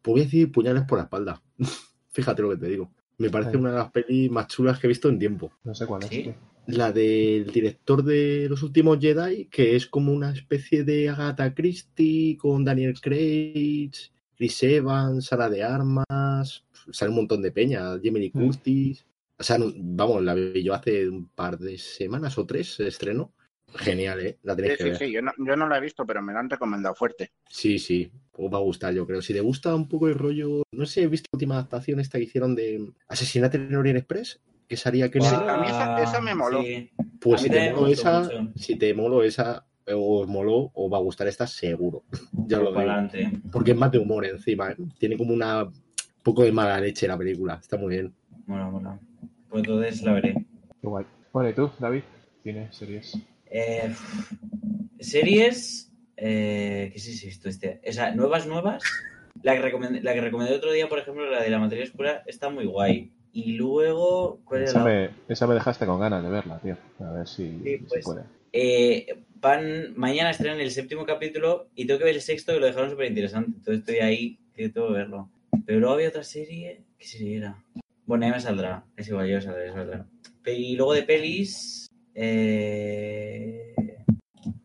Pues 0.00 0.12
voy 0.12 0.20
a 0.20 0.24
decir 0.24 0.52
puñales 0.52 0.84
por 0.84 0.98
la 0.98 1.04
espalda. 1.04 1.42
Fíjate 2.10 2.42
lo 2.42 2.50
que 2.50 2.58
te 2.58 2.68
digo. 2.68 2.92
Me 3.18 3.28
parece 3.28 3.56
una 3.56 3.70
de 3.72 3.78
las 3.78 3.90
pelis 3.90 4.30
más 4.30 4.46
chulas 4.46 4.78
que 4.78 4.86
he 4.86 4.88
visto 4.88 5.08
en 5.08 5.18
tiempo. 5.18 5.52
No 5.64 5.74
sé 5.74 5.86
cuál 5.86 6.04
es. 6.04 6.08
¿Sí? 6.08 6.22
tío. 6.22 6.34
La 6.66 6.92
del 6.92 7.50
director 7.50 8.04
de 8.04 8.46
los 8.48 8.62
últimos 8.62 8.98
Jedi, 9.00 9.46
que 9.46 9.74
es 9.74 9.86
como 9.86 10.12
una 10.12 10.30
especie 10.32 10.84
de 10.84 11.08
Agatha 11.08 11.52
Christie 11.52 12.36
con 12.36 12.64
Daniel 12.64 12.94
Craig, 13.00 13.90
Chris 14.36 14.62
Evans, 14.62 15.26
Sara 15.26 15.50
de 15.50 15.64
Armas, 15.64 16.64
sale 16.92 17.10
un 17.10 17.16
montón 17.16 17.42
de 17.42 17.50
peña, 17.52 17.96
Lee 17.96 18.30
Mm. 18.32 18.38
Curtis. 18.40 19.04
O 19.38 19.42
sea, 19.42 19.56
vamos, 19.76 20.22
la 20.22 20.34
vi 20.34 20.62
yo 20.62 20.74
hace 20.74 21.08
un 21.08 21.26
par 21.28 21.58
de 21.58 21.76
semanas 21.78 22.38
o 22.38 22.46
tres, 22.46 22.74
se 22.74 22.86
estrenó. 22.86 23.32
Genial, 23.74 24.20
¿eh? 24.20 24.38
La 24.42 24.54
Sí, 24.54 24.62
tenéis 24.62 24.78
que 24.78 24.82
sí, 24.84 24.90
ver. 24.90 24.98
sí, 24.98 25.12
yo 25.12 25.22
no, 25.22 25.32
yo 25.38 25.56
no 25.56 25.68
la 25.68 25.78
he 25.78 25.80
visto, 25.80 26.04
pero 26.04 26.20
me 26.22 26.32
la 26.32 26.40
han 26.40 26.50
recomendado 26.50 26.94
fuerte. 26.94 27.30
Sí, 27.48 27.78
sí, 27.78 28.10
os 28.32 28.52
va 28.52 28.58
a 28.58 28.62
gustar, 28.62 28.92
yo 28.92 29.06
creo. 29.06 29.22
Si 29.22 29.32
te 29.32 29.40
gusta 29.40 29.74
un 29.74 29.88
poco 29.88 30.08
el 30.08 30.14
rollo, 30.16 30.62
no 30.72 30.86
sé, 30.86 31.02
he 31.02 31.06
visto 31.06 31.26
la 31.32 31.36
última 31.36 31.54
adaptación 31.54 32.00
esta 32.00 32.18
que 32.18 32.24
hicieron 32.24 32.54
de 32.54 32.92
Asesinato 33.08 33.56
en 33.56 33.74
Orient 33.74 33.98
Express, 33.98 34.40
que 34.70 34.76
salía 34.76 35.10
que 35.10 35.18
a 35.18 35.20
mí 35.58 35.66
esa- 35.66 36.00
esa 36.00 36.20
me 36.20 36.32
moló. 36.32 36.62
Sí. 36.62 36.88
Pues 37.20 37.40
A 37.40 37.44
si 37.44 37.50
te 37.50 37.72
moló 37.72 37.86
esa, 37.88 38.20
mucho. 38.20 38.52
si 38.54 38.76
te 38.78 38.94
moló 38.94 39.22
esa, 39.24 39.66
eh, 39.84 39.92
os 39.96 40.28
moló, 40.28 40.70
os 40.72 40.92
va 40.92 40.98
a 40.98 41.00
gustar 41.00 41.26
esta 41.26 41.44
seguro. 41.48 42.04
Ya 42.46 42.58
lo 42.60 42.70
digo. 42.70 43.40
Porque 43.50 43.72
es 43.72 43.76
más 43.76 43.90
de 43.90 43.98
humor 43.98 44.24
encima, 44.24 44.70
¿eh? 44.70 44.76
Tiene 44.96 45.16
como 45.16 45.34
una 45.34 45.64
un 45.64 45.72
poco 46.22 46.44
de 46.44 46.52
mala 46.52 46.78
leche 46.80 47.08
la 47.08 47.18
película. 47.18 47.58
Está 47.60 47.76
muy 47.78 47.94
bien. 47.96 48.14
Mola, 48.46 48.70
mola. 48.70 49.00
Pues 49.48 49.64
entonces 49.64 50.02
la 50.02 50.12
veré. 50.12 50.34
Qué 50.80 50.86
guay. 50.86 51.04
Bueno, 51.32 51.50
¿y 51.50 51.52
tú, 51.54 51.68
David? 51.80 52.02
¿Tienes 52.44 52.76
series? 52.76 53.18
Eh, 53.46 53.92
series. 55.00 55.90
Eh, 56.16 56.92
¿Qué 56.94 57.00
he 57.00 57.26
visto 57.26 57.48
este? 57.48 57.80
O 57.88 57.92
sea, 57.92 58.14
nuevas, 58.14 58.46
nuevas. 58.46 58.84
La 59.42 59.54
que, 59.54 59.62
recomendé, 59.62 60.00
la 60.02 60.14
que 60.14 60.20
recomendé 60.20 60.54
otro 60.54 60.70
día, 60.70 60.88
por 60.88 60.98
ejemplo, 61.00 61.28
la 61.28 61.42
de 61.42 61.50
la 61.50 61.58
materia 61.58 61.84
oscura, 61.84 62.22
está 62.26 62.50
muy 62.50 62.66
guay. 62.66 63.12
Y 63.32 63.52
luego. 63.52 64.40
¿Cuál 64.44 64.62
Esa 64.64 64.84
me, 64.84 65.10
esa 65.28 65.46
me 65.46 65.54
dejaste 65.54 65.86
con 65.86 66.00
ganas 66.00 66.22
de 66.22 66.30
verla, 66.30 66.58
tío. 66.60 66.76
A 67.00 67.12
ver 67.12 67.28
si 67.28 67.58
Sí, 67.64 67.78
pues. 67.88 68.04
puede. 68.04 68.22
Eh, 68.52 69.22
van, 69.36 69.94
mañana 69.96 70.30
estrenan 70.30 70.60
el 70.60 70.70
séptimo 70.70 71.04
capítulo 71.06 71.68
y 71.74 71.86
tengo 71.86 71.98
que 71.98 72.04
ver 72.06 72.16
el 72.16 72.20
sexto 72.20 72.52
que 72.52 72.60
lo 72.60 72.66
dejaron 72.66 72.90
súper 72.90 73.06
interesante. 73.06 73.52
Entonces 73.56 73.80
estoy 73.80 73.96
ahí, 73.98 74.38
que 74.54 74.68
tengo 74.68 74.88
que 74.88 74.94
verlo. 74.94 75.30
Pero 75.64 75.78
luego 75.80 75.94
había 75.94 76.08
otra 76.08 76.24
serie. 76.24 76.82
¿Qué 76.98 77.06
serie 77.06 77.36
era? 77.36 77.62
Bueno, 78.06 78.26
ya 78.26 78.32
me 78.32 78.40
saldrá. 78.40 78.84
Es 78.96 79.08
igual, 79.08 79.28
ya 79.28 79.36
me 79.36 79.42
saldrá, 79.72 80.06
Y 80.46 80.74
luego 80.76 80.92
de 80.94 81.02
pelis. 81.04 81.86
Eh... 82.14 83.74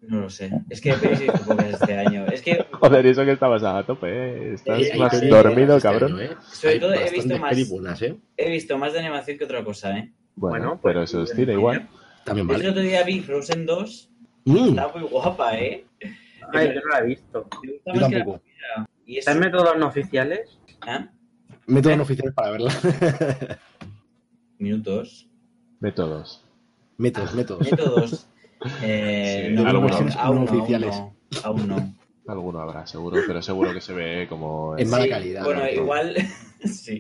No 0.08 0.22
lo 0.22 0.30
sé. 0.30 0.52
Es 0.70 0.82
que 0.82 0.90
este 0.92 1.94
año. 1.98 2.26
Es 2.28 2.42
que, 2.42 2.66
Joder, 2.72 3.06
eso 3.06 3.26
que 3.26 3.32
estabas 3.32 3.64
a 3.64 3.84
tope, 3.84 4.08
¿eh? 4.08 4.54
Estás 4.54 4.80
Eh, 4.82 4.92
más 4.98 5.30
dormido, 5.30 5.78
este 5.78 5.88
cabrón. 5.90 6.14
año, 6.14 6.22
¿eh? 6.22 6.38
Sobre 6.52 6.80
todo 6.80 6.94
he 6.94 7.10
visto 7.10 7.38
más- 7.40 8.02
¿eh? 8.02 8.18
he 8.38 8.50
visto 8.52 8.78
más 8.78 8.94
de 8.94 9.00
animación 9.00 9.38
que 9.38 9.46
otra 9.46 9.64
cosa, 9.64 9.98
¿eh? 9.98 10.12
Bueno, 10.36 10.58
Bueno, 10.58 10.80
pues, 10.82 10.92
pero 10.94 11.04
eso 11.04 11.24
es 11.24 11.30
sí, 11.30 11.36
cine 11.38 11.54
igual. 11.54 11.88
También 12.24 12.50
El 12.50 12.56
vale. 12.56 12.70
otro 12.70 12.82
día 12.82 13.04
vi 13.04 13.22
Frozen 13.22 13.66
2. 13.66 14.10
Mm, 14.46 14.68
Está 14.70 14.88
muy 14.90 15.04
guapa, 15.10 15.58
¿eh? 15.58 15.86
Ay, 16.54 16.68
yo 16.76 16.82
no 16.82 16.90
la 16.92 17.00
he 17.00 17.06
visto. 17.06 17.48
Me 17.64 17.72
gusta 17.72 17.94
yo 17.94 18.02
más 18.02 18.10
que 18.10 18.16
la 18.16 18.24
tampoco. 18.26 18.42
Y 19.06 19.14
es... 19.14 19.20
¿Está 19.20 19.32
en 19.32 19.40
métodos 19.40 19.78
no 19.78 19.88
oficiales? 19.88 20.60
¿Ah? 20.82 21.10
Métodos 21.68 21.94
¿Eh? 21.94 21.98
no 21.98 22.04
oficiales 22.04 22.34
para 22.36 22.52
verla. 22.52 22.72
Minutos. 24.60 25.28
Métodos. 25.80 26.44
métodos, 26.98 27.34
métodos. 27.36 27.72
Métodos. 27.72 28.28
Eh, 28.82 29.48
Sí, 29.50 29.54
no, 29.54 29.68
algunos 29.68 29.92
aún, 30.00 30.08
no 30.08 30.14
aún 30.20 30.46
no, 30.46 30.52
oficiales. 30.62 30.96
aún 30.96 31.14
no, 31.32 31.40
aún 31.44 31.68
no. 31.68 31.96
Alguno 32.28 32.60
habrá, 32.60 32.88
seguro, 32.88 33.22
pero 33.28 33.40
seguro 33.44 33.72
que 33.72 33.82
se 33.82 33.94
ve 33.94 34.26
como... 34.28 34.76
En 34.78 34.90
mala 34.90 35.04
Sí, 35.04 35.10
calidad. 35.12 35.44
Bueno, 35.44 35.60
¿no? 35.62 35.70
igual. 35.70 36.16
sí. 36.66 36.98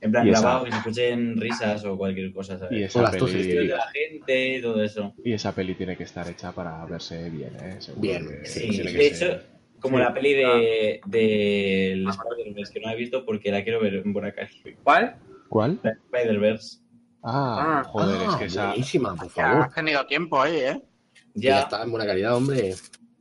En 0.00 0.12
plan, 0.12 0.26
grabado, 0.28 0.64
que 0.64 0.70
se 0.70 0.76
escuchen 0.78 1.40
risas 1.40 1.84
o 1.84 1.96
cualquier 1.96 2.32
cosa, 2.32 2.56
Y 2.70 2.84
esa, 2.84 3.00
O 3.00 3.02
las 3.02 3.12
de 3.12 3.18
peli, 3.20 3.66
la 3.66 3.82
gente 3.92 4.56
y 4.58 4.62
todo 4.62 4.82
eso. 4.82 5.12
y 5.24 5.32
esa 5.32 5.52
peli 5.52 5.74
tiene 5.74 5.96
que 5.96 6.04
estar 6.04 6.28
hecha 6.28 6.52
para 6.52 6.84
verse 6.86 7.28
bien, 7.30 7.52
¿eh? 7.60 7.76
Seguro 7.80 8.00
Bien, 8.00 8.26
que 8.42 8.48
Sí, 8.48 8.68
que 8.70 8.82
de 8.92 9.06
hecho, 9.08 9.40
como 9.80 9.98
Sí. 9.98 10.04
la 10.04 10.14
peli 10.14 10.34
de, 10.34 11.00
de 11.04 11.92
el 11.92 12.08
Spider-Verse 12.08 12.72
que 12.72 12.80
no 12.80 12.90
he 12.90 12.96
visto 12.96 13.24
porque 13.24 13.50
la 13.50 13.62
quiero 13.64 13.80
ver 13.80 13.94
en 13.94 14.12
buena 14.12 14.30
calidad. 14.32 14.54
¿Cuál? 14.84 15.16
¿Cuál? 15.48 15.80
Spider-Verse. 15.82 16.78
Ah, 17.22 17.80
Ah, 17.80 17.84
joder, 17.84 18.22
es 18.22 18.28
Ah, 18.34 18.38
que 18.38 18.44
esa... 18.46 18.66
buenísima, 18.68 19.14
por 19.14 19.26
Ya 19.28 19.32
favor. 19.34 19.62
has 19.64 19.74
tenido 19.74 20.06
tiempo 20.06 20.40
ahí, 20.40 20.56
¿eh? 20.56 20.82
Ya. 21.34 21.50
Ya. 21.50 21.60
está 21.62 21.82
en 21.82 21.90
buena 21.90 22.06
calidad, 22.06 22.34
hombre. 22.36 22.74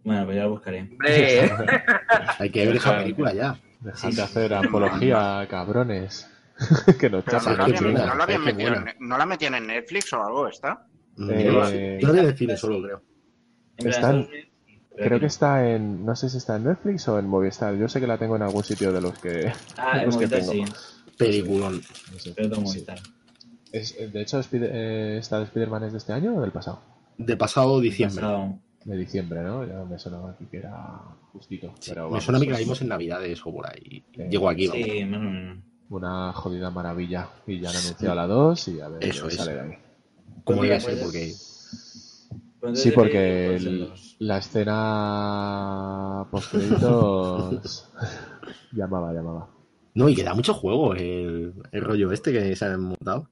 Bueno, 0.04 0.26
pues 0.26 0.36
ya 0.38 0.44
la 0.44 0.48
buscaré. 0.50 0.82
Hombre, 0.92 1.52
Hay 2.40 2.50
que 2.50 2.66
ver 2.66 2.76
esa 2.78 2.98
película 2.98 3.34
ya. 3.34 3.60
Dejad 3.82 4.12
de 4.12 4.22
hacer 4.22 4.54
apología, 4.54 5.46
cabrones. 5.50 6.30
que 7.00 7.10
nos 7.10 7.24
Sí, 7.26 7.32
no, 7.46 7.56
la 7.56 7.66
buena, 7.68 8.06
no 8.08 8.16
la 8.16 8.24
habían 8.24 8.40
qué 8.46 8.54
metido 8.54 8.70
buena. 8.74 8.92
en, 8.92 9.08
¿No 9.08 9.18
la 9.18 9.26
metían 9.28 9.56
en 9.56 9.68
Netflix 9.68 10.12
o 10.14 10.24
algo, 10.26 10.48
¿está? 10.48 10.88
Eh, 11.30 11.44
yo, 11.46 11.52
no, 11.52 11.70
yo 12.00 12.14
no 12.14 12.22
el 12.22 12.38
cine 12.38 12.58
solo, 12.58 12.82
creo. 12.82 13.02
Están- 13.78 14.28
sí, 14.32 14.44
Creo 14.96 15.20
que 15.20 15.28
está 15.28 15.70
en... 15.70 16.04
No 16.04 16.16
sé 16.16 16.28
si 16.30 16.38
está 16.38 16.56
en 16.56 16.64
Netflix 16.64 17.08
o 17.08 17.20
en 17.20 17.28
Movistar. 17.28 17.76
Yo 17.76 17.88
sé 17.88 18.00
que 18.00 18.08
la 18.08 18.18
tengo 18.18 18.36
en 18.36 18.42
algún 18.42 18.64
sitio 18.64 18.92
de 18.92 19.00
los 19.02 19.20
que... 19.20 19.52
Ah, 19.78 20.00
en 20.00 20.06
los 20.08 20.18
que 20.18 20.26
Movistar 20.26 20.40
tengo. 20.56 20.66
sí. 20.68 20.74
Peliculón. 21.16 21.82
No 22.12 22.20
sé. 22.20 22.34
Pero 22.36 22.50
tengo 22.50 22.68
Sí. 22.68 22.84
Es- 23.72 23.96
de 24.12 24.22
hecho, 24.22 24.40
Spider- 24.40 24.72
eh, 24.74 25.18
¿esta 25.20 25.38
de 25.40 25.46
Spider-Man 25.46 25.84
es 25.86 25.92
de 25.94 25.98
este 26.00 26.14
año 26.14 26.36
o 26.36 26.42
del 26.42 26.52
pasado? 26.52 26.82
De 27.18 27.36
pasado 27.38 27.80
diciembre. 27.80 28.22
Pasado. 28.22 28.60
De 28.86 28.96
diciembre, 28.98 29.42
¿no? 29.44 29.66
Ya 29.66 29.84
me 29.84 29.98
sonaba 30.00 30.32
aquí 30.32 30.46
que 30.46 30.58
era 30.58 31.02
justito. 31.34 31.74
Sí, 31.80 31.92
pero 31.92 32.10
me 32.10 32.22
suena 32.22 32.38
a 32.38 32.40
mí 32.40 32.46
que 32.46 32.54
la 32.54 32.60
es 32.60 32.64
vimos 32.66 32.82
en 32.82 32.88
Navidades 32.88 33.42
o 33.46 33.52
por 33.52 33.68
ahí. 33.68 34.04
Eh, 34.14 34.28
Llegó 34.32 34.50
aquí. 34.50 34.68
Sí. 34.68 35.06
Una 35.90 36.32
jodida 36.34 36.70
maravilla. 36.72 37.28
Y 37.46 37.60
ya 37.60 37.70
han 37.70 37.76
anunciado 37.76 38.16
la 38.16 38.28
2 38.28 38.68
y 38.70 38.80
a 38.80 38.88
ver 38.90 39.04
Eso 39.04 39.24
qué 39.28 39.34
es. 39.34 39.36
sale 39.40 39.54
de 39.54 39.60
ahí. 39.62 39.74
Como 40.44 40.60
Pues 40.60 40.84
pues- 40.86 41.00
porque 41.04 41.34
Pues 42.60 42.82
Sí, 42.82 42.92
porque 42.92 43.50
pues, 43.52 43.66
el- 43.66 43.92
la 44.20 44.38
escena 44.38 46.26
post-créditos 46.32 47.90
llamaba, 48.72 49.14
llamaba. 49.14 49.50
No, 49.94 50.10
y 50.10 50.16
que 50.16 50.24
da 50.24 50.34
mucho 50.34 50.54
juego 50.54 50.94
el, 50.94 51.54
el 51.72 51.82
rollo 51.82 52.12
este 52.12 52.32
que 52.32 52.56
se 52.56 52.66
han 52.66 52.82
montado. 52.82 53.30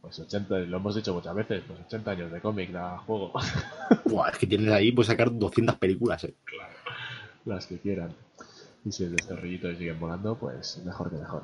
Pues 0.00 0.18
80, 0.18 0.58
lo 0.60 0.76
hemos 0.78 0.94
dicho 0.94 1.12
muchas 1.12 1.34
veces, 1.34 1.62
pues 1.66 1.78
80 1.86 2.10
años 2.10 2.32
de 2.32 2.40
cómic 2.40 2.70
da 2.70 2.98
juego. 2.98 3.32
Buah, 4.06 4.30
es 4.30 4.38
que 4.38 4.46
tienes 4.46 4.72
ahí, 4.72 4.92
puedes 4.92 5.08
sacar 5.08 5.30
200 5.36 5.76
películas, 5.76 6.24
eh. 6.24 6.34
las 7.44 7.66
que 7.66 7.78
quieran. 7.78 8.14
Y 8.84 8.92
si 8.92 9.04
es 9.04 9.10
de 9.10 9.16
este 9.20 9.36
rollito 9.36 9.70
y 9.70 9.76
siguen 9.76 10.00
volando, 10.00 10.36
pues 10.36 10.80
mejor 10.84 11.10
que 11.10 11.16
mejor. 11.16 11.42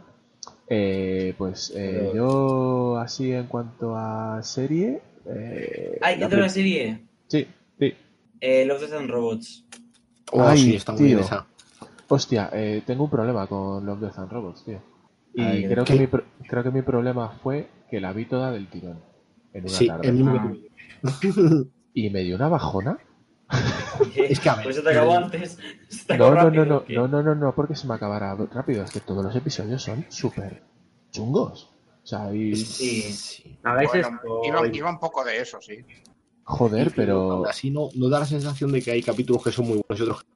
Eh, 0.69 1.35
pues 1.37 1.73
eh, 1.77 2.13
yo, 2.15 2.97
así 2.99 3.31
en 3.33 3.47
cuanto 3.47 3.95
a 3.97 4.43
serie. 4.43 5.03
Eh, 5.27 5.99
¡Ay, 6.01 6.15
la 6.17 6.21
ya 6.23 6.29
tengo 6.29 6.41
la 6.43 6.49
pri- 6.49 6.55
serie! 6.55 7.03
Sí, 7.29 7.47
sí. 7.79 7.95
Eh, 8.41 8.65
Love, 8.65 8.81
Death 8.81 8.93
and 8.95 9.11
Robots. 9.11 9.65
Oh, 10.33 10.43
Ay, 10.43 10.59
sí, 10.59 10.77
está 10.77 10.93
muy 10.93 11.03
bien 11.05 11.19
esa. 11.21 11.47
Hostia, 12.09 12.49
eh, 12.53 12.83
tengo 12.87 13.05
un 13.05 13.11
problema 13.11 13.47
con 13.47 13.85
Love, 13.85 14.01
Death 14.01 14.19
and 14.19 14.33
Robots, 14.33 14.65
tío. 14.65 14.81
Y 15.37 15.43
Ay, 15.43 15.69
creo, 15.69 15.85
¿qué? 15.85 15.93
que 15.95 16.01
mi, 16.01 16.07
pro- 16.09 16.25
creo 16.49 16.63
que 16.65 16.71
mi 16.71 16.83
problema 16.83 17.29
fue 17.43 17.69
que 17.91 18.01
la 18.01 18.13
vi 18.13 18.25
toda 18.25 18.51
del 18.51 18.69
tirón. 18.69 19.01
En 19.53 19.63
una 19.65 19.69
Sí, 19.73 19.87
tarde. 19.87 20.09
el 20.09 20.15
mismo 20.15 20.57
Ah. 21.05 21.65
Y 21.95 22.11
me 22.11 22.21
dio 22.23 22.37
una 22.37 22.49
bajona. 22.49 22.99
Es 24.17 24.41
que, 24.41 24.49
a 24.51 24.55
ver, 24.57 24.65
Por 24.65 24.73
eso 24.73 24.83
te 24.83 24.91
acabó 24.91 25.15
antes. 25.17 25.59
Se 25.89 26.05
te 26.07 26.19
No, 26.19 26.27
acabó 26.27 26.51
no, 26.51 26.65
no, 26.65 26.79
rápido, 26.81 26.85
no, 27.01 27.09
no, 27.09 27.09
no, 27.09 27.23
no, 27.23 27.35
no, 27.35 27.55
porque 27.55 27.75
se 27.77 27.87
me 27.87 27.95
acabara 27.95 28.35
rápido. 28.35 28.83
Es 28.83 28.91
que 28.91 29.01
todos 29.01 29.25
los 29.25 29.35
episodios 29.37 29.83
son 29.83 30.05
súper 30.09 30.63
chungos. 31.11 31.71
O 32.03 32.07
sea, 32.07 32.33
y, 32.35 32.55
Sí. 32.57 33.03
Sí. 33.13 33.59
¿no 33.65 33.71
hagáis 33.71 33.89
Bueno, 33.91 34.09
esto? 34.09 34.41
iba, 34.45 34.67
iba 34.77 34.91
un 34.91 34.99
poco 34.99 35.25
de 35.25 35.39
eso, 35.41 35.59
sí. 35.61 35.85
joder, 36.45 36.93
pero 36.95 37.47
así 37.47 37.71
no, 37.71 37.89
no 37.97 38.09
da 38.09 38.21
la 38.21 38.27
sensación 38.27 38.71
de 38.73 38.81
que 38.83 38.91
hay 38.93 39.03
capítulos 39.03 39.43
que 39.43 39.51
son 39.53 39.67
muy 39.67 39.83
buenos 39.87 39.99
y 39.99 40.03
otros 40.03 40.23
que 40.23 40.29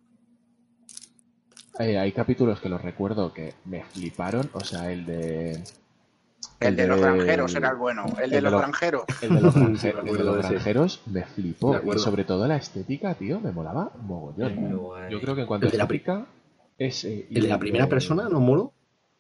eh, 1.81 1.98
hay 1.98 2.12
capítulos 2.12 2.61
que 2.61 2.69
los 2.69 2.81
recuerdo 2.81 3.32
que 3.32 3.55
me 3.65 3.82
fliparon. 3.85 4.48
O 4.52 4.61
sea, 4.61 4.93
el 4.93 5.05
de. 5.07 5.62
El 6.61 6.77
de 6.77 6.86
los 6.86 7.01
granjeros 7.01 7.55
era 7.55 7.70
el 7.70 7.77
bueno. 7.77 8.05
El 8.07 8.16
de 8.16 8.24
el 8.24 8.31
de 8.31 8.40
los 8.43 8.52
los- 8.52 8.61
granjeros. 8.61 9.02
El 9.23 9.35
de 9.35 9.40
los, 9.40 9.55
Sí, 9.55 9.61
granje- 9.61 10.02
me 10.02 10.11
el 10.11 10.16
de 10.16 10.24
los 10.24 10.36
de 10.36 10.43
granjeros 10.43 11.02
me 11.07 11.20
De 11.20 11.27
flipó. 11.27 11.81
Y 11.94 11.98
sobre 11.98 12.24
todo 12.24 12.47
la 12.47 12.57
estética, 12.57 13.15
tío, 13.15 13.40
me 13.40 13.51
molaba 13.52 13.90
mogollón. 14.02 15.11
Yo 15.11 15.20
creo 15.20 15.35
que 15.35 15.40
en 15.43 15.47
cuanto 15.47 15.66
a 15.66 15.69
El 15.69 15.73
de 15.73 15.78
la 15.78 15.89
pri- 15.89 15.98
estética. 15.98 16.27
Es, 16.78 17.05
eh, 17.05 17.27
y 17.31 17.36
El 17.36 17.43
de 17.43 17.48
la 17.48 17.59
primera 17.59 17.86
persona, 17.89 18.28
¿no 18.28 18.40
molo? 18.40 18.73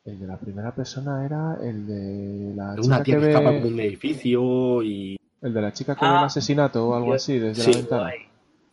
El 0.04 0.18
de 0.18 0.26
la 0.26 0.38
primera 0.38 0.74
persona 0.74 1.24
era 1.26 1.58
el 1.62 1.86
de 1.86 2.54
la 2.56 2.72
Una 2.72 2.80
chica 2.80 3.02
tía 3.02 3.14
que 3.16 3.20
que 3.22 3.28
escapa 3.30 3.50
ve. 3.50 3.66
un 3.66 3.80
edificio 3.80 4.82
y. 4.82 5.16
El 5.42 5.54
de 5.54 5.60
la 5.62 5.72
chica 5.72 5.94
que 5.94 6.04
Ah, 6.04 6.12
ve 6.12 6.18
un 6.18 6.24
asesinato 6.24 6.88
o 6.88 6.94
algo 6.94 7.12
así 7.14 7.38
desde 7.38 7.62
sí. 7.62 7.70
la 7.72 7.76
ventana. 7.78 8.10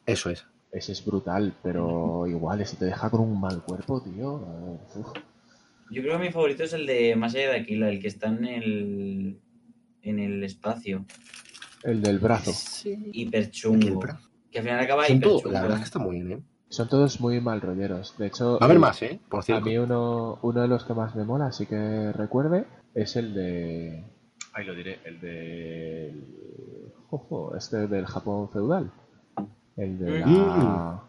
Eso 0.06 0.30
es. 0.30 0.46
Ese 0.78 0.92
es 0.92 1.04
brutal, 1.04 1.54
pero 1.64 2.28
igual, 2.28 2.62
ese 2.62 2.78
te 2.78 2.86
deja 2.86 3.10
con 3.10 3.22
un 3.22 3.40
mal 3.40 3.64
cuerpo, 3.64 4.00
tío. 4.02 4.34
Uf. 4.96 5.08
Yo 5.90 6.02
creo 6.04 6.20
que 6.20 6.26
mi 6.26 6.32
favorito 6.32 6.64
es 6.64 6.74
el 6.74 6.86
de 6.86 7.16
Más 7.16 7.34
allá 7.34 7.52
de 7.52 7.60
Aquila, 7.62 7.90
el 7.90 8.00
que 8.00 8.08
está 8.08 8.28
en 8.28 8.46
el, 8.46 9.40
en 10.04 10.20
el 10.20 10.44
espacio. 10.44 11.06
El 11.84 12.02
del 12.04 12.20
brazo. 12.20 12.52
Sí. 12.54 12.96
Hiper 13.12 13.44
El 13.46 13.52
chungo. 13.52 14.00
brazo. 14.02 14.30
Que 14.52 14.60
al 14.60 14.66
final 14.66 14.80
acaba 14.82 15.06
Son 15.08 15.16
hiper 15.18 15.30
todo- 15.30 15.40
chungo. 15.40 15.52
la 15.54 15.62
verdad 15.62 15.78
es 15.78 15.82
que 15.84 15.88
está 15.88 16.00
muy 16.00 16.16
bien, 16.22 16.32
¿eh? 16.34 16.44
Son 16.70 16.88
todos 16.90 17.20
muy 17.22 17.40
mal 17.42 17.62
rolleros. 17.62 18.16
De 18.18 18.28
hecho, 18.28 18.54
Va 18.54 18.58
a 18.62 18.66
haber 18.66 18.78
más, 18.80 19.02
¿eh? 19.02 19.20
Por 19.30 19.40
A 19.40 19.44
cierto. 19.44 19.66
mí 19.66 19.78
uno, 19.78 20.38
uno 20.44 20.62
de 20.62 20.68
los 20.68 20.84
que 20.84 20.94
más 20.94 21.16
me 21.16 21.24
mola, 21.24 21.48
así 21.48 21.66
que 21.66 22.12
recuerde, 22.12 22.66
es 22.94 23.16
el 23.16 23.34
de... 23.34 24.04
Ahí 24.54 24.66
lo 24.66 24.76
diré, 24.76 25.00
el 25.06 25.20
de... 25.22 26.14
Ojo, 27.10 27.56
este 27.56 27.88
del 27.88 28.06
Japón 28.06 28.50
feudal. 28.52 28.92
El 29.78 29.98
de 29.98 30.18
la... 30.18 31.02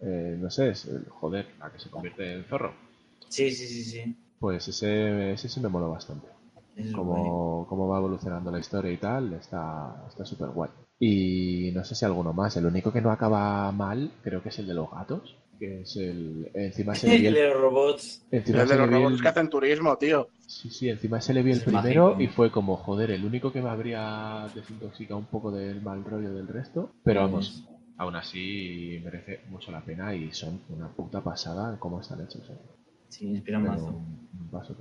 eh, 0.00 0.36
no 0.40 0.50
sé, 0.50 0.70
es 0.70 0.86
el, 0.86 1.06
joder, 1.08 1.46
la 1.58 1.70
que 1.72 1.78
se 1.78 1.90
convierte 1.90 2.32
en 2.34 2.44
zorro. 2.44 2.74
Sí, 3.28 3.50
sí, 3.50 3.66
sí, 3.66 3.84
sí. 3.84 4.16
Pues 4.38 4.66
ese, 4.68 5.32
ese 5.32 5.48
sí 5.48 5.60
me 5.60 5.68
moló 5.68 5.90
bastante. 5.90 6.26
Es. 6.76 6.92
Como, 6.92 7.66
como 7.68 7.88
va 7.88 7.98
evolucionando 7.98 8.50
la 8.50 8.58
historia 8.58 8.92
y 8.92 8.98
tal, 8.98 9.32
está 9.34 10.04
está 10.08 10.24
súper 10.26 10.50
guay. 10.50 10.70
Y 10.98 11.70
no 11.74 11.84
sé 11.84 11.94
si 11.94 12.04
alguno 12.04 12.32
más. 12.32 12.56
El 12.56 12.66
único 12.66 12.92
que 12.92 13.00
no 13.00 13.10
acaba 13.10 13.70
mal, 13.72 14.10
creo 14.22 14.42
que 14.42 14.50
es 14.50 14.58
el 14.58 14.66
de 14.66 14.74
los 14.74 14.90
gatos. 14.90 15.36
Que 15.58 15.82
es 15.82 15.96
el. 15.96 16.50
Encima 16.54 16.94
se 16.96 17.08
le 17.08 17.16
vi 17.16 17.26
El 17.26 17.34
el, 17.34 17.34
de 17.34 17.48
los 17.48 17.60
robots. 17.60 18.22
encima 18.30 18.62
El 18.62 18.68
de 18.68 18.76
los 18.76 18.86
el- 18.86 18.90
robots 18.90 19.22
que 19.22 19.28
hacen 19.28 19.48
turismo, 19.48 19.96
tío. 19.96 20.28
Sí, 20.46 20.70
sí, 20.70 20.88
encima 20.88 21.20
se 21.20 21.32
le 21.34 21.42
vi 21.42 21.50
el 21.52 21.58
Es 21.58 21.64
primero 21.64 22.10
mágico. 22.10 22.20
y 22.22 22.28
fue 22.28 22.50
como, 22.52 22.76
joder, 22.76 23.10
el 23.10 23.24
único 23.24 23.52
que 23.52 23.62
me 23.62 23.70
habría 23.70 24.46
desintoxicado 24.54 25.18
un 25.18 25.26
poco 25.26 25.50
del 25.50 25.80
mal 25.82 26.04
rollo 26.04 26.32
del 26.34 26.46
resto. 26.48 26.90
Pero 27.04 27.22
vamos, 27.22 27.64
aún 28.02 28.16
así 28.16 29.00
merece 29.04 29.40
mucho 29.50 29.70
la 29.72 29.80
pena 29.80 30.14
y 30.14 30.32
son 30.32 30.60
una 30.68 30.88
puta 30.88 31.20
pasada 31.20 31.70
en 31.70 31.76
cómo 31.78 32.00
están 32.00 32.20
hechos. 32.20 32.42
¿eh? 32.50 32.56
Sí, 33.08 33.26
inspiran 33.28 33.64
mazo. 33.64 33.86
un- 33.88 34.28
un 34.40 34.48
paso. 34.50 34.76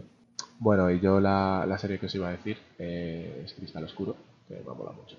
Bueno, 0.60 0.90
y 0.92 1.00
yo 1.00 1.20
la, 1.20 1.66
la 1.68 1.78
serie 1.78 2.00
que 2.00 2.06
os 2.08 2.16
iba 2.16 2.28
a 2.30 2.32
decir 2.38 2.58
eh, 2.80 3.44
es 3.46 3.54
Cristal 3.54 3.84
Oscuro, 3.84 4.16
que 4.48 4.56
me 4.56 4.62
mola 4.74 4.92
mucho. 4.92 5.18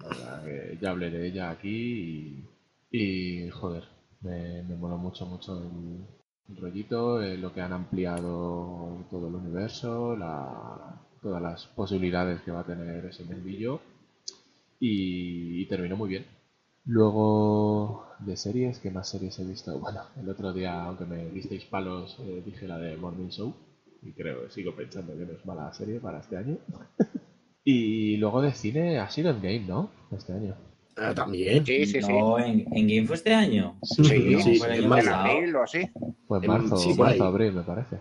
La 0.00 0.08
verdad 0.08 0.44
que 0.44 0.78
ya 0.80 0.90
hablé 0.90 1.10
de 1.10 1.26
ella 1.26 1.50
aquí 1.50 2.44
y, 2.90 2.96
y, 2.98 3.50
joder, 3.50 3.84
me, 4.20 4.62
me 4.62 4.76
mola 4.76 4.96
mucho, 4.96 5.24
mucho 5.26 5.56
el, 5.58 6.04
el 6.50 6.56
rollito, 6.60 7.22
eh, 7.22 7.36
lo 7.36 7.52
que 7.52 7.60
han 7.62 7.72
ampliado 7.72 8.98
todo 9.10 9.28
el 9.28 9.34
universo, 9.34 10.16
la, 10.16 11.00
todas 11.22 11.42
las 11.42 11.66
posibilidades 11.66 12.40
que 12.42 12.50
va 12.52 12.60
a 12.60 12.64
tener 12.66 13.06
ese 13.06 13.24
mundillo 13.24 13.80
y, 14.78 15.62
y 15.62 15.66
terminó 15.66 15.96
muy 15.96 16.08
bien. 16.10 16.24
Luego 16.86 18.06
de 18.20 18.36
series, 18.36 18.78
¿qué 18.78 18.90
más 18.90 19.08
series 19.08 19.38
he 19.40 19.44
visto? 19.44 19.76
Bueno, 19.78 20.02
el 20.20 20.28
otro 20.28 20.52
día, 20.52 20.84
aunque 20.84 21.04
me 21.04 21.26
disteis 21.30 21.64
palos, 21.64 22.16
eh, 22.20 22.42
dije 22.46 22.66
la 22.68 22.78
de 22.78 22.96
Morning 22.96 23.28
Show 23.28 23.52
y 24.02 24.12
creo, 24.12 24.48
sigo 24.50 24.74
pensando 24.74 25.12
que 25.12 25.26
no 25.26 25.32
es 25.32 25.44
mala 25.44 25.72
serie 25.74 25.98
para 25.98 26.20
este 26.20 26.36
año. 26.36 26.56
y 27.64 28.16
luego 28.18 28.40
de 28.40 28.52
cine 28.52 28.98
ha 29.00 29.10
sido 29.10 29.30
Endgame, 29.30 29.60
¿no? 29.66 29.90
Este 30.16 30.32
año. 30.32 30.54
Ah, 30.96 31.12
también. 31.12 31.66
Sí, 31.66 31.84
sí, 31.86 32.00
sí. 32.00 32.12
No, 32.12 32.38
en, 32.38 32.60
en 32.72 32.88
Game 32.88 33.06
fue 33.06 33.16
este 33.16 33.34
año. 33.34 33.76
Sí, 33.82 34.04
Sí, 34.04 34.58
fue 34.58 34.74
el 34.78 34.84
en 34.84 34.92
en 34.92 35.08
abril 35.08 35.56
o 35.56 35.62
así. 35.64 35.90
Fue 36.26 36.38
en 36.38 36.44
En- 36.44 36.50
marzo, 36.50 36.76
sí, 36.78 36.94
marzo, 36.98 37.24
abril, 37.24 37.52
me 37.52 37.62
parece. 37.62 37.98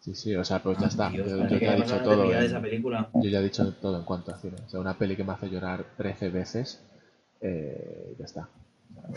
Sí, 0.00 0.14
sí, 0.14 0.34
o 0.34 0.44
sea, 0.44 0.62
pues 0.62 0.78
ya 0.78 0.88
está. 0.88 1.10
Dios, 1.10 1.28
Yo, 1.28 1.36
yo 1.48 1.58
ya 1.58 1.74
he 1.74 1.76
dicho 1.76 1.96
todo. 2.02 2.24
en-. 2.24 3.22
Yo 3.22 3.28
ya 3.30 3.38
he 3.38 3.42
dicho 3.42 3.72
todo 3.74 3.98
en 3.98 4.04
cuanto 4.04 4.32
a 4.32 4.38
cine. 4.38 4.56
O 4.66 4.68
sea, 4.68 4.80
una 4.80 4.94
peli 4.98 5.14
que 5.14 5.24
me 5.24 5.32
hace 5.32 5.48
llorar 5.48 5.84
13 5.96 6.28
veces, 6.30 6.82
eh, 7.40 8.14
ya 8.18 8.24
está. 8.24 8.48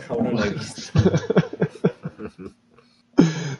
Aún 0.09 0.25
no 0.25 0.31
lo 0.31 0.43
he 0.43 0.49
visto. 0.51 0.99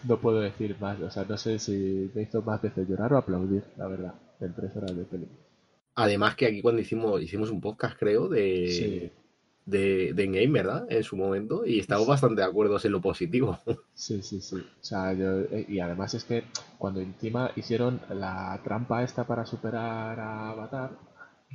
no 0.04 0.18
puedo 0.20 0.42
decir 0.42 0.76
más. 0.80 1.00
O 1.02 1.10
sea, 1.10 1.26
no 1.28 1.38
sé 1.38 1.60
si 1.60 2.12
me 2.14 2.24
hizo 2.24 2.42
más 2.42 2.62
veces 2.62 2.88
llorar 2.88 3.14
o 3.14 3.18
aplaudir, 3.18 3.64
la 3.78 3.88
verdad, 3.88 4.14
en 4.40 4.54
tres 4.54 4.76
horas 4.76 4.96
de 4.96 5.04
peli. 5.04 5.28
Además 5.96 6.36
que 6.36 6.46
aquí 6.46 6.62
cuando 6.62 6.82
hicimos, 6.82 7.22
hicimos 7.22 7.50
un 7.50 7.62
podcast, 7.62 7.98
creo, 7.98 8.28
de, 8.28 8.68
Sí, 8.68 9.12
de, 9.68 10.14
de 10.14 10.24
Endgame, 10.24 10.52
¿verdad? 10.52 10.88
En 10.90 11.04
su 11.04 11.18
momento, 11.18 11.66
y 11.66 11.80
estamos 11.80 12.08
bastante 12.08 12.42
de 12.42 12.48
acuerdo 12.48 12.78
en 12.82 12.92
lo 12.92 13.02
positivo. 13.02 13.60
sí, 13.94 14.22
sí, 14.22 14.42
sí. 14.42 14.56
O 14.56 14.84
sea, 14.84 15.14
yo, 15.14 15.42
eh, 15.42 15.66
y 15.68 15.80
además 15.80 16.14
es 16.14 16.24
que 16.24 16.46
cuando 16.78 17.02
encima 17.02 17.52
hicieron 17.56 18.00
la 18.10 18.60
trampa 18.64 19.04
esta 19.04 19.26
para 19.26 19.46
superar 19.46 20.20
a 20.20 20.50
Avatar, 20.52 20.92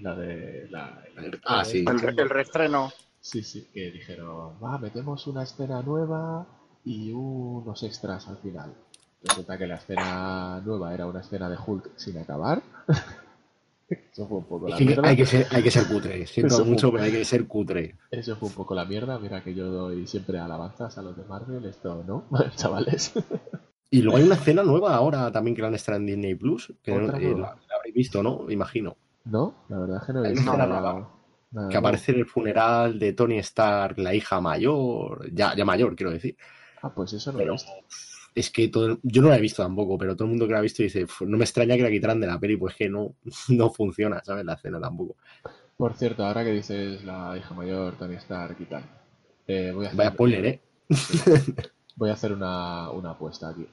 la 0.01 0.15
de... 0.17 0.67
La, 0.71 1.03
el- 1.17 1.41
Ah, 1.45 1.65
sí. 1.65 1.85
El, 1.87 2.19
el 2.19 2.31
reestreno. 2.31 2.93
Sí, 3.21 3.43
sí, 3.43 3.69
que 3.73 3.91
dijeron, 3.93 4.55
va, 4.63 4.79
metemos 4.79 5.27
una 5.29 5.45
escena 5.45 5.81
nueva 5.83 6.47
y 6.85 7.13
unos 7.13 7.83
extras 7.85 8.27
al 8.29 8.39
final. 8.39 8.75
Resulta 9.23 9.57
que 9.57 9.67
la 9.69 9.77
escena 9.77 10.61
nueva 10.65 10.93
era 10.93 11.07
una 11.07 11.21
escena 11.21 11.49
de 11.49 11.57
Hulk 11.65 11.91
sin 11.97 12.19
acabar. 12.19 12.61
Eso 13.89 14.27
fue 14.27 14.39
un 14.39 14.45
poco 14.45 14.69
la 14.69 14.77
mierda. 14.79 15.07
hay, 15.09 15.17
que 15.17 15.27
ser, 15.27 15.47
hay 15.51 15.63
que 15.63 15.71
ser 15.71 15.87
cutre. 15.87 16.27
Siento 16.27 16.55
Eso 16.55 16.65
mucho, 16.65 16.91
fue- 16.91 16.99
pero 17.01 17.05
hay 17.13 17.19
que 17.19 17.25
ser 17.25 17.47
cutre. 17.47 17.95
Eso 18.11 18.37
fue 18.37 18.49
un 18.49 18.55
poco 18.55 18.75
la 18.75 18.85
mierda. 18.87 19.19
Mira 19.19 19.45
que 19.45 19.55
yo 19.55 19.67
doy 19.71 20.07
siempre 20.07 20.39
alabanzas 20.39 20.97
a 20.99 21.03
los 21.03 21.17
de 21.17 21.25
Marvel. 21.25 21.65
Esto 21.67 22.03
no, 22.07 22.25
chavales. 22.57 23.13
Y 23.91 24.01
luego 24.03 24.17
hay 24.19 24.25
una 24.25 24.35
escena 24.37 24.63
nueva 24.63 24.95
ahora 24.95 25.31
también 25.31 25.55
que 25.55 25.63
la 25.63 25.69
han 25.69 25.75
estrenado 25.75 26.01
en 26.01 26.07
Disney 26.07 26.35
Plus, 26.35 26.73
que 26.83 26.93
¿Otra 26.93 27.19
eh, 27.19 27.31
la, 27.33 27.55
la 27.69 27.77
habréis 27.77 27.95
visto, 27.95 28.23
¿no? 28.23 28.51
Imagino. 28.51 28.97
No, 29.25 29.55
la 29.69 29.79
verdad 29.79 29.99
es 30.01 30.07
que 30.07 30.13
no 30.13 30.25
he 30.25 30.31
visto 30.33 30.53
una 30.53 30.67
nada- 30.67 31.09
Que 31.71 31.77
aparece 31.77 32.13
en 32.13 32.19
el 32.19 32.27
funeral 32.27 32.99
de 32.99 33.13
Tony 33.13 33.39
Stark, 33.39 33.99
la 33.99 34.15
hija 34.15 34.41
mayor, 34.41 35.31
ya, 35.33 35.55
ya 35.55 35.65
mayor, 35.65 35.95
quiero 35.95 36.11
decir. 36.13 36.37
Ah, 36.83 36.93
pues 36.95 37.13
eso 37.13 37.31
no 37.33 37.39
lo 37.39 37.43
he 37.43 37.45
Pero 37.45 37.53
visto. 37.55 37.71
es 38.35 38.51
que 38.51 38.69
todo, 38.69 38.99
yo 39.03 39.23
no 39.23 39.29
la 39.29 39.37
he 39.37 39.41
visto 39.41 39.63
tampoco, 39.63 39.97
pero 39.99 40.15
todo 40.17 40.25
el 40.25 40.31
mundo 40.31 40.47
que 40.47 40.53
la 40.53 40.59
ha 40.59 40.63
visto 40.63 40.83
dice, 40.83 41.07
"Fu, 41.07 41.27
no 41.27 41.37
me 41.37 41.45
extraña 41.45 41.77
que 41.77 41.83
la 41.83 41.91
quitaran 41.91 42.21
de 42.21 42.27
la 42.27 42.39
peli, 42.41 42.57
pues 42.57 42.75
que 42.75 42.89
no, 42.89 43.15
no 43.49 43.71
funciona, 43.71 44.23
¿sabes? 44.25 44.45
La 44.45 44.55
escena 44.55 44.81
tampoco. 44.81 45.17
Por 45.77 45.95
cierto, 45.95 46.25
ahora 46.25 46.45
que 46.45 46.53
dices 46.53 47.05
la 47.05 47.37
hija 47.37 47.55
mayor, 47.55 47.95
Tony 47.97 48.15
Stark 48.17 48.57
y 48.61 48.65
tal. 48.65 48.85
eh, 49.47 49.73
voy 49.75 49.85
a 49.85 49.89
hacer, 49.89 49.99
Vaya 49.99 50.11
spoiler, 50.13 50.47
¿eh? 50.47 50.61
Voy 51.97 52.11
a 52.11 52.15
hacer 52.15 52.33
una, 52.33 52.91
una 52.91 53.11
apuesta 53.11 53.51
aquí. 53.51 53.67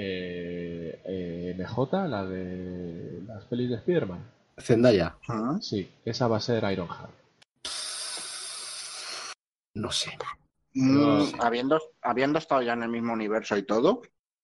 Eh, 0.00 1.02
eh, 1.04 1.54
MJ, 1.58 2.06
la 2.08 2.24
de 2.24 3.20
las 3.26 3.44
pelis 3.46 3.68
de 3.70 3.76
Spider-Man. 3.76 4.20
Zendaya, 4.58 5.16
Ah. 5.28 5.58
Sí, 5.60 5.90
esa 6.04 6.28
va 6.28 6.36
a 6.36 6.40
ser 6.40 6.62
Ironheart. 6.70 7.10
no 9.74 9.90
sé, 9.92 10.16
Mm, 10.74 11.40
habiendo, 11.40 11.80
habiendo 12.02 12.38
estado 12.38 12.62
ya 12.62 12.74
en 12.74 12.82
el 12.84 12.90
mismo 12.90 13.12
universo 13.12 13.56
y 13.56 13.62
todo, 13.64 14.02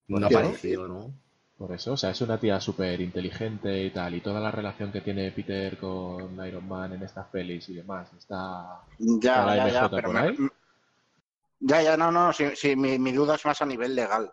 no 0.09 0.27
ha 0.27 0.31
parecido, 0.31 0.89
¿no? 0.89 1.13
Por 1.59 1.71
eso, 1.73 1.93
o 1.93 1.97
sea, 1.97 2.11
es 2.11 2.21
una 2.21 2.39
tía 2.41 2.61
súper 2.61 3.01
inteligente 3.01 3.85
y 3.85 3.91
tal. 3.91 4.15
Y 4.15 4.21
toda 4.21 4.41
la 4.41 4.51
relación 4.51 4.91
que 4.91 5.01
tiene 5.03 5.31
Peter 5.31 5.79
con 5.79 6.45
Iron 6.45 6.67
Man 6.67 6.95
en 6.95 7.03
estas 7.05 7.27
pelis 7.29 7.69
y 7.69 7.75
demás 7.75 8.09
está. 8.19 8.81
ya, 8.99 9.15
¿Está 9.31 9.47
la 9.47 9.57
ya, 9.57 9.69
ya, 9.69 9.81
MJ 9.85 9.91
pero 9.97 10.09
por 10.13 10.15
me- 10.41 10.51
ya, 11.61 11.83
ya, 11.83 11.97
no, 11.97 12.11
no, 12.11 12.33
sí, 12.33 12.47
sí, 12.57 12.75
mi, 12.75 12.99
mi 12.99 13.13
duda 13.13 13.37
es 13.37 13.45
más 13.45 13.63
a 13.63 13.67
nivel 13.67 13.95
legal. 13.95 14.33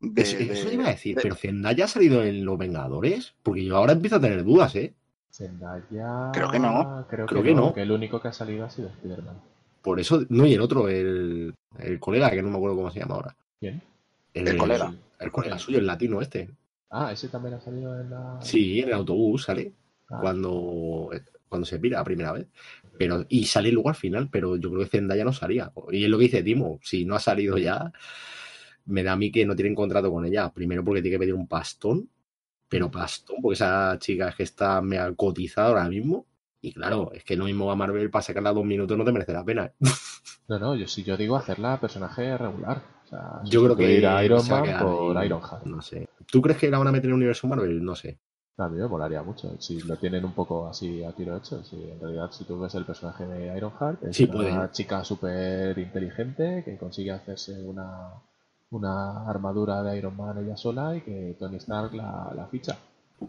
De- 0.00 0.22
Eso, 0.22 0.36
eso 0.38 0.68
de- 0.68 0.74
iba 0.74 0.86
a 0.86 0.90
decir, 0.90 1.16
de- 1.16 1.22
pero 1.22 1.34
Zendaya 1.34 1.84
ha 1.84 1.88
salido 1.88 2.22
en 2.22 2.44
Los 2.44 2.56
Vengadores, 2.58 3.34
porque 3.42 3.64
yo 3.64 3.76
ahora 3.76 3.92
empiezo 3.94 4.16
a 4.16 4.20
tener 4.20 4.44
dudas, 4.44 4.74
¿eh? 4.76 4.94
Zendaya. 5.30 6.30
Creo 6.32 6.50
que 6.50 6.58
no. 6.58 7.06
Creo, 7.08 7.26
Creo 7.26 7.42
que, 7.42 7.48
que 7.50 7.54
no. 7.54 7.72
Que 7.74 7.82
el 7.82 7.92
único 7.92 8.20
que 8.20 8.28
ha 8.28 8.32
salido 8.32 8.64
ha 8.64 8.70
sido 8.70 8.88
Spider-Man. 8.88 9.36
Por 9.82 10.00
eso, 10.00 10.24
no, 10.28 10.46
y 10.46 10.54
el 10.54 10.60
otro, 10.60 10.88
el, 10.88 11.54
el 11.78 12.00
colega, 12.00 12.30
que 12.30 12.42
no 12.42 12.50
me 12.50 12.56
acuerdo 12.56 12.76
cómo 12.76 12.90
se 12.90 13.00
llama 13.00 13.14
ahora. 13.14 13.36
¿Quién? 13.60 13.80
El 14.34 14.56
colega. 14.56 14.92
El 15.18 15.32
colega 15.32 15.58
suyo, 15.58 15.78
el 15.78 15.86
latino 15.86 16.20
este. 16.20 16.48
Ah, 16.90 17.12
ese 17.12 17.28
también 17.28 17.54
ha 17.54 17.60
salido 17.60 18.00
en 18.00 18.10
la. 18.10 18.38
Sí, 18.42 18.80
en 18.80 18.88
el 18.88 18.94
autobús 18.94 19.44
sale 19.44 19.72
Ah, 20.10 20.18
cuando, 20.20 21.10
cuando 21.48 21.66
se 21.66 21.78
pira 21.78 21.98
la 21.98 22.04
primera 22.04 22.32
vez. 22.32 22.46
Pero, 22.98 23.24
y 23.28 23.44
sale 23.44 23.70
luego 23.70 23.90
al 23.90 23.94
final, 23.94 24.28
pero 24.30 24.56
yo 24.56 24.70
creo 24.70 24.82
que 24.82 24.88
Zendaya 24.90 25.24
no 25.24 25.32
salía. 25.32 25.70
Y 25.92 26.04
es 26.04 26.10
lo 26.10 26.18
que 26.18 26.24
dice 26.24 26.42
Timo, 26.42 26.78
si 26.82 27.04
no 27.04 27.14
ha 27.14 27.20
salido 27.20 27.58
ya, 27.58 27.92
me 28.88 29.02
da 29.02 29.12
a 29.12 29.16
mí 29.16 29.30
que 29.30 29.46
no 29.46 29.54
tienen 29.56 29.74
contrato 29.74 30.10
con 30.10 30.24
ella. 30.24 30.50
Primero 30.52 30.84
porque 30.84 31.00
tiene 31.02 31.14
que 31.14 31.20
pedir 31.20 31.34
un 31.34 31.46
pastón, 31.46 32.08
pero 32.68 32.90
pastón, 32.90 33.36
porque 33.40 33.54
esa 33.54 33.96
chica 33.98 34.28
es 34.28 34.34
que 34.34 34.42
está 34.42 34.80
mega 34.82 35.14
cotizada 35.14 35.68
ahora 35.68 35.88
mismo. 35.88 36.26
Y 36.60 36.72
claro, 36.72 37.12
es 37.12 37.22
que 37.22 37.36
lo 37.36 37.44
mismo 37.44 37.70
a 37.70 37.76
Marvel 37.76 38.10
para 38.10 38.22
sacarla 38.22 38.52
dos 38.52 38.64
minutos 38.64 38.98
no 38.98 39.04
te 39.04 39.12
merece 39.12 39.32
la 39.32 39.44
pena. 39.44 39.72
No, 40.48 40.58
no, 40.58 40.74
yo 40.74 40.88
si 40.88 41.04
yo 41.04 41.14
digo 41.18 41.36
hacerla 41.36 41.78
personaje 41.78 42.34
regular. 42.38 42.82
O 43.04 43.08
sea, 43.08 43.40
Yo 43.44 43.62
creo 43.64 43.76
que 43.76 43.82
sustituir 43.82 44.06
a 44.06 44.24
Iron 44.24 44.40
a 44.40 44.48
Man 44.48 44.78
por 44.80 45.18
ahí, 45.18 45.26
Ironheart. 45.26 45.64
No 45.66 45.82
sé. 45.82 46.08
¿Tú 46.32 46.40
crees 46.40 46.56
que 46.58 46.70
la 46.70 46.78
van 46.78 46.88
a 46.88 46.92
meter 46.92 47.04
en 47.04 47.10
el 47.10 47.16
universo 47.16 47.46
Marvel? 47.48 47.84
No 47.84 47.94
sé. 47.94 48.18
A 48.56 48.66
mí 48.70 48.78
me 48.78 48.88
molaría 48.88 49.22
mucho. 49.22 49.54
Si 49.60 49.78
lo 49.82 49.96
tienen 49.98 50.24
un 50.24 50.32
poco 50.32 50.66
así 50.66 51.04
a 51.04 51.12
tiro 51.12 51.36
hecho. 51.36 51.62
Si 51.64 51.76
en 51.76 52.00
realidad, 52.00 52.30
si 52.32 52.44
tú 52.44 52.58
ves 52.58 52.74
el 52.76 52.86
personaje 52.86 53.26
de 53.26 53.54
Ironheart, 53.58 54.04
es 54.04 54.16
Sí, 54.16 54.24
una 54.24 54.32
pueden. 54.32 54.70
chica 54.70 55.04
súper 55.04 55.78
inteligente 55.78 56.62
que 56.64 56.78
consigue 56.78 57.10
hacerse 57.10 57.52
una, 57.62 58.14
una 58.70 59.28
armadura 59.28 59.82
de 59.82 59.96
Iron 59.98 60.16
Man 60.16 60.38
ella 60.38 60.56
sola 60.56 60.94
y 60.96 61.00
que 61.00 61.36
Tony 61.38 61.56
Stark 61.56 61.94
la, 61.94 62.32
la 62.34 62.46
ficha. 62.46 62.76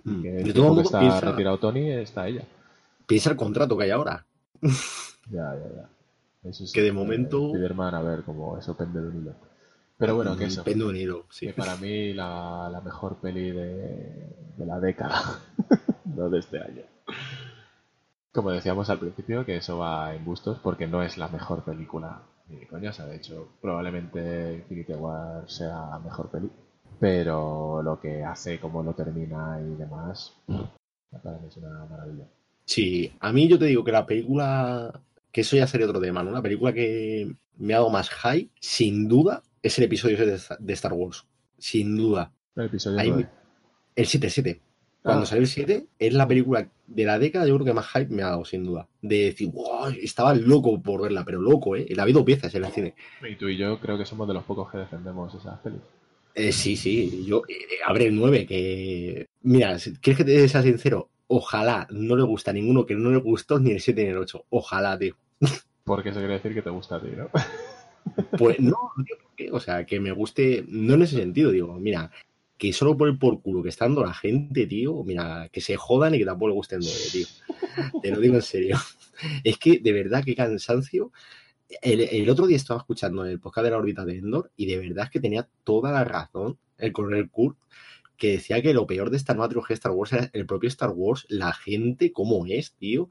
Mm. 0.04 0.22
Que 0.22 0.38
el 0.42 0.54
tiempo 0.54 0.76
que 0.76 0.82
está 0.82 1.00
piensa, 1.00 1.22
retirado 1.22 1.58
Tony 1.58 1.92
está 1.92 2.28
ella. 2.28 2.44
piensa 3.08 3.30
el 3.32 3.38
contrato 3.38 3.78
que 3.78 3.86
hay 3.86 3.92
ahora. 3.92 4.26
Ya, 5.32 5.54
ya, 5.54 5.76
ya. 5.76 5.90
Eso 6.50 6.66
sí, 6.66 6.74
Que 6.74 6.82
de 6.82 6.92
momento- 6.92 7.50
Spider-Man, 7.54 7.94
a 7.94 8.02
ver 8.02 8.24
cómo 8.24 8.58
eso 8.58 8.76
pende 8.76 9.00
de 9.00 9.10
un 9.10 9.22
hilo. 9.22 9.34
Pero 9.96 10.16
bueno, 10.16 10.36
que 10.36 10.46
eso. 10.46 10.64
Pende 10.64 10.86
un 10.86 10.96
hilo, 10.96 11.26
sí. 11.30 11.46
Que 11.46 11.54
para 11.54 11.76
mí 11.76 12.14
la, 12.14 12.68
la 12.72 12.82
mejor 12.82 13.18
peli 13.18 13.52
de, 13.52 14.34
de 14.58 14.66
la 14.66 14.80
década, 14.80 15.22
no 16.06 16.30
de 16.32 16.40
este 16.40 16.60
año. 16.60 16.82
Como 18.32 18.50
decíamos 18.52 18.90
al 18.90 18.98
principio, 19.00 19.46
que 19.46 19.58
eso 19.58 19.78
va 19.78 20.16
en 20.16 20.26
gustos 20.26 20.58
porque 20.64 20.88
no 20.88 21.04
es 21.04 21.18
la 21.20 21.28
mejor 21.28 21.64
película 21.64 22.22
ni 22.50 22.58
de 22.60 22.68
coña. 22.68 22.90
O 22.90 22.94
sea, 22.94 23.06
de 23.06 23.16
hecho, 23.18 23.50
probablemente 23.62 24.56
Infinity 24.56 24.94
War 24.94 25.50
sea 25.50 26.00
mejor 26.04 26.30
peli. 26.30 26.50
Pero 27.00 27.82
lo 27.82 28.00
que 28.00 28.24
hace, 28.24 28.60
cómo 28.60 28.84
lo 28.84 28.94
termina 28.94 29.58
y 29.62 29.76
demás, 29.76 30.34
para 31.24 31.38
mí 31.40 31.48
es 31.48 31.58
una 31.58 31.86
maravilla. 31.86 32.26
Sí, 32.66 33.12
a 33.20 33.32
mí 33.32 33.48
yo 33.48 33.58
te 33.58 33.66
digo 33.66 33.84
que 33.84 33.92
la 33.92 34.06
película, 34.06 35.00
que 35.32 35.42
eso 35.42 35.56
ya 35.56 35.66
sería 35.66 35.88
otro 35.88 36.02
tema, 36.02 36.24
¿no? 36.24 36.32
La 36.32 36.42
película 36.42 36.74
que 36.74 37.34
me 37.58 37.74
ha 37.74 37.78
dado 37.78 37.90
más 37.90 38.10
high, 38.10 38.50
sin 38.60 39.08
duda, 39.08 39.42
es 39.64 39.78
el 39.78 39.86
episodio 39.86 40.18
7 40.18 40.32
de- 40.32 40.56
de 40.60 40.74
Star 40.74 40.94
Wars. 40.94 41.26
Sin 41.58 41.96
duda. 41.96 42.32
El 42.56 42.66
episodio 42.66 43.00
Ahí- 43.00 43.10
9. 43.12 43.30
El 43.96 44.06
7-7. 44.06 44.60
Cuando 45.02 45.24
Ah. 45.24 45.26
salió 45.26 45.42
el 45.44 45.48
7, 45.48 45.86
es 45.98 46.14
la 46.14 46.28
película 46.28 46.68
de 46.88 47.06
la 47.06 47.18
década, 47.20 47.48
yo 47.48 47.56
creo 47.56 47.66
que 47.66 47.74
más 47.74 47.88
hype 47.92 48.14
me 48.14 48.22
ha 48.24 48.28
dado, 48.30 48.44
sin 48.46 48.64
duda. 48.66 48.88
De 49.02 49.26
decir, 49.26 49.50
wow, 49.52 49.88
estaba 50.02 50.34
loco 50.36 50.82
por 50.82 51.02
verla, 51.04 51.24
pero 51.24 51.40
loco, 51.42 51.76
¿eh? 51.76 51.86
La 51.92 52.04
vi 52.06 52.12
dos 52.12 52.26
veces 52.26 52.54
en 52.56 52.66
el 52.66 52.72
cine. 52.72 52.96
Y 53.30 53.36
tú 53.36 53.48
y 53.48 53.58
yo 53.58 53.80
creo 53.80 53.98
que 53.98 54.06
somos 54.06 54.28
de 54.28 54.34
los 54.34 54.44
pocos 54.44 54.70
que 54.72 54.78
defendemos 54.80 55.34
esas 55.36 55.60
pelis. 55.60 55.80
Eh, 56.36 56.52
sí, 56.52 56.76
sí, 56.76 57.24
yo 57.26 57.44
eh, 57.48 57.54
abre 57.86 58.08
el 58.08 58.16
9, 58.16 58.46
que... 58.46 59.28
Mira, 59.44 59.78
¿quieres 60.02 60.18
que 60.18 60.24
te 60.26 60.48
sea 60.50 60.62
sincero? 60.62 61.10
Ojalá 61.28 61.88
no 61.92 62.16
le 62.16 62.24
gusta 62.24 62.52
a 62.52 62.54
ninguno 62.54 62.86
que 62.86 62.96
no 62.96 63.10
le 63.12 63.18
gustó 63.18 63.60
ni 63.60 63.72
el 63.72 63.80
7 63.82 64.04
ni 64.04 64.10
el 64.10 64.18
8. 64.18 64.46
Ojalá, 64.50 64.98
tío. 64.98 65.16
Porque 65.86 66.10
eso 66.10 66.20
quiere 66.20 66.34
decir 66.36 66.54
que 66.54 66.62
te 66.62 66.70
gusta 66.70 66.98
a 66.98 67.02
ti, 67.02 67.08
¿no? 67.16 67.30
Pues 68.38 68.60
no, 68.60 68.78
no 68.98 69.04
tío, 69.04 69.16
¿por 69.22 69.36
qué? 69.36 69.52
O 69.52 69.60
sea, 69.60 69.86
que 69.86 70.00
me 70.00 70.12
guste, 70.12 70.66
no 70.68 70.96
en 70.96 71.02
ese 71.04 71.18
sentido, 71.18 71.52
digo, 71.52 71.74
mira, 71.80 72.12
que 72.60 72.74
solo 72.74 72.96
por 72.98 73.08
el 73.08 73.18
por 73.18 73.42
culo 73.42 73.64
que 73.64 73.70
está 73.70 73.86
dando 73.86 74.04
la 74.04 74.14
gente, 74.14 74.68
tío, 74.68 75.04
mira, 75.04 75.50
que 75.52 75.62
se 75.62 75.78
jodan 75.78 76.14
y 76.14 76.20
que 76.20 76.26
tampoco 76.26 76.50
le 76.50 76.54
guste 76.56 76.76
el 76.76 76.82
9, 76.82 76.98
tío. 77.12 77.28
Te 78.02 78.12
lo 78.12 78.20
digo 78.20 78.36
en 78.36 78.42
serio. 78.44 78.78
Es 79.44 79.58
que, 79.58 79.80
de 79.80 79.92
verdad, 79.92 80.24
qué 80.24 80.34
cansancio. 80.36 81.12
El, 81.82 82.02
el 82.02 82.30
otro 82.30 82.48
día 82.48 82.58
estaba 82.58 82.80
escuchando 82.80 83.26
el 83.26 83.40
podcast 83.40 83.66
de 83.66 83.72
la 83.72 83.78
órbita 83.78 84.06
de 84.06 84.18
Endor 84.18 84.52
y 84.56 84.66
de 84.66 84.78
verdad 84.78 85.06
es 85.06 85.12
que 85.12 85.20
tenía 85.20 85.50
toda 85.64 85.92
la 85.92 86.04
razón 86.04 86.58
el 86.78 86.92
coronel 86.94 87.30
Kurt 87.30 87.58
que 88.18 88.32
decía 88.32 88.62
que 88.62 88.74
lo 88.74 88.88
peor 88.88 89.10
de 89.10 89.18
esta 89.18 89.34
nueva 89.34 89.50
trilogía 89.50 89.74
de 89.76 89.78
Star 89.80 89.92
Wars 89.94 90.14
era 90.14 90.30
el 90.34 90.46
propio 90.46 90.68
Star 90.68 90.92
Wars, 90.96 91.26
la 91.30 91.54
gente, 91.54 92.12
cómo 92.12 92.46
es, 92.48 92.74
tío, 92.76 93.10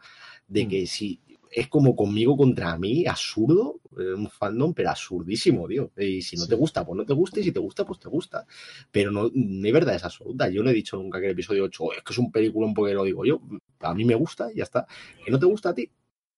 de 0.48 0.66
Mm. 0.66 0.68
que 0.68 0.86
si 0.86 1.20
es 1.50 1.68
como 1.68 1.96
conmigo 1.96 2.36
contra 2.36 2.76
mí, 2.76 3.06
absurdo, 3.06 3.80
eh, 3.98 4.14
un 4.14 4.28
fandom, 4.30 4.74
pero 4.74 4.90
absurdísimo, 4.90 5.66
tío. 5.66 5.90
Y 5.96 6.22
si 6.22 6.36
no 6.36 6.42
Sí. 6.44 6.48
te 6.50 6.54
gusta, 6.54 6.84
pues 6.84 6.96
no 6.96 7.04
te 7.04 7.14
gusta, 7.14 7.40
y 7.40 7.44
si 7.44 7.52
te 7.52 7.60
gusta, 7.60 7.84
pues 7.84 7.98
te 8.00 8.08
gusta. 8.08 8.46
Pero 8.90 9.10
no, 9.10 9.30
no 9.32 9.66
hay 9.66 9.72
verdad 9.72 9.94
es 9.94 10.04
absoluta. 10.04 10.48
Yo 10.48 10.62
no 10.62 10.70
he 10.70 10.74
dicho 10.74 10.96
nunca 10.96 11.18
que 11.20 11.26
el 11.26 11.32
episodio 11.32 11.64
8 11.64 11.84
"Oh, 11.84 11.92
es 11.92 12.02
que 12.02 12.12
es 12.12 12.18
un 12.18 12.30
película 12.30 12.70
porque 12.74 12.94
lo 12.94 13.04
digo 13.04 13.24
yo. 13.24 13.40
A 13.80 13.94
mí 13.94 14.04
me 14.04 14.14
gusta 14.14 14.52
y 14.52 14.56
ya 14.56 14.64
está. 14.64 14.86
Que 15.24 15.30
no 15.30 15.38
te 15.38 15.46
gusta 15.46 15.70
a 15.70 15.74
ti, 15.74 15.90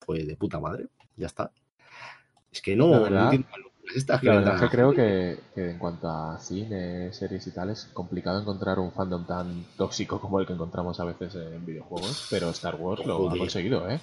pues 0.06 0.26
de 0.26 0.36
puta 0.36 0.60
madre, 0.60 0.86
ya 1.16 1.26
está. 1.26 1.50
Es 2.52 2.60
que 2.62 2.74
no, 2.76 2.88
La 2.90 2.96
no 2.96 3.02
verdad- 3.04 3.22
entiendo 3.32 3.48
locuras 3.58 3.96
estas 3.96 4.20
que 4.20 4.26
La 4.26 4.34
verdad 4.36 4.54
es 4.56 4.60
que 4.60 4.68
creo 4.68 4.92
que, 4.92 5.38
que 5.54 5.70
en 5.72 5.78
cuanto 5.78 6.08
a 6.08 6.38
cine, 6.38 7.12
series 7.12 7.46
y 7.46 7.50
tal, 7.52 7.70
es 7.70 7.86
complicado 7.92 8.40
encontrar 8.40 8.78
un 8.78 8.92
fandom 8.92 9.26
tan 9.26 9.64
tóxico 9.76 10.20
como 10.20 10.38
el 10.40 10.46
que 10.46 10.52
encontramos 10.52 10.98
a 11.00 11.04
veces 11.04 11.34
en 11.34 11.64
videojuegos, 11.66 12.26
pero 12.30 12.50
Star 12.50 12.76
Wars 12.76 13.04
lo 13.06 13.28
ha 13.30 13.36
conseguido, 13.36 13.88
¿eh? 13.90 14.00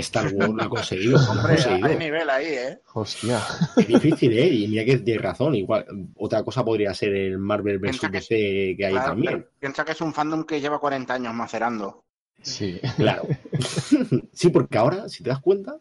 Star 0.00 0.32
Wars 0.34 0.50
lo 0.54 0.62
ha 0.62 0.68
conseguido. 0.70 1.12
lo 1.12 1.18
ha 1.18 1.30
Hombre, 1.30 1.54
conseguido. 1.54 1.86
hay 1.88 1.96
nivel 1.96 2.30
ahí, 2.30 2.46
¿eh? 2.46 2.78
Hostia. 2.94 3.40
Es 3.76 3.86
difícil, 3.88 4.32
¿eh? 4.38 4.46
Y 4.48 4.68
mira 4.68 4.84
que 4.84 4.98
tienes 4.98 5.22
razón. 5.22 5.54
Igual, 5.54 5.86
otra 6.16 6.42
cosa 6.44 6.64
podría 6.64 6.92
ser 6.94 7.14
el 7.14 7.38
Marvel 7.38 7.78
vs. 7.78 8.00
Que- 8.00 8.08
DC 8.08 8.74
que 8.76 8.86
hay 8.86 8.92
Claro, 8.92 9.08
también. 9.10 9.46
piensa 9.58 9.84
que 9.84 9.92
es 9.92 10.00
un 10.00 10.12
fandom 10.14 10.44
que 10.44 10.60
lleva 10.60 10.78
40 10.78 11.14
años 11.14 11.34
macerando. 11.34 12.04
Sí. 12.42 12.80
Claro. 12.96 13.24
sí, 14.32 14.50
porque 14.50 14.78
ahora, 14.78 15.08
si 15.08 15.22
te 15.24 15.30
das 15.30 15.40
cuenta, 15.40 15.76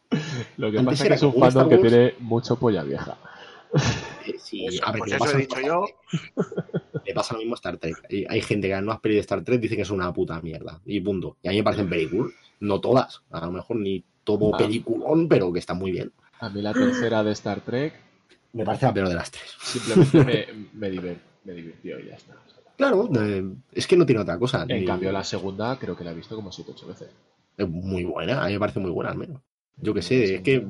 Lo 0.58 0.72
que 0.72 0.82
pasa 0.82 1.04
es 1.04 1.10
que 1.10 1.16
es 1.16 1.24
un 1.24 1.34
fandom 1.40 1.70
que 1.70 1.78
tiene 1.78 2.14
mucho 2.20 2.56
polla 2.58 2.84
vieja. 2.84 3.18
Eh, 4.28 4.36
si, 4.40 4.66
Eso, 4.66 4.86
a 4.86 4.92
ver, 4.92 5.00
pues 5.00 5.12
eso 5.12 5.20
pasa 5.20 5.38
he 5.38 5.42
dicho 5.42 5.60
yo. 5.66 5.86
Le 7.06 7.14
pasa 7.14 7.34
lo 7.34 7.40
mismo 7.40 7.54
a 7.54 7.56
Star 7.56 7.78
Trek. 7.78 7.96
Y 8.10 8.26
Hay 8.30 8.42
gente 8.42 8.68
que 8.68 8.74
a 8.74 8.78
las 8.78 8.86
nuevas 8.86 9.02
pelis 9.02 9.18
de 9.18 9.22
Star 9.22 9.44
Trek 9.44 9.60
dice 9.60 9.76
que 9.76 9.84
es 9.84 9.90
una 9.90 10.12
puta 10.14 10.42
mierda. 10.42 10.82
Y 10.86 11.00
punto. 11.02 11.38
Y 11.44 11.48
a 11.48 11.52
mí 11.52 11.58
me 11.58 11.64
parecen 11.64 11.90
películas. 11.90 12.32
No 12.60 12.80
todas. 12.82 13.22
A 13.32 13.46
lo 13.46 13.52
mejor 13.52 13.78
ni 13.78 14.04
todo 14.24 14.54
Ah. 14.54 14.58
peliculón, 14.58 15.28
pero 15.28 15.52
que 15.54 15.60
están 15.60 15.78
muy 15.78 15.92
bien. 15.92 16.12
A 16.40 16.50
mí 16.50 16.62
la 16.62 16.74
tercera 16.74 17.24
de 17.24 17.32
Star 17.34 17.62
Trek 17.62 17.94
Me 18.54 18.64
parece 18.66 18.86
la 18.88 18.94
peor 18.94 19.10
de 19.10 19.16
las 19.16 19.32
tres. 19.32 19.56
simplemente 19.62 20.48
me, 20.74 20.90
me, 21.46 21.54
divirtió 21.54 22.00
y 22.00 22.08
ya 22.08 22.16
está. 22.16 22.36
Claro, 22.78 23.10
es 23.72 23.88
que 23.88 23.96
no 23.96 24.06
tiene 24.06 24.22
otra 24.22 24.38
cosa. 24.40 24.66
En 24.68 24.82
Ni- 24.82 24.86
cambio, 24.86 25.12
la 25.12 25.24
segunda 25.24 25.78
creo 25.80 25.96
que 25.96 26.04
la 26.04 26.12
he 26.12 26.16
visto 26.16 26.36
como 26.36 26.52
7 26.52 26.72
8 26.74 26.88
veces. 26.88 27.10
Es 27.58 27.70
muy 27.70 28.04
buena. 28.04 28.44
A 28.44 28.48
mí 28.48 28.54
me 28.54 28.60
parece 28.60 28.80
muy 28.80 28.92
buena, 28.92 29.12
al 29.12 29.18
menos. 29.18 29.42
Yo 29.78 29.94
que 29.94 30.02
sé, 30.02 30.36
es 30.36 30.42
que 30.42 30.66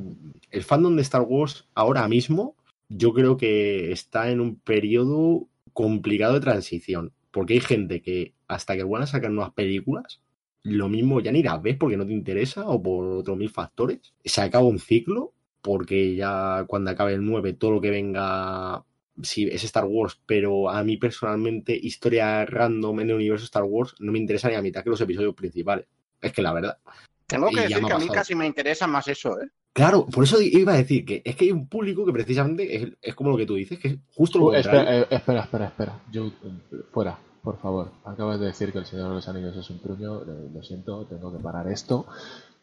el 0.52 0.64
fandom 0.64 0.96
de 0.96 1.02
Star 1.04 1.22
Wars 1.22 1.66
ahora 1.74 2.08
mismo, 2.08 2.56
yo 2.90 3.14
creo 3.14 3.38
que 3.38 3.92
está 3.92 4.30
en 4.32 4.42
un 4.42 4.60
periodo 4.60 5.48
complicado 5.74 6.36
de 6.36 6.40
transición. 6.42 7.14
Porque 7.32 7.54
hay 7.54 7.60
gente 7.60 8.02
que 8.02 8.34
hasta 8.48 8.76
que 8.76 8.84
van 8.84 9.04
a 9.04 9.08
sacar 9.08 9.32
nuevas 9.32 9.54
películas, 9.54 10.22
lo 10.64 10.90
mismo 10.90 11.20
ya 11.20 11.32
ni 11.32 11.44
las 11.44 11.62
ves 11.62 11.78
porque 11.78 11.98
no 11.98 12.06
te 12.06 12.14
interesa 12.14 12.68
o 12.68 12.82
por 12.82 13.06
otros 13.06 13.38
mil 13.38 13.50
factores. 13.50 14.14
Se 14.24 14.42
acaba 14.42 14.66
un 14.66 14.80
ciclo 14.80 15.34
porque 15.62 16.16
ya 16.16 16.66
cuando 16.68 16.92
acabe 16.92 17.14
el 17.14 17.26
9 17.26 17.54
todo 17.54 17.72
lo 17.72 17.82
que 17.82 17.90
venga 17.92 18.86
sí, 19.22 19.48
es 19.52 19.64
Star 19.64 19.86
Wars, 19.86 20.20
pero 20.26 20.70
a 20.70 20.84
mí 20.84 20.98
personalmente 20.98 21.76
historia 21.76 22.46
random 22.46 23.00
en 23.02 23.10
el 23.10 23.16
universo 23.16 23.46
Star 23.46 23.64
Wars 23.64 23.96
no 24.00 24.12
me 24.12 24.20
interesa 24.20 24.50
ni 24.50 24.56
a 24.56 24.62
mitad 24.62 24.84
que 24.84 24.90
los 24.90 25.02
episodios 25.02 25.36
principales. 25.36 25.88
Es 26.22 26.34
que 26.34 26.42
la 26.42 26.54
verdad. 26.54 26.78
Tengo 27.28 27.50
que 27.50 27.62
decir 27.62 27.84
que 27.84 27.94
a 27.94 27.98
mí 27.98 28.08
casi 28.08 28.36
me 28.36 28.46
interesa 28.46 28.88
más 28.88 29.08
eso, 29.08 29.40
¿eh? 29.42 29.50
Claro, 29.74 30.06
por 30.06 30.24
eso 30.24 30.42
iba 30.42 30.72
a 30.74 30.78
decir 30.78 31.04
que 31.04 31.22
es 31.26 31.36
que 31.36 31.46
hay 31.46 31.52
un 31.52 31.68
público 31.68 32.06
que 32.06 32.14
precisamente 32.14 32.76
es, 32.76 32.90
es 33.02 33.14
como 33.16 33.32
lo 33.32 33.38
que 33.38 33.46
tú 33.46 33.56
dices, 33.56 33.78
que 33.78 33.88
es 33.90 33.98
justo 34.16 34.40
lo 34.40 34.46
Uh, 34.46 34.54
espera, 34.54 35.00
eh, 35.00 35.08
espera, 35.10 35.42
espera, 35.42 35.66
espera. 35.66 36.00
Yo, 36.12 36.28
eh, 36.28 36.32
fuera, 36.94 37.18
por 37.44 37.60
favor. 37.60 37.92
Acabas 38.06 38.40
de 38.40 38.46
decir 38.46 38.72
que 38.72 38.78
el 38.78 38.86
Señor 38.86 39.10
de 39.10 39.16
los 39.16 39.28
Anillos 39.28 39.58
es 39.58 39.70
un 39.70 39.80
truño. 39.82 40.22
eh, 40.22 40.50
Lo 40.54 40.64
siento, 40.64 41.06
tengo 41.08 41.36
que 41.36 41.44
parar 41.44 41.68
esto 41.70 42.06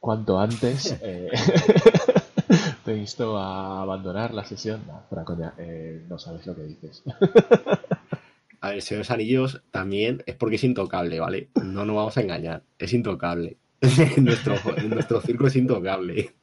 cuanto 0.01 0.41
antes. 0.41 0.97
eh, 1.03 1.29
te 2.85 2.97
insto 2.97 3.37
a 3.37 3.83
abandonar 3.83 4.33
la 4.33 4.45
sesión. 4.45 4.81
No, 4.87 5.03
fuera 5.09 5.25
coña, 5.25 5.53
eh, 5.59 6.05
no 6.09 6.19
sabes 6.19 6.47
lo 6.47 6.55
que 6.55 6.63
dices. 6.63 7.03
A 8.61 8.71
ver, 8.71 8.81
Señor 8.81 8.99
de 8.99 9.09
los 9.09 9.11
Anillos 9.11 9.63
también 9.73 10.23
es 10.25 10.37
porque 10.37 10.55
es 10.55 10.63
intocable, 10.65 11.19
¿vale? 11.19 11.49
No 11.63 11.85
nos 11.85 11.97
vamos 11.97 12.17
a 12.17 12.21
engañar, 12.21 12.63
es 12.79 12.93
intocable. 12.93 13.57
en, 14.17 14.25
nuestro, 14.25 14.55
en 14.77 14.91
nuestro 14.91 15.21
círculo 15.21 15.49
es 15.49 15.57
intocable. 15.57 16.35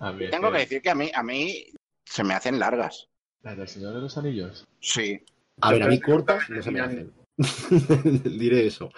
A 0.00 0.12
mí 0.12 0.24
es 0.24 0.30
Tengo 0.30 0.48
que 0.50 0.54
que- 0.54 0.60
decir 0.64 0.82
que 0.82 0.90
a 0.90 0.94
mí, 0.94 1.10
a 1.14 1.22
mí 1.22 1.66
se 2.04 2.24
me 2.24 2.34
hacen 2.34 2.58
largas. 2.58 3.08
¿La 3.42 3.54
del 3.54 3.68
Señor 3.68 3.94
de 3.94 4.00
los 4.00 4.16
Anillos? 4.16 4.64
Sí. 4.80 5.20
A 5.60 5.72
ver, 5.72 5.82
a 5.82 5.88
mí 5.88 6.00
cortas 6.00 6.48
no 6.50 6.62
se 6.62 6.70
me 6.70 6.80
hacen. 6.80 7.12
Diré 8.38 8.66
eso. 8.66 8.90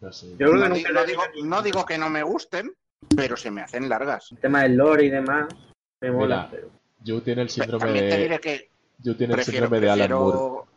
No 0.00 0.12
sé. 0.12 0.34
Yo 0.38 0.46
No, 0.48 0.74
digo, 0.74 1.22
no 1.44 1.62
digo 1.62 1.84
que 1.86 1.96
no 1.98 2.10
me 2.10 2.22
gusten, 2.22 2.72
pero 3.16 3.36
se 3.36 3.50
me 3.50 3.62
hacen 3.62 3.88
largas. 3.88 4.30
El 4.32 4.38
tema 4.38 4.62
del 4.62 4.76
lore 4.76 5.04
y 5.06 5.10
demás 5.10 5.48
me 6.00 6.10
mola, 6.10 6.36
Mira, 6.36 6.50
pero 6.50 6.70
Yu 7.04 7.20
tiene 7.20 7.42
el 7.42 7.48
síndrome 7.50 7.92
de, 7.92 8.40
que 8.40 8.70
tiene 9.02 9.24
el 9.24 9.30
prefiero, 9.30 9.44
síndrome 9.66 9.80
de 9.80 9.90
Alan 9.90 10.10
Moore. 10.10 10.68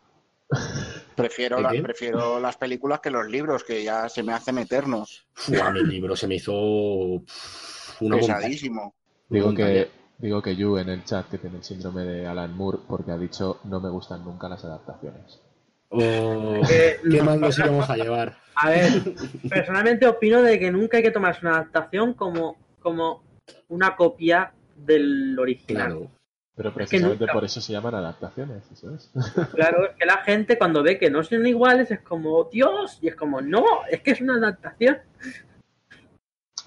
Prefiero, 1.16 1.58
prefiero, 1.82 2.40
las 2.40 2.58
películas 2.58 3.00
que 3.00 3.10
los 3.10 3.28
libros, 3.28 3.64
que 3.64 3.84
ya 3.84 4.10
se 4.10 4.24
me 4.24 4.34
hacen 4.34 4.58
eternos. 4.58 5.28
Fu, 5.34 5.56
a 5.62 5.72
mi 5.72 5.84
libro 5.84 6.16
se 6.16 6.28
me 6.28 6.36
hizo 6.36 6.54
uf, 6.54 8.02
una 8.02 8.18
montaña. 8.18 8.38
Pesadísimo. 8.38 8.94
Digo 9.30 9.54
que, 9.54 9.90
digo 10.18 10.42
que 10.42 10.56
Yu 10.56 10.78
en 10.78 10.90
el 10.90 11.04
chat 11.04 11.30
que 11.30 11.38
tiene 11.38 11.58
el 11.58 11.64
síndrome 11.64 12.04
de 12.04 12.28
Alan 12.28 12.56
Moore 12.56 12.80
porque 12.88 13.12
ha 13.12 13.18
dicho 13.18 13.60
no 13.64 13.80
me 13.80 13.90
gustan 13.90 14.24
nunca 14.24 14.48
las 14.48 14.64
adaptaciones. 14.64 15.42
Oh, 15.90 16.62
Eh, 16.70 17.00
¿Qué 17.10 17.22
más 17.22 17.40
nos 17.40 17.58
íbamos 17.58 17.90
a 17.90 17.96
llevar? 17.96 18.38
A 18.56 18.70
ver, 18.70 19.14
personalmente 19.50 20.08
opino 20.08 20.42
de 20.42 20.58
que 20.58 20.72
nunca 20.72 20.98
hay 20.98 21.04
que 21.04 21.12
tomarse 21.12 21.46
una 21.46 21.56
adaptación 21.56 22.14
como, 22.14 22.56
como 22.80 23.22
una 23.68 23.98
copia 23.98 24.54
del 24.76 25.38
original. 25.38 25.88
Claro. 25.88 26.12
Pero 26.58 26.74
precisamente 26.74 27.28
por 27.28 27.44
eso 27.44 27.60
se 27.60 27.74
llaman 27.74 27.96
adaptaciones, 27.96 28.64
eso 28.72 28.94
es. 28.96 29.12
Claro, 29.54 29.86
es 29.90 29.96
que 29.98 30.06
la 30.06 30.18
gente 30.20 30.58
cuando 30.58 30.84
ve 30.84 30.98
que 30.98 31.10
no 31.10 31.22
son 31.24 31.46
iguales 31.46 31.92
es 31.92 32.00
como, 32.00 32.46
Dios, 32.46 32.98
y 33.02 33.10
es 33.10 33.16
como, 33.16 33.42
no, 33.42 33.64
es 33.92 34.02
que 34.02 34.12
es 34.12 34.22
una 34.22 34.36
adaptación. 34.36 34.98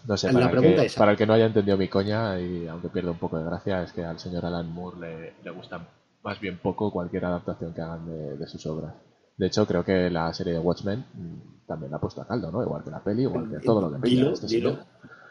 No 0.06 0.16
sé, 0.16 0.28
La 0.28 0.32
para 0.34 0.44
el, 0.46 0.50
pregunta 0.50 0.80
que, 0.82 0.86
es- 0.86 0.94
para 0.94 1.10
el 1.12 1.16
que 1.16 1.26
no 1.26 1.32
haya 1.34 1.46
entendido 1.46 1.76
mi 1.76 1.88
coña, 1.88 2.38
y 2.38 2.66
aunque 2.68 2.88
pierda 2.88 3.10
un 3.10 3.18
poco 3.18 3.38
de 3.38 3.44
gracia, 3.44 3.82
es 3.82 3.92
que 3.92 4.04
al 4.04 4.18
señor 4.18 4.44
Alan 4.44 4.70
Moore 4.70 5.00
le, 5.00 5.32
le 5.42 5.50
gusta 5.50 5.86
más 6.22 6.40
bien 6.40 6.58
poco 6.58 6.90
cualquier 6.92 7.24
adaptación 7.24 7.72
que 7.74 7.80
hagan 7.80 8.06
de, 8.06 8.36
de 8.36 8.46
sus 8.46 8.64
obras. 8.66 8.94
De 9.36 9.46
hecho, 9.46 9.66
creo 9.66 9.84
que 9.84 10.10
la 10.10 10.32
serie 10.34 10.52
de 10.52 10.58
Watchmen 10.58 11.04
mm, 11.14 11.66
también 11.66 11.90
la 11.90 11.96
ha 11.98 12.00
puesto 12.00 12.20
a 12.20 12.26
caldo, 12.26 12.50
¿no? 12.50 12.62
Igual 12.62 12.84
que 12.84 12.90
la 12.90 13.00
peli, 13.02 13.22
igual 13.22 13.48
que 13.50 13.58
todo 13.64 13.80
lo 13.82 13.92
que 13.92 13.98
pilla 14.02 14.16
Dilo, 14.22 14.32
este 14.34 14.46
dilo. 14.48 14.70
señor. 14.70 14.86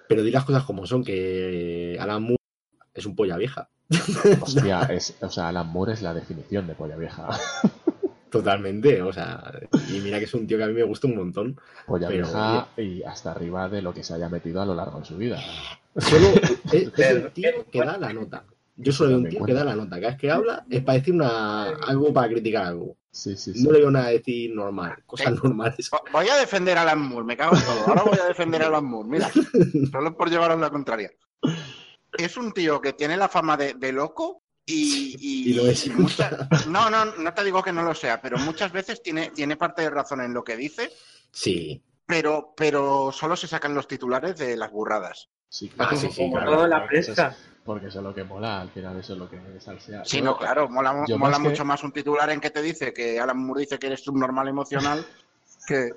Pero 0.07 0.23
di 0.23 0.31
las 0.31 0.45
cosas 0.45 0.63
como 0.63 0.85
son, 0.85 1.03
que 1.03 1.97
Alan 1.99 2.23
Moore 2.23 2.37
es 2.93 3.05
un 3.05 3.15
polla 3.15 3.37
vieja. 3.37 3.69
Hostia, 4.41 4.81
es, 4.83 5.15
o 5.21 5.29
sea, 5.29 5.49
Alan 5.49 5.67
Moore 5.67 5.93
es 5.93 6.01
la 6.01 6.13
definición 6.13 6.67
de 6.67 6.75
polla 6.75 6.95
vieja. 6.97 7.27
Totalmente, 8.29 9.01
o 9.01 9.13
sea, 9.13 9.53
y 9.89 9.99
mira 10.01 10.19
que 10.19 10.25
es 10.25 10.33
un 10.33 10.45
tío 10.45 10.57
que 10.57 10.65
a 10.65 10.67
mí 10.67 10.73
me 10.73 10.83
gusta 10.83 11.07
un 11.07 11.15
montón. 11.15 11.59
Polla 11.85 12.07
Pero, 12.09 12.25
vieja 12.25 12.67
y 12.77 13.01
hasta 13.03 13.31
arriba 13.31 13.69
de 13.69 13.81
lo 13.81 13.93
que 13.93 14.03
se 14.03 14.13
haya 14.13 14.27
metido 14.27 14.61
a 14.61 14.65
lo 14.65 14.75
largo 14.75 14.99
de 14.99 15.05
su 15.05 15.15
vida. 15.15 15.39
Solo 15.95 16.27
es, 16.73 16.91
es 16.97 16.99
el 16.99 17.31
tío 17.31 17.49
que 17.71 17.79
da 17.79 17.97
la 17.97 18.11
nota. 18.11 18.43
Yo 18.75 18.91
solo 18.91 19.09
veo 19.11 19.17
un 19.19 19.29
tío 19.29 19.43
que 19.45 19.53
da 19.53 19.63
la 19.63 19.75
nota. 19.75 19.95
Cada 19.95 20.09
vez 20.11 20.17
que 20.19 20.29
habla 20.29 20.65
es 20.69 20.83
para 20.83 20.97
decir 20.99 21.13
una, 21.13 21.63
algo 21.69 22.13
para 22.13 22.27
criticar 22.27 22.65
algo. 22.65 22.97
Sí, 23.09 23.35
sí, 23.37 23.53
sí. 23.53 23.63
No 23.63 23.71
le 23.71 23.79
veo 23.79 23.89
nada 23.89 24.07
a 24.07 24.11
decir 24.11 24.53
normal, 24.53 24.97
cosas 25.05 25.31
normales. 25.41 25.89
Vo- 25.89 26.01
Voy 26.11 26.27
a 26.27 26.35
defender 26.35 26.77
a 26.77 26.81
Alan 26.83 27.01
Moore, 27.01 27.25
me 27.25 27.37
cago 27.37 27.55
en 27.55 27.63
todo. 27.63 27.87
Ahora 27.87 28.03
voy 28.03 28.19
a 28.21 28.27
defender 28.27 28.61
a 28.61 28.67
Alan 28.67 28.85
Moore, 28.85 29.09
mira. 29.09 29.31
Solo 29.89 30.15
por 30.15 30.29
llevaros 30.29 30.59
la 30.59 30.69
contraria. 30.69 31.09
Es 32.17 32.37
un 32.37 32.51
tío 32.53 32.81
que 32.81 32.93
tiene 32.93 33.15
la 33.17 33.27
fama 33.29 33.55
de, 33.57 33.73
de 33.75 33.91
loco 33.91 34.41
y, 34.65 35.15
y- 35.19 35.51
Y 35.51 35.53
lo 35.53 35.67
es. 35.67 35.85
y 35.87 35.89
mucha- 35.91 36.49
no, 36.67 36.89
no, 36.89 37.05
no 37.05 37.33
te 37.33 37.43
digo 37.43 37.63
que 37.63 37.71
no 37.71 37.83
lo 37.83 37.93
sea, 37.95 38.21
pero 38.21 38.37
muchas 38.37 38.71
veces 38.71 39.01
tiene, 39.01 39.31
tiene 39.31 39.55
parte 39.55 39.81
de 39.83 39.89
razón 39.89 40.21
en 40.21 40.33
lo 40.33 40.43
que 40.43 40.57
dice, 40.57 40.91
Sí, 41.31 41.81
pero, 42.05 42.53
pero 42.55 43.11
solo 43.11 43.35
se 43.35 43.47
sacan 43.47 43.73
los 43.75 43.87
titulares 43.87 44.37
de 44.37 44.55
las 44.57 44.71
burradas. 44.71 45.29
Sí, 45.49 45.69
Ah, 45.73 45.87
claro, 45.89 45.97
sí, 45.97 46.07
sí, 46.11 46.29
claro, 46.31 46.67
la 46.67 46.79
porque 46.81 46.99
eso 46.99 47.11
es- 47.11 47.15
prensa. 47.17 47.37
Porque 47.63 47.87
eso 47.87 47.99
es 47.99 48.03
lo 48.05 48.15
que 48.15 48.23
mola, 48.23 48.61
al 48.61 48.69
final 48.69 48.97
eso 48.97 49.11
es 49.13 49.19
lo 49.19 49.29
que 49.29 49.37
salsea. 49.59 50.03
Sí, 50.05 50.21
no, 50.21 50.37
claro, 50.37 50.69
mola, 50.69 50.93
mola 50.93 51.17
más 51.17 51.39
que- 51.39 51.49
mucho 51.49 51.65
más 51.65 51.83
un 51.83 51.91
titular 51.91 52.29
en 52.29 52.39
que 52.39 52.49
te 52.49 52.61
dice 52.61 52.93
que 52.93 53.19
Alan 53.19 53.37
Moore 53.45 53.61
dice 53.61 53.77
que 53.77 53.87
eres 53.87 54.01
subnormal 54.03 54.47
emocional 54.47 55.05
que... 55.67 55.89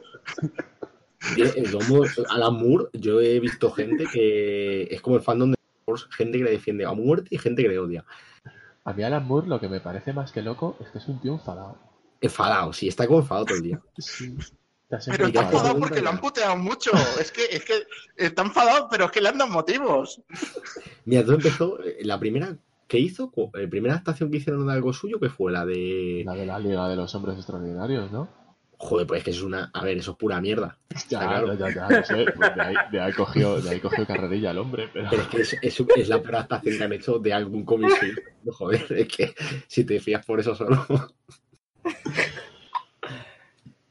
Alan 2.29 2.55
Moore, 2.55 2.87
yo 2.95 3.21
he 3.21 3.39
visto 3.41 3.71
gente 3.71 4.05
que 4.13 4.83
es 4.91 5.01
como 5.01 5.17
el 5.17 5.23
fandom 5.23 5.55
Wars, 5.91 6.09
gente 6.11 6.39
que 6.39 6.45
le 6.45 6.51
defiende 6.53 6.85
a 6.85 6.93
muerte 6.93 7.29
y 7.31 7.39
gente 7.39 7.63
que 7.63 7.69
le 7.69 7.79
odia. 7.79 8.05
A 8.85 8.93
mí 8.93 9.03
Alan 9.03 9.27
Moore 9.27 9.49
lo 9.49 9.61
que 9.61 9.69
me 9.69 9.81
parece 9.81 10.13
más 10.13 10.33
que 10.33 10.43
loco 10.43 10.77
es 10.81 10.89
que 10.89 10.99
es 10.99 11.09
un 11.09 11.21
tío 11.21 11.33
enfadado. 11.33 11.77
Enfadado, 12.21 12.73
sí, 12.73 12.89
está 12.89 13.07
como 13.07 13.21
enfadado 13.21 13.47
todo 13.47 13.57
el 13.57 13.63
día. 13.63 13.81
Sí. 13.99 14.37
Pero 15.07 15.29
está 15.29 15.43
enfadado. 15.43 15.79
porque 15.79 16.01
lo 16.01 16.11
han 16.11 16.21
puteado 16.21 16.57
mucho. 16.57 16.91
Es 17.21 17.31
que, 17.31 17.45
es 17.45 17.65
que 17.65 17.87
está 18.17 18.43
enfadado, 18.43 18.89
pero 18.91 19.05
es 19.05 19.13
que 19.13 19.21
le 19.21 19.29
han 19.29 19.39
dado 19.39 19.49
motivos. 19.49 20.21
Mira, 21.05 21.23
todo 21.23 21.37
empezó, 21.37 21.81
eh, 21.85 21.99
la 22.03 22.19
primera 22.19 22.57
que 22.89 22.99
hizo, 22.99 23.31
la 23.55 23.69
primera 23.69 23.95
adaptación 23.95 24.33
que 24.33 24.39
hicieron 24.39 24.67
de 24.67 24.73
algo 24.73 24.93
suyo, 24.93 25.21
que 25.21 25.31
fue 25.31 25.53
la 25.53 25.65
de... 25.65 26.25
La 26.27 26.35
de 26.35 26.45
la 26.45 26.59
Liga 26.59 26.89
de 26.89 26.97
los 26.97 27.15
Hombres 27.15 27.37
Extraordinarios, 27.37 28.11
¿no? 28.11 28.29
Joder, 28.83 29.07
pues 29.07 29.19
es 29.19 29.25
que 29.25 29.31
eso 29.33 29.41
es 29.41 29.45
una... 29.47 29.71
A 29.75 29.85
ver, 29.85 29.99
eso 29.99 30.13
es 30.13 30.17
pura 30.17 30.41
mierda. 30.41 30.79
Ya, 31.11 31.19
claro. 31.19 31.53
ya, 31.55 31.69
ya, 31.69 31.89
ya, 31.91 32.03
sé. 32.03 32.25
Pues 32.35 32.55
de, 32.55 32.63
ahí, 32.63 32.75
de 32.91 33.01
ahí 33.01 33.13
cogió, 33.13 33.61
de 33.61 33.69
ahí 33.71 33.79
cogió 33.81 34.07
carrerilla 34.07 34.53
el 34.53 34.59
hombre, 34.59 34.89
pero... 34.91 35.09
Pero 35.11 35.23
es 35.23 35.29
que 35.29 35.41
es, 35.43 35.53
es- 35.61 35.85
es 35.97 36.09
la 36.09 36.23
peor 36.23 36.37
adaptación 36.37 36.79
que 36.79 36.85
han 36.85 36.93
hecho 36.95 37.19
de 37.19 37.33
algún 37.35 37.65
cómic. 37.67 37.91
No, 38.43 38.53
joder, 38.53 38.87
es 38.91 39.07
que 39.09 39.35
si 39.67 39.85
te 39.85 40.01
fías 40.01 40.25
por 40.25 40.41
eso 40.41 40.55
solo... 40.55 40.87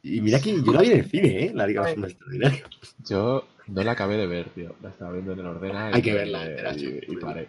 Y 0.01 0.21
mira 0.21 0.39
que 0.39 0.61
yo 0.63 0.71
la 0.73 0.81
vi 0.81 0.91
en 0.91 0.99
el 0.99 1.05
cine, 1.05 1.45
¿eh? 1.45 1.51
La 1.53 1.67
Liga 1.67 1.85
de 1.85 1.91
Extraordinarios. 1.91 2.69
Yo 3.07 3.47
no 3.67 3.83
la 3.83 3.91
acabé 3.91 4.17
de 4.17 4.27
ver, 4.27 4.49
tío. 4.49 4.75
La 4.81 4.89
estaba 4.89 5.11
viendo 5.11 5.33
en 5.33 5.39
el 5.39 5.45
ordena 5.45 5.91
y, 5.91 5.95
Hay 5.95 6.01
que 6.01 6.13
verla 6.13 6.45
entera, 6.45 6.73
y, 6.75 6.99
y 7.07 7.15
paré. 7.17 7.47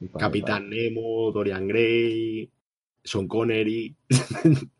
Y 0.00 0.06
paré, 0.06 0.20
Capitán 0.20 0.68
Nemo, 0.70 1.32
Dorian 1.32 1.66
Gray, 1.66 2.48
Sean 3.02 3.26
Connery, 3.26 3.96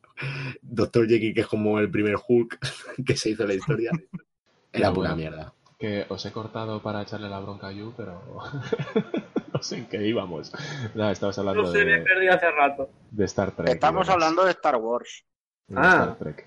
Doctor 0.63 1.07
Jekyll, 1.09 1.35
que 1.35 1.41
es 1.43 1.47
como 1.47 1.79
el 1.79 1.91
primer 1.91 2.17
Hulk 2.27 2.59
que 3.07 3.17
se 3.17 3.31
hizo 3.31 3.43
en 3.43 3.49
la 3.49 3.55
historia. 3.55 3.91
Era 4.73 4.93
pura 4.93 5.15
mierda. 5.15 5.53
que 5.79 6.05
os 6.09 6.25
he 6.27 6.33
cortado 6.33 6.83
para 6.83 7.03
echarle 7.03 7.29
la 7.29 7.41
bronca 7.41 7.69
a 7.69 7.73
Yu, 7.73 7.95
pero 7.97 8.23
no 9.53 9.63
sé 9.63 9.79
en 9.79 9.87
qué 9.87 10.07
íbamos. 10.07 10.53
Nada, 10.95 11.13
estabas 11.13 11.39
hablando 11.39 11.63
No 11.63 11.69
se 11.73 11.85
me 11.85 11.93
de, 11.93 12.01
perdido 12.03 12.35
hace 12.35 12.51
rato. 12.51 12.91
de 13.11 13.25
Star 13.25 13.53
Trek. 13.53 13.69
Estamos 13.71 14.09
hablando 14.09 14.45
de 14.45 14.51
Star 14.51 14.77
Wars. 14.77 15.25
De 15.67 15.77
Ah. 15.79 15.91
Star 16.13 16.17
Trek. 16.19 16.47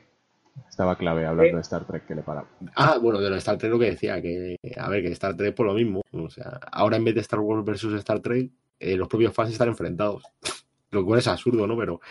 Estaba 0.70 0.96
clave 0.98 1.26
hablando 1.26 1.56
de 1.56 1.62
Star 1.62 1.86
Trek 1.86 2.06
que 2.06 2.14
le 2.16 2.22
para. 2.24 2.46
Ah, 2.76 2.98
bueno, 3.02 3.20
de 3.20 3.30
lo 3.30 3.34
de 3.36 3.40
Star 3.40 3.58
Trek 3.58 3.72
lo 3.72 3.80
que 3.80 3.92
decía, 3.92 4.22
que 4.22 4.58
a 4.78 4.90
ver, 4.90 5.02
que 5.02 5.12
Star 5.14 5.36
Trek 5.36 5.56
por 5.56 5.66
lo 5.66 5.74
mismo. 5.74 6.02
O 6.12 6.30
sea, 6.30 6.60
ahora 6.72 6.98
en 6.98 7.06
vez 7.06 7.16
de 7.16 7.22
Star 7.22 7.40
Wars 7.40 7.66
versus 7.66 7.94
Star 7.96 8.20
Trek, 8.20 8.52
eh, 8.80 8.96
los 8.98 9.08
propios 9.08 9.34
fans 9.34 9.52
están 9.52 9.70
enfrentados. 9.70 10.24
Lo 10.92 11.06
cual 11.06 11.20
es 11.20 11.28
absurdo, 11.28 11.66
¿no? 11.68 11.78
Pero 11.78 12.02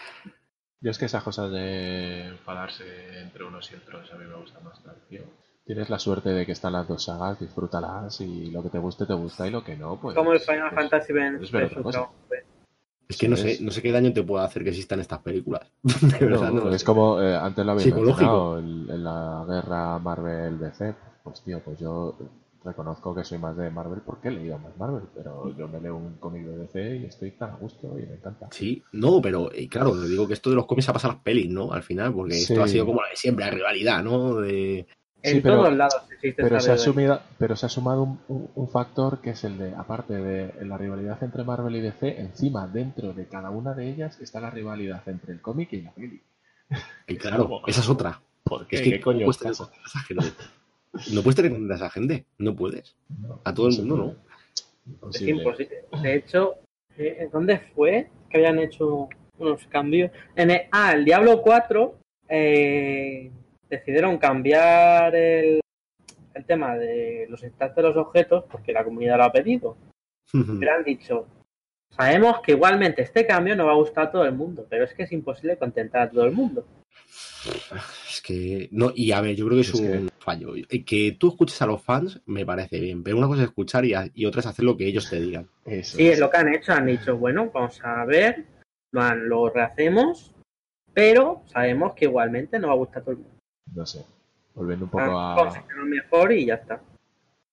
Yo 0.82 0.90
es 0.90 0.98
que 0.98 1.04
esas 1.06 1.22
cosas 1.22 1.50
de 1.50 2.26
enfadarse 2.28 3.20
entre 3.20 3.44
unos 3.44 3.70
y 3.70 3.74
otros 3.76 4.10
a 4.12 4.16
mí 4.16 4.24
me 4.24 4.34
gustan 4.36 4.64
bastante, 4.64 5.00
tío. 5.08 5.22
Tienes 5.66 5.90
la 5.90 5.98
suerte 5.98 6.30
de 6.30 6.46
que 6.46 6.52
están 6.52 6.72
las 6.72 6.88
dos 6.88 7.04
sagas, 7.04 7.38
disfrútalas 7.38 8.20
y 8.22 8.50
lo 8.50 8.62
que 8.62 8.70
te 8.70 8.78
guste 8.78 9.04
te 9.06 9.12
gusta 9.14 9.46
y 9.46 9.50
lo 9.50 9.62
que 9.62 9.76
no, 9.76 10.00
pues... 10.00 10.16
Como 10.16 10.32
el 10.32 10.40
Final 10.40 10.70
pues, 10.70 10.90
Fantasy 10.90 11.12
es 11.42 11.50
ver 11.52 11.64
otra 11.64 11.82
cosa. 11.82 12.00
otro. 12.02 12.14
es 13.08 13.16
que 13.18 13.28
no 13.28 13.36
sé, 13.36 13.52
es- 13.52 13.60
no 13.60 13.70
sé 13.70 13.82
qué 13.82 13.92
daño 13.92 14.12
te 14.12 14.22
puede 14.22 14.44
hacer 14.44 14.64
que 14.64 14.70
existan 14.70 15.00
estas 15.00 15.20
películas. 15.20 15.70
De 15.82 16.26
verdad, 16.26 16.50
No, 16.50 16.70
es 16.72 16.80
sé. 16.80 16.86
como 16.86 17.20
eh, 17.20 17.36
antes 17.36 17.64
lo 17.64 17.72
habéis 17.72 17.84
Psicológico. 17.84 18.54
mencionado 18.54 18.58
en, 18.58 18.90
en 18.90 19.04
la 19.04 19.44
guerra 19.46 19.98
Marvel-DC. 19.98 20.94
Pues 21.22 21.40
tío, 21.42 21.60
pues 21.60 21.78
yo 21.78 22.16
reconozco 22.64 23.14
que 23.14 23.24
soy 23.24 23.38
más 23.38 23.56
de 23.56 23.70
Marvel 23.70 24.00
porque 24.04 24.28
he 24.28 24.30
leído 24.32 24.58
más 24.58 24.76
Marvel, 24.76 25.04
pero 25.14 25.56
yo 25.56 25.66
me 25.68 25.80
leo 25.80 25.96
un 25.96 26.14
cómic 26.18 26.44
de 26.44 26.56
DC 26.58 26.96
y 26.96 27.04
estoy 27.06 27.30
tan 27.32 27.50
a 27.50 27.56
gusto 27.56 27.98
y 27.98 28.06
me 28.06 28.14
encanta. 28.14 28.48
Sí, 28.50 28.82
no, 28.92 29.20
pero 29.22 29.50
eh, 29.52 29.68
claro, 29.68 29.92
te 30.00 30.08
digo 30.08 30.26
que 30.26 30.34
esto 30.34 30.50
de 30.50 30.56
los 30.56 30.66
cómics 30.66 30.88
ha 30.88 30.92
pasado 30.92 31.12
a 31.12 31.14
las 31.16 31.22
pelis, 31.24 31.50
¿no? 31.50 31.72
Al 31.72 31.82
final, 31.82 32.12
porque 32.12 32.34
Sí. 32.34 32.52
esto 32.52 32.62
ha 32.62 32.68
sido 32.68 32.86
como 32.86 33.00
la 33.02 33.08
de 33.08 33.16
siempre, 33.16 33.44
la 33.46 33.50
rivalidad, 33.50 34.02
¿no? 34.02 34.36
De... 34.36 34.86
En 35.22 35.42
pero- 35.42 35.56
todos 35.56 35.76
lados 35.76 35.96
existe 36.12 36.42
Pero 36.42 36.60
se, 36.60 36.70
ha 36.70 36.74
asumido, 36.74 37.20
pero 37.38 37.54
se 37.54 37.66
ha 37.66 37.68
sumado 37.68 38.02
un, 38.04 38.20
un- 38.28 38.50
un 38.54 38.68
factor 38.70 39.20
que 39.20 39.30
es 39.30 39.44
el 39.44 39.58
de, 39.58 39.74
aparte 39.74 40.14
de 40.14 40.64
la 40.64 40.78
rivalidad 40.78 41.22
entre 41.22 41.44
Marvel 41.44 41.76
y 41.76 41.80
DC, 41.82 42.20
encima, 42.20 42.66
dentro 42.66 43.12
de 43.12 43.26
cada 43.28 43.50
una 43.50 43.74
de 43.74 43.88
ellas, 43.90 44.18
está 44.20 44.40
la 44.40 44.48
rivalidad 44.50 45.02
entre 45.08 45.32
el 45.34 45.42
cómic 45.42 45.72
y 45.74 45.82
la 45.82 45.90
peli. 45.92 46.22
Y 47.06 47.16
claro, 47.16 47.60
esa 47.66 47.80
es 47.80 47.88
otra. 47.90 48.20
¿Por 48.44 48.66
qué? 48.66 48.76
Es 48.76 48.82
que 48.82 48.90
¿Qué 48.92 49.00
coño 49.00 49.26
no 51.12 51.22
puedes 51.22 51.36
tener 51.36 51.50
pasa? 51.50 51.60
contra 51.60 51.76
esa 51.76 51.90
gente. 51.90 52.24
No 52.38 52.56
puedes 52.56 52.96
A 53.44 53.54
todo 53.54 53.68
el 53.68 53.78
mundo, 53.78 53.96
¿no? 53.96 55.10
Es 55.10 55.22
imposible. 55.22 55.84
De 56.02 56.14
hecho, 56.14 56.56
eh, 56.96 57.28
¿dónde 57.32 57.58
fue 57.74 58.08
que 58.28 58.38
habían 58.38 58.58
hecho 58.58 59.08
unos 59.38 59.66
cambios? 59.68 60.10
En 60.34 60.50
el, 60.50 60.62
ah, 60.72 60.92
el 60.92 61.04
Diablo 61.04 61.42
4 61.42 61.94
eh, 62.28 63.30
decidieron 63.68 64.18
cambiar 64.18 65.14
el, 65.14 65.60
el 66.34 66.44
tema 66.44 66.76
de 66.76 67.26
los 67.28 67.42
instantes 67.42 67.76
de 67.76 67.82
los 67.82 67.96
objetos 67.96 68.44
porque 68.50 68.72
la 68.72 68.84
comunidad 68.84 69.18
lo 69.18 69.24
ha 69.24 69.32
pedido. 69.32 69.76
Pero 70.60 70.74
han 70.74 70.84
dicho, 70.84 71.26
sabemos 71.90 72.40
que 72.40 72.52
igualmente 72.52 73.02
este 73.02 73.26
cambio 73.26 73.56
no 73.56 73.66
va 73.66 73.72
a 73.72 73.76
gustar 73.76 74.06
a 74.06 74.10
todo 74.10 74.24
el 74.24 74.32
mundo, 74.32 74.66
pero 74.70 74.84
es 74.84 74.94
que 74.94 75.02
es 75.02 75.12
imposible 75.12 75.56
contentar 75.56 76.02
a 76.02 76.10
todo 76.10 76.24
el 76.24 76.32
mundo. 76.32 76.64
Es 78.08 78.20
que, 78.22 78.68
no, 78.72 78.92
y 78.94 79.12
a 79.12 79.20
ver, 79.20 79.34
yo 79.36 79.46
creo 79.46 79.56
que 79.56 79.62
es, 79.62 79.74
Es 79.74 79.80
que- 79.80 79.86
un 79.98 80.10
fallo. 80.18 80.54
Eh, 80.56 80.84
Que 80.84 81.16
tú 81.18 81.28
escuches 81.28 81.60
a 81.62 81.66
los 81.66 81.82
fans 81.82 82.20
me 82.26 82.44
parece 82.44 82.78
bien, 82.80 83.02
pero 83.02 83.16
una 83.18 83.26
cosa 83.28 83.42
es 83.42 83.48
escuchar 83.48 83.84
y, 83.84 83.94
a- 83.94 84.10
y 84.14 84.26
otra 84.26 84.40
es 84.40 84.46
hacer 84.46 84.64
lo 84.64 84.76
que 84.76 84.86
ellos 84.86 85.08
te 85.08 85.20
digan. 85.20 85.48
Eso 85.64 85.96
Sí, 85.96 86.08
es. 86.08 86.18
lo 86.18 86.28
que 86.30 86.36
han 86.36 86.54
hecho. 86.54 86.72
Han 86.72 86.86
dicho, 86.86 87.16
bueno, 87.16 87.50
vamos 87.52 87.80
a 87.84 88.04
ver, 88.04 88.44
lo, 88.92 89.00
han- 89.02 89.28
lo 89.28 89.48
rehacemos, 89.48 90.34
pero 90.92 91.42
sabemos 91.46 91.94
que 91.94 92.04
igualmente 92.06 92.58
no 92.58 92.68
va 92.68 92.74
a 92.74 92.76
gustar 92.76 92.98
a 93.02 93.04
todo 93.04 93.12
el 93.12 93.18
mundo. 93.18 93.34
No 93.74 93.86
sé. 93.86 94.04
Volviendo 94.54 94.84
un 94.86 94.90
poco 94.90 95.04
Ah, 95.18 95.34
a... 95.34 95.36
conseguirlo 95.36 95.84
mejor 95.86 96.32
y 96.32 96.46
ya 96.46 96.54
está. 96.54 96.80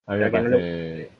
A 0.07 0.13
mí 0.13 0.19
me 0.19 0.29
Para 0.31 0.43
que 0.43 0.49
no 0.49 0.55
parece, 0.57 1.11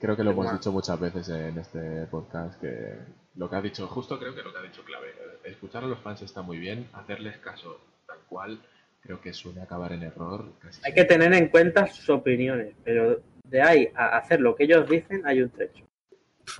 creo 0.00 0.16
que 0.16 0.24
lo 0.24 0.30
hemos 0.32 0.52
dicho 0.52 0.70
muchas 0.72 1.00
veces 1.00 1.28
en 1.30 1.58
este 1.58 2.06
podcast, 2.06 2.60
que 2.60 2.94
lo 3.36 3.48
que 3.48 3.56
ha 3.56 3.62
dicho, 3.62 3.86
justo 3.88 4.18
creo 4.18 4.34
que 4.34 4.42
lo 4.42 4.52
que 4.52 4.58
ha 4.58 4.62
dicho 4.62 4.84
clave, 4.84 5.08
eh, 5.08 5.50
escuchar 5.50 5.82
a 5.84 5.86
los 5.86 5.98
fans 6.00 6.22
está 6.22 6.42
muy 6.42 6.58
bien, 6.58 6.88
hacerles 6.92 7.38
caso 7.38 7.80
tal 8.14 8.24
cual, 8.28 8.60
creo 9.00 9.20
que 9.20 9.32
suele 9.32 9.60
acabar 9.62 9.92
en 9.92 10.02
error. 10.02 10.52
Casi 10.60 10.80
Hay 10.84 10.92
que 10.92 11.00
siempre. 11.02 11.18
tener 11.18 11.34
en 11.42 11.48
cuenta 11.48 11.86
sus 11.86 12.08
opiniones, 12.10 12.74
pero 12.84 13.20
de 13.44 13.62
ahí 13.62 13.88
a 13.94 14.16
hacer 14.18 14.40
lo 14.40 14.54
que 14.54 14.64
ellos 14.64 14.88
dicen 14.88 15.22
hay 15.26 15.42
un 15.42 15.50
trecho. 15.50 15.84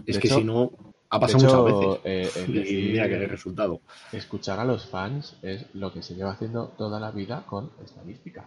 Es 0.06 0.16
De 0.16 0.20
que 0.20 0.28
hecho- 0.28 0.36
si 0.38 0.44
no, 0.44 0.70
ha 1.10 1.20
pasado 1.20 1.44
hecho, 1.44 1.62
muchas 1.62 2.02
veces. 2.04 2.36
eh, 2.36 2.42
el 2.44 2.50
Y 2.56 2.58
decir- 2.60 2.92
mira 2.92 3.08
que 3.08 3.14
el 3.24 3.28
resultado. 3.30 3.80
escuchar 4.12 4.58
a 4.60 4.64
los 4.64 4.86
fans 4.86 5.36
es 5.42 5.66
lo 5.74 5.92
que 5.92 6.02
se 6.02 6.14
lleva 6.14 6.32
haciendo 6.32 6.68
toda 6.76 6.98
la 7.00 7.10
vida 7.10 7.44
con 7.46 7.70
estadísticas. 7.84 8.44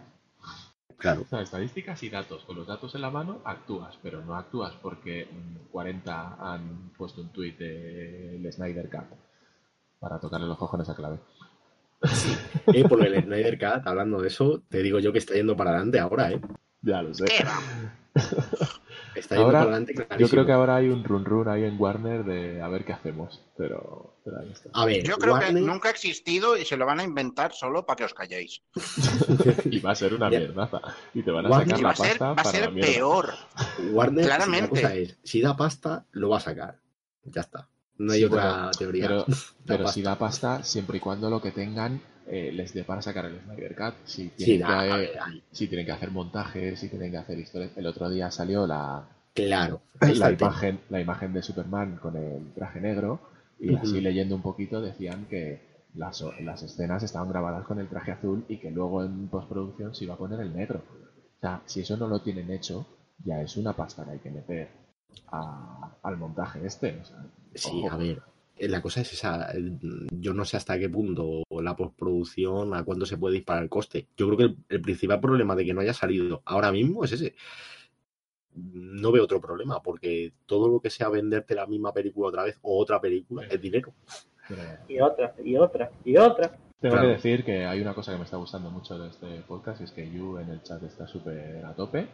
Claro. 0.96 1.22
O 1.22 1.26
sea, 1.26 1.40
estadísticas 1.42 2.02
y 2.02 2.10
datos. 2.10 2.44
Con 2.44 2.56
los 2.56 2.66
datos 2.66 2.92
en 2.96 3.02
la 3.02 3.10
mano 3.10 3.40
actúas, 3.44 3.96
pero 4.02 4.20
no 4.24 4.34
actúas 4.34 4.74
porque 4.82 5.26
mm, 5.30 5.70
40 5.70 6.36
han 6.40 6.90
puesto 6.96 7.20
un 7.20 7.28
tuit 7.28 7.56
del 7.56 8.52
Snyder 8.52 8.90
Cut 8.90 9.04
para 10.00 10.18
tocarle 10.18 10.48
los 10.48 10.58
cojones 10.58 10.88
a 10.88 10.96
clave. 10.96 11.18
Eh, 12.72 12.84
por 12.88 13.04
el 13.04 13.22
Snyder 13.22 13.58
Cut, 13.58 13.86
hablando 13.86 14.20
de 14.20 14.28
eso, 14.28 14.62
te 14.68 14.82
digo 14.82 14.98
yo 15.00 15.12
que 15.12 15.18
está 15.18 15.34
yendo 15.34 15.56
para 15.56 15.70
adelante 15.70 15.98
ahora, 15.98 16.30
¿eh? 16.30 16.40
Ya 16.82 17.02
lo 17.02 17.12
sé. 17.14 17.24
Está 19.14 19.34
yendo 19.34 19.46
Ahora, 19.46 19.58
para 19.64 19.76
adelante 19.76 19.94
Yo 20.18 20.28
creo 20.28 20.46
que 20.46 20.52
ahora 20.52 20.76
hay 20.76 20.88
un 20.88 21.02
run 21.02 21.24
run 21.24 21.48
ahí 21.48 21.64
en 21.64 21.76
Warner 21.80 22.24
de 22.24 22.62
a 22.62 22.68
ver 22.68 22.84
qué 22.84 22.92
hacemos, 22.92 23.42
pero, 23.56 24.16
pero 24.24 24.38
ahí 24.40 24.50
está. 24.52 24.70
A 24.72 24.84
ver, 24.84 25.02
Yo 25.02 25.16
creo 25.18 25.38
que 25.40 25.52
nunca 25.52 25.88
ha 25.88 25.90
existido 25.90 26.56
y 26.56 26.64
se 26.64 26.76
lo 26.76 26.86
van 26.86 27.00
a 27.00 27.04
inventar 27.04 27.52
solo 27.52 27.84
para 27.84 27.96
que 27.96 28.04
os 28.04 28.14
calléis. 28.14 28.62
Y 29.70 29.80
va 29.80 29.90
a 29.92 29.94
ser 29.94 30.14
una 30.14 30.28
mierdaza. 30.28 30.80
Y 31.14 31.22
te 31.22 31.30
van 31.30 31.46
a 31.46 31.48
Warner- 31.48 31.76
sacar 31.76 31.80
la 31.80 31.88
va 31.88 31.92
a 31.92 31.96
ser, 31.96 32.18
pasta 32.18 32.32
va 32.34 32.42
a 32.42 32.44
ser 32.44 32.72
peor. 32.74 33.34
Warner, 33.90 34.24
Claramente. 34.24 34.82
la 34.82 34.88
cosa 34.88 34.94
es, 34.94 35.18
si 35.24 35.40
da 35.40 35.56
pasta, 35.56 36.04
lo 36.12 36.28
va 36.28 36.36
a 36.36 36.40
sacar. 36.40 36.78
Ya 37.24 37.40
está. 37.40 37.68
No 37.98 38.12
hay 38.12 38.20
Sí, 38.20 38.24
otra 38.24 38.70
teoría. 38.78 39.06
Pero, 39.08 39.26
pero 39.66 39.86
si 39.86 40.02
da 40.02 40.16
pasta, 40.18 40.62
siempre 40.62 40.98
y 40.98 41.00
cuando 41.00 41.28
lo 41.30 41.40
que 41.42 41.50
tengan 41.50 42.00
eh, 42.26 42.50
les 42.52 42.72
dé 42.74 42.84
para 42.84 43.02
sacar 43.02 43.24
el 43.26 43.40
Snyder 43.40 43.74
Cut. 43.74 43.94
Si 44.04 44.28
Sí, 44.36 44.56
tienen, 44.56 44.60
da, 44.60 44.84
que, 44.84 44.92
a 44.92 44.96
ver, 44.98 45.18
ahí. 45.20 45.42
si 45.52 45.66
tienen 45.66 45.86
que 45.86 45.92
hacer 45.92 46.10
montajes, 46.10 46.78
si 46.78 46.88
tienen 46.88 47.10
que 47.10 47.16
hacer 47.18 47.38
historias. 47.38 47.72
El 47.76 47.86
otro 47.86 48.08
día 48.10 48.30
salió 48.30 48.66
la, 48.66 49.04
Claro. 49.34 49.80
la 50.00 50.30
imagen, 50.30 50.80
la 50.90 51.00
imagen 51.00 51.32
de 51.32 51.42
Superman 51.42 51.96
con 51.96 52.16
el 52.16 52.52
traje 52.54 52.80
negro 52.80 53.20
y 53.58 53.74
así 53.74 54.00
leyendo 54.00 54.34
un 54.36 54.42
poquito 54.42 54.80
decían 54.80 55.26
que 55.26 55.60
las, 55.94 56.22
las 56.40 56.62
escenas 56.62 57.02
estaban 57.02 57.28
grabadas 57.28 57.64
con 57.66 57.78
el 57.78 57.88
traje 57.88 58.12
azul 58.12 58.44
y 58.48 58.58
que 58.58 58.70
luego 58.70 59.02
en 59.04 59.28
postproducción 59.28 59.94
se 59.94 60.04
iba 60.04 60.14
a 60.14 60.18
poner 60.18 60.40
el 60.40 60.54
negro. 60.54 60.82
O 61.38 61.40
sea, 61.40 61.62
si 61.66 61.80
eso 61.80 61.96
no 61.96 62.08
lo 62.08 62.20
tienen 62.20 62.50
hecho, 62.50 62.86
ya 63.24 63.40
es 63.42 63.56
una 63.56 63.72
pasta 63.72 64.04
que 64.04 64.10
hay 64.12 64.18
que 64.18 64.30
meter 64.30 64.68
a- 65.32 65.90
al 66.02 66.16
montaje 66.16 66.64
este. 66.66 66.98
o 67.00 67.04
sea, 67.04 67.24
Sí, 67.54 67.68
ojo. 67.84 67.90
a 67.92 67.96
ver. 67.96 68.22
eh, 68.56 68.68
La 68.68 68.80
cosa 68.82 69.00
es 69.00 69.12
esa. 69.12 69.50
eh, 69.52 69.78
Yo 70.10 70.34
no 70.34 70.44
sé 70.44 70.56
hasta 70.56 70.78
qué 70.78 70.88
punto 70.88 71.42
la 71.50 71.74
postproducción, 71.76 72.74
a 72.74 72.84
cuánto 72.84 73.06
se 73.06 73.16
puede 73.18 73.36
disparar 73.36 73.62
el 73.64 73.68
coste. 73.68 74.06
Yo 74.16 74.26
creo 74.26 74.36
que 74.38 74.44
el, 74.44 74.56
el 74.68 74.80
principal 74.80 75.20
problema 75.20 75.54
de 75.56 75.64
que 75.64 75.74
no 75.74 75.80
haya 75.80 75.94
salido 75.94 76.42
ahora 76.44 76.70
mismo 76.72 77.04
es 77.04 77.12
ese. 77.12 77.34
No 78.54 79.12
veo 79.12 79.24
otro 79.24 79.40
problema, 79.40 79.80
porque 79.82 80.32
todo 80.46 80.68
lo 80.68 80.80
que 80.80 80.90
sea 80.90 81.08
venderte 81.08 81.54
la 81.54 81.66
misma 81.66 81.92
película 81.92 82.28
otra 82.28 82.42
vez 82.44 82.58
o 82.62 82.78
otra 82.78 83.00
película 83.00 83.46
es 83.46 83.60
dinero. 83.60 83.92
Pero 84.48 84.62
Y 84.88 85.00
otra, 85.00 85.34
y 85.44 85.56
otra, 85.56 85.90
y 86.04 86.16
otra. 86.16 86.58
Tengo 86.80 86.94
Claro. 86.94 87.08
que 87.08 87.14
decir 87.14 87.44
que 87.44 87.66
hay 87.66 87.80
una 87.80 87.94
cosa 87.94 88.12
que 88.12 88.18
me 88.18 88.24
está 88.24 88.36
gustando 88.36 88.70
mucho 88.70 88.98
de 88.98 89.08
este 89.08 89.26
podcast 89.46 89.80
y 89.80 89.84
es 89.84 89.90
que 89.92 90.10
Yu 90.10 90.38
en 90.38 90.48
el 90.50 90.62
chat 90.62 90.82
está 90.82 91.06
súper 91.06 91.64
a 91.64 91.72
tope. 91.74 92.06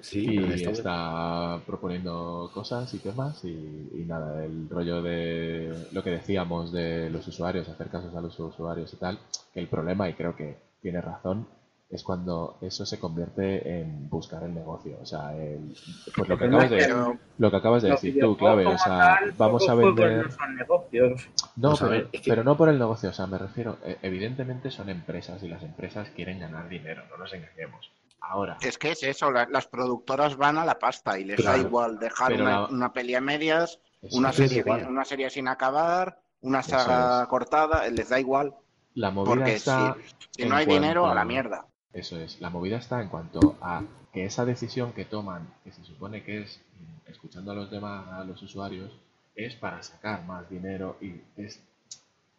Sí, 0.00 0.26
y 0.34 0.52
está- 0.52 0.70
está 0.72 1.60
proponiendo 1.64 2.50
cosas 2.52 2.92
y 2.92 2.98
temas 2.98 3.44
y, 3.44 3.48
y 3.94 4.04
nada, 4.04 4.44
el 4.44 4.68
rollo 4.68 5.00
de 5.00 5.72
lo 5.92 6.02
que 6.02 6.10
decíamos 6.10 6.72
de 6.72 7.08
los 7.08 7.26
usuarios, 7.28 7.68
hacer 7.68 7.88
casos 7.88 8.12
a 8.16 8.20
los 8.20 8.36
usuarios 8.40 8.92
y 8.92 8.96
tal, 8.96 9.18
que 9.54 9.60
el 9.60 9.68
problema, 9.68 10.08
y 10.08 10.14
creo 10.14 10.34
que 10.34 10.56
tiene 10.80 11.00
razón, 11.00 11.46
es 11.92 12.02
cuando 12.02 12.56
eso 12.62 12.86
se 12.86 12.98
convierte 12.98 13.80
en 13.80 14.08
buscar 14.08 14.42
el 14.44 14.54
negocio. 14.54 14.96
O 15.02 15.04
sea, 15.06 15.36
el, 15.36 15.76
pues 16.16 16.26
lo 16.26 16.38
que 16.38 16.44
acabas 16.46 16.70
de, 16.70 17.16
lo 17.38 17.50
que 17.50 17.56
acabas 17.56 17.82
de 17.82 17.90
decir 17.90 18.18
tú, 18.18 18.34
clave, 18.36 18.66
o 18.66 18.78
sea, 18.78 19.20
vamos 19.36 19.68
a 19.68 19.74
vender... 19.74 20.24
No 20.26 20.32
son 20.32 20.56
negocios. 20.56 21.28
No, 21.56 21.62
Vamos 21.68 21.82
a 21.82 21.84
pero, 21.84 21.90
ver, 21.98 22.08
es 22.12 22.20
que- 22.22 22.30
pero 22.30 22.44
no 22.44 22.56
por 22.56 22.70
el 22.70 22.78
negocio, 22.78 23.10
o 23.10 23.12
sea, 23.12 23.26
me 23.26 23.36
refiero, 23.36 23.76
eh, 23.84 23.98
evidentemente 24.00 24.70
son 24.70 24.88
empresas 24.88 25.42
y 25.42 25.48
las 25.48 25.62
empresas 25.62 26.08
quieren 26.16 26.40
ganar 26.40 26.66
dinero, 26.68 27.02
no 27.10 27.18
nos 27.18 27.32
engañemos. 27.34 27.92
Ahora, 28.22 28.56
es 28.62 28.78
que 28.78 28.92
es 28.92 29.02
eso, 29.02 29.30
la- 29.30 29.46
las 29.50 29.66
productoras 29.66 30.36
van 30.36 30.56
a 30.56 30.64
la 30.64 30.78
pasta 30.78 31.18
y 31.18 31.24
les 31.24 31.36
Claro. 31.36 31.58
da 31.58 31.62
igual 31.68 31.98
dejar 31.98 32.32
una, 32.32 32.44
la- 32.62 32.66
una 32.68 32.92
peli 32.94 33.14
a 33.14 33.20
medias, 33.20 33.80
eso 34.00 34.16
una 34.16 34.32
serie, 34.32 34.64
una 34.88 35.04
serie 35.04 35.28
sin 35.28 35.46
acabar, 35.46 36.18
una 36.40 36.62
saga 36.62 37.22
es. 37.24 37.28
cortada, 37.28 37.86
les 37.90 38.08
da 38.08 38.18
igual. 38.18 38.54
la 38.94 39.10
movida 39.10 39.34
Porque 39.34 39.54
está... 39.56 39.96
si, 40.30 40.44
no 40.46 40.54
hay 40.56 40.64
cuanto 40.64 40.80
dinero, 40.82 41.06
a 41.06 41.14
la 41.14 41.24
mierda. 41.26 41.66
Eso 41.92 42.18
es, 42.18 42.40
la 42.40 42.48
movida 42.50 42.78
está 42.78 43.02
en 43.02 43.08
cuanto 43.08 43.56
a 43.60 43.82
que 44.12 44.24
esa 44.24 44.44
decisión 44.44 44.92
que 44.92 45.04
toman, 45.04 45.46
que 45.64 45.72
se 45.72 45.84
supone 45.84 46.22
que 46.22 46.42
es 46.42 46.60
mm, 46.80 47.10
escuchando 47.10 47.52
a 47.52 47.54
los 47.54 47.70
demás, 47.70 48.08
a 48.08 48.24
los 48.24 48.40
usuarios, 48.42 48.90
es 49.34 49.54
para 49.56 49.82
sacar 49.82 50.24
más 50.24 50.48
dinero 50.48 50.96
y 51.00 51.20
es 51.36 51.60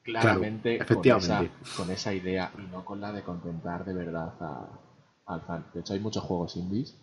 claramente 0.03 0.77
con, 0.95 1.01
esa, 1.23 1.39
con 1.77 1.89
esa 1.91 2.13
idea 2.13 2.51
y 2.57 2.61
no 2.63 2.83
con 2.83 2.99
la 2.99 3.11
de 3.11 3.23
contentar 3.23 3.85
de 3.85 3.93
verdad 3.93 4.33
a- 4.41 4.67
al 5.25 5.41
fan. 5.41 5.65
De 5.73 5.79
hecho, 5.79 5.93
hay 5.93 5.99
muchos 5.99 6.23
juegos 6.23 6.55
indies 6.57 6.95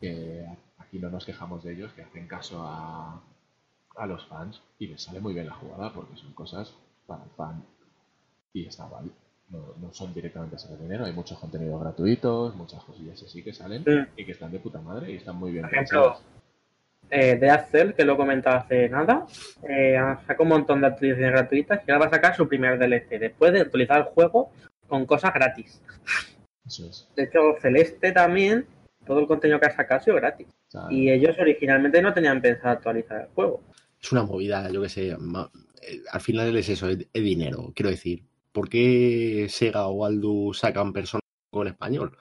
que 0.00 0.46
aquí 0.78 0.98
no 0.98 1.10
nos 1.10 1.24
quejamos 1.24 1.62
de 1.64 1.72
ellos, 1.74 1.92
que 1.92 2.02
hacen 2.02 2.26
caso 2.26 2.62
a, 2.62 3.20
a 3.96 4.06
los 4.06 4.24
fans 4.26 4.60
y 4.78 4.86
les 4.86 5.02
sale 5.02 5.20
muy 5.20 5.34
bien 5.34 5.46
la 5.46 5.54
jugada 5.54 5.92
porque 5.92 6.16
son 6.16 6.32
cosas 6.32 6.72
para 7.06 7.24
el 7.24 7.30
fan 7.30 7.62
y 8.52 8.64
está 8.66 8.84
guay. 8.86 9.10
No, 9.50 9.74
no 9.80 9.92
son 9.94 10.12
directamente 10.12 10.56
a 10.56 10.58
sacar 10.58 10.78
dinero, 10.78 11.06
hay 11.06 11.12
muchos 11.12 11.38
contenidos 11.38 11.80
gratuitos, 11.80 12.54
muchas 12.54 12.84
cosillas 12.84 13.22
así 13.22 13.42
que 13.42 13.54
salen 13.54 13.82
y 14.14 14.24
que 14.26 14.32
están 14.32 14.52
de 14.52 14.58
puta 14.58 14.78
madre 14.80 15.10
y 15.10 15.16
están 15.16 15.36
muy 15.36 15.52
bien 15.52 15.62
Por 15.62 15.72
ejemplo, 15.72 16.18
eh, 17.10 17.36
Dead 17.36 17.66
Cell, 17.70 17.92
que 17.94 18.04
lo 18.04 18.12
he 18.12 18.16
comentado 18.18 18.58
hace 18.58 18.90
nada, 18.90 19.26
eh, 19.66 19.96
sacó 20.26 20.42
un 20.42 20.50
montón 20.50 20.82
de 20.82 20.88
actualizaciones 20.88 21.32
gratuitas 21.32 21.80
y 21.86 21.90
ahora 21.90 22.04
va 22.04 22.10
a 22.10 22.14
sacar 22.14 22.36
su 22.36 22.46
primer 22.46 22.78
DLC 22.78 23.18
después 23.18 23.52
de 23.52 23.60
actualizar 23.60 23.98
el 24.00 24.04
juego 24.04 24.50
con 24.86 25.06
cosas 25.06 25.32
gratis. 25.32 25.80
Eso 26.66 26.86
es. 26.86 27.08
De 27.16 27.22
hecho, 27.22 27.38
Celeste 27.62 28.12
también, 28.12 28.66
todo 29.06 29.20
el 29.20 29.26
contenido 29.26 29.58
que 29.58 29.66
ha 29.66 29.74
sacado 29.74 30.00
ha 30.00 30.04
sido 30.04 30.16
gratis. 30.16 30.48
Y 30.90 31.10
ellos 31.10 31.34
originalmente 31.40 32.02
no 32.02 32.12
tenían 32.12 32.42
pensado 32.42 32.74
actualizar 32.74 33.22
el 33.22 33.28
juego. 33.28 33.62
Es 34.00 34.12
una 34.12 34.24
movida, 34.24 34.70
yo 34.70 34.82
que 34.82 34.90
sé. 34.90 35.08
eh, 35.08 35.16
Al 36.12 36.20
final 36.20 36.54
es 36.54 36.68
eso, 36.68 36.90
es, 36.90 36.98
es 37.10 37.22
dinero. 37.22 37.72
Quiero 37.74 37.88
decir, 37.88 38.27
¿por 38.52 38.68
qué 38.68 39.46
Sega 39.48 39.86
o 39.88 40.04
Aldu 40.04 40.52
sacan 40.54 40.92
personas 40.92 41.22
con 41.50 41.66
español? 41.68 42.16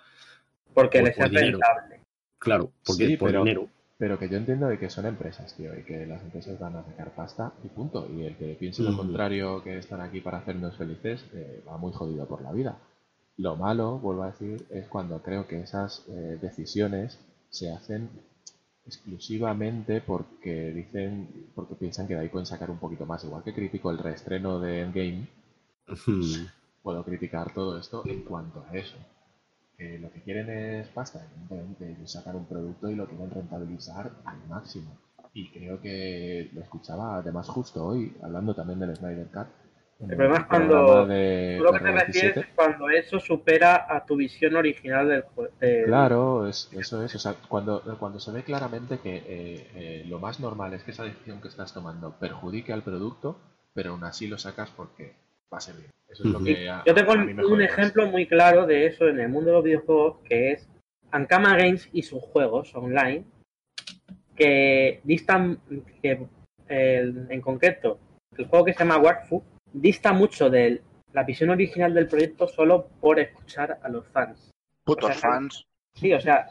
Porque 0.73 0.99
Por- 0.99 1.07
les 1.07 1.15
por 1.17 1.25
es 1.25 1.31
dinero. 1.31 1.59
rentable. 1.59 2.01
Claro, 2.39 2.71
porque 2.85 3.07
Sí, 3.07 3.17
por 3.17 3.29
pero- 3.29 3.43
dinero. 3.43 3.69
Pero 3.99 4.19
que 4.19 4.29
yo 4.29 4.37
entiendo 4.37 4.67
de 4.67 4.77
que 4.77 4.91
son 4.91 5.07
empresas, 5.07 5.55
tío, 5.55 5.75
y 5.75 5.81
que 5.81 6.05
las 6.05 6.21
empresas 6.21 6.59
van 6.59 6.75
a 6.75 6.83
sacar 6.85 7.15
pasta 7.15 7.51
y 7.63 7.67
punto. 7.67 8.07
Y 8.15 8.25
el 8.25 8.35
que 8.35 8.53
piense 8.53 8.83
lo 8.83 8.95
contrario, 8.95 9.63
que 9.63 9.79
están 9.79 10.01
aquí 10.01 10.21
para 10.21 10.37
hacernos 10.37 10.75
felices, 10.77 11.25
eh, 11.33 11.63
va 11.67 11.77
muy 11.77 11.91
jodido 11.93 12.27
por 12.27 12.43
la 12.43 12.51
vida. 12.51 12.77
Lo 13.37 13.55
malo, 13.55 13.97
vuelvo 13.97 14.21
a 14.21 14.27
decir, 14.27 14.67
es 14.69 14.85
cuando 14.87 15.23
creo 15.23 15.47
que 15.47 15.61
esas 15.61 16.05
eh, 16.09 16.37
decisiones 16.39 17.19
se 17.49 17.71
hacen 17.71 18.07
exclusivamente 18.85 20.01
porque 20.01 20.71
dicen, 20.71 21.49
porque 21.55 21.75
piensan 21.75 22.07
que 22.07 22.13
de 22.13 22.21
ahí 22.21 22.29
pueden 22.29 22.45
sacar 22.45 22.69
un 22.69 22.77
poquito 22.77 23.05
más. 23.07 23.23
Igual 23.23 23.43
que 23.43 23.53
critico 23.53 23.89
el 23.91 23.97
reestreno 23.97 24.59
de 24.59 24.81
Endgame, 24.81 25.27
puedo 26.83 27.03
criticar 27.03 27.53
todo 27.53 27.77
esto 27.77 28.03
en 28.05 28.21
cuanto 28.21 28.63
a 28.69 28.77
eso. 28.77 28.97
Lo 29.77 30.11
que 30.11 30.21
quieren 30.23 30.49
es 30.49 30.87
pasta, 30.87 31.23
evidentemente, 31.23 31.97
un 32.33 32.45
producto 32.45 32.89
y 32.89 32.95
lo 32.95 33.07
quieren 33.07 33.29
rentabilizar 33.29 34.11
al 34.25 34.47
máximo. 34.47 34.97
Y 35.33 35.49
creo 35.51 35.79
que 35.79 36.49
lo 36.53 36.61
escuchaba 36.61 37.17
además 37.17 37.47
justo 37.47 37.85
hoy, 37.85 38.15
hablando 38.23 38.55
también 38.55 38.79
del 38.79 38.95
Snyder 38.95 39.27
Cut. 39.27 39.47
El 39.99 40.07
problema 40.15 40.37
es 40.37 40.45
cuando- 40.45 41.05
de, 41.07 41.55
Tú 41.57 41.63
lo 41.63 41.71
que 41.73 41.79
te 41.79 41.85
R27. 41.85 42.05
refieres 42.05 42.37
es 42.37 42.45
cuando 42.55 42.89
eso 42.89 43.19
supera 43.19 43.87
a 43.89 44.05
tu 44.05 44.15
visión 44.15 44.55
original 44.55 45.09
del 45.09 45.21
juego. 45.23 45.51
Claro, 45.85 46.47
es, 46.47 46.69
eso 46.71 47.03
es. 47.03 47.15
O 47.15 47.19
sea, 47.19 47.35
cuando, 47.47 47.81
cuando 47.99 48.19
se 48.19 48.31
ve 48.31 48.43
claramente 48.43 48.99
que 48.99 49.15
eh, 49.17 49.71
eh, 49.75 50.05
lo 50.07 50.19
más 50.19 50.39
normal 50.39 50.73
es 50.73 50.83
que 50.83 50.91
esa 50.91 51.03
decisión 51.03 51.41
que 51.41 51.47
estás 51.47 51.73
tomando 51.73 52.11
perjudique 52.19 52.73
al 52.73 52.83
producto, 52.83 53.37
pero 53.73 53.91
aún 53.91 54.03
así 54.03 54.27
lo 54.27 54.37
sacas 54.37 54.69
porque 54.69 55.15
va 55.53 55.57
a 55.57 55.61
ser 55.61 55.75
bien. 55.75 55.91
Eso 56.09 56.23
es 56.23 56.29
lo 56.29 56.37
Ujú. 56.37 56.45
que 56.45 56.69
a- 56.69 56.83
Yo 56.85 56.93
tengo 56.93 57.11
a 57.13 57.17
mí 57.17 57.33
me 57.33 57.45
un 57.45 57.61
ejemplo 57.61 58.07
muy 58.07 58.27
claro 58.27 58.65
de 58.65 58.85
eso 58.87 59.07
en 59.07 59.19
el 59.19 59.29
mundo 59.29 59.49
de 59.49 59.55
los 59.55 59.63
videojuegos, 59.63 60.17
que 60.23 60.51
es 60.53 60.67
Ankama 61.11 61.55
Games 61.57 61.89
y 61.93 62.01
sus 62.03 62.21
juegos 62.21 62.73
online, 62.75 63.25
que 64.35 65.01
distan, 65.03 65.59
que 66.01 66.27
el- 66.67 67.27
en 67.29 67.41
concreto, 67.41 67.99
el 68.37 68.45
juego 68.45 68.65
que 68.65 68.73
se 68.73 68.79
llama 68.79 68.97
Warfu, 68.97 69.43
dista 69.73 70.13
mucho 70.13 70.49
de 70.49 70.81
la 71.13 71.23
visión 71.23 71.49
original 71.49 71.93
del 71.93 72.07
proyecto 72.07 72.47
solo 72.47 72.87
por 73.01 73.19
escuchar 73.19 73.79
a 73.81 73.89
los 73.89 74.07
fans. 74.07 74.51
Putos 74.83 75.09
O 75.09 75.13
sea, 75.13 75.29
fans. 75.31 75.65
Sí, 75.95 76.13
o 76.13 76.19
sea, 76.21 76.47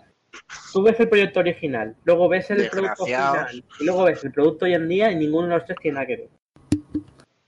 tú 0.73 0.83
ves 0.83 0.99
el 0.99 1.09
proyecto 1.09 1.41
original, 1.41 1.97
luego 2.05 2.29
ves 2.29 2.51
el 2.51 2.69
producto 2.69 3.05
final 3.07 3.65
y 3.79 3.85
luego 3.85 4.05
ves 4.05 4.25
el 4.25 4.33
producto 4.33 4.65
hoy 4.65 4.75
en 4.75 4.89
día 4.89 5.13
y 5.13 5.17
ninguno 5.17 5.47
de 5.49 5.55
los 5.55 5.65
tres 5.65 5.79
tiene 5.81 5.95
nada 5.95 6.07
que 6.07 6.17
ver. 6.17 6.29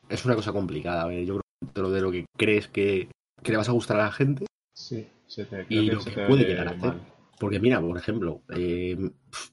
Es 0.08 0.24
una 0.24 0.34
cosa 0.34 0.52
complicada. 0.52 1.02
a 1.02 1.06
ver, 1.06 1.24
Yo 1.24 1.34
creo 1.38 1.42
que 1.60 1.72
de 1.74 1.82
lo, 1.82 1.90
de 1.90 2.00
lo 2.00 2.10
que 2.12 2.24
crees 2.36 2.68
que, 2.68 3.08
que 3.42 3.50
le 3.52 3.58
vas 3.58 3.68
a 3.68 3.72
gustar 3.72 4.00
a 4.00 4.04
la 4.04 4.12
gente. 4.12 4.46
Sí, 4.74 5.06
se 5.26 5.44
te, 5.44 5.66
Y 5.68 5.86
creo 5.86 5.94
lo 5.96 6.00
se 6.00 6.10
que 6.10 6.16
te 6.16 6.26
puede 6.26 6.44
llegar 6.44 6.68
a 6.68 6.70
hacer. 6.70 6.80
mal. 6.80 7.02
Porque 7.38 7.60
mira, 7.60 7.80
por 7.80 7.96
ejemplo, 7.96 8.42
eh, 8.48 8.96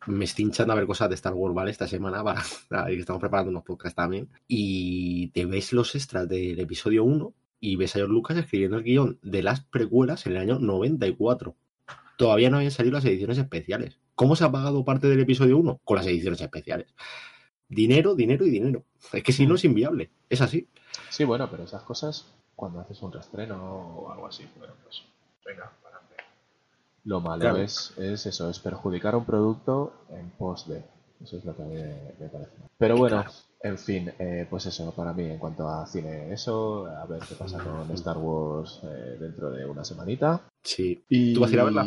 me 0.08 0.26
estoy 0.26 0.46
hinchando 0.46 0.74
a 0.74 0.76
ver 0.76 0.88
cosas 0.88 1.10
de 1.10 1.16
Star 1.16 1.34
Wars, 1.34 1.54
¿vale? 1.54 1.70
Esta 1.72 1.88
semana, 1.88 2.24
para, 2.70 2.88
que 2.88 3.00
estamos 3.00 3.20
preparando 3.20 3.52
unos 3.52 3.64
podcasts 3.64 3.96
también. 3.96 4.30
Y 4.48 5.28
te 5.30 5.46
ves 5.46 5.72
los 5.74 5.94
extras 5.96 6.28
del 6.28 6.60
episodio 6.60 7.04
1 7.04 7.34
y 7.60 7.76
ves 7.76 7.96
a 7.96 8.00
George 8.00 8.14
Lucas 8.14 8.38
escribiendo 8.38 8.78
el 8.78 8.84
guion 8.84 9.20
de 9.22 9.44
las 9.44 9.62
precuelas 9.62 10.26
en 10.26 10.34
el 10.34 10.40
año 10.40 10.60
94. 10.60 11.56
Todavía 12.18 12.50
no 12.50 12.58
habían 12.58 12.72
salido 12.72 12.94
las 12.94 13.06
ediciones 13.06 13.38
especiales. 13.38 14.00
¿Cómo 14.16 14.36
se 14.36 14.46
ha 14.46 14.52
pagado 14.52 14.86
parte 14.86 15.08
del 15.08 15.20
episodio 15.20 15.58
1? 15.58 15.82
Con 15.84 15.98
las 15.98 16.08
ediciones 16.08 16.42
especiales. 16.42 16.88
Dinero, 17.70 18.16
dinero 18.16 18.46
y 18.46 18.50
dinero. 18.52 18.84
Es 19.12 19.24
que 19.24 19.32
si 19.32 19.46
no 19.48 19.56
es 19.56 19.64
inviable. 19.66 20.10
Es 20.30 20.42
así. 20.42 20.68
Sí, 21.10 21.24
bueno, 21.24 21.50
pero 21.50 21.64
esas 21.64 21.84
cosas, 21.84 22.26
cuando 22.56 22.80
haces 22.80 23.02
un 23.02 23.12
reestreno 23.12 23.56
o 23.98 24.12
algo 24.12 24.28
así, 24.28 24.48
bueno, 24.58 24.74
pues 24.84 25.02
venga, 25.46 25.72
para 25.84 25.98
adelante. 25.98 26.24
Lo 27.06 27.20
malo 27.22 27.42
Claro. 27.42 27.58
es, 27.58 27.94
es 27.98 28.26
eso, 28.26 28.50
es 28.50 28.60
perjudicar 28.60 29.14
a 29.14 29.18
un 29.18 29.26
producto 29.26 29.94
en 30.12 30.30
pos 30.32 30.68
de. 30.68 30.84
Eso 31.24 31.38
es 31.38 31.46
lo 31.46 31.56
que 31.56 31.62
a 31.64 31.66
mí 31.66 31.76
me, 31.76 32.14
me 32.20 32.28
parece. 32.30 32.52
Pero 32.78 32.98
bueno, 32.98 33.22
Claro. 33.22 33.32
en 33.64 33.78
fin, 33.78 34.12
eh, 34.20 34.46
pues 34.50 34.66
eso, 34.66 34.92
para 34.92 35.14
mí, 35.14 35.24
en 35.24 35.38
cuanto 35.38 35.68
a 35.68 35.88
cine, 35.88 36.32
eso, 36.34 36.86
a 36.88 37.06
ver 37.06 37.22
qué 37.28 37.36
pasa 37.36 37.58
con 37.64 37.90
Star 37.92 38.18
Wars 38.18 38.82
eh, 38.84 39.18
dentro 39.20 39.50
de 39.50 39.66
una 39.66 39.84
semanita. 39.86 40.42
Sí. 40.62 41.04
Y 41.08 41.34
¿Tú 41.34 41.40
vas 41.40 41.52
a 41.52 41.54
ir 41.54 41.60
a 41.62 41.64
verla? 41.64 41.86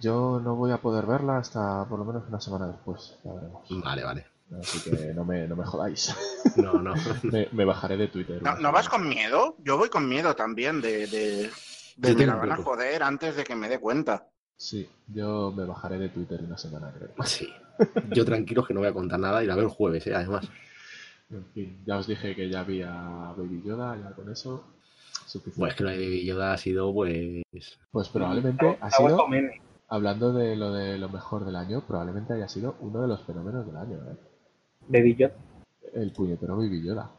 Yo 0.00 0.40
no 0.42 0.54
voy 0.54 0.70
a 0.70 0.78
poder 0.80 1.04
verla 1.06 1.38
hasta 1.38 1.84
por 1.88 1.98
lo 1.98 2.04
menos 2.04 2.22
una 2.28 2.40
semana 2.40 2.68
después, 2.68 3.18
ya 3.24 3.32
veremos. 3.32 3.66
Vale, 3.70 4.04
vale. 4.04 4.26
Así 4.58 4.90
que 4.90 5.14
no 5.14 5.24
me, 5.24 5.46
no 5.46 5.56
me 5.56 5.64
jodáis. 5.64 6.14
No, 6.56 6.74
no. 6.82 6.94
me, 7.22 7.48
me 7.52 7.64
bajaré 7.64 7.96
de 7.96 8.08
Twitter. 8.08 8.42
¿No, 8.42 8.56
no 8.56 8.72
vas 8.72 8.88
con 8.88 9.08
miedo? 9.08 9.56
Yo 9.58 9.76
voy 9.78 9.88
con 9.88 10.08
miedo 10.08 10.34
también 10.34 10.80
de, 10.80 11.06
de, 11.06 11.50
de 11.96 12.14
me 12.14 12.26
la 12.26 12.34
van 12.34 12.52
a 12.52 12.56
joder 12.56 13.02
antes 13.02 13.36
de 13.36 13.44
que 13.44 13.54
me 13.54 13.68
dé 13.68 13.78
cuenta. 13.78 14.26
Sí, 14.56 14.88
yo 15.06 15.52
me 15.56 15.64
bajaré 15.64 15.98
de 15.98 16.08
Twitter 16.10 16.40
una 16.42 16.58
semana, 16.58 16.92
creo. 16.92 17.10
Sí. 17.24 17.48
Yo 18.10 18.24
tranquilo 18.24 18.64
que 18.64 18.74
no 18.74 18.80
voy 18.80 18.90
a 18.90 18.92
contar 18.92 19.18
nada 19.18 19.42
y 19.42 19.46
la 19.46 19.54
veo 19.54 19.64
el 19.64 19.70
jueves, 19.70 20.06
¿eh? 20.06 20.14
además. 20.14 20.46
En 21.30 21.46
fin, 21.54 21.82
ya 21.86 21.96
os 21.96 22.06
dije 22.06 22.34
que 22.34 22.50
ya 22.50 22.60
había 22.60 22.92
Baby 23.36 23.62
Yoda, 23.64 23.96
ya 23.96 24.14
con 24.14 24.30
eso, 24.30 24.64
suficiente. 25.26 25.60
Pues 25.60 25.74
que 25.74 25.84
lo 25.84 25.90
de 25.90 25.96
Baby 25.96 26.26
Yoda 26.26 26.52
ha 26.52 26.58
sido, 26.58 26.92
pues. 26.92 27.42
Pues 27.90 28.08
probablemente 28.08 28.76
ha 28.80 28.90
sido, 28.90 29.26
hablando 29.88 30.32
de 30.32 30.56
lo 30.56 30.72
de 30.72 30.98
lo 30.98 31.08
mejor 31.08 31.46
del 31.46 31.56
año, 31.56 31.86
probablemente 31.86 32.34
haya 32.34 32.48
sido 32.48 32.76
uno 32.80 33.00
de 33.00 33.08
los 33.08 33.22
fenómenos 33.24 33.64
del 33.64 33.76
año, 33.76 33.96
¿eh? 34.10 34.16
Baby 34.90 35.14
Yoda. 35.16 35.34
El 35.94 36.12
puñetero 36.12 36.56
Baby 36.56 36.82
Yoda. 36.84 37.10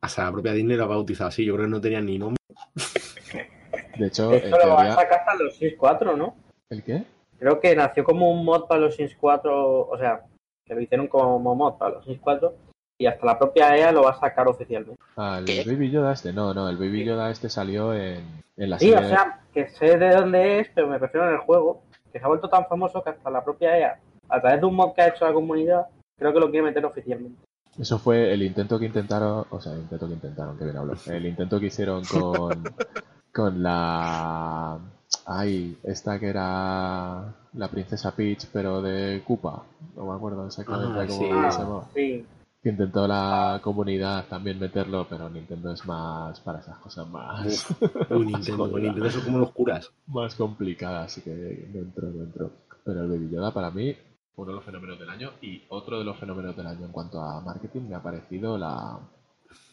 Hasta 0.00 0.24
la 0.24 0.32
propia 0.32 0.52
Disney 0.52 0.76
lo 0.76 0.84
ha 0.84 0.88
bautizado 0.88 1.28
así. 1.28 1.44
Yo 1.44 1.54
creo 1.54 1.66
que 1.66 1.70
no 1.70 1.80
tenía 1.80 2.00
ni 2.00 2.18
nombre. 2.18 2.36
De 3.98 4.06
hecho, 4.06 4.32
en 4.32 4.38
Esto 4.38 4.58
lo 4.58 4.74
van 4.74 4.86
a 4.86 4.90
teoría... 4.90 4.94
sacar 4.94 5.20
hasta 5.20 5.34
los 5.36 5.54
Sims 5.56 5.74
4, 5.78 6.16
¿no? 6.16 6.34
¿El 6.70 6.82
qué? 6.82 7.04
Creo 7.38 7.60
que 7.60 7.76
nació 7.76 8.04
como 8.04 8.30
un 8.30 8.44
mod 8.44 8.64
para 8.66 8.80
los 8.80 8.96
Sims 8.96 9.16
4, 9.20 9.88
o 9.88 9.98
sea, 9.98 10.22
que 10.64 10.74
lo 10.74 10.80
hicieron 10.80 11.06
como 11.08 11.38
mod 11.54 11.74
para 11.78 11.94
los 11.96 12.04
Sims 12.04 12.20
4 12.20 12.54
y 12.98 13.06
hasta 13.06 13.26
la 13.26 13.38
propia 13.38 13.76
EA 13.76 13.92
lo 13.92 14.02
va 14.02 14.10
a 14.10 14.18
sacar 14.20 14.48
oficialmente. 14.48 15.00
Ah, 15.16 15.38
el 15.38 15.44
¿Qué? 15.44 15.64
Baby 15.66 15.90
Yoda 15.90 16.12
este, 16.12 16.32
no, 16.32 16.52
no, 16.54 16.68
el 16.68 16.76
Baby 16.76 17.04
Yoda 17.04 17.30
este 17.30 17.48
salió 17.48 17.94
en, 17.94 18.42
en 18.56 18.70
la 18.70 18.78
Sí, 18.78 18.90
serie... 18.90 19.06
o 19.06 19.08
sea, 19.08 19.40
que 19.52 19.68
sé 19.68 19.98
de 19.98 20.10
dónde 20.10 20.60
es, 20.60 20.68
pero 20.74 20.88
me 20.88 20.98
refiero 20.98 21.28
en 21.28 21.34
el 21.34 21.40
juego, 21.40 21.82
que 22.12 22.18
se 22.18 22.24
ha 22.24 22.28
vuelto 22.28 22.48
tan 22.48 22.66
famoso 22.66 23.02
que 23.02 23.10
hasta 23.10 23.30
la 23.30 23.44
propia 23.44 23.76
EA, 23.78 23.98
a 24.28 24.40
través 24.40 24.60
de 24.60 24.66
un 24.66 24.74
mod 24.74 24.94
que 24.94 25.02
ha 25.02 25.08
hecho 25.08 25.26
la 25.26 25.32
comunidad, 25.32 25.86
creo 26.16 26.32
que 26.32 26.40
lo 26.40 26.50
quiere 26.50 26.66
meter 26.66 26.84
oficialmente. 26.84 27.42
Eso 27.78 27.98
fue 27.98 28.32
el 28.32 28.42
intento 28.42 28.78
que 28.78 28.86
intentaron, 28.86 29.46
o 29.50 29.60
sea, 29.60 29.72
el 29.72 29.80
intento 29.80 30.06
que 30.06 30.14
intentaron, 30.14 30.58
que 30.58 30.64
bien 30.64 30.76
hablo, 30.76 30.94
el 31.06 31.26
intento 31.26 31.58
que 31.58 31.66
hicieron 31.66 32.04
con, 32.04 32.62
con 33.32 33.62
la... 33.62 34.78
Ay, 35.26 35.78
esta 35.82 36.18
que 36.18 36.28
era 36.28 37.34
la 37.54 37.68
princesa 37.68 38.14
Peach, 38.14 38.46
pero 38.52 38.82
de 38.82 39.22
Koopa. 39.26 39.62
No 39.96 40.06
me 40.06 40.14
acuerdo 40.16 40.46
exactamente 40.46 41.00
Ah, 41.00 41.06
cómo 41.06 41.18
sí. 41.20 41.26
se 41.26 41.32
Ah, 41.32 41.50
llamaba. 41.50 41.88
sí. 41.94 42.26
Que 42.62 42.68
intentó 42.68 43.08
la 43.08 43.60
comunidad 43.62 44.26
también 44.28 44.58
meterlo, 44.60 45.06
pero 45.10 45.28
Nintendo 45.28 45.72
es 45.72 45.84
más 45.84 46.38
para 46.40 46.60
esas 46.60 46.76
cosas 46.78 47.08
más, 47.08 47.66
Un 48.10 48.26
Nintendo, 48.26 48.64
un 48.64 48.82
Nintendo 48.82 49.10
son 49.10 49.22
como 49.22 49.38
los 49.38 49.50
curas. 49.50 49.90
más 50.06 50.34
complicadas, 50.36 51.06
así 51.06 51.22
que 51.22 51.30
dentro, 51.32 52.10
dentro. 52.12 52.50
Pero 52.84 53.02
el 53.02 53.08
Baby 53.10 53.30
Yoda 53.30 53.52
para 53.52 53.70
mí, 53.70 53.96
uno 54.36 54.48
de 54.50 54.54
los 54.56 54.64
fenómenos 54.64 54.98
del 54.98 55.10
año 55.10 55.30
y 55.42 55.62
otro 55.68 55.98
de 55.98 56.04
los 56.04 56.18
fenómenos 56.18 56.56
del 56.56 56.66
año 56.66 56.86
en 56.86 56.92
cuanto 56.92 57.20
a 57.20 57.40
marketing 57.42 57.82
me 57.88 57.94
ha 57.94 58.02
parecido 58.02 58.56
la, 58.58 58.98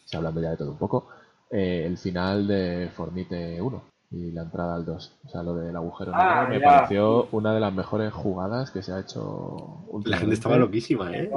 si 0.04 0.16
hablando 0.16 0.40
ya 0.40 0.50
de 0.50 0.56
todo 0.58 0.70
un 0.72 0.78
poco, 0.78 1.08
eh, 1.50 1.84
el 1.86 1.96
final 1.98 2.46
de 2.46 2.90
Fornite 2.94 3.60
1 3.60 3.82
y 4.12 4.32
la 4.32 4.42
entrada 4.42 4.74
al 4.74 4.84
2. 4.84 5.18
O 5.26 5.28
sea, 5.30 5.42
lo 5.42 5.54
del 5.54 5.74
agujero 5.74 6.12
Ah, 6.14 6.42
negro 6.42 6.48
me 6.50 6.60
ya. 6.60 6.66
pareció 6.66 7.28
una 7.32 7.54
de 7.54 7.60
las 7.60 7.72
mejores 7.72 8.12
jugadas 8.12 8.70
que 8.70 8.82
se 8.82 8.92
ha 8.92 8.98
hecho 9.00 9.84
La 10.04 10.18
gente 10.18 10.34
estaba 10.34 10.56
loquísima, 10.56 11.10
¿eh? 11.16 11.30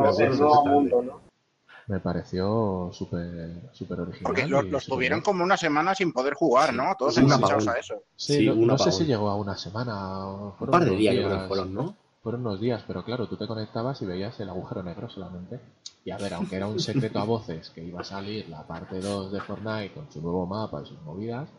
Me 1.85 1.99
pareció 1.99 2.89
súper 2.93 3.69
súper 3.73 3.99
original. 3.99 4.23
Porque 4.23 4.47
los 4.47 4.85
tuvieron 4.85 5.17
bien. 5.19 5.23
como 5.23 5.43
una 5.43 5.57
semana 5.57 5.93
sin 5.93 6.13
poder 6.13 6.33
jugar, 6.33 6.73
¿no? 6.73 6.95
Todos 6.97 7.17
enganchados 7.17 7.67
a 7.67 7.77
eso. 7.77 7.95
Sí, 8.15 8.35
Sí, 8.37 8.49
no, 8.55 8.77
sé 8.77 8.91
si 8.93 9.05
llegó 9.05 9.29
a 9.29 9.35
una 9.35 9.57
semana. 9.57 10.25
o 10.27 10.55
Un 10.61 10.69
par 10.69 10.85
de 10.85 10.95
días 10.95 11.15
yo 11.15 11.25
creo 11.27 11.41
que 11.41 11.47
fueron, 11.47 11.73
¿no? 11.73 11.95
Fueron 12.23 12.41
unos 12.47 12.61
días, 12.61 12.81
pero 12.87 13.03
claro, 13.03 13.27
tú 13.27 13.35
te 13.35 13.45
conectabas 13.47 14.01
y 14.01 14.05
veías 14.05 14.39
el 14.39 14.47
agujero 14.49 14.81
negro 14.81 15.09
solamente. 15.09 15.59
Y 16.05 16.11
a 16.11 16.17
ver, 16.17 16.33
aunque 16.33 16.55
era 16.55 16.67
un 16.67 16.79
secreto 16.79 17.19
a 17.19 17.25
voces 17.25 17.69
que 17.71 17.83
iba 17.83 17.99
a 17.99 18.03
salir 18.05 18.47
la 18.47 18.65
parte 18.65 18.99
2 19.01 19.33
de 19.33 19.41
Fortnite 19.41 19.93
con 19.93 20.09
su 20.09 20.21
nuevo 20.21 20.45
mapa 20.45 20.81
y 20.81 20.85
sus 20.87 21.01
movidas, 21.01 21.49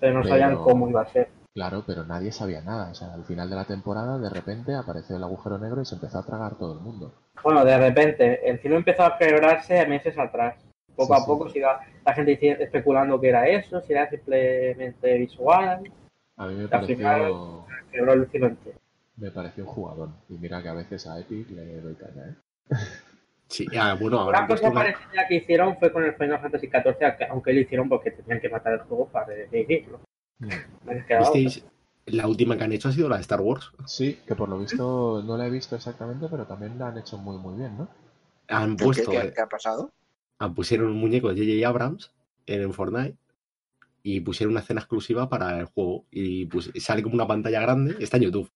Pero 0.00 0.14
no 0.14 0.22
Pero- 0.22 0.30
sabían 0.34 0.56
cómo 0.56 0.88
iba 0.88 1.02
a 1.02 1.06
ser. 1.12 1.28
claro, 1.54 1.84
pero 1.86 2.04
nadie 2.04 2.32
sabía 2.32 2.60
nada. 2.62 2.90
O 2.90 2.94
sea, 2.94 3.12
al 3.12 3.24
final 3.24 3.50
de 3.50 3.56
la 3.56 3.66
temporada, 3.66 4.18
de 4.18 4.30
repente 4.30 4.74
apareció 4.74 5.14
el 5.16 5.22
agujero 5.22 5.58
negro 5.58 5.82
y 5.82 5.84
se 5.84 5.94
empezó 5.94 6.18
a 6.18 6.24
tragar 6.26 6.56
todo 6.56 6.72
el 6.72 6.80
mundo. 6.80 7.12
Bueno, 7.44 7.64
de 7.64 7.76
repente, 7.78 8.48
el 8.50 8.58
cielo 8.60 8.76
empezó 8.78 9.04
a 9.04 9.16
quebrarse 9.18 9.86
meses 9.86 10.18
atrás. 10.18 10.56
Poco 10.96 11.14
Sí, 11.14 11.20
a 11.20 11.24
sí. 11.24 11.26
poco 11.26 11.48
se 11.50 11.58
iba 11.58 11.80
la 12.04 12.14
gente 12.14 12.62
especulando 12.64 13.20
que 13.20 13.28
era 13.28 13.46
eso, 13.46 13.80
si 13.82 13.92
era 13.92 14.08
simplemente 14.10 15.18
visual. 15.18 15.82
A 16.38 16.46
mí 16.46 16.54
me 16.54 16.62
Al 16.64 16.86
final- 16.86 17.20
pareció, 17.20 17.66
Quebró 17.92 18.12
el 18.14 18.30
cielo 18.30 18.46
entero. 18.46 18.78
Me 19.20 19.30
pareció 19.30 19.64
un 19.64 19.70
jugador. 19.70 20.08
Y 20.28 20.34
mira 20.38 20.62
que 20.62 20.68
a 20.68 20.74
veces 20.74 21.06
a 21.06 21.18
Epic 21.20 21.50
le 21.50 21.80
doy 21.80 21.94
caña, 21.94 22.28
¿eh? 22.30 22.74
Sí, 23.48 23.66
ah, 23.78 23.96
bueno, 24.00 24.20
ahora 24.20 24.38
Una 24.38 24.46
han 24.46 24.46
cosa 24.48 24.72
parecida 24.72 25.26
que 25.28 25.34
hicieron 25.36 25.76
fue 25.78 25.92
con 25.92 26.04
el 26.04 26.14
Final 26.14 26.40
Fantasy 26.40 26.68
XIV, 26.68 27.26
aunque- 27.30 27.52
lo 27.52 27.60
hicieron 27.60 27.88
porque 27.88 28.12
tenían 28.12 28.40
que 28.40 28.48
matar 28.48 28.74
el 28.74 28.80
juego 28.80 29.08
para 29.08 29.26
decidirlo. 29.28 30.00
Mm. 30.38 30.48
¿Visteis? 31.18 31.64
La 32.06 32.26
última 32.26 32.56
que 32.56 32.64
han 32.64 32.72
hecho 32.72 32.88
ha 32.88 32.92
sido 32.92 33.08
la 33.08 33.16
de 33.16 33.22
Star 33.22 33.40
Wars. 33.40 33.70
Sí, 33.86 34.20
que 34.26 34.34
por 34.34 34.48
lo 34.48 34.58
visto 34.58 35.22
no 35.24 35.36
la 35.36 35.46
he 35.46 35.50
visto 35.50 35.76
exactamente, 35.76 36.26
pero 36.30 36.46
también 36.46 36.78
la 36.78 36.88
han 36.88 36.98
hecho 36.98 37.18
muy, 37.18 37.36
muy 37.38 37.56
bien, 37.58 37.76
¿no? 37.76 37.88
Han 38.48 38.76
¿Qué, 38.76 38.84
puesto, 38.84 39.10
qué- 39.10 39.18
eh, 39.18 39.32
qué 39.34 39.42
ha 39.42 39.46
pasado? 39.46 39.92
ah, 40.38 40.52
pusieron 40.52 40.88
un 40.88 40.96
muñeco 40.98 41.28
de 41.32 41.34
J.J. 41.40 41.68
Abrams 41.68 42.12
en 42.46 42.62
el 42.62 42.72
Fortnite 42.72 43.16
y 44.02 44.20
pusieron 44.20 44.52
una 44.52 44.60
escena 44.60 44.80
exclusiva 44.80 45.28
para 45.28 45.58
el 45.60 45.66
juego. 45.66 46.04
Y 46.10 46.46
pus- 46.46 46.72
sale 46.80 47.02
como 47.02 47.14
una 47.16 47.26
pantalla 47.26 47.60
grande, 47.60 47.96
está 48.00 48.16
en 48.16 48.22
YouTube. 48.24 48.50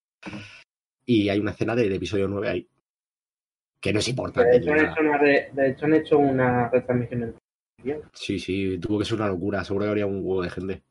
Y 1.06 1.28
hay 1.28 1.38
una 1.38 1.50
escena 1.52 1.74
del 1.76 1.92
episodio 1.92 2.28
9 2.28 2.48
ahí. 2.48 2.68
Que 3.80 3.92
no 3.92 3.98
es 3.98 4.04
De 4.06 4.10
importante. 4.12 4.56
hecho, 4.56 4.72
ni 4.74 4.80
han 4.80 4.86
hecho 4.90 5.00
una, 5.00 5.18
re- 5.18 5.50
de 5.52 5.70
hecho, 5.70 5.84
han 5.86 5.94
hecho 5.94 6.18
una 6.18 6.68
retransmisión 6.70 7.22
en 7.22 7.34
televisión. 7.76 8.10
Sí, 8.14 8.38
sí, 8.38 8.78
tuvo 8.78 8.98
que 8.98 9.04
ser 9.04 9.16
una 9.16 9.28
locura. 9.28 9.62
Seguro 9.64 9.84
que 9.84 9.88
habría 9.90 10.06
un 10.06 10.20
huevo 10.24 10.42
de 10.42 10.50
gente. 10.50 10.82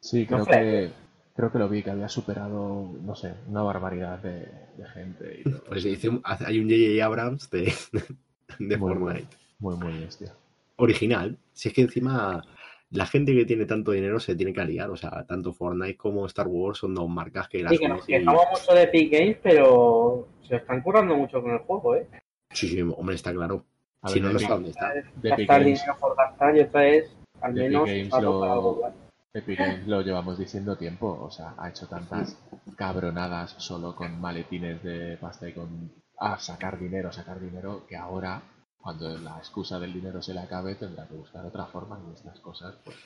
Sí, 0.00 0.26
No 0.28 0.44
creo 0.44 0.46
que 0.46 0.90
creo 1.36 1.52
que 1.52 1.58
lo 1.58 1.68
vi, 1.68 1.82
que 1.82 1.90
había 1.90 2.08
superado, 2.08 2.92
no 3.02 3.14
sé, 3.14 3.32
una 3.48 3.62
barbaridad 3.62 4.18
de, 4.18 4.40
de 4.76 4.88
gente 4.92 5.40
y 5.40 5.44
todo. 5.44 5.62
Pues 5.68 5.84
dice 5.84 6.08
hay 6.24 6.58
un 6.58 6.68
J.J. 6.68 7.04
Abrams 7.04 7.48
de, 7.50 7.72
de 8.58 8.76
Muy 8.76 8.94
Fortnite. 8.94 9.36
Muy, 9.60 9.76
muy 9.76 9.92
bestia. 10.00 10.34
Original. 10.76 11.38
Si 11.52 11.68
es 11.68 11.74
que 11.74 11.82
encima 11.82 12.42
la 12.90 13.06
gente 13.06 13.34
que 13.34 13.44
tiene 13.44 13.66
tanto 13.66 13.92
dinero 13.92 14.18
se 14.20 14.34
tiene 14.34 14.52
que 14.52 14.60
aliar. 14.60 14.90
O 14.90 14.96
sea, 14.96 15.24
tanto 15.26 15.52
Fortnite 15.52 15.96
como 15.96 16.26
Star 16.26 16.46
Wars 16.48 16.78
son 16.78 16.94
dos 16.94 17.08
marcas 17.08 17.48
que 17.48 17.62
las 17.62 17.72
Sí, 17.72 17.78
que 17.78 17.88
nos 17.88 18.08
y- 18.08 18.12
quejamos 18.12 18.42
mucho 18.50 18.74
de 18.74 18.82
Epic 18.82 19.12
Games, 19.12 19.36
pero 19.42 20.28
se 20.46 20.56
están 20.56 20.82
currando 20.82 21.16
mucho 21.16 21.40
con 21.40 21.52
el 21.52 21.58
juego, 21.60 21.94
¿eh? 21.96 22.06
Sí, 22.50 22.68
sí, 22.68 22.80
hombre, 22.82 23.14
está 23.14 23.32
claro. 23.32 23.64
A 24.02 24.08
si 24.08 24.14
ver, 24.20 24.22
no, 24.28 24.32
no 24.32 24.38
sé 24.38 24.46
dónde 24.48 24.70
está. 24.70 24.92
Gastar 25.22 25.46
Games. 25.60 25.78
dinero 25.80 25.96
por 26.00 26.16
gastar 26.16 26.56
y 26.56 26.60
otra 26.60 26.88
es, 26.88 27.16
al 27.42 27.54
De 27.54 27.60
Epic 27.66 27.70
menos, 27.72 27.88
Games 27.88 28.22
lo-. 28.22 28.92
Epic 29.32 29.58
Games 29.58 29.86
lo 29.86 30.00
llevamos 30.02 30.38
diciendo 30.38 30.76
tiempo, 30.76 31.16
o 31.22 31.30
sea, 31.30 31.54
ha 31.58 31.68
hecho 31.68 31.86
tantas 31.86 32.36
cabronadas 32.76 33.54
solo 33.58 33.94
con 33.94 34.20
maletines 34.20 34.82
de 34.82 35.16
pasta 35.18 35.48
y 35.48 35.52
con 35.52 35.92
a 36.18 36.38
sacar 36.38 36.78
dinero, 36.78 37.12
sacar 37.12 37.38
dinero, 37.40 37.84
que 37.86 37.96
ahora, 37.96 38.42
cuando 38.80 39.16
la 39.18 39.36
excusa 39.38 39.78
del 39.78 39.92
dinero 39.92 40.22
se 40.22 40.32
le 40.34 40.40
acabe, 40.40 40.74
tendrá 40.74 41.06
que 41.06 41.14
buscar 41.14 41.44
otra 41.44 41.66
forma 41.66 42.00
y 42.08 42.14
estas 42.14 42.38
cosas, 42.40 42.74
pues, 42.84 42.96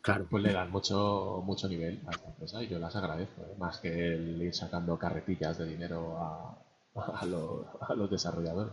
Claro. 0.00 0.26
pues 0.30 0.42
le 0.42 0.52
dan 0.52 0.70
mucho, 0.70 1.42
mucho 1.46 1.66
nivel 1.66 2.00
a 2.06 2.10
esta 2.10 2.28
empresa 2.28 2.62
y 2.62 2.68
yo 2.68 2.78
las 2.78 2.94
agradezco, 2.94 3.40
¿eh? 3.42 3.54
más 3.58 3.78
que 3.78 3.88
el 4.14 4.42
ir 4.42 4.54
sacando 4.54 4.98
carretillas 4.98 5.56
de 5.56 5.64
dinero 5.66 6.18
a, 6.18 6.58
a, 7.20 7.24
lo- 7.24 7.66
a 7.80 7.94
los 7.94 8.10
desarrolladores. 8.10 8.72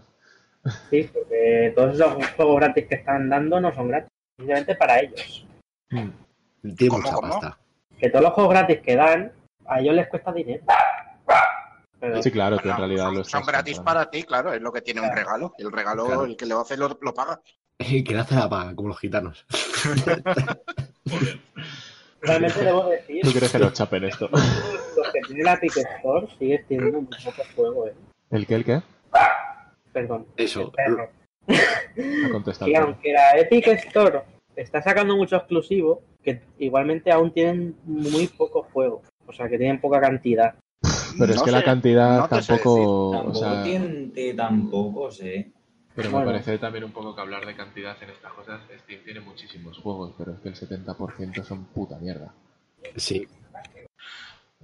Sí, 0.89 1.09
porque 1.11 1.71
todos 1.75 1.95
esos 1.95 2.13
juegos 2.35 2.55
gratis 2.57 2.85
que 2.87 2.95
están 2.95 3.29
dando 3.29 3.59
no 3.61 3.73
son 3.73 3.87
gratis, 3.87 4.11
simplemente 4.37 4.75
para 4.75 4.99
ellos. 4.99 5.47
Tiene 5.89 6.13
¿Cómo, 6.89 7.01
mucha 7.01 7.15
pasta. 7.17 7.57
Que 7.97 8.09
todos 8.09 8.23
los 8.25 8.33
juegos 8.33 8.51
gratis 8.53 8.81
que 8.81 8.95
dan, 8.95 9.31
a 9.65 9.79
ellos 9.79 9.95
les 9.95 10.07
cuesta 10.09 10.31
dinero. 10.33 10.63
Pero, 12.01 12.21
Sí, 12.23 12.31
claro, 12.31 12.57
tú 12.57 12.67
en 12.69 12.77
realidad 12.77 13.05
son, 13.05 13.15
lo 13.15 13.23
son 13.23 13.43
gratis 13.45 13.77
comprando. 13.77 13.99
para 14.01 14.09
ti, 14.11 14.23
claro, 14.23 14.53
es 14.53 14.61
lo 14.61 14.71
que 14.73 14.81
tiene 14.81 14.99
un 15.01 15.15
regalo. 15.15 15.53
El 15.57 15.71
regalo, 15.71 16.05
Claro. 16.07 16.25
el 16.25 16.35
que 16.35 16.45
lo 16.47 16.59
hace, 16.59 16.75
lo, 16.75 16.97
lo 16.99 17.13
paga. 17.13 17.39
que 17.77 18.13
nace 18.13 18.35
la 18.35 18.49
paga, 18.49 18.75
como 18.75 18.89
los 18.89 18.99
gitanos. 18.99 19.45
realmente 22.21 22.63
debo 22.63 22.89
decir, 22.89 23.21
¿Tú 23.23 23.31
crees 23.31 23.51
que 23.51 23.59
nos 23.59 23.73
chapen 23.73 24.03
esto? 24.05 24.29
los 24.31 25.11
que 25.13 25.19
tienen 25.27 25.45
la 25.45 25.53
Epic 25.53 25.77
Store 25.77 26.27
sigue 26.37 26.65
teniendo 26.67 27.01
muy 27.01 27.07
pocos 27.23 27.47
juegos, 27.55 27.89
¿eh? 27.89 27.93
¿El 28.31 28.47
qué, 28.47 28.55
el 28.55 28.65
qué? 28.65 28.81
Perdón. 29.93 30.25
Eso. 30.37 30.61
el 30.61 30.71
perro. 30.71 31.09
Ha 31.47 32.29
contestado. 32.31 32.71
Y 32.71 32.75
el 32.75 32.81
aunque 32.83 33.11
la 33.13 33.37
Epic 33.37 33.67
Store 33.67 34.21
está 34.55 34.81
sacando 34.81 35.15
mucho 35.17 35.35
exclusivo, 35.35 36.01
que 36.23 36.41
igualmente 36.59 37.11
aún 37.11 37.31
tienen 37.33 37.75
muy 37.83 38.27
pocos 38.27 38.67
juegos. 38.71 39.01
O 39.27 39.33
sea, 39.33 39.49
que 39.49 39.57
tienen 39.57 39.79
poca 39.81 39.99
cantidad. 39.99 40.55
Pero 41.17 41.33
es 41.33 41.39
que 41.41 41.49
sé, 41.49 41.51
la 41.51 41.63
cantidad 41.63 42.29
no 42.29 42.41
sé 42.41 42.47
tampoco, 42.47 43.09
o 43.09 43.11
Tampoco 43.11 43.35
sea, 43.35 43.63
tampoco 44.35 45.11
sé. 45.11 45.51
pero 45.95 46.09
Bueno. 46.11 46.25
me 46.25 46.31
parece 46.33 46.57
también 46.57 46.83
un 46.85 46.91
poco 46.91 47.15
que 47.15 47.21
hablar 47.21 47.45
de 47.45 47.55
cantidad 47.55 47.95
en 48.01 48.09
estas 48.09 48.33
cosas, 48.33 48.61
Steam 48.83 49.01
tiene 49.03 49.19
muchísimos 49.19 49.77
juegos, 49.77 50.13
pero 50.17 50.33
es 50.33 50.39
que 50.39 50.49
el 50.49 50.55
70% 50.55 51.43
son 51.43 51.65
puta 51.65 51.97
mierda. 51.97 52.33
Sí. 52.95 53.27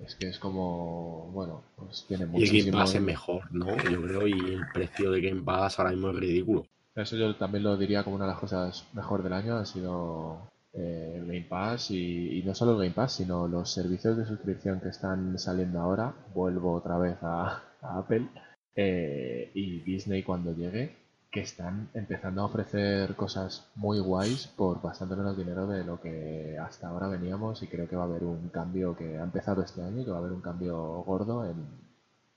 Es 0.03 0.15
que 0.15 0.29
es 0.29 0.37
como, 0.37 1.29
bueno, 1.33 1.63
pues 1.75 2.05
tiene 2.07 2.23
Y 2.23 2.25
el 2.25 2.31
muchísimos. 2.31 2.65
Game 2.65 2.77
Pass 2.77 2.95
es 2.95 3.01
mejor, 3.01 3.51
¿no? 3.51 3.75
Yo 3.89 4.01
creo. 4.03 4.27
Y 4.27 4.31
el 4.33 4.61
precio 4.73 5.11
de 5.11 5.21
Game 5.21 5.41
Pass 5.41 5.79
ahora 5.79 5.91
mismo 5.91 6.09
es 6.11 6.15
ridículo. 6.17 6.65
Eso 6.95 7.15
yo 7.15 7.35
también 7.35 7.63
lo 7.63 7.77
diría 7.77 8.03
como 8.03 8.15
una 8.15 8.25
de 8.25 8.31
las 8.31 8.39
cosas 8.39 8.85
mejor 8.93 9.23
del 9.23 9.33
año, 9.33 9.55
ha 9.57 9.65
sido 9.65 10.39
eh, 10.77 11.23
Game 11.25 11.45
Pass 11.49 11.91
y, 11.91 12.39
y 12.39 12.43
no 12.43 12.53
solo 12.53 12.77
Game 12.77 12.91
Pass, 12.91 13.13
sino 13.13 13.47
los 13.47 13.71
servicios 13.71 14.15
de 14.15 14.25
suscripción 14.25 14.79
que 14.79 14.89
están 14.89 15.37
saliendo 15.39 15.79
ahora. 15.81 16.13
Vuelvo 16.33 16.73
otra 16.73 16.97
vez 16.97 17.17
a, 17.21 17.63
a 17.81 17.97
Apple 17.99 18.27
eh, 18.75 19.51
y 19.53 19.79
Disney 19.81 20.23
cuando 20.23 20.53
llegue, 20.53 20.95
que 21.31 21.41
están 21.41 21.89
empezando 21.93 22.41
a 22.41 22.45
ofrecer 22.45 23.15
cosas 23.15 23.69
muy 23.75 23.99
guays 23.99 24.47
por 24.47 24.81
bastante 24.81 25.15
menos 25.15 25.35
dinero 25.35 25.67
de 25.67 25.83
lo 25.83 25.99
que 25.99 26.57
hasta 26.57 26.87
ahora 26.87 27.07
veníamos 27.07 27.61
y 27.63 27.67
creo 27.67 27.87
que 27.89 27.95
va 27.95 28.03
a 28.03 28.05
haber 28.05 28.23
un 28.23 28.49
cambio 28.49 28.95
que 28.95 29.17
ha 29.17 29.23
empezado 29.23 29.61
este 29.63 29.81
año 29.81 30.01
y 30.01 30.05
que 30.05 30.11
va 30.11 30.17
a 30.17 30.19
haber 30.19 30.31
un 30.31 30.41
cambio 30.41 30.77
gordo 31.03 31.45
en, 31.45 31.55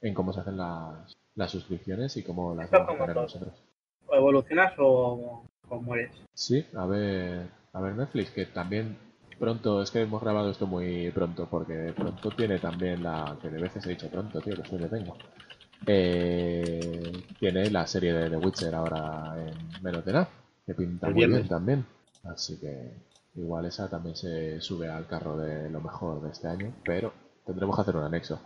en 0.00 0.14
cómo 0.14 0.32
se 0.32 0.40
hacen 0.40 0.56
las, 0.56 1.12
las 1.36 1.50
suscripciones 1.50 2.16
y 2.16 2.22
cómo 2.22 2.54
las 2.54 2.70
vamos 2.70 3.00
a 3.00 3.06
todo. 3.12 3.22
nosotros. 3.22 3.54
O 4.06 4.14
evolucionas 4.16 4.72
o, 4.78 5.44
o 5.68 5.80
mueres. 5.82 6.10
Sí, 6.34 6.66
a 6.74 6.84
ver, 6.86 7.46
a 7.72 7.80
ver 7.80 7.94
Netflix, 7.94 8.30
que 8.30 8.46
también 8.46 8.96
pronto, 9.38 9.82
es 9.82 9.90
que 9.90 10.02
hemos 10.02 10.20
grabado 10.20 10.50
esto 10.50 10.66
muy 10.66 11.10
pronto, 11.10 11.48
porque 11.50 11.92
pronto 11.96 12.30
tiene 12.30 12.58
también 12.58 13.02
la, 13.02 13.36
que 13.40 13.48
de 13.48 13.60
veces 13.60 13.84
he 13.86 13.90
dicho 13.90 14.08
pronto, 14.08 14.40
tío, 14.40 14.54
que 14.56 14.68
suele 14.68 14.88
tengo. 14.88 15.16
Eh, 15.86 17.10
tiene 17.38 17.70
la 17.70 17.86
serie 17.86 18.12
de 18.12 18.28
The 18.28 18.36
Witcher 18.36 18.74
ahora 18.74 19.34
en 19.38 19.82
menos 19.82 20.04
de 20.04 20.12
nada, 20.12 20.28
que 20.66 20.74
pinta 20.74 21.08
El 21.08 21.14
muy 21.14 21.26
bien 21.26 21.48
también. 21.48 21.86
Así 22.24 22.58
que 22.58 22.92
igual 23.36 23.64
esa 23.64 23.88
también 23.88 24.14
se 24.14 24.60
sube 24.60 24.88
al 24.88 25.06
carro 25.06 25.38
de 25.38 25.70
lo 25.70 25.80
mejor 25.80 26.20
de 26.20 26.30
este 26.30 26.48
año, 26.48 26.74
pero 26.84 27.12
tendremos 27.46 27.76
que 27.76 27.82
hacer 27.82 27.96
un 27.96 28.04
anexo. 28.04 28.40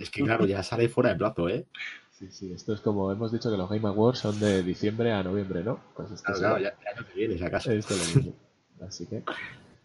Es 0.00 0.10
que 0.10 0.22
claro, 0.24 0.46
ya 0.46 0.62
sale 0.62 0.88
fuera 0.88 1.10
de 1.10 1.16
plazo, 1.16 1.48
¿eh? 1.48 1.66
Sí, 2.24 2.30
sí, 2.48 2.52
esto 2.52 2.72
es 2.72 2.80
como 2.80 3.10
hemos 3.12 3.32
dicho 3.32 3.50
que 3.50 3.56
los 3.56 3.68
Game 3.68 3.86
Awards 3.88 4.20
son 4.20 4.38
de 4.40 4.62
diciembre 4.62 5.12
a 5.12 5.22
noviembre, 5.22 5.62
¿no? 5.62 5.78
Pues 5.94 6.10
esto 6.10 6.32
Claro, 6.32 6.36
es 6.36 6.40
claro, 6.40 6.58
ya, 6.58 6.74
ya 6.94 7.00
no 7.00 7.06
te 7.06 7.12
vienes 7.14 7.42
a 7.42 7.50
casa. 7.50 7.72
Esto 7.74 7.94
lo 7.96 8.04
mismo. 8.04 8.32
Así 8.86 9.06
que, 9.06 9.22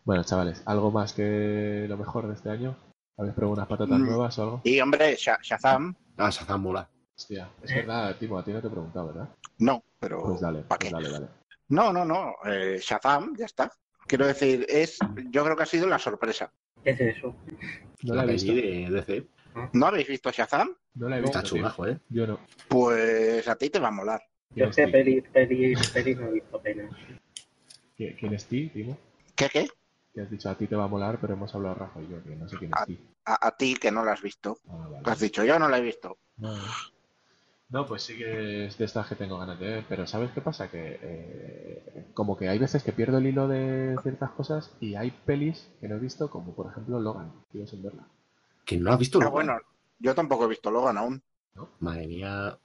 bueno, 0.06 0.24
chavales, 0.24 0.62
¿algo 0.66 0.90
más 0.92 1.14
que 1.14 1.86
lo 1.90 1.98
mejor 1.98 2.28
de 2.28 2.36
este 2.36 2.50
año? 2.50 2.76
¿Habéis 3.18 3.34
probado 3.36 3.54
unas 3.56 3.68
patatas 3.68 4.00
Mm. 4.00 4.06
nuevas 4.06 4.40
o 4.40 4.44
algo? 4.44 4.62
Y 4.64 4.80
hombre, 4.80 5.16
Sha- 5.16 5.40
Shazam, 5.42 5.96
Ah, 6.18 6.30
Shazam 6.30 6.62
mola. 6.62 6.90
Hostia, 7.18 7.50
es 7.62 7.74
verdad, 7.76 8.16
Timo, 8.18 8.38
a 8.38 8.44
ti 8.44 8.52
no 8.54 8.62
te 8.62 8.68
he 8.68 8.72
preguntado, 8.72 9.08
¿verdad? 9.08 9.30
no, 9.58 9.84
pero. 10.00 10.24
Pues 10.24 10.40
dale, 10.42 10.62
¿pa' 10.62 10.78
pues 10.78 10.90
qué? 10.90 10.96
dale, 10.96 11.10
dale. 11.10 11.28
No, 11.70 11.92
no, 11.92 12.06
no. 12.06 12.36
eh, 12.46 12.80
Shazam, 12.82 13.36
ya 13.38 13.46
está. 13.46 13.72
Quiero 14.08 14.26
decir, 14.26 14.66
es, 14.70 14.98
yo 15.30 15.44
creo 15.44 15.56
que 15.56 15.64
ha 15.64 15.68
sido 15.68 15.88
la 15.88 16.00
sorpresa. 16.00 16.52
¿Qué 16.84 16.92
es 16.92 17.02
eso? 17.02 17.36
No 18.04 18.16
la 18.16 18.26
la 18.26 18.32
he 18.32 18.34
visto. 18.36 18.54
de 18.54 18.88
DC. 18.90 19.28
¿No 19.74 19.86
habéis 19.88 20.08
visto 20.08 20.32
Shazam? 20.32 20.76
No 20.96 21.10
la 21.10 21.18
he 21.18 21.22
visto. 21.22 21.38
Está 21.38 21.48
tío. 21.50 21.58
chulajo, 21.60 21.88
¿eh? 21.88 22.00
Yo 22.10 22.28
no. 22.28 22.40
Pues 22.68 23.48
a 23.48 23.56
ti 23.56 23.70
te 23.70 23.80
va 23.80 23.90
a 23.90 23.92
molar. 23.92 24.22
¿Quién 24.54 24.66
Yo 24.66 24.70
es 24.72 24.78
es 24.78 24.86
que 24.86 24.92
peli, 24.92 25.22
peli, 25.22 25.74
peli 25.94 26.16
no 26.16 26.28
he 26.28 26.32
visto 26.34 26.58
apenas. 26.58 26.92
¿Qui- 27.98 28.16
¿Quién 28.20 28.34
es 28.34 28.46
ti, 28.46 28.70
Timo? 28.70 28.98
¿Qué, 29.36 29.50
qué? 29.50 29.68
Que 30.14 30.22
has 30.22 30.30
dicho 30.32 30.50
a 30.50 30.56
ti 30.56 30.68
te 30.68 30.76
va 30.76 30.86
a 30.86 30.88
molar, 30.88 31.20
pero 31.22 31.34
hemos 31.34 31.54
hablado 31.54 31.76
Rafa 31.76 32.02
y 32.02 32.08
yo, 32.10 32.24
que 32.24 32.36
no 32.36 32.48
sé 32.50 32.58
quién 32.58 32.72
es 32.74 32.86
ti. 32.86 33.00
A, 33.26 33.48
a 33.48 33.52
ti 33.56 33.76
que 33.76 33.92
no 33.92 34.04
la 34.04 34.14
has 34.14 34.22
visto. 34.22 34.58
Ah, 34.68 34.88
vale. 34.90 35.04
Has 35.06 35.20
dicho, 35.20 35.44
yo 35.44 35.60
no 35.60 35.70
la 35.70 35.78
he 35.78 35.82
visto. 35.82 36.18
No, 36.38 36.56
no. 36.56 36.64
No, 37.72 37.86
pues 37.86 38.02
sí 38.02 38.18
que 38.18 38.66
es 38.66 38.80
de 38.80 38.86
estas 38.86 39.08
que 39.08 39.16
tengo 39.16 39.38
ganas 39.38 39.60
de 39.60 39.68
ver, 39.68 39.86
pero 39.88 40.08
¿sabes 40.08 40.32
qué 40.32 40.42
pasa? 40.42 40.72
Que 40.72 41.00
eh, 41.04 42.06
como 42.16 42.36
que 42.36 42.50
hay 42.50 42.58
veces 42.58 42.82
que 42.84 42.92
pierdo 42.94 43.20
el 43.20 43.28
hilo 43.28 43.48
de 43.48 43.96
ciertas 44.02 44.32
cosas 44.32 44.76
y 44.80 44.96
hay 44.96 45.12
pelis 45.12 45.70
que 45.80 45.88
no 45.88 45.98
he 45.98 46.00
visto, 46.00 46.32
como 46.32 46.56
por 46.56 46.72
ejemplo 46.72 47.00
Logan, 47.00 47.32
sigo 47.52 47.68
sin 47.68 47.84
verla. 47.84 48.08
Que 48.70 48.78
no 48.78 48.92
has 48.92 49.00
visto 49.00 49.18
Ah, 49.20 49.24
Logan. 49.24 49.34
bueno, 49.48 49.60
Yo 49.98 50.14
tampoco 50.14 50.46
he 50.46 50.50
visto 50.50 50.70
Logan 50.70 50.96
aún. 51.00 51.24
Madre 51.80 52.06
mía, 52.06 52.56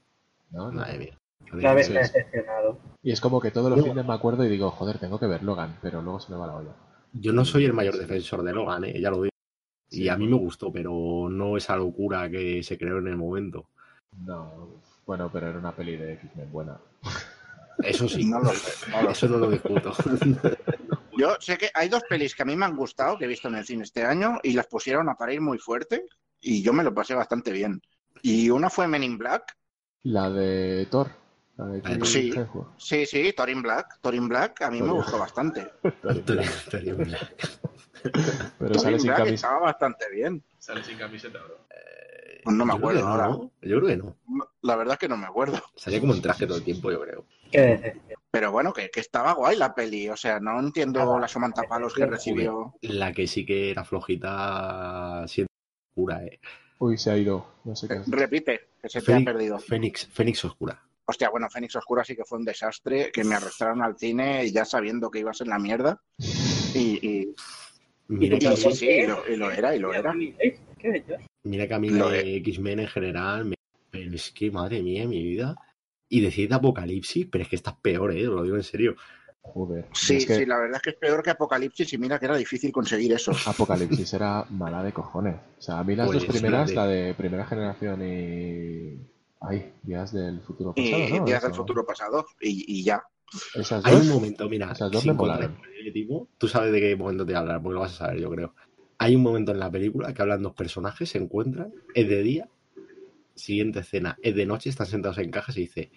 ¿no? 0.51 0.71
No. 0.71 0.73
madre 0.73 0.99
mía. 0.99 1.19
La 1.53 1.73
vez 1.73 1.89
me 1.89 2.01
decepcionado. 2.01 2.79
Y 3.03 3.11
es 3.11 3.21
como 3.23 3.41
que 3.41 3.51
todos 3.51 3.71
los 3.71 3.83
fines 3.83 4.05
me 4.07 4.13
acuerdo 4.13 4.45
y 4.45 4.51
digo, 4.51 4.71
joder, 4.71 4.99
tengo 4.99 5.19
que 5.19 5.27
ver 5.27 5.43
Logan, 5.43 5.79
pero 5.81 6.03
luego 6.03 6.21
se 6.21 6.31
me 6.31 6.39
va 6.39 6.47
la 6.47 6.57
olla. 6.57 6.73
Yo 7.15 7.33
no 7.33 7.45
soy 7.47 7.65
el 7.65 7.73
mayor 7.73 7.97
defensor 7.97 8.43
de 8.43 8.53
Logan, 8.53 8.85
¿eh? 8.85 9.01
ya 9.01 9.11
lo 9.11 9.23
digo. 9.23 9.31
Y 9.91 9.97
Sí, 9.97 10.09
a 10.11 10.17
mí 10.19 10.27
me 10.29 10.37
gustó, 10.37 10.71
pero 10.71 11.29
no 11.31 11.57
esa 11.57 11.75
locura 11.77 12.29
que 12.29 12.63
se 12.63 12.77
creó 12.77 12.99
en 12.99 13.09
el 13.09 13.17
momento. 13.17 13.71
No, 14.27 14.83
bueno, 15.07 15.31
pero 15.33 15.49
era 15.49 15.59
una 15.59 15.73
peli 15.75 15.97
de 15.97 16.13
X-Men 16.15 16.53
buena. 16.53 16.79
Eso 17.79 18.09
sí, 18.09 18.25
No 18.27 18.41
lo 18.41 18.53
no 18.91 19.03
lo 19.03 19.11
eso 19.11 19.29
no 19.29 19.39
lo 19.39 19.51
discuto. 19.51 19.93
Yo 21.25 21.37
sé 21.41 21.57
que 21.57 21.71
hay 21.73 21.89
dos 21.89 22.03
pelis 22.07 22.35
que 22.35 22.43
a 22.43 22.45
mí 22.45 22.55
me 22.55 22.67
han 22.67 22.77
gustado, 22.77 23.17
que 23.17 23.25
he 23.25 23.29
visto 23.29 23.49
en 23.49 23.55
el 23.55 23.65
cine 23.65 23.85
este 23.85 24.05
año, 24.05 24.41
y 24.43 24.53
las 24.53 24.67
pusieron 24.67 25.09
a 25.09 25.15
parir 25.15 25.41
muy 25.41 25.57
fuerte, 25.59 26.05
y 26.39 26.63
yo 26.63 26.75
me 26.75 26.85
lo 26.85 26.93
pasé 26.93 27.15
bastante 27.15 27.51
bien. 27.51 27.81
Y 28.21 28.51
una 28.51 28.69
fue 28.69 28.87
Men 28.89 29.05
in 29.05 29.17
Black. 29.17 29.57
La 30.03 30.29
de 30.29 30.87
Thor. 30.91 31.09
La 31.57 31.65
de 31.69 32.05
Sí. 32.05 32.31
Sí, 32.77 33.07
sí, 33.07 33.33
Thor 33.35 33.49
in 33.49 33.63
Black. 33.63 33.99
Thor 34.03 34.15
in 34.15 34.29
Black 34.29 34.61
a 34.61 34.71
mí 34.71 34.83
me 34.83 34.89
Thor 34.89 34.97
in- 34.97 35.03
gustó 35.03 35.19
bastante. 35.19 35.73
Antonio- 36.03 36.51
Antonio 36.67 36.97
Black. 36.97 37.49
Pero 38.59 38.73
Thor 38.73 38.81
sale 38.83 38.97
in 38.97 39.01
sin, 39.01 39.07
Black 39.09 39.19
camiseta. 39.19 39.35
estaba 39.35 39.61
bastante 39.61 40.05
bien. 40.11 40.45
sale 40.59 40.85
sin 40.85 40.99
camiseta, 40.99 41.39
bro. 41.43 41.57
Pues 42.45 42.55
no 42.57 42.67
me 42.67 42.75
acuerdo 42.75 43.01
no, 43.01 43.07
ahora. 43.09 43.29
¿no? 43.29 43.51
Yo 43.63 43.77
creo 43.81 43.87
que 43.87 43.97
no. 43.97 44.17
La 44.61 44.77
verdad 44.77 44.93
es 44.95 44.99
que 44.99 45.09
no 45.09 45.17
me 45.17 45.25
acuerdo. 45.25 45.59
Salía 45.77 46.01
como 46.01 46.13
en 46.13 46.21
traje 46.21 46.47
todo 46.47 46.59
el 46.59 46.65
tiempo, 46.65 46.93
yo 46.93 47.01
creo. 47.01 47.25
Qué. 47.55 48.01
Pero 48.31 48.51
bueno, 48.51 48.73
que, 48.73 48.91
que 48.91 49.01
estaba 49.01 49.33
guay 49.35 49.57
la 49.57 49.75
peli. 49.75 50.09
O 50.09 50.17
sea, 50.17 50.41
no 50.41 50.59
entiendo 50.59 50.99
Nada. 51.05 51.21
la 51.21 51.29
somantapalos 51.29 51.95
que 51.95 52.05
recibió. 52.07 52.75
La 52.83 53.13
que 53.13 53.27
sí 53.27 53.47
que 53.47 53.71
era 53.71 53.85
flojita, 53.85 55.25
siendo 55.29 55.49
oscura, 55.97 56.25
¿eh? 56.25 56.41
Uy, 56.81 56.99
se 56.99 57.11
ha 57.13 57.17
ido. 57.17 57.47
No 57.65 57.77
sé 57.77 57.87
qué 57.89 57.95
Eh, 57.95 58.01
es. 58.01 58.09
Repite, 58.11 58.61
que 58.83 58.89
se 58.89 59.01
te 59.01 59.13
ha 59.13 59.17
Fénix, 59.17 59.25
perdido. 59.33 59.59
Fénix, 59.61 60.07
Fénix 60.09 60.45
Oscura. 60.45 60.83
Hostia, 61.07 61.29
bueno, 61.31 61.49
Fénix 61.51 61.77
Oscura 61.77 62.03
sí 62.05 62.17
que 62.17 62.25
fue 62.25 62.39
un 62.39 62.45
desastre, 62.45 63.13
que 63.13 63.23
me 63.25 63.35
arrastraron 63.37 63.83
al 63.83 63.97
cine 63.99 64.51
ya 64.51 64.65
sabiendo 64.65 65.11
que 65.11 65.21
iba 65.21 65.31
a 65.31 65.35
ser 65.35 65.47
la 65.49 65.59
mierda. 65.59 66.01
Y, 66.75 66.99
y- 67.07 67.35
Mira 68.09 68.37
y 68.37 68.39
que, 68.41 68.57
sí, 68.57 68.73
sí, 68.73 68.87
y 68.89 69.07
lo, 69.07 69.27
y 69.29 69.37
lo 69.37 69.51
era, 69.51 69.75
y 69.75 69.79
lo 69.79 69.95
era. 69.95 70.13
¿Qué 70.79 70.91
bello. 70.91 71.17
mira 71.45 71.67
que 71.67 71.75
a 71.75 71.79
mí 71.79 71.89
Lo 71.91 72.11
de 72.11 72.37
X-Men 72.37 72.81
en 72.81 72.89
general, 72.89 73.45
me- 73.47 73.55
es 73.93 74.31
que 74.33 74.51
madre 74.51 74.83
mía, 74.83 75.07
mi 75.09 75.23
vida. 75.23 75.57
Y 76.17 76.21
decir 76.21 76.49
de 76.49 76.55
Apocalipsis, 76.55 77.27
pero 77.31 77.43
es 77.43 77.49
que 77.49 77.57
estás 77.57 77.75
peor, 77.75 78.13
¿eh? 78.13 78.23
Lo 78.23 78.43
digo 78.45 78.57
en 78.57 78.63
serio. 78.63 78.95
Joder. 79.43 79.87
Sí, 79.93 80.17
es 80.17 80.27
que 80.27 80.37
sí, 80.37 80.47
la 80.47 80.59
verdad 80.59 80.77
es 80.77 80.83
que 80.83 80.91
es 80.91 80.97
peor 80.97 81.23
que 81.23 81.31
Apocalipsis 81.31 81.93
y 81.93 81.99
mira 81.99 82.19
que 82.19 82.27
era 82.27 82.37
difícil 82.37 82.71
conseguir 82.73 83.13
eso. 83.13 83.33
Apocalipsis 83.47 84.15
era 84.15 84.45
mala 84.51 84.83
de 84.83 84.93
cojones. 84.93 85.37
O 85.59 85.61
sea, 85.63 85.81
a 85.81 85.85
mí 85.85 85.97
las 85.97 86.07
Pues 86.07 86.21
dos 86.21 86.27
primeras, 86.29 86.73
la 86.73 86.83
la 86.87 86.89
de- 86.89 87.15
primera 87.15 87.45
generación 87.47 88.01
y. 88.03 88.99
Ay, 89.41 89.73
Días 89.83 90.13
del 90.13 90.41
futuro 90.41 90.73
Y 90.77 90.91
pasado, 90.93 91.19
¿no? 91.19 91.25
días 91.27 91.43
del 91.43 91.53
futuro 91.55 91.85
pasado, 91.85 92.27
y, 92.41 92.65
y 92.79 92.85
ya. 92.85 93.03
Esas 93.55 93.85
Hay 93.85 93.97
un 93.97 94.09
momento, 94.09 94.49
mira, 94.49 94.71
Esas 94.73 94.91
dos 94.93 95.03
sin 95.03 95.11
me 95.13 95.19
molaron. 95.19 95.53
contar 95.53 95.71
el 95.85 95.93
tipo, 95.93 96.29
tú 96.39 96.47
sabes 96.49 96.73
de 96.73 96.81
qué 96.81 96.97
momento 96.97 97.27
te 97.27 97.33
voy 97.33 97.37
a 97.37 97.41
hablar, 97.41 97.61
porque 97.61 97.75
lo 97.75 97.81
vas 97.81 97.93
a 97.95 98.07
saber, 98.07 98.21
yo 98.21 98.31
creo. 98.31 98.55
Hay 98.99 99.17
un 99.17 99.23
momento 99.23 99.51
en 99.53 99.59
la 99.59 99.71
película 99.71 100.15
que 100.15 100.23
hablan 100.23 100.43
dos 100.43 100.55
personajes, 100.55 101.11
se 101.11 101.19
encuentran, 101.19 101.75
es 101.95 102.09
de 102.09 102.23
día, 102.23 102.49
siguiente 103.35 103.81
escena, 103.81 104.17
es 104.23 104.35
de 104.35 104.47
noche, 104.47 104.71
están 104.71 104.87
sentados 104.87 105.19
en 105.19 105.31
cajas 105.31 105.57
y 105.57 105.63
dice, 105.63 105.91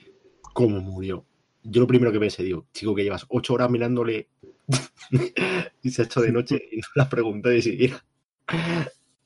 ¿cómo 0.58 0.80
murió? 0.82 1.24
Yo 1.64 1.82
lo 1.82 1.88
primero 1.88 2.12
que 2.12 2.20
pensé, 2.20 2.42
digo, 2.44 2.66
chico, 2.74 2.96
que 2.96 3.04
llevas 3.04 3.26
ocho 3.30 3.54
horas 3.54 3.70
mirándole 3.70 4.28
y 5.84 5.92
se 5.92 6.02
ha 6.02 6.06
hecho 6.06 6.22
de 6.22 6.32
noche 6.32 6.62
y 6.72 6.78
no 6.78 6.88
le 6.96 7.02
has 7.04 7.08
preguntado 7.10 7.54
ni 7.54 7.62
siquiera. 7.62 8.04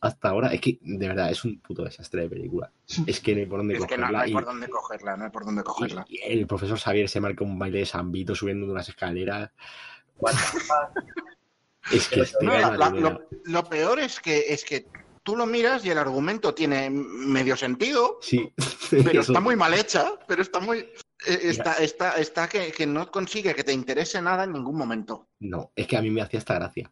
Hasta 0.02 0.30
ahora, 0.30 0.48
es 0.54 0.60
que 0.60 0.80
de 0.82 1.08
verdad 1.08 1.30
es 1.32 1.46
un 1.46 1.60
puto 1.62 1.84
desastre 1.84 2.24
de 2.24 2.30
película. 2.30 2.72
Es 3.06 3.20
que 3.22 3.34
no 3.36 3.40
hay 3.42 3.46
por 3.46 3.60
dónde 3.60 3.76
Es 3.76 3.86
que 3.86 3.98
no, 3.98 4.08
no 4.08 4.08
cogerla. 4.08 4.22
hay 4.24 4.32
y- 4.32 4.34
por 4.34 4.46
dónde 4.46 4.68
cogerla, 4.68 5.18
no 5.18 5.24
hay 5.26 5.30
por 5.30 5.46
dónde 5.46 5.64
cogerla. 5.64 6.06
y 6.10 6.20
el 6.24 6.48
profesor 6.48 6.78
Xavier 6.80 7.08
se 7.08 7.22
marca 7.22 7.44
un 7.44 7.58
baile 7.60 7.80
de 7.80 7.86
Sambito 7.86 8.34
subiendo 8.36 8.66
de 8.66 8.72
unas 8.74 8.90
escaleras. 8.90 9.52
Es 11.92 12.08
que 12.10 12.22
este 12.22 12.46
No, 12.46 12.54
la- 12.54 12.78
la- 12.78 12.90
lo, 12.92 13.22
lo 13.46 13.64
peor 13.66 14.00
es 14.00 14.20
que, 14.20 14.46
es 14.54 14.64
que 14.64 14.88
tú 15.24 15.36
lo 15.36 15.46
miras 15.46 15.84
y 15.86 15.90
el 15.90 15.98
argumento 15.98 16.54
tiene 16.54 16.90
medio 16.90 17.56
sentido, 17.58 18.20
Sí, 18.22 18.52
pero 19.04 19.22
está 19.22 19.40
muy 19.40 19.56
mal 19.56 19.74
hecha, 19.74 20.12
pero 20.28 20.42
está 20.42 20.60
muy... 20.60 20.86
eh, 21.28 21.40
Está, 21.44 21.74
está, 21.76 22.14
está 22.18 22.48
que, 22.50 22.72
que 22.72 22.86
no 22.86 23.10
consigue 23.12 23.54
que 23.56 23.64
te 23.64 23.74
interese 23.74 24.22
nada 24.22 24.44
en 24.46 24.54
ningún 24.54 24.76
momento. 24.78 25.28
No, 25.40 25.72
es 25.76 25.88
que 25.88 25.98
a 25.98 26.02
mí 26.02 26.10
me 26.10 26.22
hacía 26.22 26.40
esta 26.40 26.56
gracia. 26.56 26.92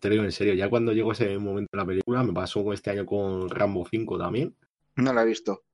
Te 0.00 0.08
lo 0.08 0.12
digo 0.12 0.24
en 0.24 0.32
serio, 0.32 0.54
ya 0.54 0.68
cuando 0.70 0.92
llegó 0.92 1.12
ese 1.12 1.36
momento 1.38 1.70
en 1.72 1.78
la 1.78 1.86
película, 1.86 2.22
me 2.22 2.32
pasó 2.32 2.72
este 2.72 2.90
año 2.90 3.04
con 3.04 3.48
Rambo 3.50 3.86
5 3.90 4.16
también, 4.18 4.54
No 4.96 5.12
la 5.12 5.22
he 5.22 5.26
visto. 5.26 5.64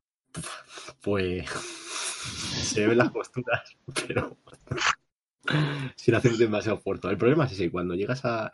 pues 1.03 1.45
se 2.63 2.87
ven 2.87 2.99
las 2.99 3.11
posturas, 3.11 3.77
pero 4.07 4.37
sin 5.97 6.15
hacer 6.15 6.33
demasiado 6.33 6.79
esfuerzo. 6.79 7.11
El 7.11 7.19
problema 7.19 7.45
es 7.45 7.53
ese, 7.53 7.71
cuando 7.71 7.95
llegas 7.95 8.25
a 8.25 8.51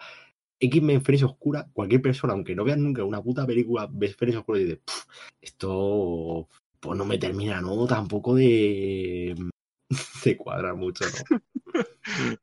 X-Men 0.58 1.02
Fénix 1.02 1.22
Oscura, 1.22 1.68
cualquier 1.72 2.02
persona, 2.02 2.32
aunque 2.32 2.54
no 2.54 2.64
veas 2.64 2.78
nunca 2.78 3.04
una 3.04 3.22
puta 3.22 3.46
película, 3.46 3.88
ves 3.90 4.16
Fénix 4.16 4.38
Oscura 4.38 4.58
y 4.58 4.64
dices, 4.64 4.80
"Pff, 4.84 5.04
esto 5.40 6.48
pues 6.80 6.98
no 6.98 7.04
me 7.04 7.18
termina, 7.18 7.60
¿no? 7.60 7.86
Tampoco 7.86 8.34
de, 8.34 9.34
de 10.24 10.36
cuadrar 10.36 10.74
mucho, 10.74 11.04
¿no? 11.30 11.40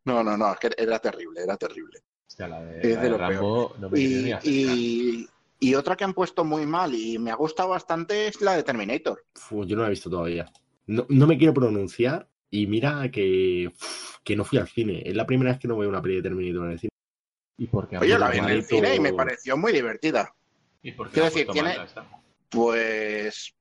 No, 0.05 0.23
no, 0.23 0.37
no, 0.37 0.53
es 0.53 0.59
que 0.59 0.69
era 0.77 0.99
terrible, 0.99 1.41
era 1.43 1.57
terrible. 1.57 1.99
Hostia, 2.27 2.47
la 2.47 2.61
de, 2.63 2.79
Es 2.79 2.95
la 2.95 3.01
de 3.01 3.03
de 3.03 3.09
lo 3.09 3.17
Rambo 3.17 3.75
no 3.79 3.89
me 3.89 3.97
quiero 3.97 4.21
ni 4.21 4.29
Y, 4.29 4.31
acercar. 4.31 4.47
y, 4.53 5.29
y 5.59 5.75
otra 5.75 5.95
que 5.97 6.03
han 6.05 6.13
puesto 6.13 6.45
muy 6.45 6.65
mal 6.65 6.93
y 6.95 7.17
me 7.17 7.31
ha 7.31 7.35
gustado 7.35 7.69
bastante 7.69 8.27
es 8.27 8.39
la 8.41 8.55
de 8.55 8.63
Terminator. 8.63 9.25
Yo 9.51 9.75
no 9.75 9.81
la 9.81 9.87
he 9.87 9.91
visto 9.91 10.09
todavía. 10.09 10.49
No, 10.85 11.05
no 11.09 11.27
me 11.27 11.37
quiero 11.37 11.53
pronunciar 11.53 12.29
y 12.49 12.67
mira 12.67 13.09
que, 13.11 13.67
uf, 13.67 14.17
que 14.23 14.35
no 14.35 14.45
fui 14.45 14.59
al 14.59 14.67
cine. 14.69 15.01
Es 15.05 15.15
la 15.15 15.25
primera 15.25 15.51
vez 15.51 15.59
que 15.59 15.67
no 15.67 15.77
veo 15.77 15.89
una 15.89 16.01
peli 16.01 16.15
de 16.17 16.21
Terminator 16.21 16.65
en 16.65 16.71
el 16.71 16.79
cine. 16.79 16.89
¿Y 17.57 17.67
por 17.67 17.89
qué 17.89 17.97
han 17.97 18.03
Oye, 18.03 18.17
la 18.17 18.29
vi 18.29 18.37
en 18.37 18.49
el 18.49 18.63
cine 18.63 18.95
y 18.95 18.99
me 18.99 19.13
pareció 19.13 19.57
muy 19.57 19.73
divertida. 19.73 20.33
¿Y 20.83 20.91
por 20.93 21.07
qué 21.07 21.13
Quiero 21.15 21.25
la 21.25 21.29
decir, 21.31 21.47
tiene-? 21.51 21.75
Pues 22.49 23.53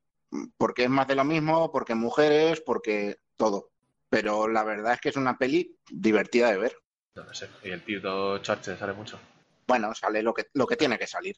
porque 0.57 0.83
es 0.83 0.89
más 0.89 1.07
de 1.07 1.15
lo 1.15 1.23
mismo, 1.23 1.71
porque 1.71 1.95
mujeres, 1.95 2.61
porque 2.61 3.17
todo. 3.35 3.71
Pero 4.09 4.47
la 4.47 4.63
verdad 4.63 4.93
es 4.93 5.01
que 5.01 5.09
es 5.09 5.15
una 5.15 5.37
peli 5.37 5.77
divertida 5.89 6.51
de 6.51 6.57
ver. 6.57 6.77
No 7.15 7.23
lo 7.23 7.33
sé. 7.33 7.49
Y 7.63 7.69
el 7.69 7.83
tío 7.83 8.37
Churchill 8.39 8.77
sale 8.77 8.93
mucho. 8.93 9.19
Bueno, 9.67 9.93
sale 9.93 10.21
lo 10.23 10.33
que, 10.33 10.45
lo 10.53 10.65
que 10.65 10.77
tiene 10.77 10.97
que 10.97 11.07
salir. 11.07 11.35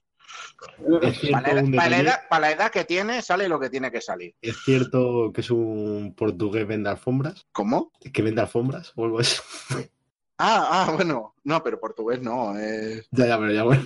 Es 1.02 1.20
cierto, 1.20 1.42
Para 1.42 1.54
la, 1.56 1.62
un 1.64 1.72
para 1.72 1.90
la 1.90 1.98
detalle- 1.98 2.04
edad, 2.10 2.28
para 2.30 2.42
la 2.42 2.52
edad 2.52 2.72
que 2.72 2.84
tiene, 2.86 3.22
sale 3.24 3.48
lo 3.50 3.60
que 3.60 3.70
tiene 3.72 3.92
que 3.92 4.02
salir. 4.02 4.36
es 4.42 4.56
cierto 4.64 5.32
que 5.34 5.42
es 5.42 5.50
un 5.50 6.14
portugués 6.16 6.68
vende 6.68 6.90
alfombras, 6.92 7.48
¿Cómo? 7.52 7.92
que 8.14 8.22
vende 8.22 8.42
alfombras 8.42 8.94
o 8.96 9.06
algo 9.06 9.20
así. 9.20 9.42
Ah, 10.42 10.86
ah, 10.88 10.92
bueno. 10.96 11.36
No, 11.44 11.62
pero 11.62 11.80
portugués 11.80 12.22
no. 12.22 12.58
eh, 12.58 13.04
ya, 13.12 13.28
ya, 13.28 13.38
pero 13.38 13.52
ya 13.52 13.64
bueno. 13.64 13.84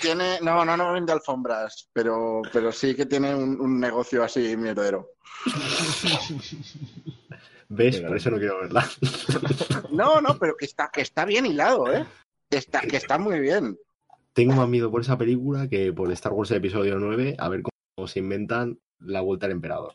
Tiene, 0.00 0.38
no, 0.40 0.64
no, 0.64 0.76
no 0.76 0.92
vende 0.92 1.12
alfombras, 1.12 1.88
pero, 1.92 2.42
pero 2.52 2.70
sí 2.70 2.94
que 2.94 3.06
tiene 3.06 3.34
un, 3.34 3.60
un 3.60 3.80
negocio 3.80 4.22
así 4.22 4.56
mierdero. 4.56 5.10
¿Ves? 7.68 8.00
Por 8.00 8.16
eso 8.16 8.30
no 8.30 8.38
quiero 8.38 8.60
verla. 8.60 8.88
No, 9.90 10.20
no, 10.20 10.36
pero 10.38 10.56
que 10.56 10.64
está, 10.64 10.90
que 10.92 11.02
está 11.02 11.24
bien 11.24 11.46
hilado, 11.46 11.92
¿eh? 11.92 12.04
Que 12.50 12.58
está, 12.58 12.80
que 12.80 12.96
está 12.96 13.16
muy 13.16 13.38
bien. 13.38 13.78
Tengo 14.32 14.54
más 14.54 14.68
miedo 14.68 14.90
por 14.90 15.00
esa 15.02 15.16
película 15.16 15.68
que 15.68 15.92
por 15.92 16.10
Star 16.12 16.32
Wars 16.32 16.50
Episodio 16.50 16.98
9, 16.98 17.36
a 17.38 17.48
ver 17.48 17.62
cómo 17.62 18.08
se 18.08 18.18
inventan 18.18 18.80
la 18.98 19.20
vuelta 19.20 19.46
al 19.46 19.52
emperador. 19.52 19.92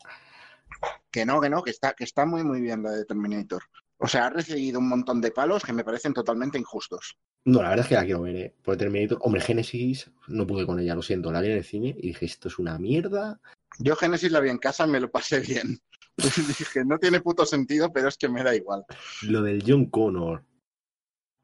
Que 1.12 1.26
no, 1.26 1.42
que 1.42 1.50
no, 1.50 1.64
que 1.64 1.72
está, 1.72 1.94
que 1.94 2.06
está 2.06 2.26
muy, 2.26 2.44
muy 2.44 2.62
bien 2.62 2.82
la 2.82 2.92
de 2.92 3.04
Terminator. 3.04 3.64
O 4.02 4.08
sea, 4.08 4.28
ha 4.28 4.30
recibido 4.30 4.80
un 4.80 4.88
montón 4.88 5.20
de 5.20 5.32
palos 5.32 5.64
que 5.64 5.74
me 5.74 5.84
parecen 5.84 6.14
totalmente 6.14 6.58
injustos. 6.58 7.18
No, 7.46 7.62
la 7.62 7.70
verdad 7.70 7.84
es 7.86 7.90
que 7.90 7.96
la 7.96 8.06
quiero 8.06 8.22
ver, 8.22 8.36
¿eh? 8.38 8.56
Por 8.64 8.78
Terminator. 8.78 9.18
Hombre, 9.22 9.42
Génesis, 9.42 10.10
no 10.28 10.48
pude 10.48 10.66
con 10.66 10.80
ella, 10.80 10.96
lo 10.96 11.02
siento. 11.02 11.32
La 11.32 11.42
vi 11.42 11.48
en 11.52 11.58
el 11.58 11.64
cine 11.66 11.96
y 11.98 12.08
dije, 12.08 12.26
esto 12.26 12.48
es 12.48 12.60
una 12.60 12.78
mierda. 12.80 13.40
Yo 13.78 13.96
Genesis 13.96 14.32
la 14.32 14.40
vi 14.40 14.50
en 14.50 14.58
casa 14.58 14.86
y 14.86 14.90
me 14.90 15.00
lo 15.00 15.12
pasé 15.12 15.42
bien. 15.42 15.80
Dije, 16.18 16.84
no 16.86 16.98
tiene 16.98 17.22
puto 17.22 17.46
sentido, 17.46 17.92
pero 17.94 18.08
es 18.10 18.18
que 18.18 18.28
me 18.30 18.44
da 18.44 18.54
igual. 18.56 18.84
Lo 19.24 19.42
del 19.42 19.64
John 19.66 19.86
Connor, 19.86 20.44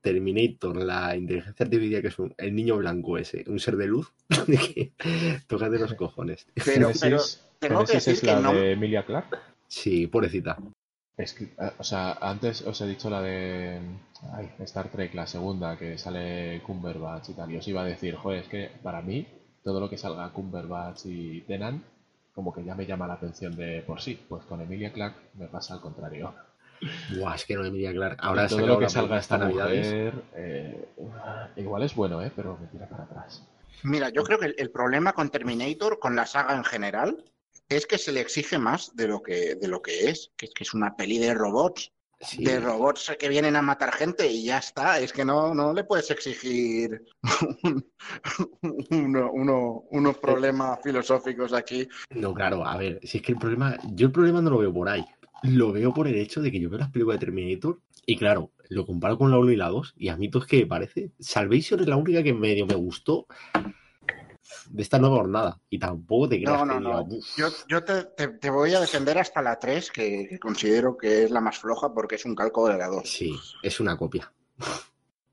Terminator, 0.01 0.75
la 0.77 1.15
inteligencia 1.15 1.63
artificial 1.63 2.01
que 2.01 2.07
es 2.09 2.19
un- 2.19 2.33
el 2.37 2.53
niño 2.55 2.77
blanco 2.77 3.17
ese, 3.17 3.43
un 3.47 3.59
ser 3.59 3.75
de 3.77 3.87
luz, 3.87 4.13
tócate 5.47 5.79
los 5.79 5.93
cojones. 5.95 6.45
Pero, 6.53 6.65
pero 6.65 6.93
Génesis, 6.93 7.47
tengo 7.59 7.79
que 7.81 7.87
Génesis 7.87 8.05
decir 8.05 8.13
es 8.13 8.19
que 8.21 8.25
la 8.27 8.39
no. 8.39 8.53
de 8.53 8.71
Emilia 8.73 9.05
Clarke. 9.05 9.37
Sí, 9.67 10.07
pobrecita. 10.07 10.57
Es 11.17 11.33
que, 11.33 11.49
o 11.77 11.83
sea, 11.83 12.17
antes 12.19 12.61
os 12.63 12.79
he 12.81 12.87
dicho 12.87 13.09
la 13.09 13.21
de 13.21 13.79
ay, 14.33 14.51
Star 14.59 14.89
Trek, 14.89 15.13
la 15.13 15.27
segunda, 15.27 15.77
que 15.77 15.97
sale 15.97 16.61
Cumberbatch 16.65 17.29
y 17.29 17.33
tal. 17.33 17.51
Y 17.51 17.57
os 17.57 17.67
iba 17.67 17.81
a 17.81 17.85
decir, 17.85 18.15
joder, 18.15 18.39
es 18.39 18.47
que 18.49 18.71
para 18.83 19.01
mí 19.01 19.25
todo 19.63 19.79
lo 19.79 19.89
que 19.89 19.97
salga 19.97 20.29
Cumberbatch 20.31 21.05
y 21.05 21.41
Tennant, 21.41 21.83
como 22.33 22.53
que 22.53 22.65
ya 22.65 22.75
me 22.75 22.85
llama 22.85 23.07
la 23.07 23.13
atención 23.13 23.55
de 23.55 23.81
por 23.87 24.01
sí. 24.01 24.19
Pues 24.27 24.43
con 24.43 24.59
Emilia 24.59 24.91
Clarke 24.91 25.17
me 25.35 25.47
pasa 25.47 25.75
al 25.75 25.81
contrario. 25.81 26.33
Buah, 27.17 27.35
es 27.35 27.45
que 27.45 27.55
no 27.55 27.63
Emilia 27.63 27.93
Clarke. 27.93 28.21
Y 28.21 28.27
Ahora 28.27 28.47
todo 28.47 28.67
lo 28.67 28.77
que 28.77 28.89
salga 28.89 29.17
esta 29.17 29.37
mujer, 29.37 30.13
eh, 30.35 30.89
igual 31.55 31.83
es 31.83 31.95
bueno, 31.95 32.21
¿eh? 32.21 32.31
Pero 32.35 32.57
me 32.59 32.67
tira 32.67 32.89
para 32.89 33.03
atrás. 33.03 33.41
Mira, 33.83 34.09
yo 34.09 34.23
creo 34.23 34.37
que 34.37 34.47
el, 34.47 34.55
el 34.57 34.69
problema 34.69 35.13
con 35.13 35.29
Terminator, 35.29 35.99
con 35.99 36.15
la 36.17 36.25
saga 36.25 36.55
en 36.55 36.65
general, 36.65 37.23
es 37.69 37.85
que 37.85 37.97
se 37.97 38.11
le 38.11 38.21
exige 38.21 38.57
más 38.59 38.95
de 38.95 39.07
lo 39.07 39.21
que, 39.21 39.55
de 39.55 39.67
lo 39.67 39.81
que 39.81 40.09
es, 40.09 40.31
que 40.37 40.45
es 40.47 40.53
que 40.53 40.63
es 40.63 40.73
una 40.73 40.95
peli 40.95 41.17
de 41.17 41.33
robots, 41.33 41.91
Sí. 42.21 42.45
de 42.45 42.61
robots 42.61 43.11
que 43.19 43.27
vienen 43.27 43.57
a 43.57 43.61
matar 43.61 43.93
gente 43.93 44.25
y 44.25 44.45
ya 44.45 44.59
está. 44.59 44.99
Es 45.01 45.11
que 45.11 45.25
no, 45.25 45.53
no 45.53 45.73
le 45.73 45.83
puedes 45.83 46.09
exigir 46.11 47.03
un- 47.63 47.91
uno- 48.89 49.31
uno- 49.33 49.83
unos 49.91 50.17
problemas 50.19 50.79
filosóficos 50.81 51.51
aquí. 51.51 51.87
No, 52.11 52.33
claro, 52.33 52.65
a 52.65 52.77
ver, 52.77 52.99
si 53.03 53.17
es 53.17 53.23
que 53.23 53.33
el 53.33 53.37
problema, 53.37 53.77
yo 53.93 54.07
el 54.07 54.13
problema 54.13 54.41
no 54.41 54.49
lo 54.51 54.59
veo 54.59 54.73
por 54.73 54.87
ahí. 54.87 55.05
Lo 55.43 55.73
veo 55.73 55.93
por 55.93 56.07
el 56.07 56.15
hecho 56.15 56.41
de 56.41 56.51
que 56.51 56.59
yo 56.59 56.69
veo 56.69 56.79
las 56.79 56.89
películas 56.89 57.19
de 57.19 57.25
Terminator 57.25 57.81
y 58.05 58.15
claro, 58.17 58.51
lo 58.69 58.85
comparo 58.85 59.17
con 59.17 59.29
la 59.29 59.37
1 59.37 59.51
y 59.51 59.57
la 59.57 59.67
2 59.67 59.93
y 59.97 60.07
a 60.07 60.15
mí 60.15 60.29
todo 60.31 60.43
es 60.43 60.47
que 60.47 60.59
me 60.59 60.67
parece. 60.67 61.11
Salvation 61.19 61.81
es 61.81 61.87
la 61.87 61.97
única 61.97 62.23
que 62.23 62.33
medio 62.33 62.65
me 62.65 62.75
gustó 62.75 63.27
de 64.69 64.81
esta 64.83 64.99
nueva 64.99 65.17
jornada 65.17 65.59
y 65.69 65.79
tampoco 65.79 66.29
te 66.29 66.41
creas 66.41 66.59
No, 66.59 66.65
no, 66.65 66.77
que 66.77 66.79
no. 66.81 67.19
Yo, 67.37 67.47
yo 67.67 67.83
te, 67.83 68.03
te- 68.05 68.27
te 68.27 68.49
voy 68.49 68.73
a 68.73 68.79
defender 68.79 69.17
hasta 69.17 69.41
la 69.41 69.57
3, 69.59 69.91
que, 69.91 70.27
que 70.29 70.39
considero 70.39 70.97
que 70.97 71.23
es 71.23 71.31
la 71.31 71.41
más 71.41 71.57
floja 71.59 71.93
porque 71.93 72.15
es 72.15 72.25
un 72.25 72.35
calco 72.35 72.67
de 72.67 72.77
la 72.77 72.87
2. 72.87 73.09
Sí, 73.09 73.35
es 73.63 73.79
una 73.79 73.97
copia 73.97 74.31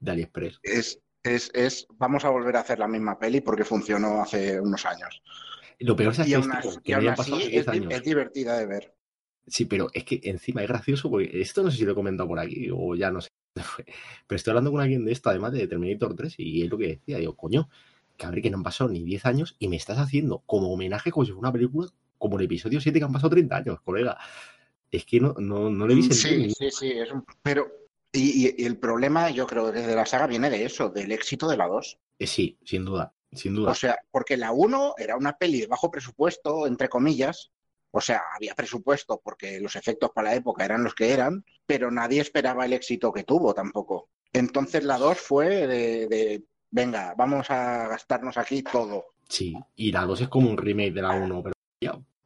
de 0.01 0.10
AliExpress. 0.10 0.60
Es, 0.62 1.01
es, 1.22 1.51
es, 1.55 1.86
vamos 1.94 2.24
a 2.24 2.30
volver 2.30 2.56
a 2.56 2.60
hacer 2.60 2.78
la 2.78 2.89
misma 2.89 3.18
peli 3.18 3.40
porque 3.40 3.64
funcionó 3.64 4.22
hace 4.22 4.60
unos 4.60 4.84
años. 4.86 5.22
Lo 5.78 5.97
peor 5.97 6.12
es 6.12 6.26
Y 6.26 6.34
aún 6.34 6.51
artístico, 6.51 6.70
así, 6.70 6.80
que 6.82 6.94
aún 6.94 7.09
así 7.09 7.32
10 7.32 7.55
es, 7.62 7.68
años. 7.68 7.93
es 7.93 8.02
divertida 8.02 8.59
de 8.59 8.66
ver. 8.66 8.94
Sí, 9.47 9.64
pero 9.64 9.89
es 9.93 10.05
que 10.05 10.20
encima 10.24 10.62
es 10.62 10.68
gracioso 10.68 11.10
porque 11.10 11.40
esto 11.40 11.62
no 11.62 11.70
sé 11.70 11.78
si 11.78 11.84
lo 11.84 11.93
he 11.93 11.97
comentado 11.97 12.28
por 12.28 12.39
aquí 12.39 12.68
o 12.72 12.94
ya 12.94 13.10
no 13.10 13.20
sé 13.20 13.28
pero 14.26 14.36
estoy 14.36 14.52
hablando 14.52 14.70
con 14.70 14.80
alguien 14.80 15.05
de 15.05 15.12
esto, 15.12 15.28
además 15.28 15.52
de 15.52 15.66
Terminator 15.66 16.14
3, 16.14 16.34
y 16.39 16.62
es 16.62 16.70
lo 16.70 16.78
que 16.78 16.86
decía, 16.89 17.18
digo, 17.18 17.36
coño, 17.36 17.68
que 18.23 18.27
a 18.27 18.31
ver 18.31 18.40
que 18.43 18.51
no 18.51 18.59
han 18.59 18.62
pasado 18.62 18.89
ni 18.90 19.03
10 19.03 19.27
años 19.27 19.57
y 19.59 19.69
me 19.69 19.77
estás 19.77 19.99
haciendo 19.99 20.43
como 20.47 20.73
homenaje 20.73 21.11
como 21.11 21.24
si 21.27 21.32
fuera 21.32 21.40
una 21.49 21.53
película 21.53 21.89
como 22.19 22.39
el 22.39 22.44
episodio 22.44 22.81
7 22.81 22.99
que 23.01 23.05
han 23.05 23.12
pasado 23.12 23.31
30 23.31 23.57
años, 23.57 23.81
colega. 23.82 24.16
Es 24.90 25.05
que 25.05 25.19
no, 25.20 25.35
no, 25.39 25.70
no 25.70 25.86
le 25.89 25.94
vi 25.97 26.03
sentido. 26.05 26.47
Mm, 26.47 26.51
Sí, 26.51 26.55
sí, 26.59 26.70
sí. 26.70 26.90
Es 26.93 27.11
un- 27.11 27.24
pero, 27.43 27.66
y, 28.12 28.47
y- 28.49 28.55
y 28.59 28.65
el 28.65 28.77
problema, 28.78 29.31
yo 29.31 29.47
creo, 29.47 29.73
desde 29.73 29.94
la 29.97 30.07
saga 30.07 30.27
viene 30.28 30.49
de 30.51 30.65
eso, 30.65 30.89
del 30.90 31.11
éxito 31.11 31.49
de 31.49 31.57
la 31.57 31.66
2. 31.66 31.99
Eh, 32.19 32.27
sí, 32.28 32.57
sin 32.65 32.85
duda, 32.85 33.12
sin 33.32 33.55
duda. 33.57 33.73
O 33.73 33.74
sea, 33.74 33.99
porque 34.11 34.36
la 34.36 34.53
1 34.53 34.94
era 34.99 35.16
una 35.16 35.36
peli 35.36 35.61
de 35.62 35.66
bajo 35.66 35.90
presupuesto, 35.90 36.66
entre 36.69 36.89
comillas. 36.89 37.51
O 37.90 38.01
sea, 38.01 38.23
había 38.36 38.55
presupuesto 38.55 39.20
porque 39.23 39.59
los 39.61 39.74
efectos 39.77 40.11
para 40.15 40.31
la 40.31 40.36
época 40.36 40.65
eran 40.65 40.85
los 40.85 40.94
que 40.94 41.11
eran, 41.12 41.44
pero 41.66 41.90
nadie 41.90 42.20
esperaba 42.20 42.65
el 42.66 42.73
éxito 42.73 43.12
que 43.12 43.24
tuvo 43.24 43.53
tampoco. 43.53 44.09
Entonces 44.32 44.85
la 44.85 44.97
2 44.99 45.19
fue 45.19 45.66
de, 45.66 46.07
de, 46.07 46.44
venga, 46.73 47.15
vamos 47.16 47.49
a 47.51 47.86
gastarnos 47.86 48.36
aquí 48.36 48.62
todo. 48.62 49.15
Sí, 49.28 49.55
y 49.77 49.93
la 49.93 50.05
2 50.05 50.23
es 50.23 50.28
como 50.28 50.51
un 50.51 50.57
remake 50.57 50.93
de 50.93 51.03
la 51.03 51.12
1, 51.12 51.43
pero 51.43 51.53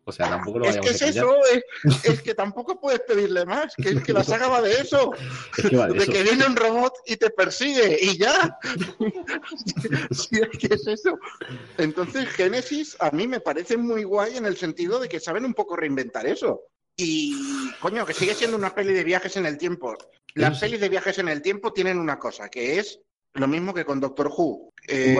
o 0.08 0.12
sea, 0.12 0.28
tampoco 0.28 0.60
lo 0.60 0.66
Es 0.66 0.78
que 0.78 0.90
es 0.90 1.02
eso, 1.02 1.34
es, 1.52 1.64
es 2.04 2.22
que 2.22 2.32
tampoco 2.32 2.80
puedes 2.80 3.00
pedirle 3.00 3.44
más, 3.44 3.74
que 3.74 3.88
es 3.88 4.04
que 4.04 4.12
la 4.12 4.22
saga 4.22 4.46
va 4.46 4.62
de 4.62 4.74
eso. 4.74 5.10
Es 5.58 5.68
que 5.68 5.76
va 5.76 5.88
de 5.88 5.94
de 5.94 5.98
eso. 6.04 6.12
que 6.12 6.22
viene 6.22 6.46
un 6.46 6.54
robot 6.54 6.94
y 7.06 7.16
te 7.16 7.30
persigue 7.30 7.98
y 8.00 8.16
ya. 8.16 8.56
Sí, 10.12 10.38
es 10.40 10.58
que 10.58 10.74
es 10.74 10.86
eso. 10.86 11.18
Entonces, 11.76 12.28
Génesis 12.28 12.96
a 13.00 13.10
mí 13.10 13.26
me 13.26 13.40
parece 13.40 13.76
muy 13.76 14.04
guay 14.04 14.36
en 14.36 14.46
el 14.46 14.56
sentido 14.56 15.00
de 15.00 15.08
que 15.08 15.18
saben 15.18 15.44
un 15.44 15.54
poco 15.54 15.74
reinventar 15.74 16.24
eso. 16.24 16.62
Y, 16.96 17.34
coño, 17.80 18.06
que 18.06 18.14
sigue 18.14 18.34
siendo 18.34 18.56
una 18.56 18.74
peli 18.74 18.92
de 18.92 19.02
viajes 19.02 19.36
en 19.36 19.46
el 19.46 19.58
tiempo. 19.58 19.96
Las 20.34 20.60
pelis 20.60 20.80
de 20.80 20.88
viajes 20.88 21.18
en 21.18 21.28
el 21.28 21.42
tiempo 21.42 21.72
tienen 21.72 21.98
una 21.98 22.18
cosa, 22.18 22.48
que 22.48 22.78
es 22.78 23.00
lo 23.38 23.46
mismo 23.48 23.74
que 23.74 23.84
con 23.84 24.00
Doctor 24.00 24.28
Who. 24.28 24.72
Eh, 24.88 25.16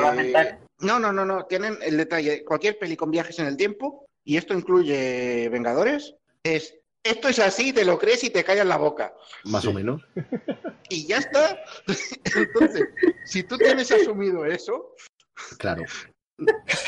no, 0.81 0.99
no, 0.99 1.13
no, 1.13 1.25
no. 1.25 1.45
Tienen 1.47 1.79
el 1.83 1.97
detalle. 1.97 2.45
Cualquier 2.45 2.79
peli 2.79 2.97
con 2.97 3.11
viajes 3.11 3.39
en 3.39 3.47
el 3.47 3.57
tiempo, 3.57 4.07
y 4.25 4.37
esto 4.37 4.55
incluye 4.55 5.49
Vengadores, 5.49 6.15
es 6.43 6.75
esto 7.03 7.29
es 7.29 7.39
así, 7.39 7.73
te 7.73 7.85
lo 7.85 7.99
crees 7.99 8.25
y 8.25 8.31
te 8.31 8.43
callas 8.43 8.67
la 8.67 8.79
boca 8.79 9.15
Más 9.45 9.65
o 9.65 9.73
menos. 9.73 10.03
y 10.91 11.07
ya 11.07 11.19
está. 11.19 11.63
Entonces, 12.35 12.89
si 13.25 13.45
tú 13.45 13.57
tienes 13.57 13.93
asumido 13.93 14.45
eso, 14.45 14.93
Claro. 15.59 15.85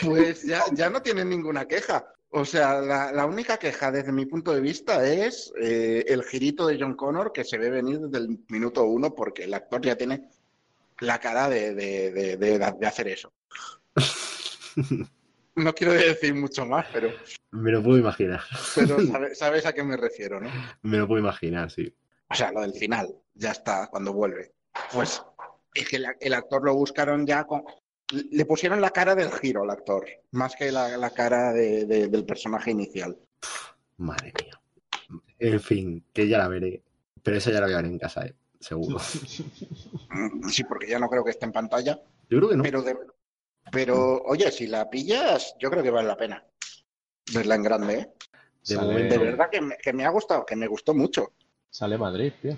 pues 0.05 0.43
ya, 0.43 0.65
ya 0.73 0.91
no 0.91 1.03
tienes 1.03 1.27
ninguna 1.27 1.67
queja. 1.69 2.13
O 2.31 2.45
sea, 2.45 2.81
la, 2.81 3.13
la 3.13 3.27
única 3.27 3.57
queja 3.59 3.91
desde 3.91 4.13
mi 4.13 4.27
punto 4.27 4.53
de 4.53 4.61
vista 4.61 5.07
es 5.09 5.53
eh, 5.61 6.05
el 6.09 6.23
girito 6.25 6.67
de 6.67 6.79
John 6.79 6.95
Connor 6.95 7.33
que 7.33 7.45
se 7.45 7.57
ve 7.57 7.71
venir 7.71 8.01
desde 8.01 8.19
el 8.19 8.41
minuto 8.49 8.85
uno 8.85 9.15
porque 9.15 9.45
el 9.45 9.55
actor 9.55 9.81
ya 9.81 9.97
tiene 9.97 10.29
la 11.01 11.19
cara 11.19 11.49
de, 11.49 11.75
de- 11.75 12.11
de- 12.13 12.37
de- 12.37 12.87
hacer 12.87 13.09
eso. 13.09 13.33
No 15.57 15.73
quiero 15.75 15.93
decir 15.93 16.35
mucho 16.35 16.65
más, 16.65 16.87
pero, 16.93 17.11
Me 17.51 17.73
lo 17.73 17.83
puedo 17.83 17.99
imaginar. 17.99 18.41
pero 18.75 18.99
sabe- 19.07 19.35
sabes 19.35 19.67
a 19.67 19.73
qué 19.73 19.83
me 19.83 19.97
refiero, 19.97 20.41
¿no? 20.41 20.51
Me 20.83 20.99
lo 20.99 21.09
puedo 21.09 21.21
imaginar, 21.21 21.71
sí. 21.71 21.93
O 22.31 22.35
sea, 22.35 22.53
lo 22.53 22.61
del 22.61 22.75
final, 22.75 23.09
ya 23.35 23.51
está, 23.53 23.89
cuando 23.91 24.13
vuelve. 24.13 24.53
Pues 24.93 25.23
es 25.75 25.89
que 25.89 25.97
el, 25.97 26.07
el 26.21 26.35
actor 26.35 26.63
lo 26.65 26.75
buscaron 26.75 27.27
ya 27.27 27.45
con... 27.45 27.65
Le 28.31 28.45
pusieron 28.47 28.81
la 28.81 28.91
cara 28.91 29.15
del 29.15 29.31
giro 29.33 29.63
al 29.65 29.71
actor, 29.71 30.07
más 30.31 30.55
que 30.57 30.71
la, 30.73 30.97
la 30.97 31.11
cara 31.11 31.53
de- 31.53 31.85
de- 31.87 32.09
del 32.09 32.25
personaje 32.25 32.71
inicial. 32.71 33.19
Madre 33.97 34.33
mía. 34.41 35.21
En 35.41 35.61
fin, 35.61 36.05
que 36.13 36.29
ya 36.29 36.39
la 36.39 36.49
veré. 36.49 36.83
Pero 37.23 37.37
esa 37.37 37.51
ya 37.51 37.61
la 37.61 37.67
voy 37.67 37.75
a 37.75 37.79
ver 37.79 37.87
en 37.87 37.99
casa, 37.99 38.25
¿eh? 38.27 38.35
Seguro. 38.61 38.99
Sí, 40.49 40.65
porque 40.65 40.89
ya 40.89 40.99
no 40.99 41.09
creo 41.09 41.25
que 41.25 41.31
esté 41.31 41.45
en 41.47 41.53
pantalla. 41.53 42.01
Yo 42.31 42.39
creo 42.39 42.49
que 42.49 42.57
no. 42.57 42.63
Pero, 42.63 42.83
de- 42.83 42.97
pero 43.71 44.23
oye, 44.23 44.51
si 44.51 44.67
la 44.67 44.89
pillas, 44.89 45.55
yo 45.61 45.71
creo 45.71 45.83
que 45.83 45.91
vale 45.91 46.09
la 46.09 46.17
pena 46.17 46.43
verla 47.35 47.55
en 47.57 47.63
grande. 47.63 47.95
¿eh? 47.95 48.13
De 48.67 48.75
Sale, 48.75 48.87
momento, 48.89 49.15
De 49.15 49.25
verdad 49.25 49.51
que 49.51 49.61
me, 49.61 49.77
que 49.77 49.93
me 49.93 50.05
ha 50.05 50.11
gustado, 50.11 50.45
que 50.47 50.57
me 50.57 50.67
gustó 50.67 50.95
mucho. 50.95 51.33
Sale 51.71 51.99
Madrid, 51.99 52.33
tío. 52.41 52.57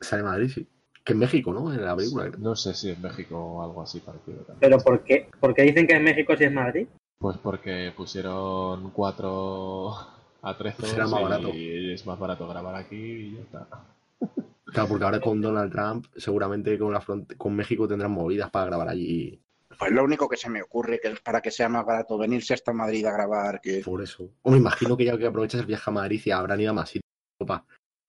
Sale 0.00 0.22
Madrid, 0.22 0.50
sí. 0.54 0.68
Que 1.02 1.14
en 1.14 1.18
México, 1.18 1.52
¿no? 1.52 1.72
En 1.72 1.82
la 1.84 1.96
película. 1.96 2.30
No 2.38 2.54
sé 2.54 2.74
si 2.74 2.90
es 2.90 2.98
México 2.98 3.38
o 3.38 3.62
algo 3.62 3.82
así 3.82 4.00
parecido. 4.00 4.38
también. 4.42 4.58
¿Pero 4.60 4.78
por 4.78 5.02
qué? 5.02 5.28
¿Por 5.40 5.54
qué 5.54 5.62
dicen 5.62 5.86
que 5.86 5.94
es 5.94 6.02
México 6.02 6.36
si 6.36 6.44
es 6.44 6.52
Madrid? 6.52 6.86
Pues 7.18 7.38
porque 7.38 7.92
pusieron 7.96 8.90
4 8.90 9.90
a 10.42 10.56
13 10.58 10.76
Pues 10.80 11.10
barato. 11.10 11.48
y 11.54 11.94
es 11.94 12.04
más 12.06 12.18
barato 12.18 12.46
grabar 12.46 12.74
aquí 12.76 12.96
y 12.96 13.34
ya 13.36 13.40
está. 13.42 13.68
Claro, 14.72 14.88
porque 14.88 15.04
ahora 15.04 15.20
con 15.20 15.40
Donald 15.40 15.72
Trump, 15.72 16.06
seguramente 16.16 16.78
con, 16.78 16.92
la 16.92 17.00
front- 17.00 17.36
con 17.36 17.54
México 17.54 17.88
tendrán 17.88 18.10
movidas 18.12 18.50
para 18.50 18.66
grabar 18.66 18.88
allí. 18.88 19.40
Pues 19.78 19.92
lo 19.92 20.04
único 20.04 20.28
que 20.28 20.36
se 20.36 20.50
me 20.50 20.60
ocurre 20.62 21.00
que 21.00 21.08
es 21.08 21.20
para 21.20 21.40
que 21.40 21.50
sea 21.50 21.68
más 21.68 21.86
barato 21.86 22.18
venirse 22.18 22.52
hasta 22.54 22.72
Madrid 22.72 23.06
a 23.06 23.12
grabar 23.12 23.60
que... 23.60 23.80
Por 23.84 24.02
eso. 24.02 24.28
O 24.42 24.50
me 24.50 24.58
imagino 24.58 24.96
que 24.96 25.04
ya 25.06 25.16
que 25.16 25.26
aprovechas 25.26 25.60
el 25.60 25.66
viaje 25.66 25.84
a 25.88 25.92
Madrid 25.92 26.20
y 26.24 26.30
habrán 26.30 26.60
ido 26.60 26.70
a 26.70 26.74
más 26.74 26.88
sitios. 26.90 27.04
Opa. 27.40 27.64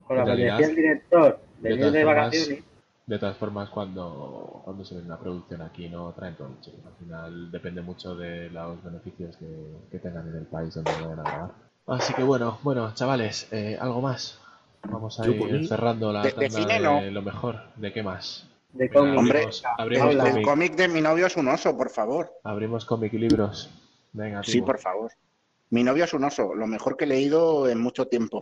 Con 0.05 0.17
la 0.17 0.23
En 0.23 0.27
realidad, 0.27 0.57
decía 0.57 0.69
el 0.69 0.75
director, 0.75 1.39
de 1.61 1.69
venir 1.69 1.91
de 1.91 2.03
formas, 2.03 2.15
vacaciones. 2.25 2.63
De 3.07 3.19
todas 3.19 3.37
formas, 3.37 3.69
cuando, 3.69 4.61
cuando 4.65 4.83
se 4.83 4.95
ve 4.95 5.01
una 5.01 5.17
producción 5.17 5.61
aquí 5.61 5.87
no 5.87 6.11
traen 6.13 6.35
todo 6.35 6.49
el 6.49 6.59
chico. 6.59 6.77
Al 6.85 6.93
final 6.95 7.51
depende 7.51 7.81
mucho 7.81 8.15
de 8.15 8.49
los 8.49 8.83
beneficios 8.83 9.37
que, 9.37 9.47
que 9.89 9.99
tengan 9.99 10.27
en 10.27 10.35
el 10.35 10.45
país 10.47 10.73
donde 10.73 10.91
vayan 10.91 11.19
a 11.19 11.23
grabar. 11.23 11.51
Así 11.87 12.13
que 12.13 12.23
bueno, 12.23 12.59
bueno, 12.63 12.93
chavales, 12.93 13.47
eh, 13.51 13.77
¿algo 13.79 14.01
más? 14.01 14.40
Vamos 14.83 15.19
a 15.19 15.27
ir 15.27 15.67
cerrando 15.67 16.11
la 16.11 16.21
De- 16.23 16.29
de 16.31 16.33
tanda 16.49 16.49
cine, 16.59 16.73
de 16.73 16.79
no. 16.79 17.01
lo 17.11 17.21
mejor. 17.21 17.59
¿De 17.75 17.93
qué 17.93 18.03
más? 18.03 18.47
De 18.73 18.89
cómic. 18.89 19.17
Hombre, 19.17 19.39
abrimos, 19.77 20.11
El, 20.11 20.19
abrimos, 20.21 20.35
el 20.37 20.43
cómic, 20.43 20.75
de 20.75 20.87
mi 20.87 21.01
novio 21.01 21.27
es 21.27 21.37
un 21.37 21.47
oso, 21.49 21.75
por 21.77 21.89
favor. 21.89 22.31
abrimos 22.43 22.85
cómic 22.85 23.13
y 23.13 23.17
libros. 23.17 23.69
Venga, 24.13 24.43
Sí, 24.43 24.61
por 24.61 24.79
favor. 24.79 25.11
Mi 25.69 25.83
novio 25.83 26.03
es 26.05 26.13
un 26.13 26.23
oso, 26.23 26.53
lo 26.53 26.67
mejor 26.67 26.97
que 26.97 27.05
he 27.05 27.07
leído 27.07 27.69
en 27.69 27.79
mucho 27.79 28.07
tiempo. 28.07 28.41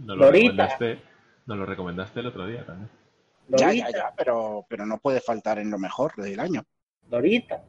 Nos 0.00 0.16
lo, 0.18 0.26
Dorita. 0.26 0.48
recomendaste, 0.66 0.98
nos 1.46 1.58
lo 1.58 1.66
recomendaste 1.66 2.20
el 2.20 2.26
otro 2.26 2.46
día 2.46 2.66
también. 2.66 2.90
Ya, 3.48 3.66
Dorita, 3.68 3.90
ya, 3.90 3.98
ya, 3.98 4.14
pero, 4.16 4.66
pero 4.68 4.84
no 4.84 4.98
puede 4.98 5.20
faltar 5.20 5.58
en 5.58 5.70
lo 5.70 5.78
mejor 5.78 6.14
del 6.16 6.40
año. 6.40 6.64
Dorita. 7.08 7.62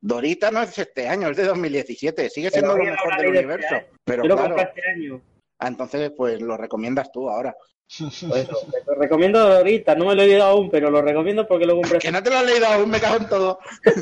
Dorita 0.00 0.50
no 0.50 0.60
es 0.62 0.78
este 0.78 1.08
año, 1.08 1.28
es 1.30 1.36
de 1.36 1.44
2017, 1.44 2.28
sigue 2.28 2.50
siendo 2.50 2.76
lo 2.76 2.84
mejor 2.84 3.16
del 3.16 3.32
de 3.32 3.38
universo. 3.38 3.74
este 3.76 3.90
Pero 4.04 4.22
Yo 4.24 4.28
lo 4.28 4.36
claro, 4.36 4.54
compré 4.56 4.68
este 4.76 4.90
año. 4.90 5.20
Ah, 5.64 5.68
entonces 5.68 6.12
pues 6.16 6.40
lo 6.40 6.56
recomiendas 6.56 7.10
tú 7.12 7.28
ahora. 7.30 7.54
Por 7.98 8.08
eso, 8.38 8.56
lo 8.86 8.94
recomiendo 8.94 9.38
ahorita, 9.40 9.94
no 9.94 10.06
me 10.06 10.14
lo 10.14 10.22
he 10.22 10.26
leído 10.26 10.44
aún, 10.44 10.70
pero 10.70 10.90
lo 10.90 11.02
recomiendo 11.02 11.46
porque 11.46 11.66
lo 11.66 11.74
compré. 11.76 11.98
Que 11.98 12.10
no 12.10 12.22
te 12.22 12.30
lo 12.30 12.36
has 12.38 12.46
leído 12.46 12.66
aún, 12.66 12.88
me 12.90 13.00
cago 13.00 13.16
en 13.16 13.28
todo. 13.28 13.58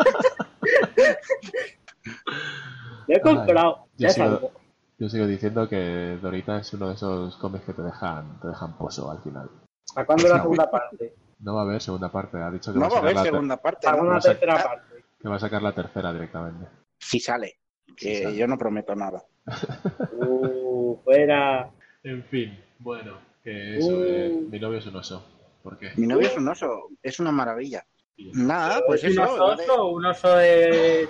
Lo 3.08 3.16
he 3.16 3.20
comprado. 3.20 3.86
yo 3.96 4.08
Ya 4.08 4.10
sigo- 4.10 4.24
salgo. 4.26 4.50
Yo 4.98 5.08
sigo 5.08 5.26
diciendo 5.26 5.68
que 5.68 6.16
Dorita 6.22 6.58
es 6.58 6.72
uno 6.74 6.88
de 6.88 6.94
esos 6.94 7.36
cómics 7.38 7.64
que 7.64 7.72
te 7.72 7.82
dejan, 7.82 8.38
te 8.40 8.48
dejan 8.48 8.78
pozo 8.78 9.10
al 9.10 9.20
final. 9.20 9.50
¿A 9.96 10.04
cuándo 10.04 10.28
la 10.28 10.40
segunda 10.40 10.70
parte? 10.70 11.14
No 11.40 11.54
va 11.56 11.62
a 11.62 11.64
haber 11.64 11.82
segunda 11.82 12.12
parte, 12.12 12.36
ha 12.38 12.50
dicho 12.52 12.72
que 12.72 12.78
No 12.78 12.84
va, 12.84 12.88
va 12.90 12.96
a 12.96 12.98
haber 13.00 13.18
segunda 13.18 13.56
parte. 13.56 13.88
¿A 13.88 13.96
¿no? 13.96 14.02
una 14.02 14.20
tercera 14.20 14.62
parte? 14.62 15.04
que 15.20 15.28
va 15.28 15.36
a 15.36 15.40
sacar 15.40 15.60
la 15.62 15.72
tercera 15.74 16.12
directamente. 16.12 16.66
Si 17.00 17.18
sale, 17.18 17.56
que 17.96 18.16
Sí 18.16 18.22
sale. 18.22 18.36
yo 18.36 18.46
no 18.46 18.56
prometo 18.56 18.94
nada. 18.94 19.24
Uh, 20.12 20.56
fuera. 21.04 21.70
En 22.02 22.24
fin, 22.24 22.58
bueno, 22.78 23.18
que 23.42 23.78
eso, 23.78 23.88
Uh. 23.88 24.04
eh, 24.04 24.40
mi 24.50 24.58
novio 24.58 24.78
es 24.78 24.86
un 24.86 24.96
oso. 24.96 25.24
¿Por 25.62 25.78
qué? 25.78 25.92
Mi 25.96 26.06
novio 26.06 26.26
es 26.28 26.36
un 26.36 26.48
oso, 26.48 26.88
es 27.02 27.20
una 27.20 27.30
maravilla. 27.32 27.84
Nada, 28.34 28.82
pues 28.86 29.02
¿Es 29.04 29.16
un 29.16 29.22
eso. 29.24 29.32
oso, 29.34 29.38
lo 29.48 29.56
de- 29.56 29.62
oso 29.64 29.82
o 29.84 29.88
un 29.92 30.04
oso 30.06 30.36
de... 30.36 31.02
eh, 31.02 31.08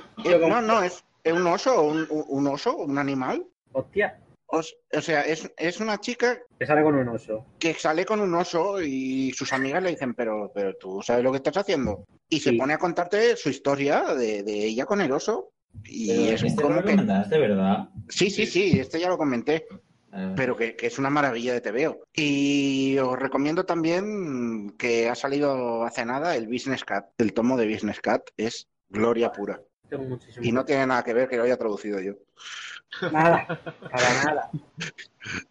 no, 0.48 0.60
no, 0.60 0.82
es, 0.82 1.04
es 1.24 1.32
un 1.32 1.46
oso, 1.46 1.82
un, 1.82 2.06
un- 2.10 2.24
un 2.28 2.46
oso, 2.48 2.76
un 2.76 2.98
animal. 2.98 3.44
Hostia, 3.72 4.18
Os- 4.46 4.76
o 4.94 5.00
sea, 5.00 5.22
es, 5.22 5.50
es 5.56 5.80
una 5.80 5.98
chica 5.98 6.38
que 6.58 6.66
sale 6.66 6.82
con 6.82 6.94
un 6.94 7.08
oso. 7.08 7.46
que 7.58 7.72
sale 7.74 8.04
con 8.04 8.20
un 8.20 8.34
oso 8.34 8.82
y 8.82 9.32
sus 9.32 9.52
amigas 9.54 9.82
le 9.82 9.90
dicen, 9.90 10.12
pero, 10.14 10.50
pero 10.54 10.74
tú 10.76 11.00
sabes 11.02 11.24
lo 11.24 11.30
que 11.32 11.38
estás 11.38 11.56
haciendo. 11.56 12.04
Y 12.28 12.40
se 12.40 12.52
pone 12.54 12.74
a 12.74 12.78
contarte 12.78 13.34
su 13.36 13.48
historia 13.48 14.14
de, 14.14 14.42
de 14.42 14.66
ella 14.66 14.84
con 14.86 15.00
el 15.00 15.10
oso. 15.12 15.52
Y 15.84 16.08
Pero 16.08 16.34
es 16.34 16.42
este 16.42 16.62
como 16.62 16.76
lo 16.76 16.84
que... 16.84 16.96
¿verdad? 16.96 17.88
Sí, 18.08 18.30
sí, 18.30 18.46
sí, 18.46 18.78
este 18.78 19.00
ya 19.00 19.08
lo 19.08 19.18
comenté. 19.18 19.66
Ah, 20.12 20.34
pero 20.36 20.56
que, 20.56 20.76
que 20.76 20.86
es 20.88 20.98
una 20.98 21.08
maravilla 21.08 21.54
de 21.54 21.60
TVO. 21.62 22.06
Y 22.14 22.98
os 22.98 23.18
recomiendo 23.18 23.64
también 23.64 24.74
que 24.76 25.08
ha 25.08 25.14
salido 25.14 25.84
hace 25.84 26.04
nada 26.04 26.36
el 26.36 26.48
Business 26.48 26.84
Cat. 26.84 27.06
El 27.16 27.32
tomo 27.32 27.56
de 27.56 27.72
Business 27.72 28.00
Cat 28.00 28.22
es 28.36 28.68
gloria 28.90 29.32
pura. 29.32 29.60
Tengo 29.88 30.04
muchísimo. 30.04 30.44
Y 30.44 30.52
no 30.52 30.64
tiene 30.64 30.86
nada 30.86 31.02
que 31.02 31.14
ver 31.14 31.28
que 31.28 31.38
lo 31.38 31.44
haya 31.44 31.56
traducido 31.56 31.98
yo. 32.00 32.14
Nada, 33.10 33.46
para 33.90 34.24
nada. 34.24 34.50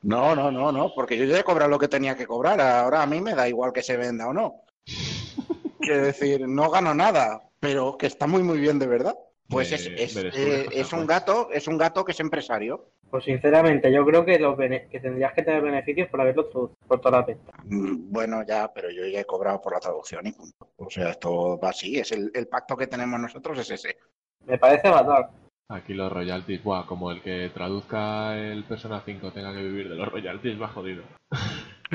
No, 0.01 0.35
no, 0.35 0.51
no, 0.51 0.69
no, 0.69 0.91
porque 0.93 1.17
yo 1.17 1.23
ya 1.23 1.39
he 1.39 1.45
cobrado 1.45 1.69
lo 1.69 1.79
que 1.79 1.87
tenía 1.87 2.17
que 2.17 2.27
cobrar. 2.27 2.59
Ahora 2.59 3.03
a 3.03 3.07
mí 3.07 3.21
me 3.21 3.33
da 3.33 3.47
igual 3.47 3.71
que 3.71 3.81
se 3.81 3.95
venda 3.95 4.27
o 4.27 4.33
no. 4.33 4.65
Quiero 5.79 6.03
decir, 6.03 6.45
no 6.45 6.69
gano 6.69 6.93
nada, 6.93 7.41
pero 7.61 7.97
que 7.97 8.07
está 8.07 8.27
muy, 8.27 8.43
muy 8.43 8.59
bien 8.59 8.79
de 8.79 8.87
verdad. 8.87 9.15
Pues 9.51 9.71
es, 9.73 9.85
es, 9.87 10.15
eh, 10.17 10.67
es 10.71 10.93
un 10.93 11.05
gato, 11.05 11.49
es 11.51 11.67
un 11.67 11.77
gato 11.77 12.03
que 12.05 12.13
es 12.13 12.19
empresario. 12.19 12.85
Pues 13.09 13.25
sinceramente, 13.25 13.91
yo 13.91 14.05
creo 14.05 14.23
que, 14.23 14.39
los 14.39 14.55
bene- 14.55 14.87
que 14.89 14.99
tendrías 15.01 15.33
que 15.33 15.43
tener 15.43 15.61
beneficios 15.61 16.07
por 16.07 16.21
haberlo 16.21 16.45
traducido 16.47 16.77
por 16.87 17.01
toda 17.01 17.19
la 17.19 17.25
venta. 17.25 17.51
Mm, 17.65 18.09
Bueno, 18.11 18.43
ya, 18.47 18.71
pero 18.73 18.89
yo 18.89 19.05
ya 19.05 19.19
he 19.19 19.25
cobrado 19.25 19.61
por 19.61 19.73
la 19.73 19.79
traducción 19.81 20.25
y 20.27 20.31
punto. 20.31 20.69
O 20.77 20.89
sea, 20.89 21.09
esto 21.09 21.59
va 21.59 21.69
así, 21.71 21.99
es 21.99 22.11
el, 22.13 22.31
el 22.33 22.47
pacto 22.47 22.77
que 22.77 22.87
tenemos 22.87 23.19
nosotros 23.19 23.59
es 23.59 23.69
ese. 23.71 23.97
Me 24.45 24.57
parece 24.57 24.89
fatal. 24.89 25.27
Aquí 25.67 25.93
los 25.93 26.11
royalties, 26.11 26.63
buah, 26.63 26.85
como 26.85 27.11
el 27.11 27.21
que 27.21 27.49
traduzca 27.53 28.37
el 28.37 28.63
Persona 28.63 29.01
5 29.05 29.31
tenga 29.31 29.53
que 29.53 29.61
vivir 29.63 29.89
de 29.89 29.95
los 29.95 30.07
royalties, 30.09 30.61
va 30.61 30.67
jodido. 30.69 31.03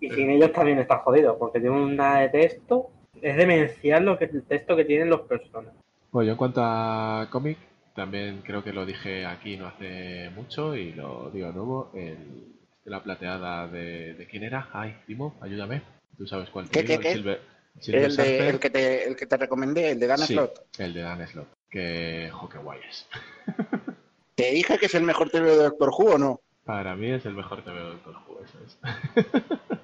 Y 0.00 0.08
sin 0.10 0.30
ellos 0.30 0.52
también 0.52 0.78
está 0.78 0.98
jodido, 0.98 1.38
porque 1.38 1.60
tiene 1.60 1.76
una 1.76 2.20
de 2.20 2.28
texto. 2.30 2.90
Es 3.20 3.36
demencial 3.36 4.04
lo 4.04 4.18
que 4.18 4.24
es 4.24 4.34
el 4.34 4.42
texto 4.44 4.74
que 4.74 4.84
tienen 4.86 5.10
los 5.10 5.20
personas. 5.22 5.74
Bueno, 6.12 6.26
yo 6.26 6.32
en 6.32 6.38
cuanto 6.38 6.60
a 6.64 7.28
cómic, 7.30 7.58
también 7.94 8.42
creo 8.44 8.64
que 8.64 8.72
lo 8.72 8.84
dije 8.86 9.26
aquí 9.26 9.56
no 9.56 9.66
hace 9.66 10.30
mucho 10.34 10.74
y 10.76 10.92
lo 10.92 11.30
digo 11.30 11.46
de 11.48 11.52
nuevo. 11.52 11.90
El, 11.94 12.50
la 12.84 13.02
plateada 13.02 13.68
de, 13.68 14.14
de 14.14 14.26
quién 14.26 14.42
era. 14.42 14.68
Ay, 14.72 14.96
Timo, 15.06 15.36
ayúdame. 15.40 15.82
Tú 16.16 16.26
sabes 16.26 16.50
cuál 16.50 16.68
te 16.68 16.80
¿Qué, 16.80 16.84
qué, 16.84 16.92
digo, 16.98 17.02
qué? 17.02 17.12
Silver, 17.12 17.40
Silver 17.78 18.04
El, 18.04 18.16
de, 18.16 18.48
el, 18.48 18.58
que 18.58 18.70
te, 18.70 19.08
el 19.08 19.16
que 19.16 19.26
te 19.26 19.36
recomendé, 19.36 19.90
el 19.92 20.00
de 20.00 20.06
Dan 20.06 20.18
Sí, 20.18 20.34
Slott. 20.34 20.58
el 20.78 20.92
de 20.92 21.00
Dan 21.00 21.26
Slot. 21.26 21.48
Que, 21.70 22.28
jo, 22.32 22.48
qué 22.48 22.58
guay 22.58 22.80
es. 22.88 23.06
¿Te 24.34 24.50
dije 24.50 24.78
que 24.78 24.86
es 24.86 24.94
el 24.94 25.04
mejor 25.04 25.30
TV 25.30 25.50
de 25.50 25.62
Doctor 25.64 25.90
Who 25.90 26.14
o 26.14 26.18
no? 26.18 26.40
Para 26.64 26.96
mí 26.96 27.10
es 27.10 27.24
el 27.26 27.34
mejor 27.34 27.62
TV 27.62 27.78
de 27.78 27.84
Doctor 27.84 28.16
Who, 28.26 28.40
eso 28.44 28.58
es. 28.66 28.78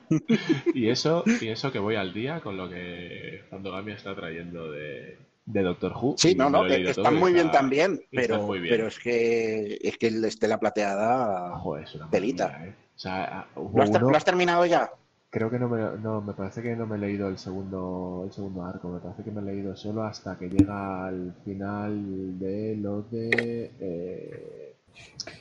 y 0.74 0.88
eso, 0.88 1.24
y 1.40 1.48
eso 1.48 1.72
que 1.72 1.78
voy 1.78 1.96
al 1.96 2.12
día 2.12 2.40
con 2.40 2.56
lo 2.56 2.68
que 2.68 3.44
Fandogami 3.50 3.92
está 3.92 4.14
trayendo 4.14 4.70
de, 4.70 5.18
de 5.46 5.62
Doctor 5.62 5.92
Who. 5.92 6.14
Sí, 6.18 6.34
no, 6.34 6.50
no, 6.50 6.66
que, 6.66 6.78
todo 6.80 6.90
están 6.90 7.16
muy 7.16 7.32
bien 7.32 7.50
también, 7.50 8.00
pero, 8.10 8.48
bien. 8.48 8.64
pero 8.68 8.86
es 8.88 8.98
que 8.98 9.78
es 9.80 9.96
que 9.96 10.08
el 10.08 10.24
Estela 10.24 10.58
Plateada. 10.58 11.56
Joder, 11.58 11.84
es 11.84 11.94
una 11.94 12.10
Telita. 12.10 12.48
maravilla, 12.48 12.70
¿eh? 12.70 12.74
O 12.94 12.98
sea, 12.98 13.46
hubo 13.56 13.76
¿Lo 13.78 13.82
has, 13.84 13.90
ter- 13.92 14.02
uno- 14.02 14.10
lo 14.10 14.16
has 14.16 14.24
terminado 14.24 14.66
ya? 14.66 14.90
Creo 15.30 15.50
que 15.50 15.58
no 15.58 15.68
me, 15.68 15.98
no, 16.00 16.20
me 16.20 16.32
parece 16.32 16.62
que 16.62 16.74
no 16.76 16.86
me 16.86 16.96
he 16.96 16.98
leído 16.98 17.28
el 17.28 17.36
segundo, 17.36 18.22
el 18.26 18.32
segundo 18.32 18.64
arco, 18.64 18.88
me 18.88 19.00
parece 19.00 19.22
que 19.22 19.30
me 19.30 19.40
he 19.42 19.54
leído 19.54 19.76
solo 19.76 20.02
hasta 20.04 20.38
que 20.38 20.48
llega 20.48 21.06
al 21.06 21.34
final 21.44 22.38
de 22.38 22.76
lo 22.80 23.02
de... 23.02 23.70
Eh, 23.78 24.72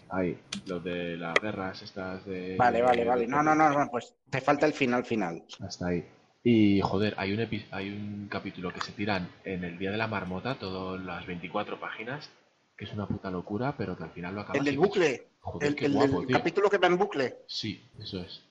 ahí, 0.09 0.37
lo 0.65 0.79
de 0.81 1.15
las 1.17 1.35
guerras 1.41 1.81
estas 1.81 2.25
de... 2.25 2.57
Vale, 2.57 2.81
vale, 2.81 3.05
vale. 3.05 3.25
No, 3.27 3.41
no, 3.41 3.55
no, 3.55 3.69
no, 3.69 3.89
pues 3.89 4.13
te 4.29 4.41
falta 4.41 4.65
el 4.65 4.73
final 4.73 5.05
final. 5.05 5.43
Hasta 5.61 5.87
ahí. 5.87 6.05
Y 6.47 6.79
joder, 6.79 7.15
hay 7.17 7.33
un, 7.33 7.39
epi- 7.39 7.65
hay 7.71 7.89
un 7.89 8.27
capítulo 8.29 8.71
que 8.71 8.79
se 8.81 8.91
tiran 8.91 9.27
en 9.45 9.63
el 9.63 9.79
Día 9.79 9.89
de 9.89 9.97
la 9.97 10.05
Marmota, 10.07 10.53
todas 10.59 11.03
las 11.03 11.25
24 11.25 11.79
páginas, 11.79 12.29
que 12.77 12.85
es 12.85 12.93
una 12.93 13.07
puta 13.07 13.31
locura, 13.31 13.73
pero 13.75 13.97
que 13.97 14.03
al 14.03 14.11
final 14.11 14.35
lo 14.35 14.41
acabas 14.41 14.59
El 14.59 14.65
del 14.65 14.75
dices, 14.75 14.87
bucle, 14.87 15.27
Joder, 15.41 15.67
el, 15.69 15.75
qué 15.75 15.85
el 15.87 15.93
guapo, 15.93 16.17
del 16.19 16.27
tío. 16.27 16.37
capítulo 16.37 16.69
que 16.69 16.77
va 16.77 16.87
en 16.87 16.97
bucle. 16.97 17.35
Sí, 17.47 17.81
eso 17.99 18.21
es. 18.21 18.43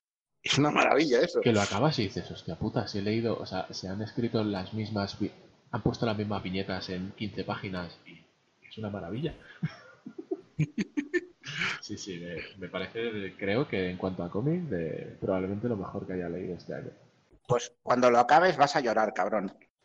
Es 0.43 0.59
una 0.59 0.73
maravilla 0.73 1.21
eso. 1.21 1.41
Que 1.41 1.53
lo 1.53 1.61
acabas 1.63 1.97
y 2.01 2.03
dices, 2.05 2.29
hostia 2.31 2.57
puta, 2.57 2.89
si 2.89 2.99
he 2.99 3.03
leído, 3.03 3.39
o 3.39 3.47
sea, 3.47 3.67
se 3.73 3.89
han 3.89 4.03
escrito 4.03 4.43
las 4.43 4.75
mismas, 4.75 5.17
han 5.71 5.83
puesto 5.83 6.05
las 6.05 6.19
mismas 6.19 6.43
viñetas 6.43 6.91
en 6.91 7.13
15 7.13 7.45
páginas 7.45 7.97
y 8.07 8.21
es 8.69 8.77
una 8.79 8.91
maravilla. 8.91 9.35
Sí, 11.81 11.99
sí, 11.99 12.19
me, 12.19 12.37
me 12.59 12.69
parece, 12.69 13.35
creo 13.39 13.69
que 13.69 13.91
en 13.91 13.99
cuanto 13.99 14.23
a 14.25 14.31
cómic, 14.31 14.63
de, 14.63 15.17
probablemente 15.21 15.69
lo 15.69 15.77
mejor 15.77 16.07
que 16.07 16.15
haya 16.15 16.29
leído 16.29 16.55
este 16.55 16.75
año. 16.75 16.91
Pues 17.47 17.73
cuando 17.83 18.11
lo 18.11 18.19
acabes 18.19 18.57
vas 18.57 18.75
a 18.77 18.81
llorar, 18.81 19.13
cabrón. 19.15 19.53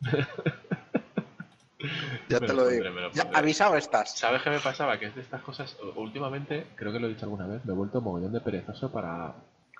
ya 2.28 2.40
Me 2.40 2.46
te 2.46 2.52
lo 2.52 2.62
pondré, 2.64 2.76
digo. 2.76 3.00
lo 3.00 3.12
Ya, 3.12 3.30
avisado 3.34 3.76
estás. 3.76 4.16
¿Sabes 4.18 4.42
qué 4.42 4.50
me 4.50 4.58
pasaba? 4.60 4.98
Que 4.98 5.06
es 5.06 5.14
de 5.14 5.20
estas 5.22 5.42
cosas, 5.42 5.76
últimamente, 5.96 6.66
creo 6.76 6.92
que 6.92 7.00
lo 7.00 7.06
he 7.06 7.10
dicho 7.10 7.24
alguna 7.26 7.46
vez, 7.46 7.64
me 7.64 7.72
he 7.72 7.76
vuelto 7.76 8.00
mogollón 8.00 8.32
de 8.32 8.40
perezoso 8.40 8.90
para, 8.92 9.34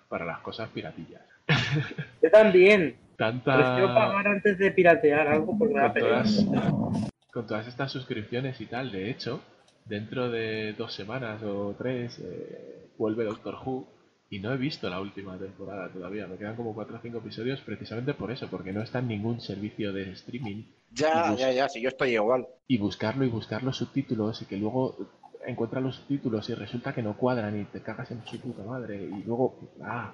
para 0.09 0.25
las 0.25 0.41
cosas 0.41 0.69
piratillas. 0.71 1.23
Yo 2.23 2.31
también. 2.31 2.97
Prefiero 3.17 3.37
Tanta... 3.43 3.95
pagar 3.95 4.29
antes 4.29 4.57
de 4.59 4.71
piratear 4.71 5.29
algo 5.29 5.59
porque 5.59 5.75
me 5.75 5.81
da 5.81 5.87
con 5.89 5.93
pereza. 5.93 6.43
todas, 6.45 7.11
con 7.33 7.47
todas 7.47 7.67
estas 7.67 7.93
suscripciones 7.93 8.61
y 8.63 8.67
tal, 8.67 8.91
de 8.93 9.11
hecho, 9.11 9.43
dentro 9.85 10.31
de 10.31 10.73
dos 10.73 10.95
semanas 10.95 11.43
o 11.43 11.75
tres 11.77 12.19
eh, 12.19 12.89
vuelve 12.97 13.25
Doctor 13.25 13.57
Who 13.63 13.87
y 14.31 14.39
no 14.39 14.53
he 14.53 14.57
visto 14.57 14.89
la 14.89 15.01
última 15.01 15.37
temporada 15.37 15.89
todavía. 15.93 16.27
Me 16.29 16.37
quedan 16.37 16.55
como 16.55 16.73
cuatro 16.73 16.97
o 16.97 17.01
cinco 17.03 17.19
episodios 17.19 17.61
precisamente 17.63 18.15
por 18.15 18.31
eso, 18.31 18.49
porque 18.49 18.73
no 18.73 18.81
está 18.81 19.01
en 19.01 19.09
ningún 19.09 19.41
servicio 19.41 19.93
de 19.93 20.13
streaming 20.13 20.63
Ya, 20.93 21.35
ya, 21.35 21.51
ya, 21.51 21.69
si 21.69 21.83
yo 21.83 21.89
estoy 21.89 22.15
igual. 22.15 22.47
y 22.69 22.79
buscarlo 22.79 23.25
y 23.25 23.29
buscar 23.29 23.65
los 23.65 23.77
subtítulos 23.77 24.41
y 24.43 24.47
que 24.47 24.57
luego 24.57 24.97
encuentras 25.45 25.83
los 25.83 25.97
subtítulos 25.97 26.49
y 26.49 26.55
resulta 26.55 26.95
que 26.95 27.03
no 27.03 27.17
cuadran 27.17 27.61
y 27.61 27.65
te 27.65 27.81
cagas 27.83 28.11
en 28.13 28.25
su 28.25 28.39
puta 28.41 28.63
madre 28.63 28.97
y 29.03 29.23
luego, 29.25 29.59
ah, 29.83 30.13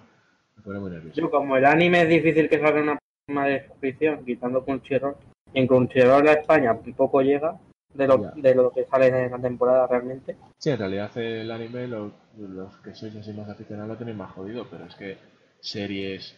me 0.57 0.63
pone 0.63 0.79
muy 0.79 0.91
nervioso. 0.91 1.21
Yo, 1.21 1.31
como 1.31 1.57
el 1.59 1.67
anime 1.67 2.03
es 2.03 2.09
difícil 2.09 2.49
que 2.49 2.59
salga 2.59 2.81
una 2.81 2.99
forma 3.27 3.47
de 3.47 3.67
suscripción, 3.67 4.25
quitando 4.25 4.65
Crunchyroll, 4.65 5.17
y 5.53 5.61
en 5.61 5.67
Crunchyroll 5.67 6.29
a 6.29 6.33
España 6.33 6.75
poco 6.97 7.21
llega 7.21 7.59
de 7.97 8.07
lo, 8.07 8.19
de 8.19 8.55
lo 8.55 8.71
que 8.71 8.85
sale 8.85 9.07
en 9.09 9.31
la 9.31 9.39
temporada 9.39 9.87
realmente. 9.87 10.37
Sí, 10.59 10.71
en 10.71 10.79
realidad 10.79 11.17
el 11.19 11.51
anime, 11.51 11.87
lo- 11.89 12.13
los 12.39 12.77
que 12.79 12.95
sois 12.95 13.15
así 13.17 13.33
más 13.33 13.49
aficionados 13.49 13.91
lo 13.91 13.97
tenéis 13.97 14.17
más 14.17 14.33
jodido, 14.33 14.67
pero 14.71 14.85
es 14.85 14.95
que 14.95 15.19
series 15.61 16.37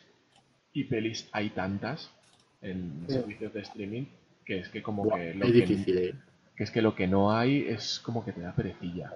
y 0.72 0.84
pelis 0.84 1.28
hay 1.32 1.50
tantas 1.50 2.10
en 2.62 3.04
Sí. 3.06 3.14
servicios 3.14 3.52
de 3.52 3.60
streaming 3.60 4.04
que 4.44 4.60
es 4.60 4.68
que 4.68 4.82
como 4.82 5.04
Buah, 5.04 5.18
que 5.18 5.34
lo 5.34 5.44
es 5.46 5.52
que, 5.52 5.60
difícil, 5.66 5.98
¿eh? 5.98 6.14
que 6.56 6.64
es 6.64 6.70
que 6.70 6.82
lo 6.82 6.94
que 6.94 7.06
no 7.06 7.32
hay 7.32 7.66
es 7.68 8.00
como 8.00 8.24
que 8.24 8.32
te 8.32 8.40
da 8.40 8.52
perecilla 8.54 9.12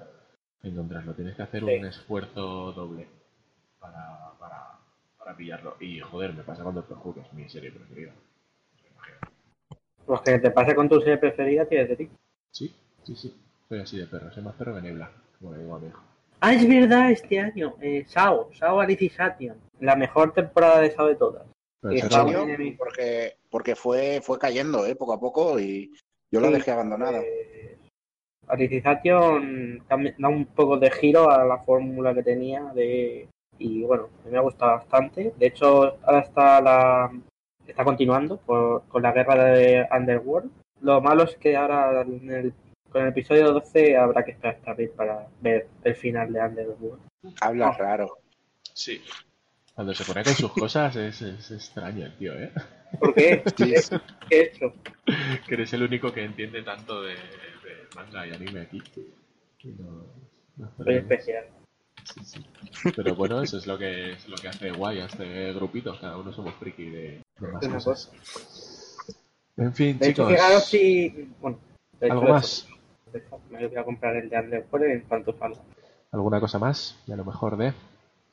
encontrarlo. 0.62 1.14
Tienes 1.14 1.34
que 1.36 1.42
hacer 1.42 1.64
Sí. 1.64 1.76
un 1.76 1.84
esfuerzo 1.86 2.72
doble 2.72 3.06
para, 3.80 4.32
para, 4.38 4.78
para 5.18 5.36
pillarlo. 5.36 5.76
Y 5.80 6.00
joder, 6.00 6.34
me 6.34 6.42
pasa 6.42 6.62
con 6.62 6.74
Doctor 6.74 6.98
Who, 7.02 7.14
que 7.14 7.20
es 7.20 7.32
mi 7.32 7.48
serie 7.48 7.72
preferida. 7.72 8.12
Pues 10.04 10.20
que 10.20 10.38
te 10.38 10.50
pase 10.50 10.74
con 10.74 10.88
tu 10.88 10.98
serie 11.00 11.16
preferida 11.18 11.64
tienes 11.66 11.88
de 11.88 11.96
ti. 11.96 12.10
Sí, 12.52 12.74
sí, 13.04 13.14
sí. 13.16 13.34
Soy 13.68 13.80
así 13.80 13.98
de 13.98 14.06
perro, 14.06 14.30
soy 14.32 14.42
más 14.42 14.54
perro 14.54 14.74
que 14.74 14.82
Nebla, 14.82 15.10
como 15.40 15.52
le 15.54 15.60
digo 15.62 15.74
a 15.74 15.78
mi 15.78 15.88
hijo. 15.88 16.00
Ah, 16.40 16.52
es 16.52 16.68
verdad, 16.68 17.10
este 17.10 17.38
año. 17.40 17.74
Eh, 17.80 18.04
Sao, 18.06 18.50
Sao 18.54 18.80
Alicization. 18.80 19.56
La 19.80 19.96
mejor 19.96 20.34
temporada 20.34 20.80
de 20.80 20.90
Sao 20.90 21.06
de 21.06 21.14
todas. 21.16 21.44
¿En 21.84 22.10
serio? 22.10 22.46
Porque, 22.78 23.36
porque 23.50 23.74
fue, 23.76 24.20
fue 24.22 24.38
cayendo, 24.38 24.84
¿eh? 24.86 24.94
Poco 24.94 25.14
a 25.14 25.20
poco 25.20 25.58
y 25.58 25.92
yo 26.30 26.40
la 26.40 26.48
Sí, 26.48 26.54
dejé 26.54 26.70
abandonada. 26.72 27.20
pues, 27.20 27.78
Alicization 28.48 29.82
da 30.18 30.28
un 30.28 30.46
poco 30.46 30.76
de 30.78 30.90
giro 30.90 31.30
a 31.30 31.44
la 31.44 31.58
fórmula 31.58 32.12
que 32.14 32.22
tenía 32.22 32.64
de 32.74 33.28
y 33.58 33.82
bueno, 33.84 34.08
a 34.22 34.24
mí 34.26 34.32
me 34.32 34.38
ha 34.38 34.42
gustado 34.42 34.72
bastante. 34.72 35.32
De 35.38 35.46
hecho, 35.46 35.96
ahora 36.02 36.20
está 36.20 36.60
la 36.60 37.12
está 37.66 37.84
continuando 37.84 38.38
por- 38.38 38.82
con 38.88 39.02
la 39.02 39.12
guerra 39.12 39.44
de 39.44 39.86
Underworld. 39.90 40.50
Lo 40.82 41.00
malo 41.00 41.24
es 41.24 41.36
que 41.36 41.56
ahora 41.56 42.02
en 42.02 42.30
el- 42.30 42.54
con 42.90 43.02
el 43.02 43.08
episodio 43.08 43.52
12 43.52 43.96
habrá 43.96 44.24
que 44.24 44.32
esperar 44.32 44.56
hasta 44.56 44.72
abril 44.72 44.90
para 44.90 45.26
ver 45.40 45.66
el 45.84 45.94
final 45.94 46.32
de 46.32 46.40
Underworld. 46.40 47.00
Hablas 47.40 47.78
raro. 47.78 48.18
Sí. 48.74 49.00
Cuando 49.74 49.94
se 49.94 50.04
pone 50.04 50.22
con 50.22 50.34
sus 50.34 50.52
cosas 50.52 50.94
es, 50.96 51.22
es 51.22 51.50
extraño 51.50 52.04
el 52.04 52.16
tío, 52.18 52.34
¿eh? 52.38 52.52
¿Por 53.00 53.14
qué? 53.14 53.42
¿Qué 53.56 53.80
qué 54.28 54.36
he 54.36 54.42
hecho? 54.42 54.74
que 55.48 55.54
eres 55.54 55.72
el 55.72 55.82
único 55.84 56.12
que 56.12 56.24
entiende 56.24 56.62
tanto 56.62 57.00
de, 57.02 57.14
de 57.14 57.88
manga 57.96 58.26
y 58.26 58.32
anime 58.32 58.60
aquí. 58.60 58.82
Y 59.60 59.68
no- 59.68 60.04
no 60.56 60.70
Soy 60.84 60.96
especial. 60.96 61.46
Sí, 62.04 62.20
sí. 62.24 62.44
Pero 62.96 63.14
bueno, 63.14 63.40
eso 63.40 63.56
es 63.56 63.66
lo 63.66 63.78
que 63.78 64.12
es 64.12 64.28
lo 64.28 64.36
que 64.36 64.48
hace 64.48 64.70
guay 64.72 65.00
a 65.00 65.06
este 65.06 65.52
grupito. 65.54 65.96
Cada 65.98 66.18
uno 66.18 66.32
somos 66.32 66.52
friki 66.56 66.90
de, 66.90 67.22
de 67.38 67.48
más 67.48 67.64
Una 67.64 67.74
cosas. 67.76 68.10
En 69.56 69.72
fin, 69.74 69.98
De 69.98 70.08
hecho, 70.08 70.22
chicos. 70.24 70.32
fijaros 70.32 70.64
si. 70.64 71.28
Bueno, 71.40 71.58
de 72.00 72.06
hecho, 72.06 72.12
¿Algo 72.14 72.28
más? 72.32 72.66
de 73.12 73.18
hecho, 73.18 73.40
me 73.50 73.66
voy 73.68 73.76
a 73.76 73.84
comprar 73.84 74.16
el 74.16 74.28
de 74.28 74.38
Underworld 74.38 74.86
en 74.90 75.00
cuanto 75.02 75.36
salga. 75.38 75.60
¿Alguna 76.10 76.40
cosa 76.40 76.58
más? 76.58 76.98
Y 77.06 77.12
a 77.12 77.16
lo 77.16 77.24
mejor 77.24 77.56
de. 77.56 77.72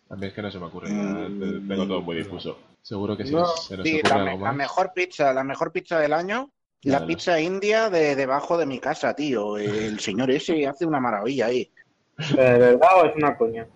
A 0.10 0.16
mí 0.16 0.26
es 0.28 0.34
que 0.34 0.42
no 0.42 0.50
se 0.50 0.60
me 0.60 0.66
ocurre 0.66 0.90
nada. 0.92 1.30
Mm, 1.30 1.68
Tengo 1.68 1.88
todo 1.88 2.02
muy 2.02 2.16
difuso. 2.18 2.58
Seguro 2.82 3.16
que 3.16 3.26
si 3.26 3.34
no. 3.34 3.42
nos- 3.42 3.66
se 3.68 3.78
nos 3.78 3.86
Sí, 3.88 4.00
ocurre 4.00 4.38
la, 4.38 4.54
mejor 4.54 4.92
pizza, 4.94 5.34
la 5.34 5.44
mejor 5.44 5.72
pizza 5.72 6.00
del 6.00 6.14
año, 6.14 6.52
Ya 6.82 6.94
la 7.00 7.06
pizza 7.06 7.40
india 7.40 7.90
de 7.90 8.16
debajo 8.16 8.58
de 8.58 8.66
mi 8.66 8.80
casa, 8.80 9.14
tío. 9.14 9.58
El 9.58 10.00
señor 10.00 10.32
ese 10.32 10.66
hace 10.66 10.86
una 10.86 11.00
maravilla 11.00 11.48
ahí. 11.48 11.70
¿Pero 12.18 12.42
¿De 12.54 12.58
verdad 12.60 12.90
o 13.02 13.06
es 13.06 13.16
una 13.16 13.38
coña? 13.38 13.68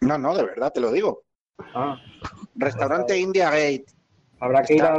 No, 0.00 0.18
no, 0.18 0.34
de 0.36 0.44
verdad, 0.44 0.72
te 0.72 0.80
lo 0.80 0.90
digo. 0.92 1.22
Ah, 1.74 1.98
Restaurante 2.56 3.16
India 3.18 3.50
Gate. 3.50 3.86
Habrá 4.40 4.62
que 4.62 4.74
ir 4.74 4.82
a, 4.82 4.96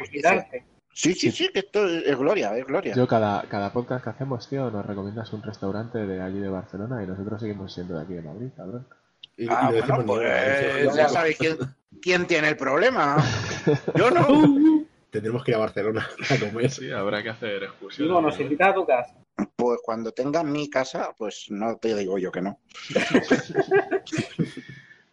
visitarte. 0.00 0.64
Sí, 0.92 1.12
sí, 1.14 1.32
sí, 1.32 1.48
que 1.52 1.58
esto 1.60 1.86
es, 1.88 2.16
gloria, 2.16 2.56
es 2.56 2.64
gloria. 2.64 2.94
Yo 2.94 3.06
cada, 3.08 3.42
cada 3.48 3.72
podcast 3.72 4.04
que 4.04 4.10
hacemos, 4.10 4.48
tío, 4.48 4.70
nos 4.70 4.86
recomiendas 4.86 5.32
un 5.32 5.42
restaurante 5.42 5.98
de 6.06 6.22
allí 6.22 6.38
de 6.38 6.48
Barcelona 6.48 7.02
y 7.02 7.06
nosotros 7.06 7.40
seguimos 7.40 7.72
siendo 7.74 7.96
de 7.96 8.02
aquí 8.02 8.14
de 8.14 8.22
Madrid, 8.22 8.48
cabrón. 8.56 8.86
Y, 9.36 9.44
y 9.44 9.48
Ah, 9.50 9.70
lo 9.72 9.78
bueno, 9.78 9.82
decimos 9.82 10.04
pues 10.06 10.74
nosotros. 10.84 10.96
ya 10.96 11.08
sabéis 11.08 11.36
quién, 11.38 11.56
quién 12.00 12.26
tiene 12.26 12.48
el 12.50 12.56
problema. 12.56 13.16
Yo 13.96 14.10
no. 14.10 14.84
Tendremos 15.10 15.44
que 15.44 15.50
ir 15.52 15.56
a 15.56 15.60
Barcelona 15.60 16.08
a 16.30 16.38
comer. 16.38 16.70
Sí, 16.70 16.90
habrá 16.92 17.22
que 17.22 17.30
hacer 17.30 17.64
excursiones. 17.64 18.08
Digo, 18.10 18.20
nos 18.20 18.36
¿no? 18.36 18.42
invita 18.42 18.68
a 18.68 18.74
tu 18.74 18.86
casa. 18.86 19.14
Pues 19.56 19.80
cuando 19.82 20.12
tenga 20.12 20.44
mi 20.44 20.70
casa, 20.70 21.12
pues 21.18 21.46
no 21.50 21.76
te 21.76 21.94
digo 21.96 22.18
yo 22.18 22.30
que 22.30 22.40
no. 22.40 22.60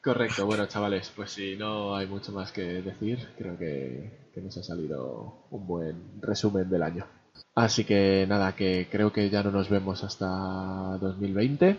Correcto, 0.03 0.45
bueno 0.47 0.65
chavales, 0.65 1.11
pues 1.15 1.31
si 1.31 1.55
no 1.55 1.95
hay 1.95 2.07
mucho 2.07 2.31
más 2.31 2.51
que 2.51 2.61
decir, 2.81 3.19
creo 3.37 3.57
que, 3.57 4.29
que 4.33 4.41
nos 4.41 4.57
ha 4.57 4.63
salido 4.63 5.45
un 5.51 5.67
buen 5.67 6.21
resumen 6.21 6.69
del 6.69 6.81
año. 6.83 7.05
Así 7.53 7.83
que 7.85 8.25
nada, 8.27 8.55
que 8.55 8.87
creo 8.89 9.13
que 9.13 9.29
ya 9.29 9.43
no 9.43 9.51
nos 9.51 9.69
vemos 9.69 10.03
hasta 10.03 10.25
2020. 10.99 11.77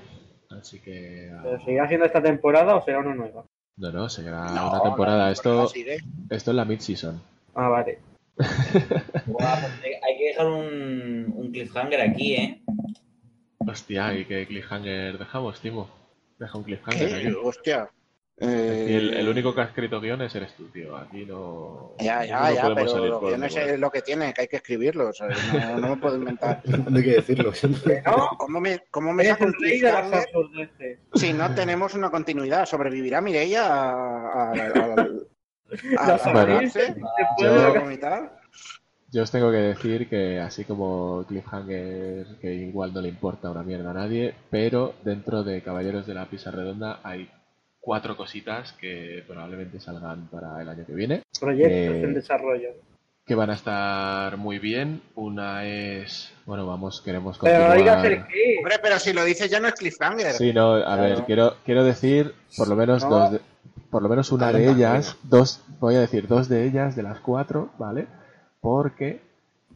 Así 0.50 0.80
que... 0.80 1.30
ah, 1.34 1.40
¿Pero 1.42 1.64
seguirá 1.64 1.88
siendo 1.88 2.06
esta 2.06 2.22
temporada 2.22 2.76
o 2.76 2.84
será 2.84 3.00
una 3.00 3.14
nueva? 3.14 3.44
No, 3.76 3.90
no, 3.90 4.08
será 4.08 4.44
No, 4.52 4.70
una 4.70 4.82
temporada. 4.82 5.30
Esto, 5.32 5.66
sigue. 5.68 5.96
esto 6.30 6.50
es 6.50 6.56
la 6.56 6.64
mid-season. 6.64 7.20
Ah, 7.54 7.68
vale. 7.68 7.98
Buah, 9.26 9.60
pues 9.60 9.72
hay 9.82 9.92
hay 10.02 10.18
que 10.18 10.24
dejar 10.28 10.46
un, 10.46 11.32
un 11.34 11.50
cliffhanger 11.52 12.00
aquí, 12.00 12.34
¿eh? 12.34 12.62
Hostia, 13.58 14.14
¿y 14.14 14.24
qué 14.26 14.46
cliffhanger 14.46 15.18
dejamos, 15.18 15.60
Timo? 15.60 15.88
Deja 16.38 16.58
un 16.58 16.64
cliffhanger 16.64 17.08
¿Qué? 17.08 17.14
aquí. 17.14 17.36
Hostia. 17.42 17.90
Eh, 18.38 18.86
el, 18.88 19.14
el 19.14 19.28
único 19.28 19.54
que 19.54 19.60
ha 19.60 19.64
escrito 19.64 20.00
guiones 20.00 20.34
eres 20.34 20.54
tú, 20.54 20.68
tío. 20.68 20.96
Aquí 20.96 21.24
no. 21.24 21.94
Ya, 21.98 22.24
ya, 22.24 22.40
no 22.40 22.54
ya, 22.54 22.62
podemos 22.62 22.74
pero 22.74 22.88
salir 22.88 23.10
los 23.10 23.20
guiones 23.20 23.56
es 23.56 23.78
lo 23.78 23.90
que 23.90 24.02
tiene, 24.02 24.34
que 24.34 24.40
hay 24.40 24.48
que 24.48 24.56
escribirlos. 24.56 25.20
No, 25.52 25.78
no 25.78 25.88
me 25.90 25.96
puedo 25.96 26.16
inventar. 26.16 26.62
No 26.90 26.96
hay 26.96 27.04
que 27.04 27.10
decirlo. 27.12 27.52
¿No? 28.04 28.30
¿Cómo 28.38 28.60
me, 28.60 28.80
cómo 28.90 29.12
me 29.12 29.24
saco 29.24 29.46
si 31.14 31.32
no 31.32 31.54
tenemos 31.54 31.94
una 31.94 32.10
continuidad? 32.10 32.66
¿Sobrevivirá 32.66 33.20
Mireia 33.20 33.66
a, 33.66 33.90
a, 34.30 34.52
a, 34.52 36.14
a, 36.14 36.32
Bueno. 36.32 36.60
Yo-. 37.38 38.30
Yo 39.12 39.22
os 39.22 39.30
tengo 39.30 39.50
que 39.50 39.58
decir 39.58 40.08
que 40.08 40.40
así 40.40 40.64
como 40.64 41.24
Cliffhanger, 41.28 42.38
que 42.40 42.54
igual 42.54 42.94
no 42.94 43.02
le 43.02 43.10
importa 43.10 43.50
una 43.50 43.62
mierda 43.62 43.90
a 43.90 43.94
nadie, 43.94 44.34
pero 44.48 44.94
dentro 45.04 45.44
de 45.44 45.62
Caballeros 45.62 46.06
de 46.06 46.14
la 46.14 46.24
Pisa 46.30 46.50
Redonda 46.50 47.00
hay 47.02 47.30
cuatro 47.82 48.16
cositas 48.16 48.72
que 48.74 49.24
probablemente 49.26 49.80
salgan 49.80 50.28
para 50.28 50.62
el 50.62 50.68
año 50.68 50.86
que 50.86 50.94
viene, 50.94 51.22
Proyectos 51.40 51.96
Eh, 51.96 52.00
en 52.04 52.14
desarrollo. 52.14 52.68
que 53.26 53.34
van 53.34 53.50
a 53.50 53.54
estar 53.54 54.36
muy 54.36 54.58
bien. 54.60 55.02
Una 55.16 55.66
es, 55.66 56.32
bueno, 56.46 56.64
vamos, 56.66 57.00
queremos 57.00 57.38
Pero 57.42 57.66
continuar. 57.66 58.28
qué. 58.28 58.54
Hombre, 58.58 58.76
pero 58.80 58.98
si 59.00 59.12
lo 59.12 59.24
dices 59.24 59.50
ya 59.50 59.58
no 59.58 59.66
es 59.68 59.74
cliffhanger. 59.74 60.32
Sí, 60.32 60.52
no, 60.52 60.74
a 60.74 60.82
Claro. 60.84 61.02
ver, 61.02 61.24
quiero, 61.24 61.56
quiero 61.64 61.82
decir 61.84 62.32
por 62.56 62.68
lo 62.68 62.76
menos 62.76 63.02
No. 63.02 63.10
dos, 63.10 63.32
de- 63.32 63.40
por 63.90 64.02
lo 64.02 64.08
menos 64.08 64.30
una 64.32 64.52
de 64.52 64.70
ellas, 64.70 65.16
dos, 65.24 65.60
voy 65.80 65.96
a 65.96 66.00
decir 66.00 66.26
dos 66.28 66.48
de 66.48 66.64
ellas 66.64 66.94
de 66.96 67.02
las 67.02 67.18
cuatro, 67.20 67.70
¿vale? 67.78 68.06
Porque, 68.60 69.20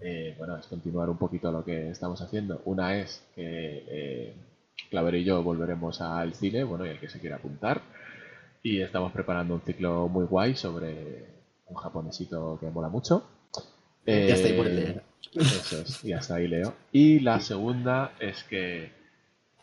eh, 0.00 0.34
bueno, 0.38 0.56
es 0.56 0.66
continuar 0.68 1.10
un 1.10 1.18
poquito 1.18 1.50
lo 1.50 1.64
que 1.64 1.90
estamos 1.90 2.20
haciendo. 2.22 2.62
Una 2.66 2.96
es 2.96 3.22
que 3.34 3.84
eh, 3.88 4.34
Clavero 4.90 5.16
y 5.16 5.24
yo 5.24 5.42
volveremos 5.42 6.00
al 6.00 6.34
cine, 6.34 6.62
bueno, 6.62 6.86
y 6.86 6.90
el 6.90 7.00
que 7.00 7.08
se 7.08 7.18
quiera 7.18 7.36
apuntar. 7.36 7.80
Y 8.68 8.82
estamos 8.82 9.12
preparando 9.12 9.54
un 9.54 9.60
ciclo 9.60 10.08
muy 10.08 10.24
guay 10.24 10.56
sobre 10.56 11.24
un 11.68 11.76
japonesito 11.76 12.58
que 12.58 12.68
mola 12.68 12.88
mucho. 12.88 13.22
Ya 14.04 14.12
está 14.34 14.48
ahí 14.48 14.56
por 14.56 14.66
Eh, 14.66 14.74
leer. 14.74 15.02
Eso 15.34 15.82
es, 15.82 16.04
y 16.04 16.12
hasta 16.12 16.34
ahí 16.34 16.48
leo. 16.48 16.74
Y 16.90 17.20
la 17.20 17.38
segunda 17.38 18.10
es 18.18 18.42
que, 18.42 18.90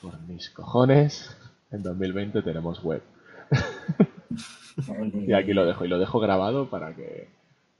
por 0.02 0.18
mis 0.22 0.50
cojones, 0.52 1.36
en 1.72 1.84
2020 1.84 2.42
tenemos 2.44 2.82
web. 2.82 3.02
Y 5.28 5.34
aquí 5.34 5.54
lo 5.54 5.66
dejo, 5.66 5.84
y 5.86 5.88
lo 5.90 6.00
dejo 6.00 6.20
grabado 6.22 6.70
para 6.70 6.96
que... 6.96 7.28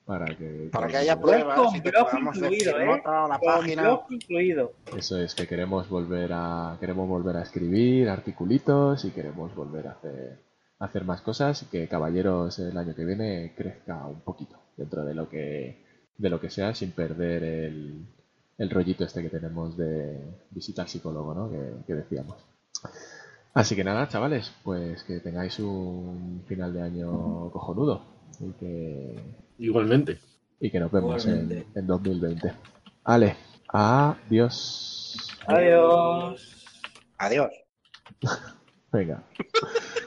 Para 0.06 0.26
que, 0.26 0.70
Para 0.72 0.88
que 0.88 0.98
haya 0.98 1.20
pruebas 1.20 1.58
Con 1.58 1.82
te 1.82 1.90
blog 1.90 2.08
incluido, 2.20 2.80
¿eh? 2.80 3.02
la 3.06 3.40
Con 3.40 3.48
página. 3.48 3.82
blog 3.84 4.04
incluido. 4.12 4.74
Eso 4.96 5.18
es, 5.18 5.34
que 5.34 5.48
queremos 5.48 5.88
volver 5.90 6.32
a 6.34 6.76
queremos 6.82 7.08
volver 7.08 7.38
a 7.38 7.42
escribir 7.44 8.10
articulitos 8.10 9.06
y 9.06 9.12
queremos 9.12 9.56
volver 9.56 9.88
a 9.88 9.92
hacer, 9.92 10.38
a 10.42 10.43
hacer 10.84 11.06
más 11.06 11.22
cosas 11.22 11.64
y 11.64 11.66
que 11.68 11.88
Caballeros 11.88 12.60
el 12.60 12.78
año 12.78 12.94
que 12.94 13.06
viene 13.06 13.54
crezca 13.56 14.06
un 14.06 14.22
poquito 14.22 14.58
dentro 14.76 15.06
de 15.06 15.14
lo 15.14 15.30
que 15.30 15.82
de 16.18 16.30
lo 16.30 16.40
que 16.40 16.50
sea 16.50 16.76
sin 16.76 16.92
perder 16.92 17.44
el, 17.44 18.06
el 18.58 18.70
rollito 18.70 19.04
este 19.04 19.22
que 19.22 19.30
tenemos 19.30 19.76
de 19.78 20.20
visita 20.52 20.84
al 20.84 20.88
psicólogo, 20.88 21.34
¿no? 21.34 21.50
Que, 21.50 21.86
que 21.88 21.94
decíamos. 21.96 22.38
Así 23.54 23.76
que 23.76 23.84
nada, 23.84 24.08
chavales, 24.10 24.52
pues 24.64 25.04
que 25.04 25.20
tengáis 25.20 25.60
un 25.60 26.44
final 26.48 26.74
de 26.74 26.82
año 26.82 27.50
cojonudo 27.52 28.04
y 28.40 28.52
que, 28.54 29.20
Igualmente. 29.60 30.20
y 30.60 30.70
que 30.70 30.80
nos 30.80 30.92
vemos 30.92 31.26
en, 31.26 31.66
en 31.74 31.88
2020. 31.88 32.54
Ale, 33.04 33.36
adiós. 33.70 35.18
Adiós. 35.48 36.66
Adiós. 37.18 37.52
Venga. 38.92 39.24